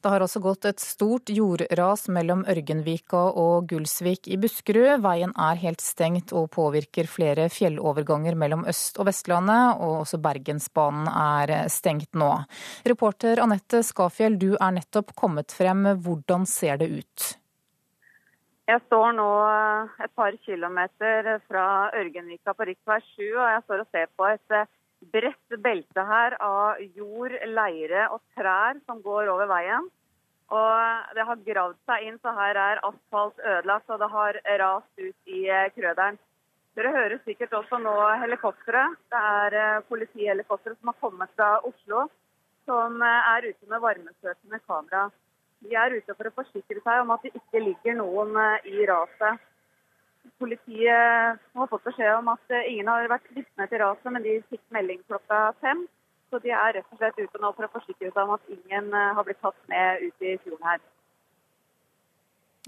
Det 0.02 0.12
har 0.12 0.22
også 0.22 0.40
gått 0.44 0.68
et 0.68 0.80
stort 0.82 1.32
jordras 1.34 2.06
mellom 2.12 2.44
Ørgenvika 2.50 3.22
og 3.40 3.68
Gulsvik 3.70 4.28
i 4.30 4.38
Buskerud. 4.38 5.02
Veien 5.04 5.34
er 5.34 5.60
helt 5.64 5.82
stengt 5.82 6.34
og 6.36 6.50
påvirker 6.54 7.10
flere 7.10 7.48
fjelloverganger 7.50 8.38
mellom 8.38 8.66
Øst- 8.70 9.00
og 9.02 9.08
Vestlandet, 9.10 9.80
og 9.82 10.04
også 10.04 10.22
Bergensbanen 10.22 11.10
er 11.10 11.56
stengt 11.72 12.14
nå. 12.14 12.32
Reporter 12.86 13.42
Anette 13.42 13.82
Skafjell, 13.82 14.38
du 14.38 14.52
er 14.54 14.76
nettopp 14.78 15.14
kommet 15.18 15.54
frem. 15.54 15.86
Hvordan 16.04 16.46
ser 16.46 16.78
det 16.78 16.92
ut? 16.94 17.32
Jeg 18.64 18.80
står 18.86 19.10
nå 19.12 19.28
et 20.00 20.12
par 20.16 20.36
kilometer 20.46 21.34
fra 21.50 21.90
Ørgenvika 21.92 22.54
på 22.56 22.64
rv. 22.64 22.78
7, 23.12 23.26
og 23.36 23.48
jeg 23.50 23.62
står 23.66 23.82
og 23.82 23.90
ser 23.92 24.06
på 24.16 24.28
et 24.30 24.56
eh, 24.56 24.70
bredt 25.12 25.56
belte 25.64 26.04
her 26.08 26.36
av 26.42 26.80
jord, 26.96 27.34
leire 27.46 28.08
og 28.14 28.22
trær 28.36 28.80
som 28.86 29.02
går 29.04 29.30
over 29.32 29.50
veien. 29.50 29.88
Og 30.54 31.14
det 31.16 31.24
har 31.24 31.44
gravd 31.46 31.78
seg 31.88 32.04
inn, 32.06 32.18
så 32.20 32.34
her 32.36 32.58
er 32.60 32.82
asfalt 32.84 33.40
ødelagt, 33.40 33.90
og 33.90 34.00
det 34.02 34.10
har 34.12 34.38
rast 34.60 35.00
ut 35.00 35.32
i 35.32 35.46
eh, 35.48 35.70
krøderen. 35.74 36.18
Dere 36.74 36.90
hører 36.92 37.20
sikkert 37.24 37.54
også 37.54 37.78
nå 37.80 37.94
helikoptre. 38.20 38.84
Det 39.10 39.22
er 39.40 39.56
eh, 39.62 39.82
politihelikoptre 39.88 40.74
som 40.76 40.92
har 40.92 41.00
kommet 41.00 41.32
fra 41.38 41.56
Oslo, 41.64 42.06
som 42.68 43.00
er 43.06 43.48
ute 43.48 43.70
med 43.70 43.82
varmesøkende 43.86 44.60
kamera. 44.68 45.08
De 45.64 45.72
er 45.80 45.96
ute 45.96 46.12
for 46.12 46.28
å 46.28 46.36
forsikre 46.36 46.82
seg 46.84 47.02
om 47.02 47.12
at 47.14 47.24
det 47.24 47.32
ikke 47.38 47.64
ligger 47.64 47.98
noen 48.02 48.36
eh, 48.36 48.68
i 48.68 48.86
raset. 48.90 49.40
Politiet 50.38 51.40
har 51.54 51.68
fått 51.70 51.84
beskjed 51.84 52.16
om 52.16 52.28
at 52.32 52.52
eh, 52.52 52.66
ingen 52.72 52.88
har 52.90 53.06
vært 53.10 53.30
vitne 53.36 53.66
til 53.70 53.80
raset, 53.80 54.10
men 54.12 54.24
de 54.24 54.38
fikk 54.50 54.62
melding 54.74 55.00
klokka 55.08 55.52
fem. 55.62 55.84
Så 56.30 56.40
de 56.42 56.50
er 56.50 56.74
rett 56.76 56.90
og 56.90 56.98
slett 56.98 57.20
ute 57.20 57.40
nå 57.40 57.52
for 57.54 57.66
å 57.66 57.72
forsikre 57.76 58.10
seg 58.10 58.20
om 58.24 58.34
at 58.36 58.52
ingen 58.56 58.90
eh, 58.90 59.12
har 59.16 59.26
blitt 59.26 59.40
tatt 59.44 59.58
med 59.70 60.02
ut 60.02 60.26
i 60.26 60.36
fjorden 60.42 60.70
her. 60.70 60.82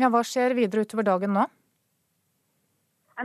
Ja, 0.00 0.11
Hva 0.12 0.22
skjer 0.28 0.54
videre 0.57 0.84
utover 0.84 1.09
dagen 1.09 1.34
nå? 1.36 1.46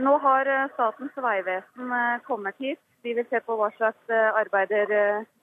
Nå 0.02 0.12
har 0.24 0.48
Statens 0.72 1.16
vegvesen 1.20 1.90
kommet 2.24 2.56
hit. 2.64 2.80
De 3.04 3.12
vil 3.12 3.26
se 3.28 3.42
på 3.44 3.58
hva 3.58 3.68
slags 3.76 4.12
arbeider 4.14 4.88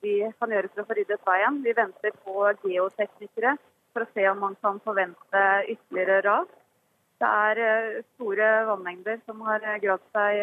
de 0.02 0.14
kan 0.40 0.50
gjøre 0.50 0.70
for 0.72 0.82
å 0.82 0.88
få 0.88 0.96
ryddet 0.98 1.22
veien. 1.28 1.60
Vi 1.62 1.74
venter 1.76 2.16
på 2.24 2.48
geoteknikere 2.66 3.54
for 3.92 4.02
å 4.02 4.10
se 4.10 4.26
om 4.30 4.42
man 4.42 4.56
kan 4.64 4.80
forvente 4.82 5.44
ytterligere 5.70 6.24
ras. 6.26 6.50
Det 7.20 7.28
er 7.28 7.60
eh, 7.66 8.02
store 8.14 8.48
vannmengder 8.68 9.20
som 9.26 9.42
har 9.48 9.64
eh, 9.64 9.80
gravd 9.82 10.06
seg 10.16 10.40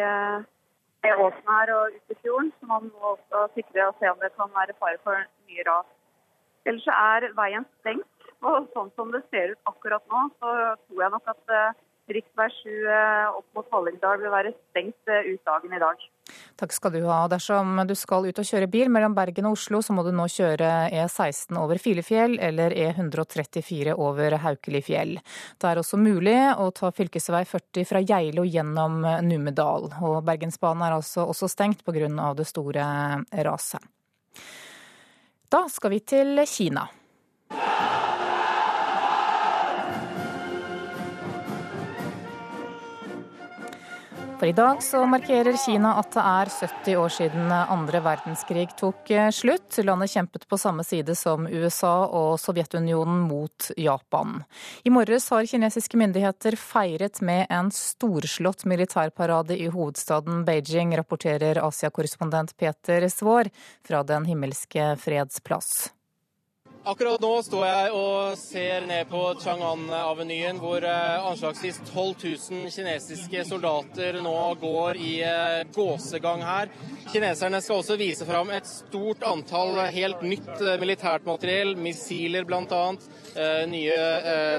i 1.08 1.14
åsen 1.14 1.50
her 1.50 1.72
og 1.74 1.96
ut 1.96 2.14
i 2.14 2.18
fjorden, 2.22 2.52
så 2.58 2.68
man 2.70 2.86
må 2.92 3.14
også 3.14 3.46
sikre 3.54 3.88
og 3.88 3.98
se 3.98 4.10
om 4.10 4.20
det 4.22 4.30
kan 4.36 4.50
være 4.54 4.76
fare 4.78 5.00
for 5.02 5.24
nye 5.50 5.66
ras. 5.66 5.90
Ellers 6.66 6.88
er 6.94 7.28
veien 7.38 7.66
stengt. 7.80 8.06
Og 8.46 8.68
sånn 8.70 8.90
som 8.94 9.10
det 9.10 9.24
ser 9.32 9.54
ut 9.54 9.70
akkurat 9.70 10.04
nå, 10.12 10.20
så 10.38 10.50
tror 10.86 11.02
jeg 11.02 11.14
nok 11.14 11.30
at 11.32 11.54
Rv. 12.08 12.44
7 12.54 12.84
opp 13.34 13.46
mot 13.58 13.72
Hallingdal 13.74 14.20
vil 14.22 14.30
være 14.30 14.52
stengt 14.68 15.10
ut 15.10 15.48
dagen 15.50 15.74
i 15.74 15.80
dag. 15.82 16.04
Takk 16.58 16.74
skal 16.74 16.94
du 16.94 17.00
ha. 17.06 17.20
Dersom 17.30 17.76
du 17.88 17.94
skal 17.98 18.28
ut 18.28 18.40
og 18.40 18.48
kjøre 18.48 18.68
bil 18.70 18.90
mellom 18.92 19.14
Bergen 19.16 19.48
og 19.50 19.58
Oslo, 19.58 19.80
så 19.84 19.94
må 19.96 20.04
du 20.06 20.10
nå 20.14 20.26
kjøre 20.32 20.88
E16 20.92 21.58
over 21.60 21.80
Filefjell 21.82 22.38
eller 22.42 22.74
E134 22.76 23.96
over 23.96 24.38
Haukelifjell. 24.44 25.16
Det 25.58 25.70
er 25.70 25.82
også 25.82 26.00
mulig 26.00 26.38
å 26.56 26.70
ta 26.76 26.92
fv. 26.92 27.06
40 27.18 27.86
fra 27.88 28.02
Geilo 28.02 28.44
gjennom 28.46 29.00
Numedal. 29.26 29.90
Og 30.04 30.20
Bergensbanen 30.26 30.86
er 30.86 30.98
altså 30.98 31.26
også 31.28 31.50
stengt 31.50 31.84
pga. 31.86 32.32
det 32.34 32.46
store 32.48 32.84
raset. 33.44 33.80
Da 35.48 35.64
skal 35.72 35.90
vi 35.90 36.00
til 36.04 36.44
Kina. 36.46 36.84
For 44.38 44.46
i 44.46 44.52
dag 44.52 44.82
så 44.82 45.00
markerer 45.06 45.56
Kina 45.58 45.96
at 45.98 46.12
det 46.14 46.22
er 46.22 46.50
70 46.52 46.96
år 47.02 47.10
siden 47.10 47.50
andre 47.50 47.98
verdenskrig 48.04 48.68
tok 48.78 49.10
slutt. 49.34 49.80
Landet 49.82 50.12
kjempet 50.12 50.46
på 50.46 50.58
samme 50.62 50.84
side 50.86 51.16
som 51.18 51.48
USA 51.50 52.06
og 52.06 52.36
Sovjetunionen 52.38 53.24
mot 53.26 53.72
Japan. 53.74 54.44
I 54.86 54.94
morges 54.94 55.26
har 55.34 55.50
kinesiske 55.50 55.98
myndigheter 55.98 56.54
feiret 56.54 57.18
med 57.18 57.50
en 57.50 57.74
storslått 57.74 58.62
militærparade 58.70 59.58
i 59.58 59.66
hovedstaden 59.74 60.46
Beijing, 60.46 60.94
rapporterer 60.94 61.58
Asia-korrespondent 61.66 62.54
Peter 62.54 63.10
Svaar 63.10 63.50
fra 63.82 64.06
Den 64.06 64.30
himmelske 64.30 64.92
freds 65.02 65.42
plass. 65.42 65.88
Akkurat 66.88 67.20
nå 67.20 67.34
står 67.44 67.64
jeg 67.68 67.88
og 67.92 68.36
ser 68.40 68.86
ned 68.88 69.10
på 69.10 69.18
Chang'an-avenyen, 69.42 70.56
hvor 70.56 70.80
eh, 70.88 71.26
anslagsvis 71.28 71.82
12 71.90 72.14
000 72.48 72.70
kinesiske 72.72 73.42
soldater 73.44 74.16
nå 74.24 74.32
går 74.62 74.96
i 74.96 75.10
eh, 75.20 75.66
gåsegang 75.74 76.46
her. 76.48 76.72
Kineserne 77.12 77.60
skal 77.60 77.82
også 77.82 77.98
vise 78.00 78.24
fram 78.24 78.54
et 78.56 78.70
stort 78.70 79.26
antall 79.28 79.76
helt 79.92 80.24
nytt 80.24 80.48
eh, 80.62 80.80
militært 80.80 81.28
materiell, 81.28 81.74
missiler 81.76 82.48
bl.a., 82.48 82.82
nye 83.68 83.98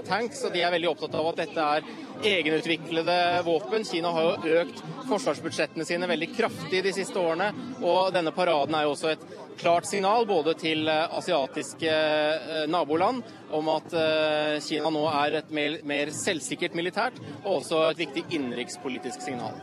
tanks. 0.06 0.46
og 0.46 0.54
De 0.54 0.62
er 0.62 0.72
veldig 0.72 0.94
opptatt 0.94 1.18
av 1.18 1.32
at 1.34 1.42
dette 1.42 1.66
er 1.80 1.90
egenutviklede 2.30 3.20
våpen. 3.44 3.90
Kina 3.90 4.14
har 4.14 4.30
jo 4.30 4.62
økt 4.62 4.86
forsvarsbudsjettene 5.10 5.88
sine 5.88 6.08
veldig 6.08 6.30
kraftig 6.38 6.86
de 6.86 6.94
siste 6.94 7.18
årene, 7.20 7.50
og 7.82 8.14
denne 8.14 8.38
paraden 8.38 8.78
er 8.78 8.86
jo 8.86 8.94
også 8.94 9.16
et 9.18 9.26
klart 9.60 9.86
signal 9.86 10.26
både 10.28 10.54
til 10.60 10.88
eh, 10.88 11.18
asiatiske 11.18 11.92
eh, 11.92 12.66
naboland 12.72 13.24
om 13.56 13.72
at 13.74 13.96
eh, 13.98 14.60
Kina 14.64 14.92
nå 14.94 15.04
er 15.12 15.42
et 15.42 15.52
mer, 15.56 15.80
mer 15.88 16.14
selvsikkert 16.16 16.78
militært, 16.78 17.20
og 17.44 17.60
også 17.60 17.84
et 17.90 18.02
viktig 18.06 18.26
innenrikspolitisk 18.30 19.26
signal. 19.26 19.60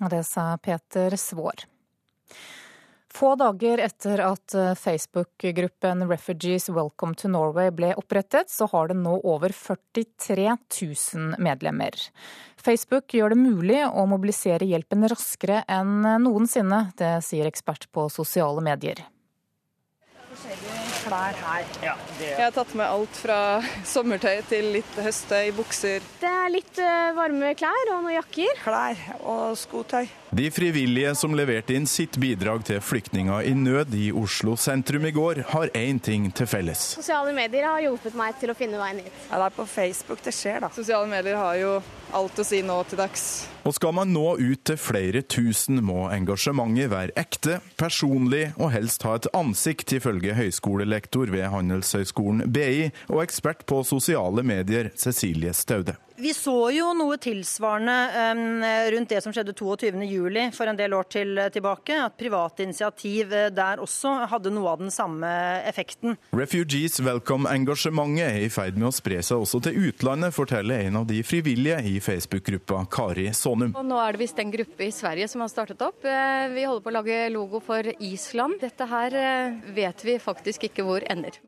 Og 0.00 0.08
Det 0.12 0.22
sa 0.24 0.54
Peter 0.62 1.16
Svaar. 1.20 1.66
Få 3.10 3.34
dager 3.34 3.82
etter 3.82 4.20
at 4.22 4.54
Facebook-gruppen 4.78 6.06
Refugees 6.08 6.68
Welcome 6.70 7.18
to 7.18 7.28
Norway 7.28 7.72
ble 7.74 7.90
opprettet, 7.98 8.50
så 8.50 8.68
har 8.70 8.88
det 8.88 8.96
nå 9.02 9.16
over 9.26 9.52
43 9.52 10.46
000 10.54 11.34
medlemmer. 11.42 11.96
Facebook 12.56 13.14
gjør 13.14 13.34
det 13.34 13.40
mulig 13.42 13.80
å 13.88 14.06
mobilisere 14.08 14.68
hjelpen 14.70 15.08
raskere 15.10 15.64
enn 15.68 16.06
noensinne. 16.22 16.84
Det 16.96 17.16
sier 17.26 17.50
ekspert 17.50 17.90
på 17.92 18.06
sosiale 18.14 18.62
medier 18.64 19.02
klær 21.00 21.36
her. 21.44 21.66
Ja, 21.84 21.94
det... 22.18 22.28
Jeg 22.28 22.44
har 22.44 22.54
tatt 22.54 22.72
med 22.78 22.86
alt 22.86 23.20
fra 23.22 23.38
sommertøy 23.94 24.40
til 24.50 24.70
litt 24.76 24.98
høsttøy, 25.00 25.50
bukser. 25.56 26.04
Det 26.20 26.30
er 26.30 26.52
litt 26.52 26.80
eh, 26.82 27.10
varme 27.16 27.52
klær 27.58 27.94
og 27.94 28.04
noen 28.04 28.16
jakker. 28.18 28.60
Klær 28.64 29.04
og 29.20 29.56
skotøy. 29.60 30.08
De 30.36 30.46
frivillige 30.54 31.14
som 31.18 31.34
leverte 31.34 31.74
inn 31.74 31.88
sitt 31.90 32.18
bidrag 32.22 32.62
til 32.68 32.78
flyktninger 32.84 33.48
i 33.50 33.54
nød 33.58 33.96
i 33.98 34.10
Oslo 34.14 34.54
sentrum 34.60 35.08
i 35.08 35.14
går, 35.14 35.42
har 35.50 35.72
én 35.74 35.98
ting 36.02 36.28
til 36.36 36.46
felles. 36.50 36.84
Sosiale 37.00 37.34
medier 37.34 37.66
har 37.66 37.82
hjulpet 37.82 38.14
meg 38.18 38.38
til 38.38 38.52
å 38.52 38.58
finne 38.58 38.78
veien 38.78 39.02
hit. 39.02 39.16
Ja, 39.30 39.40
det 39.40 39.48
er 39.48 39.56
på 39.56 39.66
Facebook 39.70 40.22
det 40.22 40.36
skjer, 40.36 40.62
da. 40.62 40.70
Sosiale 40.74 41.10
medier 41.10 41.40
har 41.40 41.58
jo 41.58 41.74
alt 42.16 42.38
å 42.40 42.44
si 42.46 42.60
nå 42.66 42.76
til 42.90 43.00
dags. 43.00 43.24
Og 43.68 43.74
skal 43.76 43.94
man 43.96 44.12
nå 44.14 44.36
ut 44.40 44.62
til 44.66 44.78
flere 44.80 45.22
tusen, 45.22 45.82
må 45.84 46.08
engasjementet 46.12 46.90
være 46.92 47.16
ekte, 47.20 47.60
personlig 47.80 48.50
og 48.56 48.72
helst 48.74 49.04
ha 49.06 49.16
et 49.18 49.30
ansikt, 49.36 49.94
ifølge 50.00 50.36
høyskolelektor 50.38 51.32
ved 51.32 51.48
Handelshøyskolen 51.52 52.46
BI 52.52 52.90
og 53.10 53.24
ekspert 53.24 53.66
på 53.68 53.82
sosiale 53.86 54.44
medier 54.46 54.92
Cecilie 54.98 55.54
Staude. 55.56 55.98
Vi 56.20 56.34
så 56.36 56.52
jo 56.74 56.90
noe 56.92 57.16
tilsvarende 57.16 57.94
um, 58.36 58.64
rundt 58.92 59.12
det 59.12 59.22
som 59.24 59.32
skjedde 59.32 59.54
22.07 59.56 60.52
for 60.52 60.68
en 60.68 60.76
del 60.76 60.92
år 60.92 61.06
til, 61.08 61.38
tilbake. 61.54 61.96
At 61.96 62.18
private 62.20 62.66
initiativ 62.66 63.32
eh, 63.32 63.48
der 63.54 63.80
også 63.80 64.12
hadde 64.28 64.52
noe 64.52 64.68
av 64.74 64.82
den 64.82 64.92
samme 64.92 65.30
effekten. 65.68 66.18
Refugees 66.36 67.00
Welcome-engasjementet 67.00 68.26
er 68.26 68.44
i 68.44 68.50
ferd 68.52 68.76
med 68.76 68.90
å 68.90 68.94
spre 68.94 69.22
seg 69.24 69.40
også 69.40 69.62
til 69.64 69.88
utlandet, 69.88 70.36
forteller 70.36 70.84
en 70.84 71.00
av 71.00 71.06
de 71.08 71.22
frivillige 71.24 71.80
i 71.88 71.96
Facebook-gruppa 72.04 72.82
Kari 72.92 73.30
Sonum. 73.36 73.72
Og 73.78 73.86
nå 73.88 74.00
er 74.02 74.16
det 74.16 74.24
visst 74.26 74.42
en 74.42 74.52
gruppe 74.52 74.90
i 74.90 74.92
Sverige 74.94 75.30
som 75.30 75.44
har 75.44 75.52
startet 75.52 75.80
opp. 75.86 76.04
Eh, 76.04 76.50
vi 76.52 76.66
holder 76.68 76.84
på 76.84 76.92
å 76.92 76.98
lage 76.98 77.22
logo 77.32 77.62
for 77.64 77.88
Island. 77.96 78.60
Dette 78.60 78.90
her 78.92 79.16
eh, 79.16 79.72
vet 79.76 80.04
vi 80.04 80.20
faktisk 80.20 80.68
ikke 80.68 80.84
hvor 80.84 81.08
ender. 81.08 81.40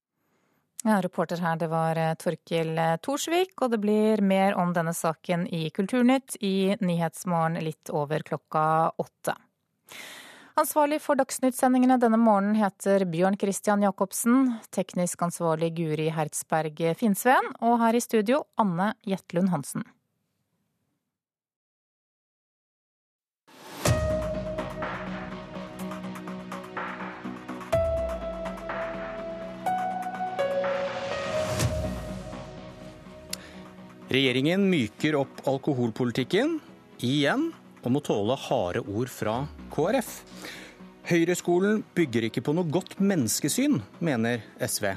Ja, 0.83 0.99
reporter 1.03 1.39
her 1.39 1.57
det 1.57 1.69
var 1.71 1.99
eh, 1.99 2.15
Torkil 2.19 2.75
eh, 2.79 2.97
Thorsvik, 2.99 3.55
og 3.63 3.71
det 3.71 3.79
blir 3.85 4.23
mer 4.27 4.57
om 4.59 4.73
denne 4.75 4.91
saken 4.95 5.47
i 5.47 5.69
Kulturnytt 5.71 6.35
i 6.43 6.75
Nyhetsmorgen 6.81 7.61
litt 7.63 7.93
over 7.95 8.25
klokka 8.27 8.65
åtte. 8.99 9.37
Ansvarlig 10.59 10.99
for 11.01 11.17
Dagsnytt-sendingene 11.17 12.01
denne 12.03 12.19
morgenen 12.21 12.59
heter 12.59 13.07
Bjørn 13.09 13.39
Christian 13.41 13.87
Jacobsen, 13.87 14.57
teknisk 14.75 15.23
ansvarlig 15.23 15.71
Guri 15.79 16.11
Hertzberg 16.13 16.83
Finnsveen, 16.99 17.55
og 17.63 17.79
her 17.81 17.97
i 17.97 18.03
studio 18.03 18.43
Anne 18.61 18.91
Jetlund 19.07 19.55
Hansen. 19.55 19.87
Regjeringen 34.13 34.67
myker 34.69 35.15
opp 35.17 35.39
alkoholpolitikken 35.49 36.59
igjen 37.01 37.47
og 37.81 37.87
må 37.95 38.03
tåle 38.05 38.35
harde 38.37 38.83
ord 38.85 39.09
fra 39.09 39.39
KrF. 39.73 40.11
Høyreskolen 41.09 41.81
bygger 41.97 42.27
ikke 42.27 42.43
på 42.45 42.53
noe 42.53 42.69
godt 42.69 42.99
menneskesyn, 43.01 43.79
mener 44.05 44.45
SV. 44.61 44.91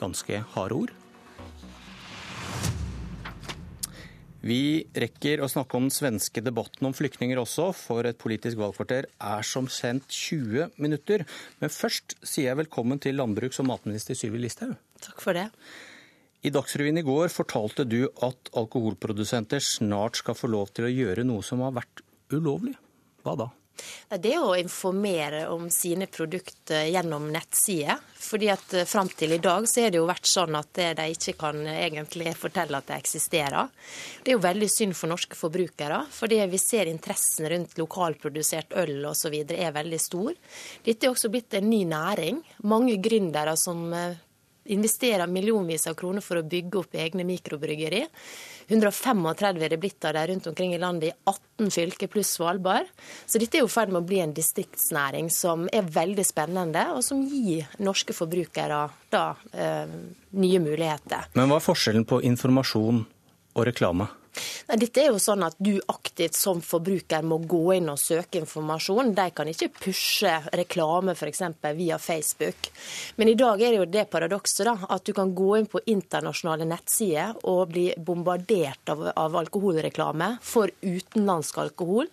Ganske 0.00 0.40
harde 0.56 0.80
ord. 0.80 0.90
Vi 4.42 4.58
rekker 4.98 5.44
å 5.44 5.50
snakke 5.52 5.78
om 5.78 5.86
den 5.86 5.94
svenske 5.94 6.42
debatten 6.42 6.90
om 6.90 6.98
flyktninger 6.98 7.38
også, 7.38 7.68
for 7.78 8.10
et 8.10 8.18
politisk 8.18 8.58
valgkvarter 8.58 9.06
er 9.22 9.46
som 9.46 9.70
sendt 9.70 10.10
20 10.10 10.74
minutter. 10.82 11.22
Men 11.62 11.70
først 11.70 12.18
sier 12.26 12.50
jeg 12.50 12.62
velkommen 12.64 12.98
til 13.06 13.22
landbruks- 13.22 13.62
og 13.62 13.70
matminister 13.70 14.18
Syvi 14.18 14.42
Listhaug. 14.42 14.74
Takk 15.06 15.22
for 15.22 15.38
det. 15.38 15.46
I 16.42 16.50
Dagsrevyen 16.50 16.98
i 16.98 17.06
går 17.06 17.30
fortalte 17.30 17.84
du 17.86 18.00
at 18.26 18.50
alkoholprodusenter 18.58 19.62
snart 19.62 20.18
skal 20.18 20.34
få 20.34 20.50
lov 20.50 20.72
til 20.74 20.88
å 20.88 20.90
gjøre 20.90 21.22
noe 21.28 21.44
som 21.46 21.62
har 21.62 21.76
vært 21.76 22.02
ulovlig. 22.34 22.74
Hva 23.22 23.36
da? 23.38 23.52
Det 24.10 24.32
er 24.34 24.42
å 24.42 24.56
informere 24.58 25.44
om 25.50 25.68
sine 25.72 26.08
produkter 26.10 26.88
gjennom 26.90 27.28
nettsider. 27.32 28.00
Fordi 28.22 28.50
at 28.52 28.74
eh, 28.76 28.88
Fram 28.88 29.08
til 29.16 29.36
i 29.36 29.40
dag 29.42 29.68
så 29.70 29.84
har 29.84 29.94
det 29.94 30.00
jo 30.00 30.08
vært 30.08 30.28
sånn 30.28 30.58
at 30.58 30.80
de 30.98 31.06
ikke 31.14 31.36
kan 31.40 31.62
egentlig 31.70 32.34
fortelle 32.38 32.78
at 32.78 32.90
det 32.90 32.98
eksisterer. 32.98 33.70
Det 34.22 34.32
er 34.32 34.36
jo 34.36 34.42
veldig 34.44 34.68
synd 34.70 34.98
for 34.98 35.12
norske 35.14 35.38
forbrukere. 35.38 36.02
fordi 36.10 36.42
vi 36.50 36.60
ser 36.60 36.90
interessen 36.90 37.48
rundt 37.54 37.78
lokalprodusert 37.78 38.76
øl 38.82 39.06
osv. 39.14 39.38
er 39.46 39.78
veldig 39.78 40.02
stor. 40.02 40.34
Dette 40.84 41.06
er 41.06 41.14
også 41.14 41.30
blitt 41.32 41.54
en 41.54 41.70
ny 41.70 41.84
næring. 41.86 42.42
Mange 42.66 42.98
gründere 42.98 43.56
som 43.56 43.88
eh, 43.94 44.20
investerer 44.64 45.26
millionvis 45.26 45.86
av 45.90 45.96
kroner 45.98 46.24
for 46.24 46.38
å 46.38 46.46
bygge 46.46 46.78
opp 46.78 46.94
egne 46.94 47.24
mikrobryggeri. 47.26 48.04
135 48.68 49.26
er 49.62 49.72
det 49.72 49.78
blitt 49.80 50.04
av 50.06 50.14
dem 50.14 50.28
rundt 50.30 50.46
omkring 50.46 50.74
i 50.74 50.80
landet 50.80 51.10
i 51.10 51.14
18 51.24 51.70
fylker 51.74 52.10
pluss 52.12 52.30
Svalbard. 52.36 52.86
Så 53.26 53.40
dette 53.42 53.58
er 53.58 53.64
jo 53.64 53.70
i 53.70 53.74
ferd 53.74 53.92
med 53.92 54.02
å 54.02 54.06
bli 54.06 54.22
en 54.22 54.34
distriktsnæring 54.36 55.30
som 55.34 55.66
er 55.72 55.88
veldig 55.90 56.24
spennende, 56.26 56.86
og 56.94 57.02
som 57.04 57.20
gir 57.26 57.68
norske 57.82 58.14
forbrukere 58.16 58.86
da 59.12 59.26
eh, 59.52 59.98
nye 60.38 60.62
muligheter. 60.62 61.32
Men 61.36 61.50
hva 61.50 61.60
er 61.60 61.66
forskjellen 61.66 62.08
på 62.08 62.22
informasjon 62.30 63.04
og 63.52 63.68
reklame? 63.68 64.08
Nei, 64.68 64.78
dette 64.80 65.02
er 65.02 65.10
jo 65.10 65.20
sånn 65.20 65.44
at 65.44 65.58
du 65.60 65.74
aktivt 65.92 66.36
som 66.38 66.62
forbruker 66.64 67.24
må 67.26 67.38
gå 67.48 67.62
inn 67.76 67.90
og 67.92 68.00
søke 68.00 68.40
informasjon. 68.40 69.12
De 69.16 69.26
kan 69.34 69.48
ikke 69.50 69.70
pushe 69.76 70.32
reklame 70.56 71.14
f.eks. 71.16 71.42
via 71.76 71.98
Facebook. 72.00 72.70
Men 73.16 73.32
i 73.32 73.36
dag 73.38 73.60
er 73.60 73.74
det 73.74 73.80
jo 73.80 73.88
det 73.98 74.06
paradokset 74.12 74.64
da, 74.68 74.76
at 74.88 75.04
du 75.04 75.12
kan 75.16 75.34
gå 75.36 75.50
inn 75.58 75.68
på 75.70 75.82
internasjonale 75.92 76.66
nettsider 76.68 77.36
og 77.50 77.74
bli 77.74 77.86
bombardert 77.96 78.94
av, 78.94 79.04
av 79.16 79.36
alkoholreklame 79.42 80.36
for 80.42 80.72
utenlandsk 80.80 81.58
alkohol, 81.62 82.08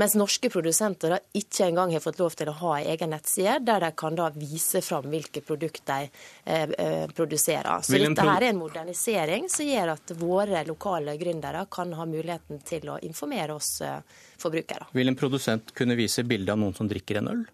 mens 0.00 0.16
norske 0.18 0.50
produsenter 0.52 1.16
da 1.16 1.20
ikke 1.36 1.68
engang 1.68 1.92
har 1.94 2.04
fått 2.04 2.22
lov 2.22 2.36
til 2.38 2.50
å 2.52 2.56
ha 2.62 2.78
egen 2.80 3.12
nettside 3.12 3.58
der 3.66 3.84
de 3.84 3.92
kan 3.98 4.16
da 4.18 4.30
vise 4.34 4.82
fram 4.84 5.08
hvilke 5.10 5.42
produkter 5.44 5.86
de 5.88 6.08
eh, 6.44 6.68
eh 6.78 7.06
produserer. 7.14 7.82
Så 7.82 7.98
dette 7.98 8.24
her 8.24 8.42
er 8.42 8.50
en 8.50 8.60
modernisering 8.60 9.48
som 9.52 9.66
gjør 9.66 9.94
at 9.94 10.12
våre 10.18 10.64
lokale 10.68 11.14
gründere 11.20 11.57
forbrukere 11.58 11.66
kan 11.70 11.92
ha 11.92 12.06
muligheten 12.06 12.60
til 12.64 12.88
å 12.88 12.98
informere 13.02 13.54
oss 13.54 13.80
eh, 13.80 14.00
forbrukere. 14.38 14.88
Vil 14.92 15.08
en 15.08 15.16
produsent 15.16 15.74
kunne 15.74 15.96
vise 15.96 16.24
bilde 16.24 16.52
av 16.52 16.58
noen 16.58 16.74
som 16.74 16.88
drikker 16.88 17.18
en 17.18 17.28
øl? 17.28 17.46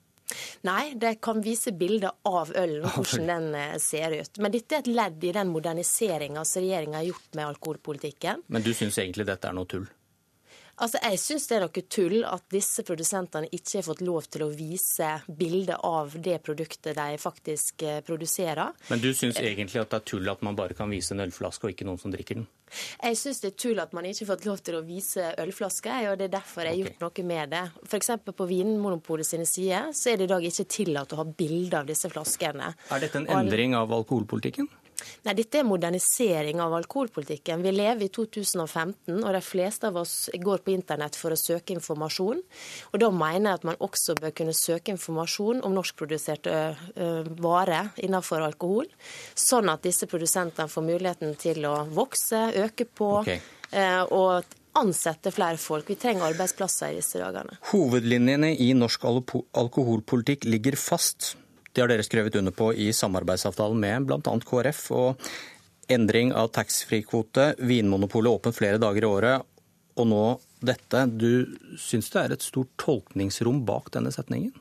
Nei, 0.62 0.94
det 0.96 1.20
kan 1.20 1.42
vise 1.42 1.72
bilder 1.72 2.10
av 2.24 2.50
ølen, 2.56 2.88
hvordan 2.88 3.26
den 3.26 3.54
eh, 3.54 3.78
ser 3.78 4.10
ut. 4.10 4.38
Men 4.38 4.52
dette 4.52 4.76
er 4.76 4.84
et 4.84 4.94
ledd 4.94 5.24
i 5.24 5.32
den 5.32 5.48
moderniseringa 5.52 6.44
som 6.44 6.62
regjeringa 6.62 6.98
har 6.98 7.10
gjort 7.10 7.34
med 7.34 7.46
alkoholpolitikken. 7.46 8.42
Men 8.48 8.62
du 8.62 8.72
syns 8.74 8.98
egentlig 8.98 9.26
dette 9.26 9.48
er 9.48 9.54
noe 9.54 9.68
tull? 9.68 9.86
Altså, 10.82 10.98
Jeg 11.02 11.18
syns 11.22 11.46
det 11.46 11.56
er 11.56 11.62
noe 11.62 11.82
tull 11.86 12.16
at 12.26 12.44
disse 12.50 12.82
produsentene 12.86 13.46
ikke 13.54 13.78
har 13.78 13.86
fått 13.86 14.02
lov 14.02 14.26
til 14.26 14.42
å 14.46 14.50
vise 14.50 15.10
bilde 15.28 15.76
av 15.86 16.16
det 16.18 16.40
produktet 16.42 16.96
de 16.98 17.18
faktisk 17.20 17.84
eh, 17.86 18.00
produserer. 18.06 18.74
Men 18.90 19.02
du 19.02 19.12
syns 19.14 19.38
egentlig 19.38 19.82
at 19.84 19.92
det 19.92 20.00
er 20.00 20.06
tull 20.10 20.30
at 20.32 20.42
man 20.42 20.58
bare 20.58 20.74
kan 20.74 20.90
vise 20.90 21.14
en 21.14 21.22
ølflaske, 21.22 21.68
og 21.68 21.74
ikke 21.76 21.86
noen 21.86 22.00
som 22.02 22.14
drikker 22.14 22.40
den? 22.40 22.48
Jeg 22.74 23.18
syns 23.20 23.42
det 23.44 23.52
er 23.52 23.58
tull 23.66 23.82
at 23.82 23.94
man 23.94 24.08
ikke 24.08 24.24
har 24.24 24.32
fått 24.32 24.48
lov 24.50 24.62
til 24.66 24.78
å 24.80 24.84
vise 24.86 25.30
ølflasker, 25.44 26.10
og 26.10 26.18
det 26.18 26.28
er 26.28 26.36
derfor 26.40 26.66
jeg 26.66 26.74
har 26.74 26.80
gjort 26.82 27.04
noe 27.06 27.26
med 27.30 27.54
det. 27.54 27.64
F.eks. 27.86 28.14
på 28.34 28.48
Vinmonopolet 28.50 29.30
sine 29.30 29.46
sider 29.46 29.92
så 29.94 30.10
er 30.10 30.18
det 30.18 30.26
i 30.26 30.34
dag 30.34 30.48
ikke 30.50 30.70
tillatt 30.74 31.14
å 31.14 31.22
ha 31.22 31.28
bilde 31.28 31.84
av 31.84 31.90
disse 31.90 32.10
flaskene. 32.10 32.74
Er 32.90 33.04
dette 33.04 33.22
en 33.22 33.30
endring 33.30 33.78
av 33.78 33.94
alkoholpolitikken? 33.94 34.66
Nei, 35.24 35.34
Dette 35.38 35.60
er 35.60 35.68
modernisering 35.68 36.60
av 36.62 36.74
alkoholpolitikken. 36.78 37.62
Vi 37.64 37.72
lever 37.74 38.06
i 38.06 38.10
2015, 38.12 39.20
og 39.20 39.30
de 39.34 39.42
fleste 39.44 39.90
av 39.90 39.98
oss 40.02 40.14
går 40.32 40.64
på 40.64 40.74
internett 40.74 41.18
for 41.18 41.34
å 41.34 41.38
søke 41.38 41.74
informasjon. 41.76 42.42
Og 42.92 42.98
Da 43.00 43.10
mener 43.10 43.50
jeg 43.50 43.60
at 43.60 43.68
man 43.70 43.80
også 43.84 44.16
bør 44.20 44.34
kunne 44.36 44.56
søke 44.56 44.94
informasjon 44.94 45.62
om 45.64 45.74
norskproduserte 45.76 46.56
varer 47.42 47.92
innenfor 48.04 48.44
alkohol, 48.44 48.90
sånn 49.34 49.70
at 49.72 49.84
disse 49.84 50.08
produsentene 50.10 50.70
får 50.70 50.86
muligheten 50.86 51.34
til 51.40 51.64
å 51.68 51.76
vokse, 51.90 52.46
øke 52.64 52.86
på. 52.86 53.10
Okay. 53.24 53.40
og 54.14 54.44
ansette 54.78 55.30
flere 55.34 55.58
folk. 55.60 55.88
Vi 55.90 55.96
trenger 56.00 56.28
arbeidsplasser 56.32 56.92
i 56.92 56.98
disse 56.98 57.20
dagene. 57.22 57.58
Hovedlinjene 57.70 58.52
i 58.58 58.72
norsk 58.76 59.06
alkoholpolitikk 59.06 60.46
ligger 60.50 60.78
fast. 60.78 61.34
Det 61.74 61.82
har 61.82 61.90
dere 61.90 62.06
skrevet 62.06 62.36
under 62.38 62.54
på 62.54 62.70
i 62.74 62.92
samarbeidsavtalen 62.94 63.80
med 63.82 64.06
bl.a. 64.06 64.34
KrF. 64.46 64.84
og 64.94 65.28
Endring 65.90 66.30
av 66.32 66.48
taxfree-kvote, 66.54 67.50
Vinmonopolet 67.58 68.38
åpent 68.38 68.56
flere 68.56 68.78
dager 68.80 69.04
i 69.04 69.08
året, 69.10 69.48
og 70.00 70.06
nå 70.08 70.22
dette. 70.66 71.04
Du 71.10 71.56
syns 71.80 72.10
det 72.12 72.20
er 72.20 72.34
et 72.34 72.44
stort 72.44 72.72
tolkningsrom 72.80 73.62
bak 73.66 73.90
denne 73.94 74.12
setningen? 74.14 74.52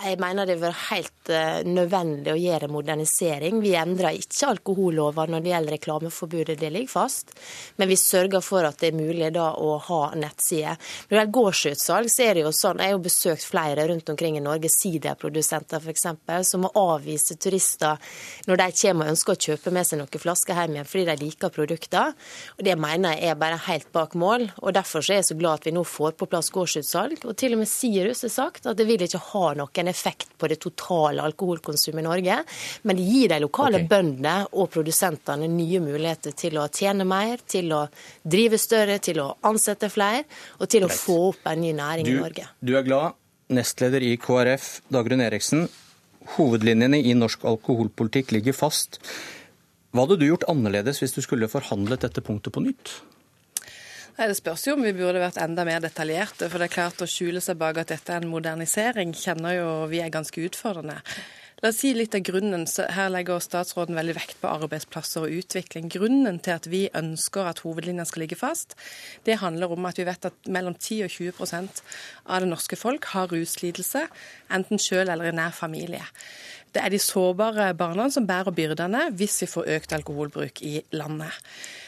Jeg 0.00 0.16
mener 0.22 0.48
det 0.48 0.56
var 0.62 0.76
helt 0.88 1.30
eh, 1.32 1.60
nødvendig 1.66 2.32
å 2.32 2.38
gjøre 2.40 2.70
modernisering. 2.72 3.60
Vi 3.60 3.74
endrer 3.76 4.16
ikke 4.16 4.52
alkoholloven 4.54 5.34
når 5.34 5.44
det 5.44 5.52
gjelder 5.52 5.76
reklameforbudet, 5.76 6.56
det 6.60 6.70
ligger 6.72 6.92
fast. 6.92 7.34
Men 7.76 7.90
vi 7.90 7.98
sørger 8.00 8.44
for 8.44 8.64
at 8.64 8.80
det 8.80 8.90
er 8.90 8.98
mulig 9.00 9.28
da 9.34 9.50
å 9.60 9.74
ha 9.90 10.00
nettsider. 10.16 10.78
Når 10.78 11.10
det 11.10 11.18
gjelder 11.18 11.34
gårdsutsalg, 11.36 12.10
så 12.12 12.24
er 12.24 12.38
det 12.38 12.46
jo 12.46 12.54
sånn, 12.56 12.80
jeg 12.80 12.92
har 12.92 12.96
jo 12.96 13.04
besøkt 13.04 13.46
flere 13.46 13.86
rundt 13.90 14.08
omkring 14.14 14.38
i 14.38 14.44
Norge, 14.44 14.70
siderprodusenter 14.72 15.84
f.eks., 15.84 16.06
som 16.48 16.64
må 16.64 16.72
avvise 16.78 17.36
turister 17.40 18.00
når 18.48 18.62
de 18.62 18.68
kommer 18.80 19.06
og 19.06 19.14
ønsker 19.14 19.36
å 19.36 19.44
kjøpe 19.48 19.74
med 19.74 19.88
seg 19.88 20.00
noen 20.00 20.22
flasker 20.22 20.56
hjem 20.56 20.78
igjen 20.78 20.88
fordi 20.88 21.06
de 21.10 21.18
liker 21.24 21.52
produkter. 21.54 22.14
Og 22.56 22.64
Det 22.64 22.76
mener 22.80 23.16
jeg 23.18 23.32
er 23.34 23.40
bare 23.40 23.60
helt 23.66 23.90
bak 23.92 24.14
mål. 24.14 24.48
og 24.62 24.74
Derfor 24.74 25.04
er 25.04 25.20
jeg 25.20 25.30
så 25.30 25.36
glad 25.38 25.49
at 25.52 25.66
vi 25.66 25.72
nå 25.74 25.82
får 25.86 26.14
på 26.18 26.28
plass 26.30 26.50
gårdsutsalg. 26.54 27.24
Og 27.28 27.36
til 27.38 27.56
og 27.56 27.62
med 27.62 27.70
Sirus 27.70 28.24
har 28.26 28.32
sagt 28.32 28.68
at 28.70 28.78
det 28.78 28.86
vil 28.88 29.02
ikke 29.04 29.22
ha 29.30 29.44
noen 29.58 29.90
effekt 29.90 30.32
på 30.40 30.50
det 30.50 30.60
totale 30.62 31.24
alkoholkonsumet 31.26 32.02
i 32.02 32.06
Norge. 32.06 32.38
Men 32.88 32.98
det 32.98 33.06
gir 33.08 33.32
de 33.32 33.40
lokale 33.44 33.80
okay. 33.80 33.90
bøndene 33.90 34.36
og 34.52 34.70
produsentene 34.74 35.48
nye 35.50 35.82
muligheter 35.84 36.36
til 36.38 36.60
å 36.60 36.68
tjene 36.72 37.06
mer, 37.08 37.42
til 37.46 37.72
å 37.76 37.84
drive 38.22 38.60
større, 38.60 39.00
til 39.02 39.22
å 39.24 39.30
ansette 39.50 39.90
flere, 39.92 40.24
og 40.58 40.70
til 40.70 40.86
å 40.86 40.92
få 40.92 41.18
opp 41.30 41.50
en 41.50 41.62
ny 41.64 41.74
næring 41.76 42.08
du, 42.08 42.14
i 42.14 42.20
Norge. 42.20 42.48
Du 42.60 42.74
er 42.78 42.86
glad. 42.86 43.18
Nestleder 43.50 44.04
i 44.06 44.14
KrF, 44.20 44.76
Dagrun 44.94 45.24
Eriksen. 45.24 45.66
Hovedlinjene 46.36 47.00
i 47.02 47.16
norsk 47.18 47.42
alkoholpolitikk 47.48 48.34
ligger 48.36 48.54
fast. 48.54 49.00
Hva 49.90 50.04
hadde 50.04 50.20
du 50.20 50.28
gjort 50.28 50.46
annerledes 50.50 51.00
hvis 51.02 51.16
du 51.16 51.22
skulle 51.24 51.50
forhandlet 51.50 52.04
dette 52.04 52.22
punktet 52.22 52.54
på 52.54 52.62
nytt? 52.62 53.00
Nei, 54.18 54.28
Det 54.28 54.36
spørs 54.36 54.66
jo 54.66 54.74
om 54.76 54.82
vi 54.84 54.94
burde 54.96 55.22
vært 55.22 55.40
enda 55.42 55.64
mer 55.64 55.82
detaljerte. 55.82 56.48
For 56.48 56.58
det 56.58 56.70
er 56.70 56.76
klart 56.76 57.02
å 57.02 57.08
skjule 57.08 57.42
seg 57.44 57.58
bak 57.60 57.78
at 57.80 57.92
dette 57.92 58.12
er 58.12 58.24
en 58.24 58.32
modernisering, 58.32 59.14
kjenner 59.14 59.58
jo 59.58 59.68
vi 59.90 60.02
er 60.02 60.10
ganske 60.12 60.42
utfordrende. 60.48 61.00
La 61.60 61.68
oss 61.68 61.82
si 61.82 61.90
litt 61.92 62.14
av 62.16 62.22
grunnen. 62.24 62.62
Her 62.64 63.10
legger 63.12 63.42
statsråden 63.44 63.98
veldig 63.98 64.14
vekt 64.16 64.38
på 64.40 64.48
arbeidsplasser 64.48 65.26
og 65.26 65.34
utvikling. 65.42 65.90
Grunnen 65.92 66.38
til 66.40 66.56
at 66.56 66.68
vi 66.72 66.86
ønsker 66.96 67.50
at 67.50 67.60
hovedlinjen 67.66 68.08
skal 68.08 68.24
ligge 68.24 68.38
fast, 68.40 68.72
det 69.28 69.42
handler 69.42 69.74
om 69.74 69.84
at 69.84 70.00
vi 70.00 70.06
vet 70.08 70.24
at 70.30 70.48
mellom 70.48 70.72
10 70.78 71.04
og 71.04 71.12
20% 71.12 71.82
av 72.32 72.40
det 72.40 72.48
norske 72.48 72.80
folk 72.80 73.10
har 73.12 73.28
ruslidelse, 73.28 74.06
enten 74.56 74.80
sjøl 74.80 75.12
eller 75.12 75.28
i 75.28 75.36
nær 75.36 75.52
familie. 75.52 76.06
Det 76.72 76.80
er 76.80 76.94
de 76.94 77.02
sårbare 77.02 77.74
barna 77.76 78.08
som 78.14 78.24
bærer 78.28 78.54
byrdene 78.56 79.10
hvis 79.18 79.42
vi 79.42 79.50
får 79.50 79.68
økt 79.76 79.94
alkoholbruk 79.98 80.62
i 80.64 80.78
landet. 80.96 81.34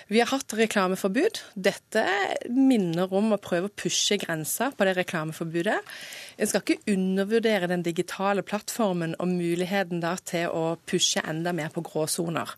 Vi 0.09 0.21
har 0.21 0.31
hatt 0.31 0.55
reklameforbud. 0.57 1.41
Dette 1.55 2.03
minner 2.51 3.11
om 3.15 3.35
å 3.35 3.41
prøve 3.43 3.69
å 3.69 3.75
pushe 3.77 4.19
grensa 4.21 4.71
på 4.75 4.87
det 4.87 4.97
reklameforbudet. 4.99 5.79
En 6.39 6.49
skal 6.51 6.63
ikke 6.65 6.93
undervurdere 6.95 7.69
den 7.71 7.85
digitale 7.87 8.45
plattformen 8.47 9.15
og 9.23 9.31
muligheten 9.31 10.03
da 10.03 10.15
til 10.19 10.51
å 10.51 10.65
pushe 10.89 11.23
enda 11.29 11.53
mer 11.57 11.71
på 11.75 11.85
gråsoner. 11.87 12.51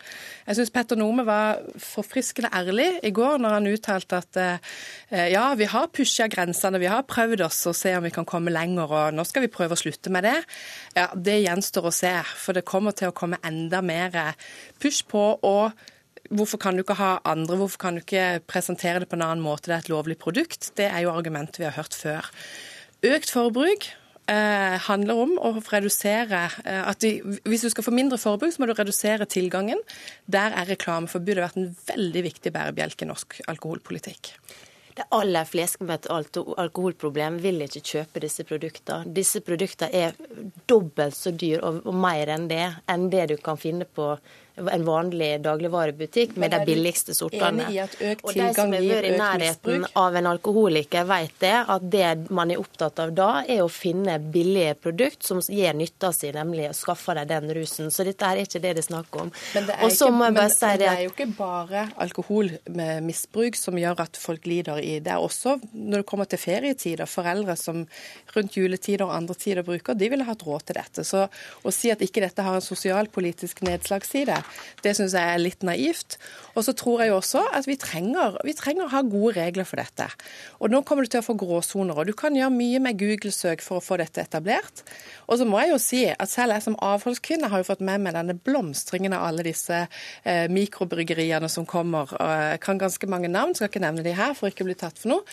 Jeg 0.47 0.59
syns 0.61 0.73
Petter 0.75 0.99
Nome 1.01 1.27
var 1.27 1.61
forfriskende 1.83 2.53
ærlig 2.55 2.89
i 3.05 3.13
går 3.15 3.41
når 3.43 3.57
han 3.59 3.71
uttalte 3.73 4.21
at 4.23 4.41
eh, 4.41 5.31
ja, 5.35 5.47
vi 5.59 5.69
har 5.71 5.91
pusha 5.95 6.29
grensene, 6.33 6.81
vi 6.83 6.91
har 6.91 7.07
prøvd 7.09 7.45
oss 7.49 7.65
å 7.71 7.75
se 7.77 7.95
om 7.99 8.07
vi 8.07 8.15
kan 8.15 8.29
komme 8.29 8.55
lenger, 8.55 8.89
og 8.89 9.17
nå 9.17 9.27
skal 9.29 9.45
vi 9.45 9.53
prøve 9.53 9.77
å 9.77 9.81
slutte 9.81 10.13
med 10.15 10.27
det. 10.27 10.37
Ja, 10.97 11.11
Det 11.15 11.41
gjenstår 11.43 11.91
å 11.91 11.95
se, 11.95 12.15
for 12.39 12.57
det 12.57 12.67
kommer 12.69 12.97
til 12.97 13.11
å 13.11 13.17
komme 13.17 13.43
enda 13.45 13.83
mer 13.85 14.35
push 14.81 15.05
på 15.11 15.27
å 15.45 15.57
Hvorfor 16.31 16.61
kan 16.61 16.77
du 16.77 16.85
ikke 16.85 16.97
ha 17.01 17.19
andre? 17.29 17.59
Hvorfor 17.61 17.81
kan 17.83 17.99
du 17.99 18.05
ikke 18.05 18.41
presentere 18.49 19.03
det 19.03 19.11
på 19.11 19.19
en 19.19 19.27
annen 19.27 19.45
måte? 19.45 19.69
Det 19.69 19.77
er 19.77 19.85
et 19.85 19.93
lovlig 19.93 20.17
produkt. 20.23 20.71
Det 20.79 20.87
er 20.89 21.05
jo 21.05 21.13
argumentet 21.13 21.61
vi 21.61 21.69
har 21.69 21.77
hørt 21.77 21.97
før. 21.97 22.31
Økt 23.05 23.33
forbruk 23.35 23.91
eh, 24.33 24.77
handler 24.87 25.23
om 25.27 25.35
å 25.37 25.53
redusere 25.61 26.47
eh, 26.65 26.83
at 26.89 27.01
de, 27.05 27.19
Hvis 27.45 27.67
du 27.67 27.71
skal 27.73 27.87
få 27.87 27.95
mindre 27.95 28.19
forbruk, 28.21 28.55
så 28.55 28.63
må 28.63 28.71
du 28.71 28.77
redusere 28.79 29.29
tilgangen. 29.29 29.81
Der 30.25 30.55
er 30.57 30.71
reklameforbudet 30.73 31.45
vært 31.45 31.61
en 31.61 31.75
veldig 31.91 32.25
viktig 32.31 32.55
bærebjelke 32.55 33.05
i 33.05 33.11
norsk 33.11 33.43
alkoholpolitikk. 33.51 34.35
De 34.95 35.03
aller 35.11 35.47
fleste 35.49 35.83
med 35.83 36.05
et 36.05 36.37
alkoholproblem 36.63 37.41
vil 37.43 37.65
ikke 37.65 37.83
kjøpe 37.83 38.23
disse 38.23 38.45
produktene. 38.47 39.11
Disse 39.17 39.43
produktene 39.43 39.91
er 39.91 40.15
dobbelt 40.71 41.19
så 41.19 41.33
dyr 41.35 41.65
og, 41.67 41.89
mer 41.99 42.31
enn 42.31 42.47
det 42.51 42.69
enn 42.91 43.09
det 43.11 43.27
du 43.33 43.37
kan 43.43 43.59
finne 43.59 43.89
på 43.91 44.13
en 44.57 44.85
vanlig 44.87 45.41
dagligvarebutikk 45.43 46.37
med 46.37 46.53
de 46.55 46.61
billigste 46.67 47.15
sortene. 47.15 47.67
Og 48.23 48.31
de 48.35 48.47
som 48.55 48.71
har 48.71 48.85
vært 48.85 49.09
i 49.09 49.15
nærheten 49.19 49.87
av 49.99 50.15
en 50.21 50.29
alkoholiker, 50.31 51.07
vet 51.09 51.35
det, 51.43 51.55
at 51.75 51.89
det 51.91 52.11
man 52.35 52.53
er 52.55 52.63
opptatt 52.63 53.01
av 53.03 53.15
da, 53.17 53.31
er 53.43 53.65
å 53.65 53.71
finne 53.73 54.17
billige 54.23 54.77
produkt 54.79 55.27
som 55.27 55.43
gir 55.43 55.75
nytta 55.75 56.13
si, 56.15 56.31
nemlig 56.35 56.69
å 56.71 56.77
skaffe 56.77 57.17
deg 57.19 57.31
den 57.33 57.51
rusen. 57.57 57.91
Så 57.91 58.07
dette 58.07 58.31
er 58.31 58.45
ikke 58.45 58.63
det 58.63 58.77
det 58.79 58.85
er 58.85 58.89
snakk 58.89 59.19
om. 59.19 59.33
Men 59.57 59.67
det 59.69 59.79
er, 59.79 59.91
ikke, 59.91 60.11
men, 60.21 60.41
si 60.55 60.71
det, 60.71 60.79
det 60.85 60.91
er 60.93 61.03
jo 61.03 61.13
ikke 61.15 61.29
bare 61.39 61.87
alkoholmisbruk 62.07 63.59
som 63.59 63.79
gjør 63.81 64.05
at 64.07 64.21
folk 64.21 64.47
lider 64.51 64.79
i. 64.83 65.01
Det 65.03 65.15
er 65.15 65.23
også 65.23 65.57
når 65.73 66.05
det 66.05 66.09
kommer 66.09 66.31
til 66.31 66.41
ferietider, 66.41 67.11
foreldre 67.11 67.59
som 67.59 67.83
rundt 68.35 68.59
juletider 68.59 69.07
og 69.09 69.17
andre 69.17 69.37
tider 69.39 69.67
bruker, 69.67 69.99
de 69.99 70.11
ville 70.13 70.27
hatt 70.27 70.47
råd 70.47 70.69
til 70.69 70.79
dette. 70.79 71.07
Så 71.07 71.27
å 71.27 71.75
si 71.75 71.91
at 71.91 72.03
ikke 72.05 72.23
dette 72.25 72.47
har 72.47 72.59
en 72.59 72.65
sosialpolitisk 72.65 73.65
nedslagsside, 73.67 74.44
det 74.85 74.93
syns 74.97 75.15
jeg 75.17 75.35
er 75.35 75.41
litt 75.41 75.65
naivt. 75.67 76.19
Og 76.55 76.67
så 76.67 76.75
tror 76.77 77.03
jeg 77.03 77.15
også 77.15 77.43
at 77.57 77.67
vi 77.69 77.77
trenger, 77.81 78.39
vi 78.47 78.55
trenger, 78.57 78.87
å 78.87 78.93
ha 78.93 79.03
gode 79.07 79.35
regler 79.39 79.67
for 79.69 79.81
dette. 79.81 80.07
Og 80.61 80.73
nå 80.73 80.83
kommer 80.87 81.07
du 81.07 81.13
til 81.13 81.23
å 81.23 81.27
få 81.27 81.37
gråsoner. 81.41 81.97
Og 81.97 82.11
du 82.11 82.15
kan 82.19 82.37
gjøre 82.37 82.55
mye 82.55 82.83
med 82.85 83.01
Google-søk 83.01 83.65
for 83.65 83.81
å 83.81 83.85
få 83.85 83.99
dette 84.03 84.23
etablert. 84.23 84.85
Og 85.27 85.41
så 85.41 85.49
må 85.49 85.63
jeg 85.63 85.73
jo 85.73 85.81
si 85.83 86.03
at 86.13 86.31
selv 86.31 86.57
jeg 86.57 86.67
som 86.67 86.79
avholdskvinne 86.85 87.51
har 87.53 87.63
jo 87.63 87.69
fått 87.71 87.85
med 87.85 88.05
meg 88.05 88.17
denne 88.17 88.37
blomstringen 88.37 89.17
av 89.17 89.29
alle 89.31 89.47
disse 89.47 89.85
eh, 89.87 90.47
mikrobryggeriene 90.53 91.51
som 91.51 91.67
kommer. 91.69 92.13
Og 92.19 92.35
jeg 92.55 92.65
kan 92.65 92.83
ganske 92.83 93.11
mange 93.11 93.33
navn, 93.33 93.57
skal 93.57 93.73
ikke 93.73 93.85
nevne 93.85 94.07
de 94.07 94.17
her 94.17 94.37
for 94.39 94.53
ikke 94.53 94.67
å 94.67 94.71
bli 94.71 94.79
tatt 94.79 95.01
for 95.01 95.17
noe 95.17 95.25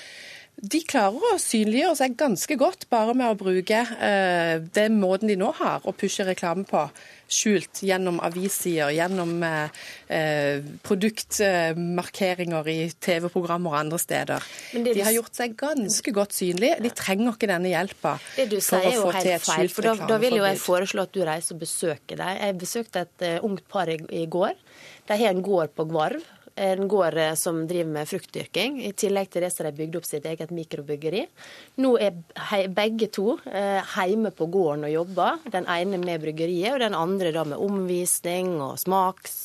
de 0.61 0.81
klarer 0.85 1.23
å 1.33 1.39
synliggjøre 1.41 1.97
seg 1.97 2.13
ganske 2.19 2.55
godt 2.59 2.85
bare 2.91 3.15
med 3.17 3.31
å 3.31 3.37
bruke 3.39 3.79
eh, 3.81 4.59
den 4.75 4.99
måten 5.01 5.31
de 5.31 5.37
nå 5.39 5.47
har 5.57 5.81
å 5.89 5.93
pushe 5.97 6.21
reklame 6.27 6.67
på, 6.69 6.83
skjult 7.31 7.81
gjennom 7.87 8.19
avissider, 8.21 8.91
gjennom 8.93 9.41
eh, 9.47 9.79
eh 10.13 10.59
produktmarkeringer 10.85 12.69
i 12.69 12.77
TV-programmer 12.93 13.73
og 13.73 13.79
andre 13.79 13.99
steder. 14.01 14.45
De 14.75 15.01
har 15.01 15.15
gjort 15.15 15.39
seg 15.39 15.55
ganske 15.57 16.13
godt 16.13 16.35
synlig. 16.37 16.75
De 16.83 16.91
trenger 16.93 17.33
ikke 17.33 17.49
denne 17.49 17.71
hjelpa 17.71 18.17
for 18.21 18.85
å 18.85 18.93
få 18.99 19.15
til 19.17 19.31
et 19.33 19.47
skjult 19.47 19.79
reklameforbud. 19.79 20.03
Da, 20.03 20.11
da 20.11 20.19
vil 20.21 20.37
jo 20.37 20.45
jeg 20.45 20.61
foreslå 20.61 21.07
at 21.07 21.15
du 21.15 21.23
reiser 21.25 21.57
og 21.57 21.63
besøker 21.63 22.21
dem. 22.21 22.35
Jeg 22.37 22.59
besøkte 22.61 23.05
et 23.07 23.25
uh, 23.25 23.47
ungt 23.47 23.65
par 23.71 23.89
i, 23.89 23.97
i 24.13 24.27
går. 24.29 24.53
De 25.09 25.17
har 25.17 25.33
en 25.33 25.43
gård 25.45 25.73
på 25.73 25.87
Gvarv 25.89 26.21
en 26.55 26.87
gård 26.87 27.17
eh, 27.17 27.33
som 27.39 27.63
driver 27.67 27.91
med 27.91 28.09
fruktdyrking. 28.09 28.81
I 28.85 28.91
tillegg 28.97 29.31
til 29.31 29.45
det 29.45 29.51
så 29.53 29.63
har 29.63 29.71
de 29.71 29.81
bygd 29.81 29.97
opp 29.99 30.07
sitt 30.07 30.27
eget 30.29 30.53
mikrobyggeri. 30.55 31.25
Nå 31.83 31.95
er 32.01 32.67
begge 32.71 33.11
to 33.13 33.37
eh, 33.45 33.93
hjemme 34.07 34.33
på 34.35 34.49
gården 34.51 34.87
og 34.89 34.95
jobber. 34.95 35.43
Den 35.53 35.69
ene 35.71 36.01
med 36.01 36.23
bryggeriet, 36.23 36.73
og 36.75 36.83
den 36.83 36.97
andre 36.97 37.33
da 37.35 37.45
med 37.47 37.61
omvisning 37.61 38.57
og 38.61 38.79
smaks 38.81 39.37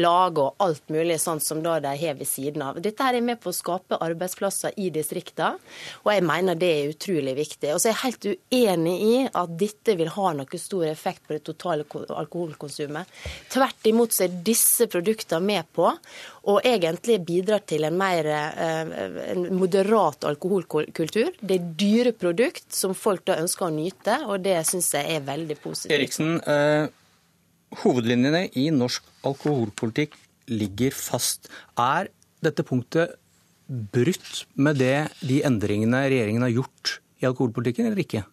lag 0.00 0.38
og 0.40 0.62
alt 0.62 0.88
mulig 0.92 1.18
sånt 1.22 1.44
som 1.44 1.62
da 1.64 1.76
de 1.82 1.92
har 1.98 2.18
ved 2.18 2.28
siden 2.28 2.62
av. 2.66 2.80
Dette 2.82 3.06
her 3.06 3.18
er 3.18 3.24
med 3.24 3.40
på 3.42 3.50
å 3.52 3.56
skape 3.56 3.98
arbeidsplasser 4.02 4.74
i 4.80 4.90
distriktene, 4.94 5.58
og 6.04 6.12
jeg 6.12 6.24
mener 6.26 6.58
det 6.58 6.70
er 6.70 6.92
utrolig 6.94 7.36
viktig. 7.38 7.72
Og 7.74 7.80
så 7.80 7.90
er 7.90 7.94
jeg 7.94 8.02
helt 8.04 8.28
uenig 8.54 8.94
i 9.04 9.16
at 9.28 9.56
dette 9.60 9.96
vil 9.98 10.12
ha 10.14 10.32
noe 10.38 10.60
stor 10.60 10.86
effekt 10.88 11.26
på 11.26 11.36
det 11.36 11.44
totale 11.46 11.86
alkoholkonsumet. 11.86 13.10
Tvert 13.52 13.90
imot 13.90 14.14
så 14.14 14.26
er 14.26 14.38
disse 14.46 14.88
produktene 14.90 15.42
med 15.44 15.70
på 15.74 15.90
og 16.44 16.66
egentlig 16.66 17.20
bidrar 17.24 17.62
til 17.64 17.86
en 17.88 17.96
mer 17.96 18.26
eh, 18.28 18.90
en 19.32 19.46
moderat 19.56 20.26
alkoholkultur. 20.28 21.32
Det 21.40 21.56
er 21.56 21.70
dyre 21.80 22.12
produkt 22.16 22.66
som 22.74 22.94
folk 22.96 23.24
da 23.28 23.38
ønsker 23.40 23.68
å 23.68 23.72
nyte, 23.74 24.18
og 24.28 24.44
det 24.44 24.58
syns 24.68 24.92
jeg 24.96 25.16
er 25.16 25.24
veldig 25.24 25.56
positivt. 25.62 25.94
Eriksen, 25.96 26.36
eh, 26.40 26.90
hovedlinjene 27.82 28.46
i 28.60 28.68
norsk 28.74 29.06
alkoholpolitikk 29.26 30.16
ligger 30.52 30.94
fast. 30.94 31.48
Er 31.80 32.10
dette 32.44 32.66
punktet 32.66 33.16
brutt 33.68 34.44
med 34.60 34.78
det, 34.82 35.08
de 35.24 35.40
endringene 35.46 36.04
regjeringen 36.10 36.44
har 36.44 36.52
gjort 36.52 36.98
i 37.22 37.28
alkoholpolitikken, 37.28 37.88
eller 37.88 38.04
ikke? 38.04 38.24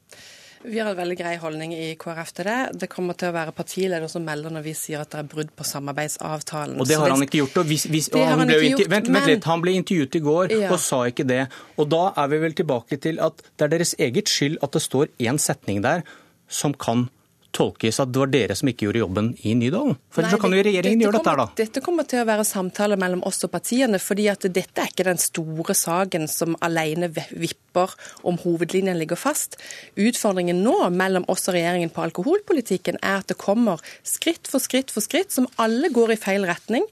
Vi 0.62 0.78
har 0.78 0.92
en 0.92 0.98
veldig 0.98 1.16
grei 1.18 1.34
holdning 1.42 1.72
i 1.74 1.88
KrF 1.98 2.34
til 2.38 2.46
det. 2.46 2.58
Det 2.84 2.90
kommer 2.92 3.18
til 3.18 3.32
å 3.32 3.34
være 3.34 3.54
partileder 3.58 4.12
som 4.12 4.22
melder 4.26 4.54
når 4.54 4.66
vi 4.68 4.74
sier 4.78 5.02
at 5.02 5.10
det 5.14 5.24
er 5.24 5.30
brudd 5.32 5.50
på 5.58 5.66
samarbeidsavtalen. 5.66 6.76
Og 6.78 6.90
det 6.90 7.00
har 7.02 7.10
han 7.10 7.26
ikke 7.26 7.40
gjort. 7.40 7.58
Hvis, 7.66 7.88
hvis, 7.90 8.12
han, 8.14 8.44
han, 8.44 8.46
ble 8.46 8.60
gjort, 8.68 8.84
vent, 8.92 9.10
men... 9.10 9.18
vent 9.18 9.32
litt, 9.32 9.48
han 9.50 9.64
ble 9.64 9.74
intervjuet 9.80 10.20
i 10.20 10.22
går 10.28 10.54
ja. 10.54 10.70
og 10.70 10.78
sa 10.84 11.02
ikke 11.10 11.26
det. 11.32 11.42
Og 11.82 11.90
da 11.90 12.04
er 12.14 12.30
vi 12.34 12.42
vel 12.44 12.58
tilbake 12.62 13.00
til 13.02 13.18
at 13.26 13.42
det 13.50 13.68
er 13.68 13.74
deres 13.74 13.96
eget 13.98 14.30
skyld 14.30 14.60
at 14.62 14.78
det 14.78 14.84
står 14.86 15.10
én 15.24 15.42
setning 15.42 15.82
der 15.86 16.06
som 16.52 16.78
kan 16.78 17.08
tolkes 17.56 18.00
at 18.02 18.12
det 18.12 18.22
var 18.22 18.32
dere 18.32 18.56
som 18.58 18.70
ikke 18.72 18.88
gjorde 18.88 19.02
jobben 19.04 19.32
i 19.48 19.54
Nydalen? 19.58 19.98
For 20.14 20.28
så 20.28 20.40
kan 20.42 20.54
jo 20.56 20.64
regjeringen 20.66 21.04
gjøre 21.06 21.20
dette 21.20 21.32
her, 21.34 21.42
da. 21.42 21.48
Dette 21.60 21.84
kommer 21.84 22.08
til 22.10 22.24
å 22.24 22.28
være 22.30 22.46
samtaler 22.48 23.00
mellom 23.02 23.24
oss 23.28 23.42
og 23.46 23.52
partiene, 23.54 24.00
fordi 24.02 24.28
at 24.32 24.48
dette 24.48 24.84
er 24.84 24.92
ikke 24.92 25.08
den 25.08 25.22
store 25.22 25.76
saken 25.78 26.28
som 26.32 26.56
alene 26.64 27.12
vipper 27.12 27.96
om 28.28 28.40
hovedlinjen 28.42 29.00
ligger 29.00 29.20
fast. 29.20 29.58
Utfordringen 30.00 30.64
nå 30.66 30.76
mellom 30.96 31.28
oss 31.32 31.48
og 31.50 31.56
regjeringen 31.58 31.92
på 31.94 32.04
alkoholpolitikken 32.06 33.00
er 33.02 33.22
at 33.22 33.32
det 33.32 33.40
kommer 33.42 33.82
skritt 34.08 34.50
for 34.52 34.64
skritt 34.64 34.92
for 34.94 35.04
skritt 35.04 35.32
som 35.36 35.50
alle 35.62 35.92
går 35.94 36.16
i 36.16 36.20
feil 36.20 36.48
retning. 36.48 36.88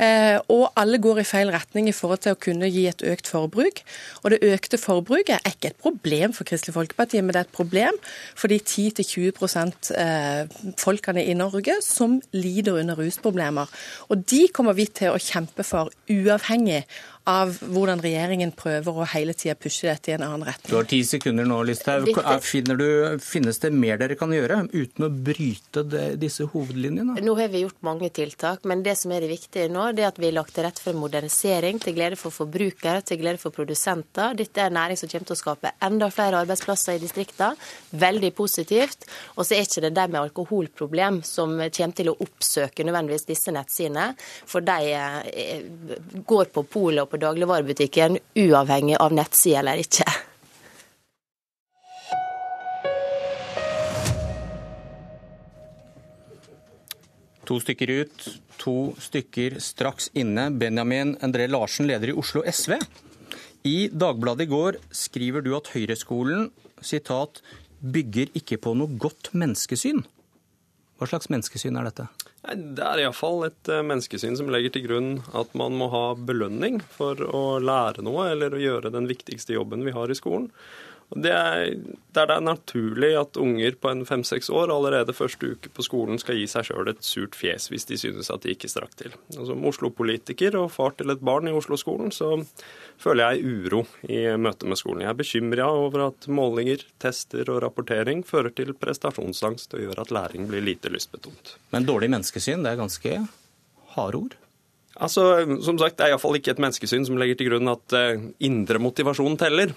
Eh, 0.00 0.38
og 0.52 0.70
alle 0.80 1.00
går 1.02 1.22
i 1.22 1.28
feil 1.28 1.50
retning 1.54 1.90
i 1.90 1.96
forhold 1.96 2.24
til 2.26 2.36
å 2.36 2.40
kunne 2.40 2.70
gi 2.70 2.86
et 2.90 3.04
økt 3.06 3.30
forbruk. 3.30 3.82
Og 4.22 4.34
det 4.34 4.42
økte 4.46 4.80
forbruket 4.80 5.38
er 5.38 5.54
ikke 5.54 5.72
et 5.72 5.80
problem 5.82 6.34
for 6.36 6.48
Kristelig 6.48 6.76
Folkeparti, 6.76 7.20
men 7.22 7.34
det 7.34 7.42
er 7.42 7.48
et 7.48 7.56
problem 7.56 7.98
fordi 8.38 8.60
10-20 8.60 9.94
eh, 9.96 9.99
folkene 10.80 11.24
i 11.26 11.34
Norge 11.36 11.76
som 11.84 12.18
lider 12.32 12.80
under 12.80 12.98
rusproblemer. 13.00 13.70
Og 14.08 14.24
de 14.30 14.46
kommer 14.54 14.76
vi 14.78 14.86
til 14.86 15.14
å 15.14 15.20
kjempe 15.20 15.66
for, 15.66 15.92
uavhengig 16.10 16.84
av 17.30 17.56
hvordan 17.62 18.02
regjeringen 18.02 18.52
prøver 18.56 19.00
å 19.00 19.06
hele 19.12 19.34
tida 19.38 19.56
pushe 19.58 19.88
dette 19.88 20.12
i 20.12 20.16
en 20.16 20.24
annen 20.26 20.46
retning. 20.48 20.70
Du 20.70 20.76
har 20.78 20.88
ti 20.90 21.00
sekunder 21.06 21.46
nå, 21.48 21.60
Listhaug. 21.68 22.10
Finnes 23.24 23.60
det 23.62 23.70
mer 23.74 24.00
dere 24.00 24.16
kan 24.18 24.32
gjøre 24.34 24.62
uten 24.72 25.06
å 25.06 25.10
bryte 25.10 25.84
det, 25.86 26.06
disse 26.22 26.46
hovedlinjene? 26.50 27.20
Nå 27.24 27.36
har 27.38 27.52
vi 27.52 27.64
gjort 27.64 27.80
mange 27.86 28.10
tiltak, 28.14 28.66
men 28.68 28.84
det 28.86 28.96
som 29.00 29.12
er 29.14 29.24
det 29.24 29.30
viktige 29.32 29.70
nå, 29.72 29.90
det 29.96 30.04
er 30.04 30.10
at 30.10 30.20
vi 30.20 30.30
har 30.30 30.38
lagt 30.40 30.56
til 30.56 30.66
rette 30.66 30.82
for 30.82 30.98
modernisering 30.98 31.80
til 31.82 31.96
glede 31.96 32.18
for 32.20 32.34
forbrukere, 32.34 33.04
til 33.06 33.20
glede 33.20 33.40
for 33.42 33.54
produsenter. 33.54 34.34
Dette 34.38 34.64
er 34.64 34.74
næring 34.74 34.98
som 34.98 35.10
kommer 35.10 35.30
til 35.30 35.36
å 35.36 35.40
skape 35.40 35.74
enda 35.86 36.10
flere 36.14 36.42
arbeidsplasser 36.44 36.98
i 36.98 37.02
distriktene. 37.02 37.54
Veldig 38.00 38.32
positivt. 38.36 39.06
Og 39.36 39.46
så 39.46 39.56
er 39.56 39.66
ikke 39.66 39.84
det 39.86 39.92
de 39.96 40.06
med 40.10 40.20
alkoholproblem 40.22 41.20
som 41.26 41.56
kommer 41.60 41.96
til 41.96 42.12
å 42.12 42.16
oppsøke 42.24 42.84
nødvendigvis 42.86 43.28
disse 43.28 43.54
nettsidene, 43.54 44.10
for 44.48 44.64
de 44.64 44.92
eh, 44.94 45.64
går 46.26 46.50
på 46.54 46.64
polet 46.70 47.04
og 47.04 47.10
på 47.12 47.19
dagligvarebutikken, 47.22 48.18
uavhengig 48.40 48.98
av 49.00 49.14
nettside 49.14 49.60
eller 49.62 49.82
ikke. 49.84 50.06
To 57.50 57.56
stykker 57.58 57.90
ut, 57.90 58.26
to 58.62 58.74
stykker 59.02 59.56
straks 59.58 60.06
inne. 60.14 60.52
Benjamin 60.54 61.16
Endre 61.24 61.48
Larsen, 61.50 61.88
leder 61.90 62.12
i 62.12 62.14
Oslo 62.14 62.44
SV. 62.46 62.76
I 63.66 63.90
Dagbladet 63.90 64.46
i 64.46 64.50
går 64.52 64.78
skriver 64.94 65.42
du 65.42 65.50
at 65.56 65.72
Høyreskolen 65.74 66.52
sitat, 66.80 67.42
'bygger 67.80 68.30
ikke 68.36 68.60
på 68.60 68.74
noe 68.76 68.94
godt 68.96 69.32
menneskesyn'. 69.34 70.04
Hva 71.00 71.08
slags 71.08 71.30
menneskesyn 71.32 71.76
er 71.76 71.88
dette? 71.88 72.06
Det 72.40 72.80
er 72.80 73.02
iallfall 73.02 73.42
et 73.50 73.68
eh, 73.68 73.82
menneskesyn 73.84 74.38
som 74.38 74.48
legger 74.52 74.72
til 74.72 74.86
grunn 74.86 75.10
at 75.36 75.52
man 75.58 75.74
må 75.76 75.90
ha 75.92 76.04
belønning 76.16 76.78
for 76.94 77.20
å 77.20 77.58
lære 77.60 78.04
noe 78.06 78.30
eller 78.32 78.56
å 78.56 78.62
gjøre 78.62 78.92
den 78.94 79.08
viktigste 79.10 79.52
jobben 79.58 79.84
vi 79.84 79.92
har 79.92 80.08
i 80.08 80.16
skolen. 80.16 80.48
Det 81.10 81.30
er, 81.34 81.72
der 82.14 82.28
det 82.30 82.34
er 82.36 82.44
naturlig 82.44 83.10
at 83.18 83.38
unger 83.40 83.74
på 83.82 83.90
en 83.90 84.04
fem-seks 84.06 84.46
år 84.54 84.70
allerede 84.70 85.14
første 85.16 85.48
uke 85.56 85.72
på 85.74 85.82
skolen 85.82 86.20
skal 86.22 86.38
gi 86.38 86.46
seg 86.50 86.68
sjøl 86.68 86.92
et 86.92 87.02
surt 87.02 87.34
fjes 87.34 87.66
hvis 87.72 87.88
de 87.88 87.98
synes 87.98 88.30
at 88.30 88.44
de 88.44 88.54
ikke 88.54 88.70
strakk 88.70 88.94
til. 88.98 89.16
Og 89.34 89.48
som 89.48 89.66
Oslo-politiker 89.66 90.54
og 90.60 90.70
far 90.70 90.94
til 90.94 91.10
et 91.10 91.24
barn 91.26 91.50
i 91.50 91.54
Oslo-skolen, 91.56 92.14
så 92.14 92.36
føler 93.00 93.34
jeg 93.34 93.58
uro 93.66 93.82
i 94.06 94.22
møte 94.38 94.70
med 94.70 94.78
skolen. 94.78 95.02
Jeg 95.02 95.10
er 95.10 95.18
bekymra 95.18 95.66
over 95.74 96.06
at 96.06 96.30
målinger, 96.30 96.86
tester 97.02 97.50
og 97.50 97.64
rapportering 97.66 98.22
fører 98.26 98.54
til 98.54 98.76
prestasjonsangst 98.78 99.74
og 99.74 99.86
gjør 99.88 100.04
at 100.04 100.14
læring 100.14 100.46
blir 100.50 100.62
lite 100.62 100.94
lystbetont. 100.94 101.56
Men 101.74 101.90
dårlig 101.90 102.12
menneskesyn, 102.14 102.62
det 102.62 102.76
er 102.76 102.82
ganske 102.84 103.18
harde 103.96 104.22
ord? 104.22 104.38
Altså, 105.00 105.22
som 105.64 105.78
sagt, 105.78 105.96
Det 105.96 106.06
er 106.06 106.12
iallfall 106.12 106.36
ikke 106.36 106.52
et 106.54 106.62
menneskesyn 106.62 107.06
som 107.08 107.18
legger 107.18 107.38
til 107.38 107.50
grunn 107.50 107.70
at 107.72 107.94
eh, 107.96 108.20
indre 108.46 108.78
motivasjon 108.78 109.38
teller. 109.40 109.72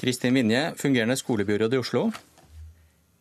Kristin 0.00 0.34
Vinje, 0.34 0.72
fungerende 0.80 1.16
skolebyråd 1.20 1.74
i 1.76 1.78
Oslo. 1.82 2.06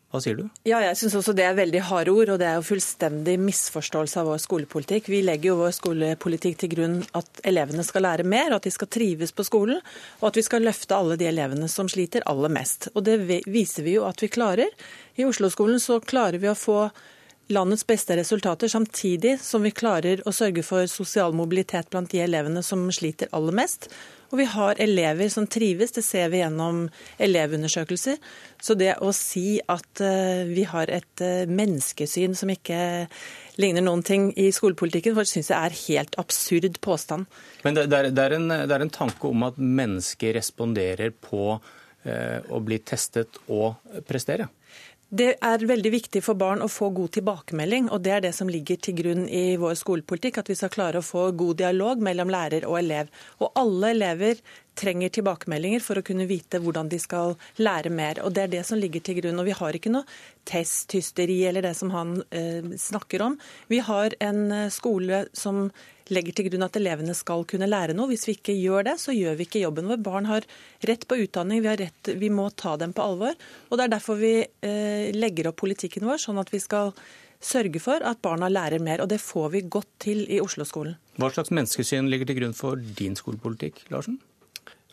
Hva 0.10 0.22
sier 0.24 0.40
du? 0.40 0.46
Ja, 0.66 0.80
jeg 0.82 0.96
syns 0.98 1.14
også 1.20 1.36
det 1.38 1.44
er 1.46 1.58
veldig 1.58 1.82
harde 1.86 2.14
ord, 2.16 2.32
og 2.34 2.40
det 2.42 2.48
er 2.48 2.56
jo 2.58 2.66
fullstendig 2.66 3.36
misforståelse 3.44 4.22
av 4.22 4.30
vår 4.32 4.40
skolepolitikk. 4.42 5.10
Vi 5.12 5.20
legger 5.22 5.52
jo 5.52 5.58
vår 5.60 5.76
skolepolitikk 5.76 6.56
til 6.64 6.72
grunn 6.72 6.96
at 7.20 7.44
elevene 7.46 7.84
skal 7.86 8.08
lære 8.08 8.26
mer, 8.26 8.56
at 8.56 8.66
de 8.66 8.74
skal 8.74 8.90
trives 8.90 9.36
på 9.36 9.46
skolen, 9.46 9.84
og 10.18 10.32
at 10.32 10.40
vi 10.40 10.46
skal 10.48 10.66
løfte 10.66 10.98
alle 10.98 11.20
de 11.20 11.28
elevene 11.30 11.70
som 11.70 11.92
sliter 11.92 12.26
aller 12.32 12.56
mest. 12.56 12.90
Og 12.96 13.06
det 13.06 13.20
viser 13.28 13.86
vi 13.86 14.00
jo 14.00 14.08
at 14.08 14.24
vi 14.24 14.32
klarer. 14.34 14.72
I 15.20 15.28
Oslo-skolen 15.30 15.84
så 15.84 16.00
klarer 16.02 16.42
vi 16.42 16.50
å 16.50 16.58
få 16.58 16.86
landets 17.54 17.86
beste 17.86 18.18
resultater, 18.18 18.72
samtidig 18.72 19.36
som 19.44 19.62
vi 19.66 19.76
klarer 19.76 20.24
å 20.26 20.34
sørge 20.34 20.64
for 20.66 20.90
sosial 20.90 21.38
mobilitet 21.38 21.90
blant 21.94 22.10
de 22.10 22.24
elevene 22.24 22.64
som 22.66 22.88
sliter 22.94 23.30
aller 23.36 23.62
mest. 23.62 23.92
Og 24.30 24.38
vi 24.38 24.46
har 24.46 24.80
elever 24.82 25.30
som 25.34 25.48
trives, 25.50 25.94
det 25.96 26.04
ser 26.06 26.30
vi 26.30 26.44
gjennom 26.44 26.84
elevundersøkelser. 27.18 28.20
Så 28.62 28.76
det 28.78 28.94
å 29.02 29.10
si 29.16 29.58
at 29.66 30.04
uh, 30.04 30.46
vi 30.50 30.66
har 30.70 30.92
et 30.94 31.24
uh, 31.26 31.50
menneskesyn 31.50 32.36
som 32.38 32.52
ikke 32.54 33.08
ligner 33.60 33.84
noen 33.84 34.04
ting 34.06 34.30
i 34.40 34.50
skolepolitikken, 34.56 35.18
for 35.18 35.28
syns 35.28 35.50
jeg 35.52 35.58
er 35.58 35.80
helt 35.88 36.16
absurd 36.22 36.78
påstand. 36.86 37.28
Men 37.66 37.76
det, 37.76 37.90
det, 37.92 37.98
er, 37.98 38.14
det, 38.14 38.28
er 38.28 38.38
en, 38.38 38.48
det, 38.54 38.72
er, 38.72 38.86
en, 38.86 38.94
tanke 38.94 39.32
om 39.32 39.48
at 39.50 39.60
mennesker 39.60 40.38
responderer 40.38 41.12
på 41.12 41.58
eh, 42.08 42.40
å 42.48 42.62
bli 42.64 42.80
testet 42.88 43.42
og 43.52 43.76
prestere? 44.08 44.48
Det 45.10 45.32
er 45.42 45.64
veldig 45.66 45.90
viktig 45.90 46.22
for 46.22 46.38
barn 46.38 46.62
å 46.62 46.68
få 46.70 46.92
god 46.94 47.16
tilbakemelding, 47.16 47.88
og 47.90 48.04
det 48.06 48.12
er 48.14 48.22
det 48.28 48.34
som 48.38 48.50
ligger 48.52 48.78
til 48.78 48.94
grunn 49.00 49.24
i 49.26 49.58
vår 49.58 49.74
skolepolitikk. 49.80 50.38
At 50.38 50.52
vi 50.52 50.58
skal 50.60 50.70
klare 50.70 51.02
å 51.02 51.06
få 51.06 51.32
god 51.34 51.58
dialog 51.64 52.04
mellom 52.06 52.30
lærer 52.30 52.68
og 52.70 52.78
elev. 52.78 53.10
Og 53.42 53.50
alle 53.58 53.90
elever 53.96 54.44
trenger 54.80 55.12
tilbakemeldinger 55.14 55.84
for 55.84 56.00
å 56.00 56.06
kunne 56.06 56.28
vite 56.30 56.62
hvordan 56.64 56.90
de 56.92 57.00
skal 57.02 57.36
lære 57.60 57.92
mer. 57.94 58.22
Og 58.24 58.34
Det 58.34 58.46
er 58.46 58.54
det 58.56 58.66
som 58.68 58.80
ligger 58.80 59.04
til 59.04 59.20
grunn. 59.20 59.40
Og 59.42 59.48
Vi 59.50 59.58
har 59.60 59.76
ikke 59.76 59.94
noe 59.94 60.08
testhysteri 60.50 61.44
eller 61.50 61.66
det 61.68 61.76
som 61.78 61.92
han 61.94 62.20
eh, 62.32 62.66
snakker 62.80 63.22
om. 63.28 63.38
Vi 63.68 63.82
har 63.86 64.16
en 64.20 64.52
eh, 64.52 64.70
skole 64.74 65.26
som 65.34 65.68
legger 66.10 66.34
til 66.34 66.50
grunn 66.50 66.66
at 66.66 66.78
elevene 66.80 67.14
skal 67.18 67.46
kunne 67.50 67.70
lære 67.70 67.94
noe. 67.98 68.10
Hvis 68.10 68.28
vi 68.28 68.38
ikke 68.38 68.56
gjør 68.58 68.88
det, 68.90 68.98
så 69.02 69.14
gjør 69.14 69.38
vi 69.38 69.46
ikke 69.46 69.64
jobben 69.64 69.90
vår. 69.92 70.02
Barn 70.06 70.30
har 70.30 70.48
rett 70.88 71.06
på 71.08 71.20
utdanning, 71.22 71.62
vi, 71.66 71.76
rett, 71.84 72.14
vi 72.18 72.32
må 72.34 72.50
ta 72.50 72.76
dem 72.82 72.96
på 72.98 73.06
alvor. 73.06 73.38
Og 73.70 73.78
Det 73.78 73.86
er 73.86 73.96
derfor 73.96 74.22
vi 74.22 74.36
eh, 74.42 75.10
legger 75.16 75.52
opp 75.52 75.60
politikken 75.62 76.08
vår, 76.10 76.24
sånn 76.24 76.42
at 76.42 76.54
vi 76.54 76.62
skal 76.64 76.96
sørge 77.40 77.80
for 77.80 78.04
at 78.04 78.22
barna 78.26 78.50
lærer 78.52 78.82
mer. 78.84 79.04
Og 79.04 79.12
det 79.12 79.22
får 79.24 79.54
vi 79.54 79.68
godt 79.78 79.92
til 80.08 80.26
i 80.28 80.42
Oslo-skolen. 80.44 80.98
Hva 81.20 81.32
slags 81.36 81.54
menneskesyn 81.54 82.10
ligger 82.12 82.30
til 82.30 82.42
grunn 82.42 82.58
for 82.58 82.80
din 82.80 83.16
skolepolitikk, 83.20 83.86
Larsen? 83.94 84.20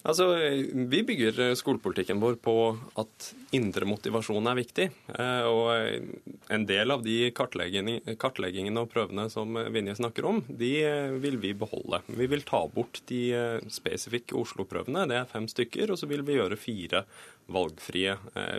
Altså, 0.06 0.26
Vi 0.72 1.02
bygger 1.02 1.54
skolepolitikken 1.58 2.20
vår 2.22 2.36
på 2.38 2.54
at 3.00 3.30
indre 3.56 3.88
motivasjon 3.88 4.46
er 4.46 4.58
viktig. 4.60 4.86
Eh, 5.18 5.46
og 5.50 6.52
En 6.52 6.66
del 6.66 6.94
av 6.94 7.02
de 7.02 7.32
kartleggingene 7.34 8.82
og 8.82 8.90
prøvene 8.92 9.26
som 9.32 9.58
Vinje 9.74 9.96
snakker 9.98 10.28
om, 10.28 10.42
de 10.46 10.70
eh, 10.86 11.16
vil 11.22 11.40
vi 11.42 11.52
beholde. 11.58 12.02
Vi 12.06 12.28
vil 12.30 12.46
ta 12.46 12.62
bort 12.70 13.02
de 13.10 13.22
eh, 13.34 13.66
spesifikke 13.66 14.38
Oslo-prøvene, 14.38 15.08
det 15.10 15.18
er 15.18 15.32
fem 15.32 15.50
stykker. 15.50 15.90
Og 15.90 15.98
så 15.98 16.06
vil 16.10 16.22
vi 16.26 16.38
gjøre 16.38 16.60
fire 16.60 17.02
valgfrie, 17.50 18.16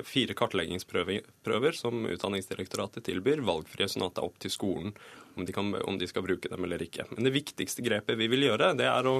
fire 0.07 0.31
kartleggingsprøver 0.37 1.75
som 1.75 2.05
Utdanningsdirektoratet 2.07 3.03
tilbyr, 3.03 3.41
valgfrie, 3.43 3.89
sånn 3.91 4.05
at 4.05 4.15
det 4.15 4.23
er 4.23 4.29
opp 4.29 4.37
til 4.39 4.53
skolen 4.53 4.93
om 5.35 5.43
de, 5.45 5.51
kan, 5.53 5.73
om 5.83 5.97
de 5.99 6.07
skal 6.07 6.23
bruke 6.23 6.47
dem 6.49 6.63
eller 6.63 6.81
ikke. 6.81 7.03
Men 7.11 7.27
det 7.27 7.35
viktigste 7.35 7.83
grepet 7.83 8.15
vi 8.19 8.29
vil 8.31 8.47
gjøre, 8.47 8.71
det 8.79 8.87
er 8.87 9.09
å 9.11 9.19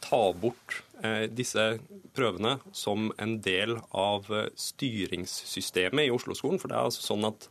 ta 0.00 0.22
bort 0.32 0.80
eh, 1.04 1.26
disse 1.30 1.76
prøvene 2.16 2.58
som 2.76 3.10
en 3.20 3.36
del 3.44 3.76
av 3.96 4.30
eh, 4.32 4.48
styringssystemet 4.58 6.08
i 6.08 6.14
Oslo-skolen. 6.14 6.60
For 6.60 6.70
det 6.70 6.78
er 6.78 6.88
altså 6.88 7.04
sånn 7.04 7.28
at 7.28 7.46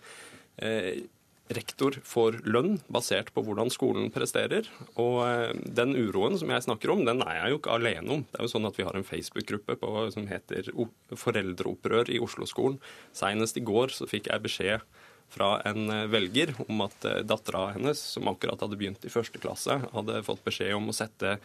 eh, 0.65 1.05
rektor 1.49 1.97
får 2.05 2.41
lønn 2.45 2.77
basert 2.93 3.31
på 3.33 3.41
hvordan 3.45 3.71
skolen 3.73 4.11
presterer. 4.13 4.67
Og 5.01 5.55
den 5.65 5.95
uroen 5.97 6.37
som 6.37 6.51
jeg 6.53 6.65
snakker 6.67 6.93
om, 6.93 7.05
den 7.07 7.23
er 7.25 7.39
jeg 7.39 7.53
jo 7.53 7.61
ikke 7.61 7.77
alene 7.79 8.17
om. 8.19 8.25
Det 8.29 8.37
er 8.37 8.45
jo 8.45 8.53
sånn 8.53 8.69
at 8.69 8.77
Vi 8.77 8.85
har 8.85 8.97
en 8.97 9.07
Facebook-gruppe 9.07 9.79
som 10.13 10.27
heter 10.29 10.69
Foreldreopprør 11.17 12.11
i 12.13 12.19
Oslo-skolen. 12.21 12.77
Senest 13.17 13.57
i 13.57 13.65
går 13.65 13.95
så 13.95 14.05
fikk 14.09 14.29
jeg 14.29 14.45
beskjed 14.45 14.85
fra 15.29 15.55
en 15.69 15.89
velger 16.09 16.53
om 16.67 16.85
at 16.85 17.05
dattera 17.29 17.67
hennes, 17.75 17.97
som 17.97 18.29
akkurat 18.29 18.61
hadde 18.61 18.77
begynt 18.77 19.03
i 19.05 19.13
første 19.13 19.41
klasse, 19.41 19.75
hadde 19.93 20.21
fått 20.25 20.45
beskjed 20.45 20.73
om 20.77 20.89
å 20.89 20.95
sette 20.97 21.35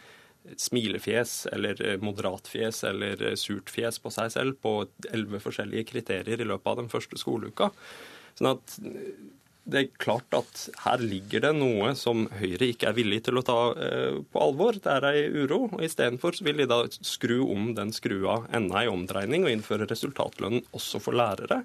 smilefjes 0.57 1.45
eller 1.51 1.79
eh, 1.85 2.01
moderatfjes 2.01 2.83
eller 2.83 3.21
eh, 3.23 3.37
surt 3.39 3.71
fjes 3.71 3.99
på 4.01 4.11
seg 4.13 4.33
selv 4.33 4.59
på 4.63 4.77
elleve 5.11 5.41
forskjellige 5.43 5.89
kriterier 5.91 6.41
i 6.41 6.47
løpet 6.47 6.71
av 6.71 6.83
den 6.83 6.91
første 6.91 7.19
skoleuka. 7.19 7.71
Sånn 8.37 8.51
at 8.53 8.77
eh, 8.83 9.15
det 9.65 9.79
er 9.79 9.93
klart 9.97 10.35
at 10.37 10.67
her 10.83 11.01
ligger 11.01 11.41
det 11.47 11.55
noe 11.57 11.95
som 11.97 12.27
Høyre 12.37 12.67
ikke 12.69 12.91
er 12.91 12.97
villig 12.99 13.23
til 13.25 13.39
å 13.39 13.41
ta 13.41 13.55
på 13.73 14.43
alvor. 14.43 14.77
Det 14.77 14.91
er 14.93 15.07
ei 15.09 15.23
uro. 15.33 15.63
og 15.71 15.81
Istedenfor 15.81 16.37
vil 16.45 16.61
de 16.61 16.67
da 16.69 16.83
skru 16.93 17.39
om 17.47 17.71
den 17.73 17.89
skrua 17.89 18.43
enda 18.53 18.83
ei 18.83 18.91
omdreining 18.91 19.47
og 19.47 19.49
innføre 19.49 19.87
resultatlønn 19.89 20.61
også 20.69 21.01
for 21.01 21.17
lærere. 21.17 21.63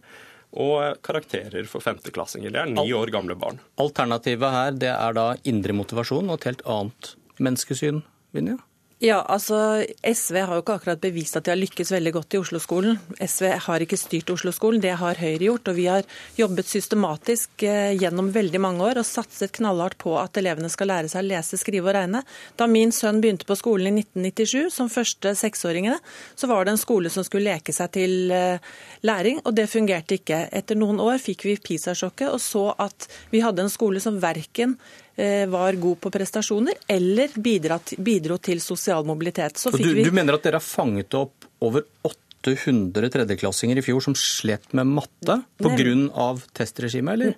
Og 0.56 0.96
karakterer 1.04 1.68
for 1.68 1.84
femteklassinger. 1.84 2.56
Det 2.56 2.62
er 2.62 2.72
ni 2.72 2.88
år 2.96 3.12
gamle 3.12 3.36
barn. 3.36 3.60
Alternativet 3.84 4.56
her 4.56 4.80
det 4.80 4.94
er 4.96 5.20
da 5.20 5.28
indre 5.52 5.76
motivasjon 5.76 6.32
og 6.32 6.40
et 6.40 6.48
helt 6.54 6.64
annet 6.64 7.12
menneskesyn, 7.36 8.00
Vinja? 8.32 8.56
Ja, 9.00 9.22
altså 9.32 9.80
SV 10.04 10.36
har 10.44 10.58
jo 10.58 10.60
ikke 10.60 10.74
akkurat 10.76 11.00
bevist 11.00 11.38
at 11.38 11.46
de 11.46 11.54
har 11.54 11.56
lykkes 11.56 11.88
veldig 11.94 12.10
godt 12.18 12.34
i 12.36 12.40
Oslo-skolen. 12.42 12.98
SV 13.24 13.46
har 13.64 13.80
ikke 13.80 13.96
styrt 13.96 14.28
Oslo-skolen, 14.34 14.82
det 14.84 14.92
har 15.00 15.16
Høyre 15.16 15.46
gjort. 15.46 15.70
Og 15.72 15.78
vi 15.78 15.86
har 15.88 16.04
jobbet 16.36 16.68
systematisk 16.68 17.64
eh, 17.64 17.94
gjennom 17.96 18.28
veldig 18.34 18.60
mange 18.60 18.84
år 18.84 19.00
og 19.00 19.08
satset 19.08 19.54
knallhardt 19.56 19.96
på 20.04 20.18
at 20.20 20.36
elevene 20.36 20.68
skal 20.68 20.92
lære 20.92 21.08
seg 21.08 21.24
å 21.24 21.28
lese, 21.30 21.56
skrive 21.56 21.88
og 21.88 21.96
regne. 21.96 22.20
Da 22.60 22.68
min 22.68 22.92
sønn 22.92 23.24
begynte 23.24 23.48
på 23.48 23.56
skolen 23.56 23.88
i 23.88 24.04
1997, 24.04 24.68
som 24.76 24.92
første 24.92 25.32
seksåringene, 25.46 25.96
så 26.36 26.52
var 26.52 26.68
det 26.68 26.76
en 26.76 26.84
skole 26.84 27.08
som 27.08 27.24
skulle 27.24 27.54
leke 27.56 27.72
seg 27.72 27.96
til 27.96 28.36
eh, 28.36 28.60
læring, 29.00 29.40
og 29.46 29.56
det 29.56 29.70
fungerte 29.72 30.20
ikke. 30.20 30.44
Etter 30.52 30.76
noen 30.76 31.00
år 31.00 31.16
fikk 31.24 31.48
vi 31.48 31.56
PISA-sjokket 31.56 32.36
og 32.36 32.44
så 32.44 32.74
at 32.76 33.08
vi 33.32 33.40
hadde 33.40 33.64
en 33.64 33.72
skole 33.72 34.04
som 34.04 34.20
verken 34.20 34.76
var 35.16 35.76
god 35.76 35.98
på 36.00 36.10
prestasjoner 36.14 36.78
eller 36.88 37.34
bidro 37.36 38.38
til 38.38 38.60
sosial 38.62 39.04
mobilitet. 39.04 39.58
Du, 39.74 39.78
vi... 39.94 40.04
du, 40.06 40.12
mener 40.14 40.38
at 40.38 40.46
dere 40.46 40.60
har 40.60 40.64
fanget 40.64 41.16
opp 41.18 41.48
over 41.66 41.84
800 42.06 43.10
tredjeklassinger 43.12 43.80
i 43.80 43.84
fjor 43.84 44.00
som 44.04 44.16
slet 44.16 44.70
med 44.76 44.88
matte 44.88 45.40
pga. 45.60 46.30
testregimet, 46.56 47.18
eller? 47.18 47.36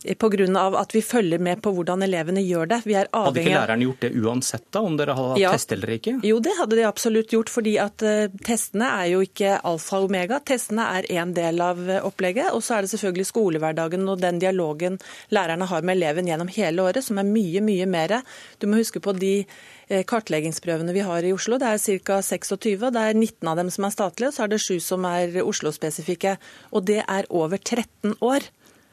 Pga. 0.00 0.80
at 0.80 0.94
vi 0.94 1.02
følger 1.02 1.38
med 1.38 1.60
på 1.62 1.72
hvordan 1.76 2.02
elevene 2.02 2.40
gjør 2.40 2.66
det. 2.66 2.80
Vi 2.84 2.94
er 2.94 3.08
hadde 3.12 3.40
ikke 3.40 3.52
læreren 3.52 3.82
gjort 3.84 4.00
det 4.00 4.10
uansett, 4.16 4.64
da, 4.72 4.80
om 4.80 4.96
dere 4.96 5.16
hadde 5.16 5.34
hatt 5.34 5.40
ja. 5.42 5.50
test 5.52 5.72
eller 5.72 5.92
ikke? 5.96 6.14
Jo, 6.24 6.38
det 6.40 6.54
hadde 6.58 6.78
de 6.78 6.86
absolutt 6.88 7.32
gjort, 7.34 7.52
fordi 7.52 7.76
at 7.82 8.04
uh, 8.06 8.32
testene 8.46 8.88
er 9.02 9.10
jo 9.12 9.24
ikke 9.24 9.58
alfa 9.68 10.00
og 10.00 10.08
omega. 10.08 10.40
Testene 10.40 10.86
er 10.98 11.10
en 11.20 11.34
del 11.36 11.60
av 11.64 11.82
uh, 11.84 11.98
opplegget. 12.08 12.52
Og 12.56 12.64
så 12.64 12.78
er 12.78 12.86
det 12.86 12.94
selvfølgelig 12.94 13.28
skolehverdagen 13.28 14.08
og 14.08 14.22
den 14.22 14.40
dialogen 14.40 14.96
lærerne 15.30 15.68
har 15.68 15.84
med 15.84 15.98
eleven 15.98 16.30
gjennom 16.30 16.48
hele 16.54 16.86
året, 16.86 17.04
som 17.04 17.20
er 17.20 17.28
mye, 17.28 17.60
mye 17.64 17.88
mer. 17.90 18.20
Du 18.58 18.68
må 18.70 18.80
huske 18.80 19.02
på 19.02 19.12
de 19.14 19.34
eh, 19.42 20.04
kartleggingsprøvene 20.08 20.94
vi 20.96 21.04
har 21.04 21.26
i 21.26 21.34
Oslo. 21.34 21.58
Det 21.60 21.68
er 21.68 22.00
ca. 22.00 22.20
26. 22.24 22.88
Det 22.90 23.04
er 23.04 23.14
19 23.14 23.50
av 23.52 23.60
dem 23.60 23.70
som 23.72 23.86
er 23.86 23.94
statlige, 23.94 24.32
og 24.32 24.36
så 24.36 24.46
er 24.46 24.54
det 24.54 24.62
7 24.64 24.80
som 24.84 25.04
er 25.08 25.36
Oslo-spesifikke. 25.44 26.36
Og 26.72 26.88
det 26.88 27.02
er 27.04 27.28
over 27.28 27.60
13 27.60 28.16
år 28.24 28.48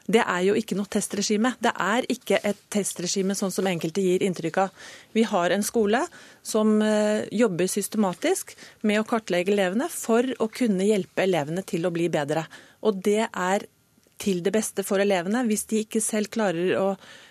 det 0.08 0.22
er 0.24 0.44
jo 0.46 0.54
ikke 0.56 0.76
noe 0.78 0.88
testregime. 0.88 1.52
Det 1.60 1.74
er 1.84 2.06
ikke 2.08 2.40
et 2.48 2.60
testregime 2.72 3.36
sånn 3.36 3.52
som 3.52 3.68
enkelte 3.68 4.00
gir 4.00 4.24
inntrykk 4.24 4.60
av. 4.64 4.86
Vi 5.12 5.24
har 5.28 5.52
en 5.52 5.64
skole 5.66 6.00
som 6.42 6.78
eh, 6.84 7.26
jobber 7.36 7.68
systematisk 7.68 8.54
med 8.88 9.02
å 9.02 9.06
kartlegge 9.08 9.52
elevene 9.52 9.90
for 9.92 10.24
å 10.40 10.48
kunne 10.48 10.88
hjelpe 10.88 11.26
elevene 11.26 11.64
til 11.68 11.84
å 11.84 11.92
bli 11.92 12.08
bedre. 12.12 12.46
Og 12.88 13.02
det 13.04 13.26
er 13.28 13.68
til 14.18 14.42
det 14.44 14.52
beste 14.54 14.84
for 14.86 15.00
elevene. 15.02 15.44
Hvis 15.48 15.64
de 15.70 15.82
ikke 15.84 16.02
selv 16.04 16.30
klarer 16.34 16.74
å 16.78 16.86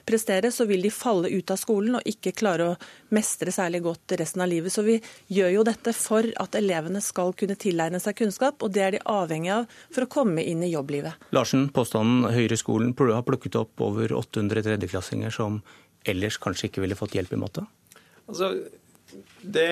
prestere, 0.08 0.52
så 0.56 0.66
vil 0.70 0.86
de 0.86 0.92
falle 0.94 1.32
ut 1.34 1.52
av 1.52 1.60
skolen 1.60 2.00
og 2.00 2.08
ikke 2.08 2.34
klare 2.38 2.70
å 2.72 2.78
mestre 3.16 3.52
særlig 3.54 3.84
godt 3.86 4.16
resten 4.20 4.44
av 4.46 4.52
livet. 4.52 4.74
Så 4.74 4.86
vi 4.88 4.98
gjør 5.34 5.54
jo 5.58 5.66
dette 5.68 5.94
for 5.98 6.28
at 6.40 6.58
elevene 6.60 7.04
skal 7.04 7.36
kunne 7.38 7.60
tilegne 7.60 8.02
seg 8.04 8.18
kunnskap, 8.22 8.64
og 8.64 8.74
det 8.76 8.86
er 8.86 8.96
de 8.98 9.04
avhengig 9.04 9.54
av 9.60 9.68
for 9.92 10.08
å 10.08 10.12
komme 10.18 10.46
inn 10.48 10.64
i 10.66 10.72
jobblivet. 10.72 11.30
Larsen, 11.36 11.68
påstanden 11.76 12.32
Høyre-skolen 12.34 12.96
har 12.96 13.28
plukket 13.28 13.60
opp 13.60 13.84
over 13.84 14.16
800 14.16 14.66
tredjeklassinger 14.72 15.34
som 15.34 15.62
ellers 16.08 16.40
kanskje 16.42 16.72
ikke 16.72 16.84
ville 16.86 16.98
fått 16.98 17.18
hjelp 17.18 17.34
i 17.36 17.42
matte? 17.42 17.66
Altså, 18.28 18.54
det 19.42 19.70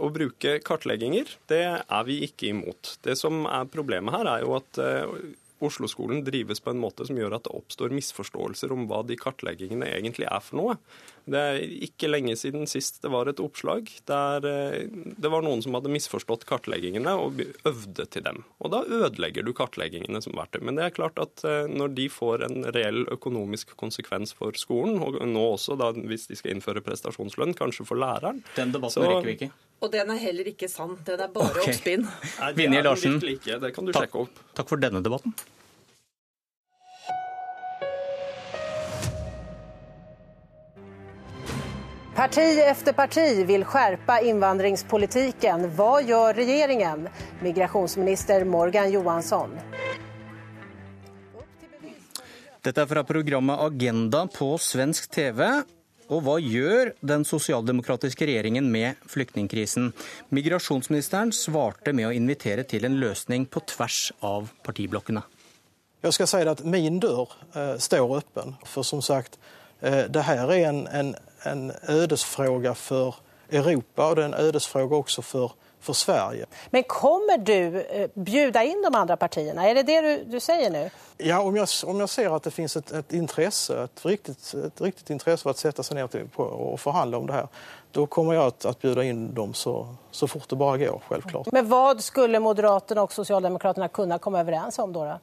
å 0.00 0.08
bruke 0.12 0.58
kartlegginger, 0.64 1.30
det 1.50 1.62
er 1.80 2.08
vi 2.08 2.18
ikke 2.26 2.50
imot. 2.52 2.96
Det 3.04 3.16
som 3.18 3.46
er 3.48 3.70
problemet 3.72 4.14
her, 4.14 4.28
er 4.28 4.44
jo 4.44 4.56
at 4.58 4.80
eh, 4.82 5.14
Oslo-skolen 5.62 6.22
drives 6.26 6.60
på 6.62 6.72
en 6.72 6.80
måte 6.82 7.06
som 7.08 7.18
gjør 7.18 7.36
at 7.36 7.46
det 7.46 7.54
oppstår 7.56 7.94
misforståelser 7.94 8.72
om 8.74 8.86
hva 8.90 9.02
de 9.06 9.16
kartleggingene 9.18 9.88
egentlig 9.88 10.28
er 10.28 10.42
for 10.44 10.58
noe. 10.60 10.76
Det 11.24 11.38
er 11.38 11.74
ikke 11.86 12.10
lenge 12.10 12.34
siden 12.38 12.66
sist 12.70 13.00
det 13.04 13.12
var 13.12 13.30
et 13.30 13.40
oppslag 13.42 13.90
der 14.10 14.46
eh, 14.48 14.86
det 14.90 15.30
var 15.30 15.44
noen 15.46 15.62
som 15.62 15.76
hadde 15.78 15.92
misforstått 15.94 16.46
kartleggingene 16.48 17.14
og 17.18 17.42
øvde 17.68 18.06
til 18.10 18.26
dem. 18.26 18.42
Og 18.62 18.74
da 18.74 18.82
ødelegger 18.82 19.46
du 19.46 19.52
kartleggingene 19.56 20.22
som 20.24 20.34
verktøy. 20.38 20.62
Men 20.66 20.78
det 20.78 20.88
er 20.88 20.96
klart 20.96 21.20
at 21.22 21.44
eh, 21.46 21.70
når 21.70 21.94
de 21.98 22.08
får 22.12 22.46
en 22.48 22.70
reell 22.74 23.04
økonomisk 23.14 23.76
konsekvens 23.78 24.34
for 24.38 24.56
skolen, 24.58 24.98
og 25.02 25.20
nå 25.22 25.48
også 25.54 25.78
da 25.78 25.92
hvis 25.94 26.28
de 26.30 26.38
skal 26.38 26.56
innføre 26.56 26.84
prestasjonslønn, 26.84 27.54
kanskje 27.58 27.86
for 27.88 28.00
læreren 28.02 28.42
Den 28.56 28.74
debatten 28.74 28.98
så... 28.98 29.06
rekker 29.08 29.30
vi 29.30 29.38
ikke. 29.40 29.54
Og 29.82 29.90
den 29.90 30.12
er 30.14 30.20
heller 30.22 30.46
ikke 30.52 30.68
sann. 30.70 30.94
Den 31.06 31.20
er 31.20 31.32
bare 31.32 31.50
okay. 31.50 31.72
oppspinn. 31.72 32.06
Vinje 32.54 32.84
Larsen, 32.86 33.18
takk, 33.90 34.14
takk 34.54 34.70
for 34.70 34.78
denne 34.78 35.02
debatten. 35.02 35.34
Parti 42.12 42.44
efter 42.60 42.92
parti 42.92 43.42
vil 43.48 43.64
skjerpe 43.66 44.20
innvandringspolitikken. 44.28 45.64
Hva 45.74 45.96
gjør 46.04 46.36
regjeringen? 46.38 47.08
Migrasjonsminister 47.42 48.44
Morgan 48.46 48.92
Johansson. 48.92 49.56
Dette 52.62 52.84
er 52.84 52.86
fra 52.86 53.02
programmet 53.02 53.58
Agenda 53.64 54.26
på 54.30 54.52
svensk 54.60 55.08
TV. 55.10 55.40
Og 56.12 56.26
hva 56.26 56.36
gjør 56.42 56.92
den 57.00 57.24
sosialdemokratiske 57.24 58.28
regjeringen 58.28 58.68
med 58.72 59.00
flyktningkrisen? 59.08 59.90
Migrasjonsministeren 60.34 61.32
svarte 61.32 61.94
med 61.96 62.10
å 62.10 62.14
invitere 62.14 62.66
til 62.68 62.84
en 62.84 63.00
løsning 63.00 63.48
på 63.48 63.64
tvers 63.72 64.10
av 64.20 64.52
partiblokkene. 64.66 65.24
Jeg 66.02 66.18
skal 66.18 66.28
si 66.28 66.44
at 66.50 66.64
min 66.66 67.00
dør 67.00 67.30
eh, 67.54 67.76
står 67.80 68.16
åpen. 68.20 68.56
For 68.68 68.84
som 68.84 69.00
sagt, 69.00 69.38
eh, 69.80 70.04
det 70.12 70.26
her 70.28 70.50
er 70.50 70.68
en, 70.68 70.86
en 70.90 71.14
en 71.46 71.72
ödesfråga 71.88 72.74
for 72.74 73.16
Europa 73.50 74.02
og 74.02 74.16
det 74.16 74.24
er 74.24 74.28
en 74.28 74.46
ødesfråge 74.48 74.96
også 74.96 75.22
for 75.22 75.56
för 75.82 75.92
Sverige. 75.92 76.46
Men 76.70 76.82
kommer 76.82 77.38
du 77.38 77.80
eh, 77.80 78.10
bjuda 78.14 78.62
in 78.64 78.82
de 78.82 78.94
andra 78.94 79.16
partierna? 79.16 79.68
Är 79.68 79.74
det 79.74 79.82
det 79.82 80.00
du, 80.00 80.24
du 80.24 80.40
säger 80.40 80.70
nu? 80.70 80.90
Ja, 81.18 81.40
om 81.40 81.56
jag, 81.56 81.68
om 81.86 82.00
jag 82.00 82.08
ser 82.08 82.36
att 82.36 82.42
det 82.42 82.50
finns 82.50 82.76
ett, 82.76 82.92
ett 82.92 83.12
intresse, 83.12 83.82
ett 83.82 84.04
riktigt, 84.04 84.54
ett 84.54 84.80
riktigt 84.80 85.10
intresse 85.10 85.42
för 85.42 85.50
att 85.50 85.58
sätta 85.58 85.82
sig 85.82 85.94
ner 85.94 86.06
till, 86.06 86.28
på, 86.28 86.42
och 86.42 86.80
förhandla 86.80 87.18
om 87.18 87.26
det 87.26 87.32
här, 87.32 87.48
då 87.90 88.06
kommer 88.06 88.34
jag 88.34 88.46
att, 88.46 88.64
att 88.64 88.80
bjuda 88.80 89.04
in 89.04 89.34
dem 89.34 89.54
så, 89.54 89.94
så 90.10 90.28
fort 90.28 90.48
det 90.48 90.56
bara 90.56 90.78
går, 90.78 91.02
självklart. 91.08 91.52
Men 91.52 91.68
vad 91.68 92.02
skulle 92.02 92.40
Moderaterna 92.40 93.02
och 93.02 93.12
Socialdemokraterna 93.12 93.88
kunna 93.88 94.18
komma 94.18 94.40
överens 94.40 94.78
om 94.78 94.92
då? 94.92 95.04
då? 95.04 95.18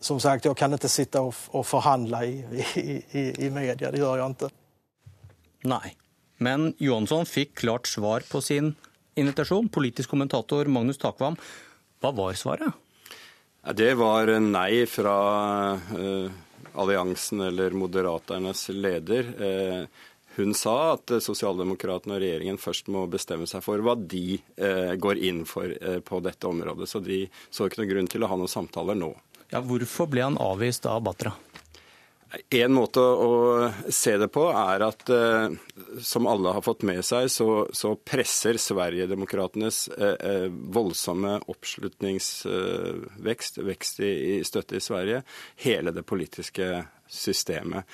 Som 0.00 0.20
sagt, 0.20 0.44
jag 0.44 0.56
kan 0.56 0.72
inte 0.72 0.88
sitta 0.88 1.20
och, 1.20 1.34
och 1.50 1.66
förhandla 1.66 2.24
i, 2.24 2.64
i, 2.74 3.04
i, 3.10 3.46
i 3.46 3.50
media, 3.50 3.90
det 3.90 3.98
gör 3.98 4.18
jag 4.18 4.26
inte. 4.26 4.48
Nei. 5.64 5.96
Men 6.38 6.74
Johansson 6.78 7.26
fikk 7.26 7.58
klart 7.58 7.86
svar 7.86 8.22
på 8.30 8.40
sin 8.40 8.74
invitasjon. 9.18 9.68
Politisk 9.72 10.12
kommentator 10.12 10.68
Magnus 10.72 11.00
Takvam, 11.00 11.36
hva 12.02 12.12
var 12.16 12.38
svaret? 12.38 12.72
Det 13.62 13.92
var 13.94 14.30
nei 14.42 14.86
fra 14.90 15.18
uh, 15.78 16.40
alliansen 16.74 17.44
eller 17.46 17.76
Moderaternes 17.78 18.68
leder. 18.74 19.28
Uh, 19.38 20.08
hun 20.36 20.54
sa 20.56 20.94
at 20.94 21.12
sosialdemokratene 21.22 22.16
og 22.16 22.22
regjeringen 22.24 22.58
først 22.58 22.88
må 22.90 23.04
bestemme 23.12 23.46
seg 23.46 23.62
for 23.62 23.84
hva 23.84 23.94
de 23.94 24.40
uh, 24.58 24.96
går 24.98 25.20
inn 25.28 25.44
for 25.46 25.70
på 26.02 26.22
dette 26.24 26.48
området. 26.48 26.90
Så 26.90 27.04
de 27.04 27.22
så 27.50 27.68
ikke 27.68 27.82
noen 27.82 27.92
grunn 27.94 28.10
til 28.10 28.26
å 28.26 28.32
ha 28.32 28.40
noen 28.40 28.50
samtaler 28.50 28.98
nå. 28.98 29.12
Ja, 29.52 29.60
Hvorfor 29.60 30.08
ble 30.10 30.24
han 30.24 30.40
avvist 30.40 30.88
av 30.88 31.04
Batra? 31.04 31.36
En 32.32 32.72
måte 32.72 33.00
å 33.00 33.70
se 33.92 34.16
det 34.20 34.28
på 34.32 34.52
er 34.56 34.80
at 34.86 35.10
eh, 35.12 35.50
som 36.00 36.26
alle 36.30 36.52
har 36.56 36.62
fått 36.64 36.82
med 36.88 37.04
seg, 37.04 37.28
så, 37.32 37.66
så 37.76 37.96
presser 37.96 38.56
Sverigedemokraternes 38.60 39.88
eh, 39.92 40.16
eh 40.16 40.48
voldsomme 40.72 41.40
oppslutningsvekst, 41.52 43.58
vekst 43.68 44.00
i, 44.00 44.38
i 44.38 44.44
støtte 44.48 44.76
i 44.78 44.84
Sverige, 44.84 45.22
hele 45.60 45.90
det 45.92 46.02
politiske 46.08 46.84
systemet. 47.12 47.88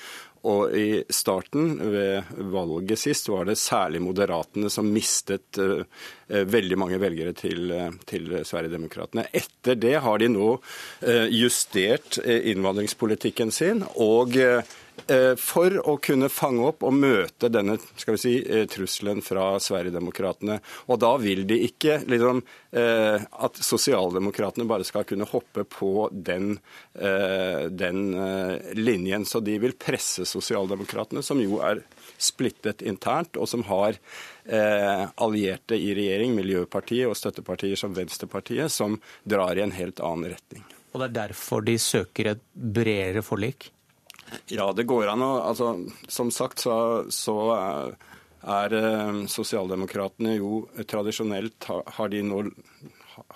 Og 0.47 0.71
i 0.71 1.01
starten, 1.11 1.73
ved 1.91 2.29
valget 2.53 3.01
sist, 3.01 3.27
var 3.27 3.49
det 3.49 3.57
særlig 3.59 3.99
Moderatene 4.05 4.69
som 4.71 4.87
mistet 4.87 5.59
uh, 5.59 5.83
veldig 6.29 6.77
mange 6.79 6.99
velgere 7.01 7.33
til, 7.35 7.67
uh, 7.75 7.89
til 8.07 8.31
Sverigedemokraterna. 8.47 9.25
Etter 9.35 9.75
det 9.75 9.97
har 9.99 10.21
de 10.23 10.29
nå 10.31 10.53
uh, 10.55 11.27
justert 11.27 12.21
innvandringspolitikken 12.23 13.51
sin 13.51 13.83
og 13.99 14.39
Eh, 14.49 14.63
for 15.39 15.75
å 15.89 15.95
kunne 16.01 16.29
fange 16.29 16.65
opp 16.69 16.83
og 16.87 16.95
møte 16.97 17.49
denne 17.51 17.77
skal 17.95 18.15
vi 18.15 18.21
si, 18.21 18.33
eh, 18.43 18.65
trusselen 18.69 19.21
fra 19.23 19.59
Sverigedemokraterna. 19.59 20.59
Og 20.87 20.99
da 20.99 21.11
vil 21.17 21.45
de 21.47 21.59
ikke 21.67 21.99
liksom, 22.09 22.41
eh, 22.71 23.19
at 23.19 23.53
sosialdemokratene 23.53 24.67
bare 24.67 24.83
skal 24.83 25.03
kunne 25.03 25.27
hoppe 25.29 25.63
på 25.63 26.09
den, 26.11 26.59
den 26.93 27.99
linjen. 28.75 29.25
Så 29.25 29.43
de 29.43 29.57
vil 29.59 29.73
presse 29.73 30.25
sosialdemokratene, 30.25 31.23
som 31.23 31.39
jo 31.41 31.59
er 31.61 31.83
splittet 32.17 32.81
internt, 32.81 33.37
og 33.37 33.47
som 33.47 33.63
har 33.63 33.97
allierte 34.49 35.77
i 35.77 35.93
regjering, 35.93 36.35
Miljøpartiet 36.35 37.07
og 37.07 37.17
støttepartier 37.17 37.77
som 37.77 37.93
Venstrepartiet, 37.93 38.71
som 38.71 38.99
drar 39.27 39.57
i 39.57 39.61
en 39.61 39.71
helt 39.71 39.99
annen 39.99 40.33
retning. 40.33 40.63
Og 40.93 41.01
det 41.01 41.09
er 41.09 41.17
derfor 41.27 41.61
de 41.65 41.77
søker 41.77 42.33
et 42.33 42.41
bredere 42.53 43.21
forlik? 43.25 43.71
Ja, 44.47 44.69
det 44.73 44.85
går 44.89 45.07
an 45.11 45.23
å 45.25 45.31
altså, 45.41 45.73
Som 46.07 46.31
sagt 46.33 46.63
så, 46.65 46.75
så 47.09 47.37
er 48.39 48.75
eh, 48.77 49.19
sosialdemokratene 49.27 50.37
jo 50.37 50.63
tradisjonelt 50.87 51.69
har 51.97 52.11
de 52.13 52.23
nå 52.23 52.43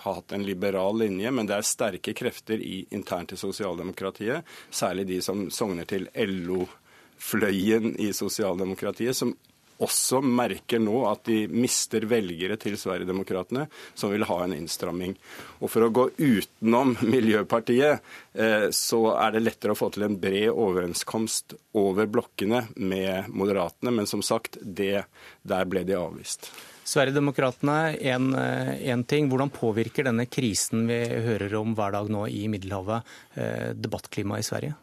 hatt 0.04 0.32
en 0.32 0.46
liberal 0.48 0.98
linje, 1.00 1.32
men 1.32 1.48
det 1.48 1.58
er 1.58 1.68
sterke 1.68 2.14
krefter 2.16 2.62
i, 2.62 2.86
internt 2.96 3.34
i 3.36 3.40
sosialdemokratiet, 3.40 4.48
særlig 4.72 5.08
de 5.10 5.20
som 5.22 5.50
sogner 5.52 5.88
til 5.90 6.08
LO-fløyen 6.16 7.98
i 8.00 8.14
sosialdemokratiet, 8.16 9.18
som 9.18 9.36
også 9.82 10.22
merker 10.24 10.82
nå 10.82 11.04
at 11.10 11.24
de 11.30 11.44
mister 11.52 12.06
velgere 12.10 12.58
til 12.62 12.78
Sverigedemokraterna, 12.80 13.66
som 13.96 14.14
vil 14.14 14.26
ha 14.30 14.40
en 14.44 14.56
innstramming. 14.56 15.16
Og 15.62 15.72
For 15.72 15.86
å 15.86 15.94
gå 15.94 16.10
utenom 16.18 16.96
Miljøpartiet, 17.14 18.04
eh, 18.34 18.68
så 18.76 19.02
er 19.16 19.36
det 19.36 19.46
lettere 19.46 19.74
å 19.74 19.80
få 19.80 19.90
til 19.94 20.08
en 20.08 20.20
bred 20.20 20.52
overenskomst 20.52 21.58
over 21.80 22.10
blokkene 22.12 22.68
med 22.76 23.32
Moderatene, 23.34 23.96
men 23.96 24.10
som 24.10 24.24
sagt, 24.26 24.60
det, 24.62 25.06
der 25.42 25.68
ble 25.70 25.86
de 25.88 25.98
avvist. 25.98 26.52
Sverigedemokraterna, 26.84 27.94
en 27.96 28.34
eh, 28.36 29.04
ting. 29.08 29.30
Hvordan 29.32 29.52
påvirker 29.54 30.10
denne 30.10 30.28
krisen 30.28 30.88
vi 30.90 31.00
hører 31.26 31.56
om 31.62 31.76
hver 31.78 31.96
dag 31.96 32.10
nå 32.12 32.26
i 32.28 32.46
Middelhavet, 32.52 33.14
eh, 33.40 33.70
debattklimaet 33.80 34.44
i 34.44 34.50
Sverige? 34.50 34.80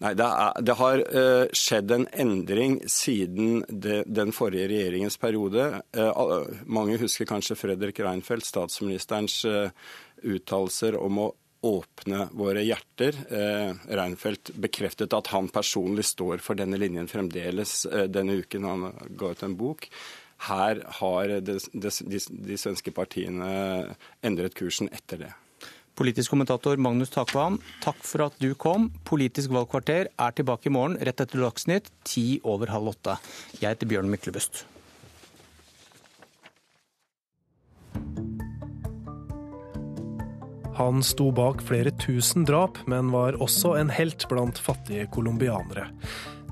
Nei, 0.00 0.14
det, 0.16 0.24
er, 0.24 0.62
det 0.64 0.76
har 0.78 1.02
uh, 1.12 1.50
skjedd 1.52 1.92
en 1.92 2.06
endring 2.22 2.78
siden 2.88 3.60
det, 3.68 4.06
den 4.08 4.32
forrige 4.32 4.70
regjeringens 4.70 5.18
periode. 5.20 5.66
Uh, 5.92 6.48
mange 6.64 6.96
husker 7.02 7.28
kanskje 7.28 7.58
Fredrik 7.60 8.00
Reinfeldt, 8.00 8.48
statsministerens 8.48 9.42
uh, 9.44 9.68
uttalelser 10.24 10.96
om 10.96 11.20
å 11.26 11.28
åpne 11.68 12.30
våre 12.32 12.62
hjerter. 12.64 13.18
Reinfeldt 13.84 14.54
bekreftet 14.64 15.12
at 15.12 15.28
han 15.34 15.50
personlig 15.52 16.06
står 16.08 16.40
for 16.40 16.56
denne 16.56 16.78
linjen 16.80 17.04
fremdeles 17.04 17.82
denne 18.08 18.38
uken 18.40 18.64
han 18.64 18.86
ga 19.20 19.34
ut 19.34 19.44
en 19.44 19.58
bok. 19.60 19.84
Her 20.48 20.80
har 21.02 21.34
de, 21.44 21.58
de, 21.60 21.92
de, 22.00 22.22
de 22.48 22.56
svenske 22.56 22.94
partiene 22.96 23.50
endret 24.24 24.56
kursen 24.56 24.88
etter 24.88 25.26
det. 25.26 25.34
Politisk 26.00 26.32
kommentator 26.32 26.78
Magnus 26.80 27.10
Takvam, 27.12 27.58
takk 27.84 27.98
for 28.08 28.24
at 28.24 28.36
du 28.40 28.54
kom. 28.56 28.86
Politisk 29.04 29.52
valgkvarter 29.52 30.08
er 30.08 30.32
tilbake 30.32 30.70
i 30.70 30.72
morgen 30.72 30.94
rett 30.96 31.20
etter 31.20 31.42
Dagsnytt, 31.44 31.90
ti 32.08 32.38
over 32.40 32.72
halv 32.72 32.94
åtte. 32.94 33.18
Jeg 33.60 33.74
heter 33.74 33.90
Bjørn 33.90 34.08
Myklebust. 34.08 34.62
Han 40.80 41.04
sto 41.04 41.28
bak 41.36 41.60
flere 41.68 41.92
tusen 42.00 42.48
drap, 42.48 42.80
men 42.88 43.12
var 43.12 43.36
også 43.36 43.74
en 43.76 43.92
helt 43.92 44.24
blant 44.32 44.56
fattige 44.56 45.04
colombianere. 45.12 45.90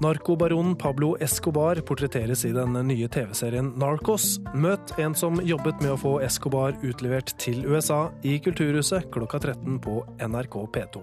Narkobaronen 0.00 0.76
Pablo 0.78 1.16
Escobar 1.20 1.80
portretteres 1.80 2.44
i 2.44 2.52
den 2.54 2.76
nye 2.86 3.08
TV-serien 3.10 3.72
Narcos. 3.82 4.36
Møt 4.54 4.92
en 5.02 5.16
som 5.18 5.40
jobbet 5.42 5.82
med 5.82 5.96
å 5.96 5.98
få 5.98 6.12
Escobar 6.22 6.78
utlevert 6.86 7.34
til 7.42 7.64
USA 7.66 8.04
i 8.22 8.36
Kulturhuset 8.38 9.10
klokka 9.10 9.42
13 9.42 9.80
på 9.82 9.98
NRK 10.22 10.60
P2. 10.76 11.02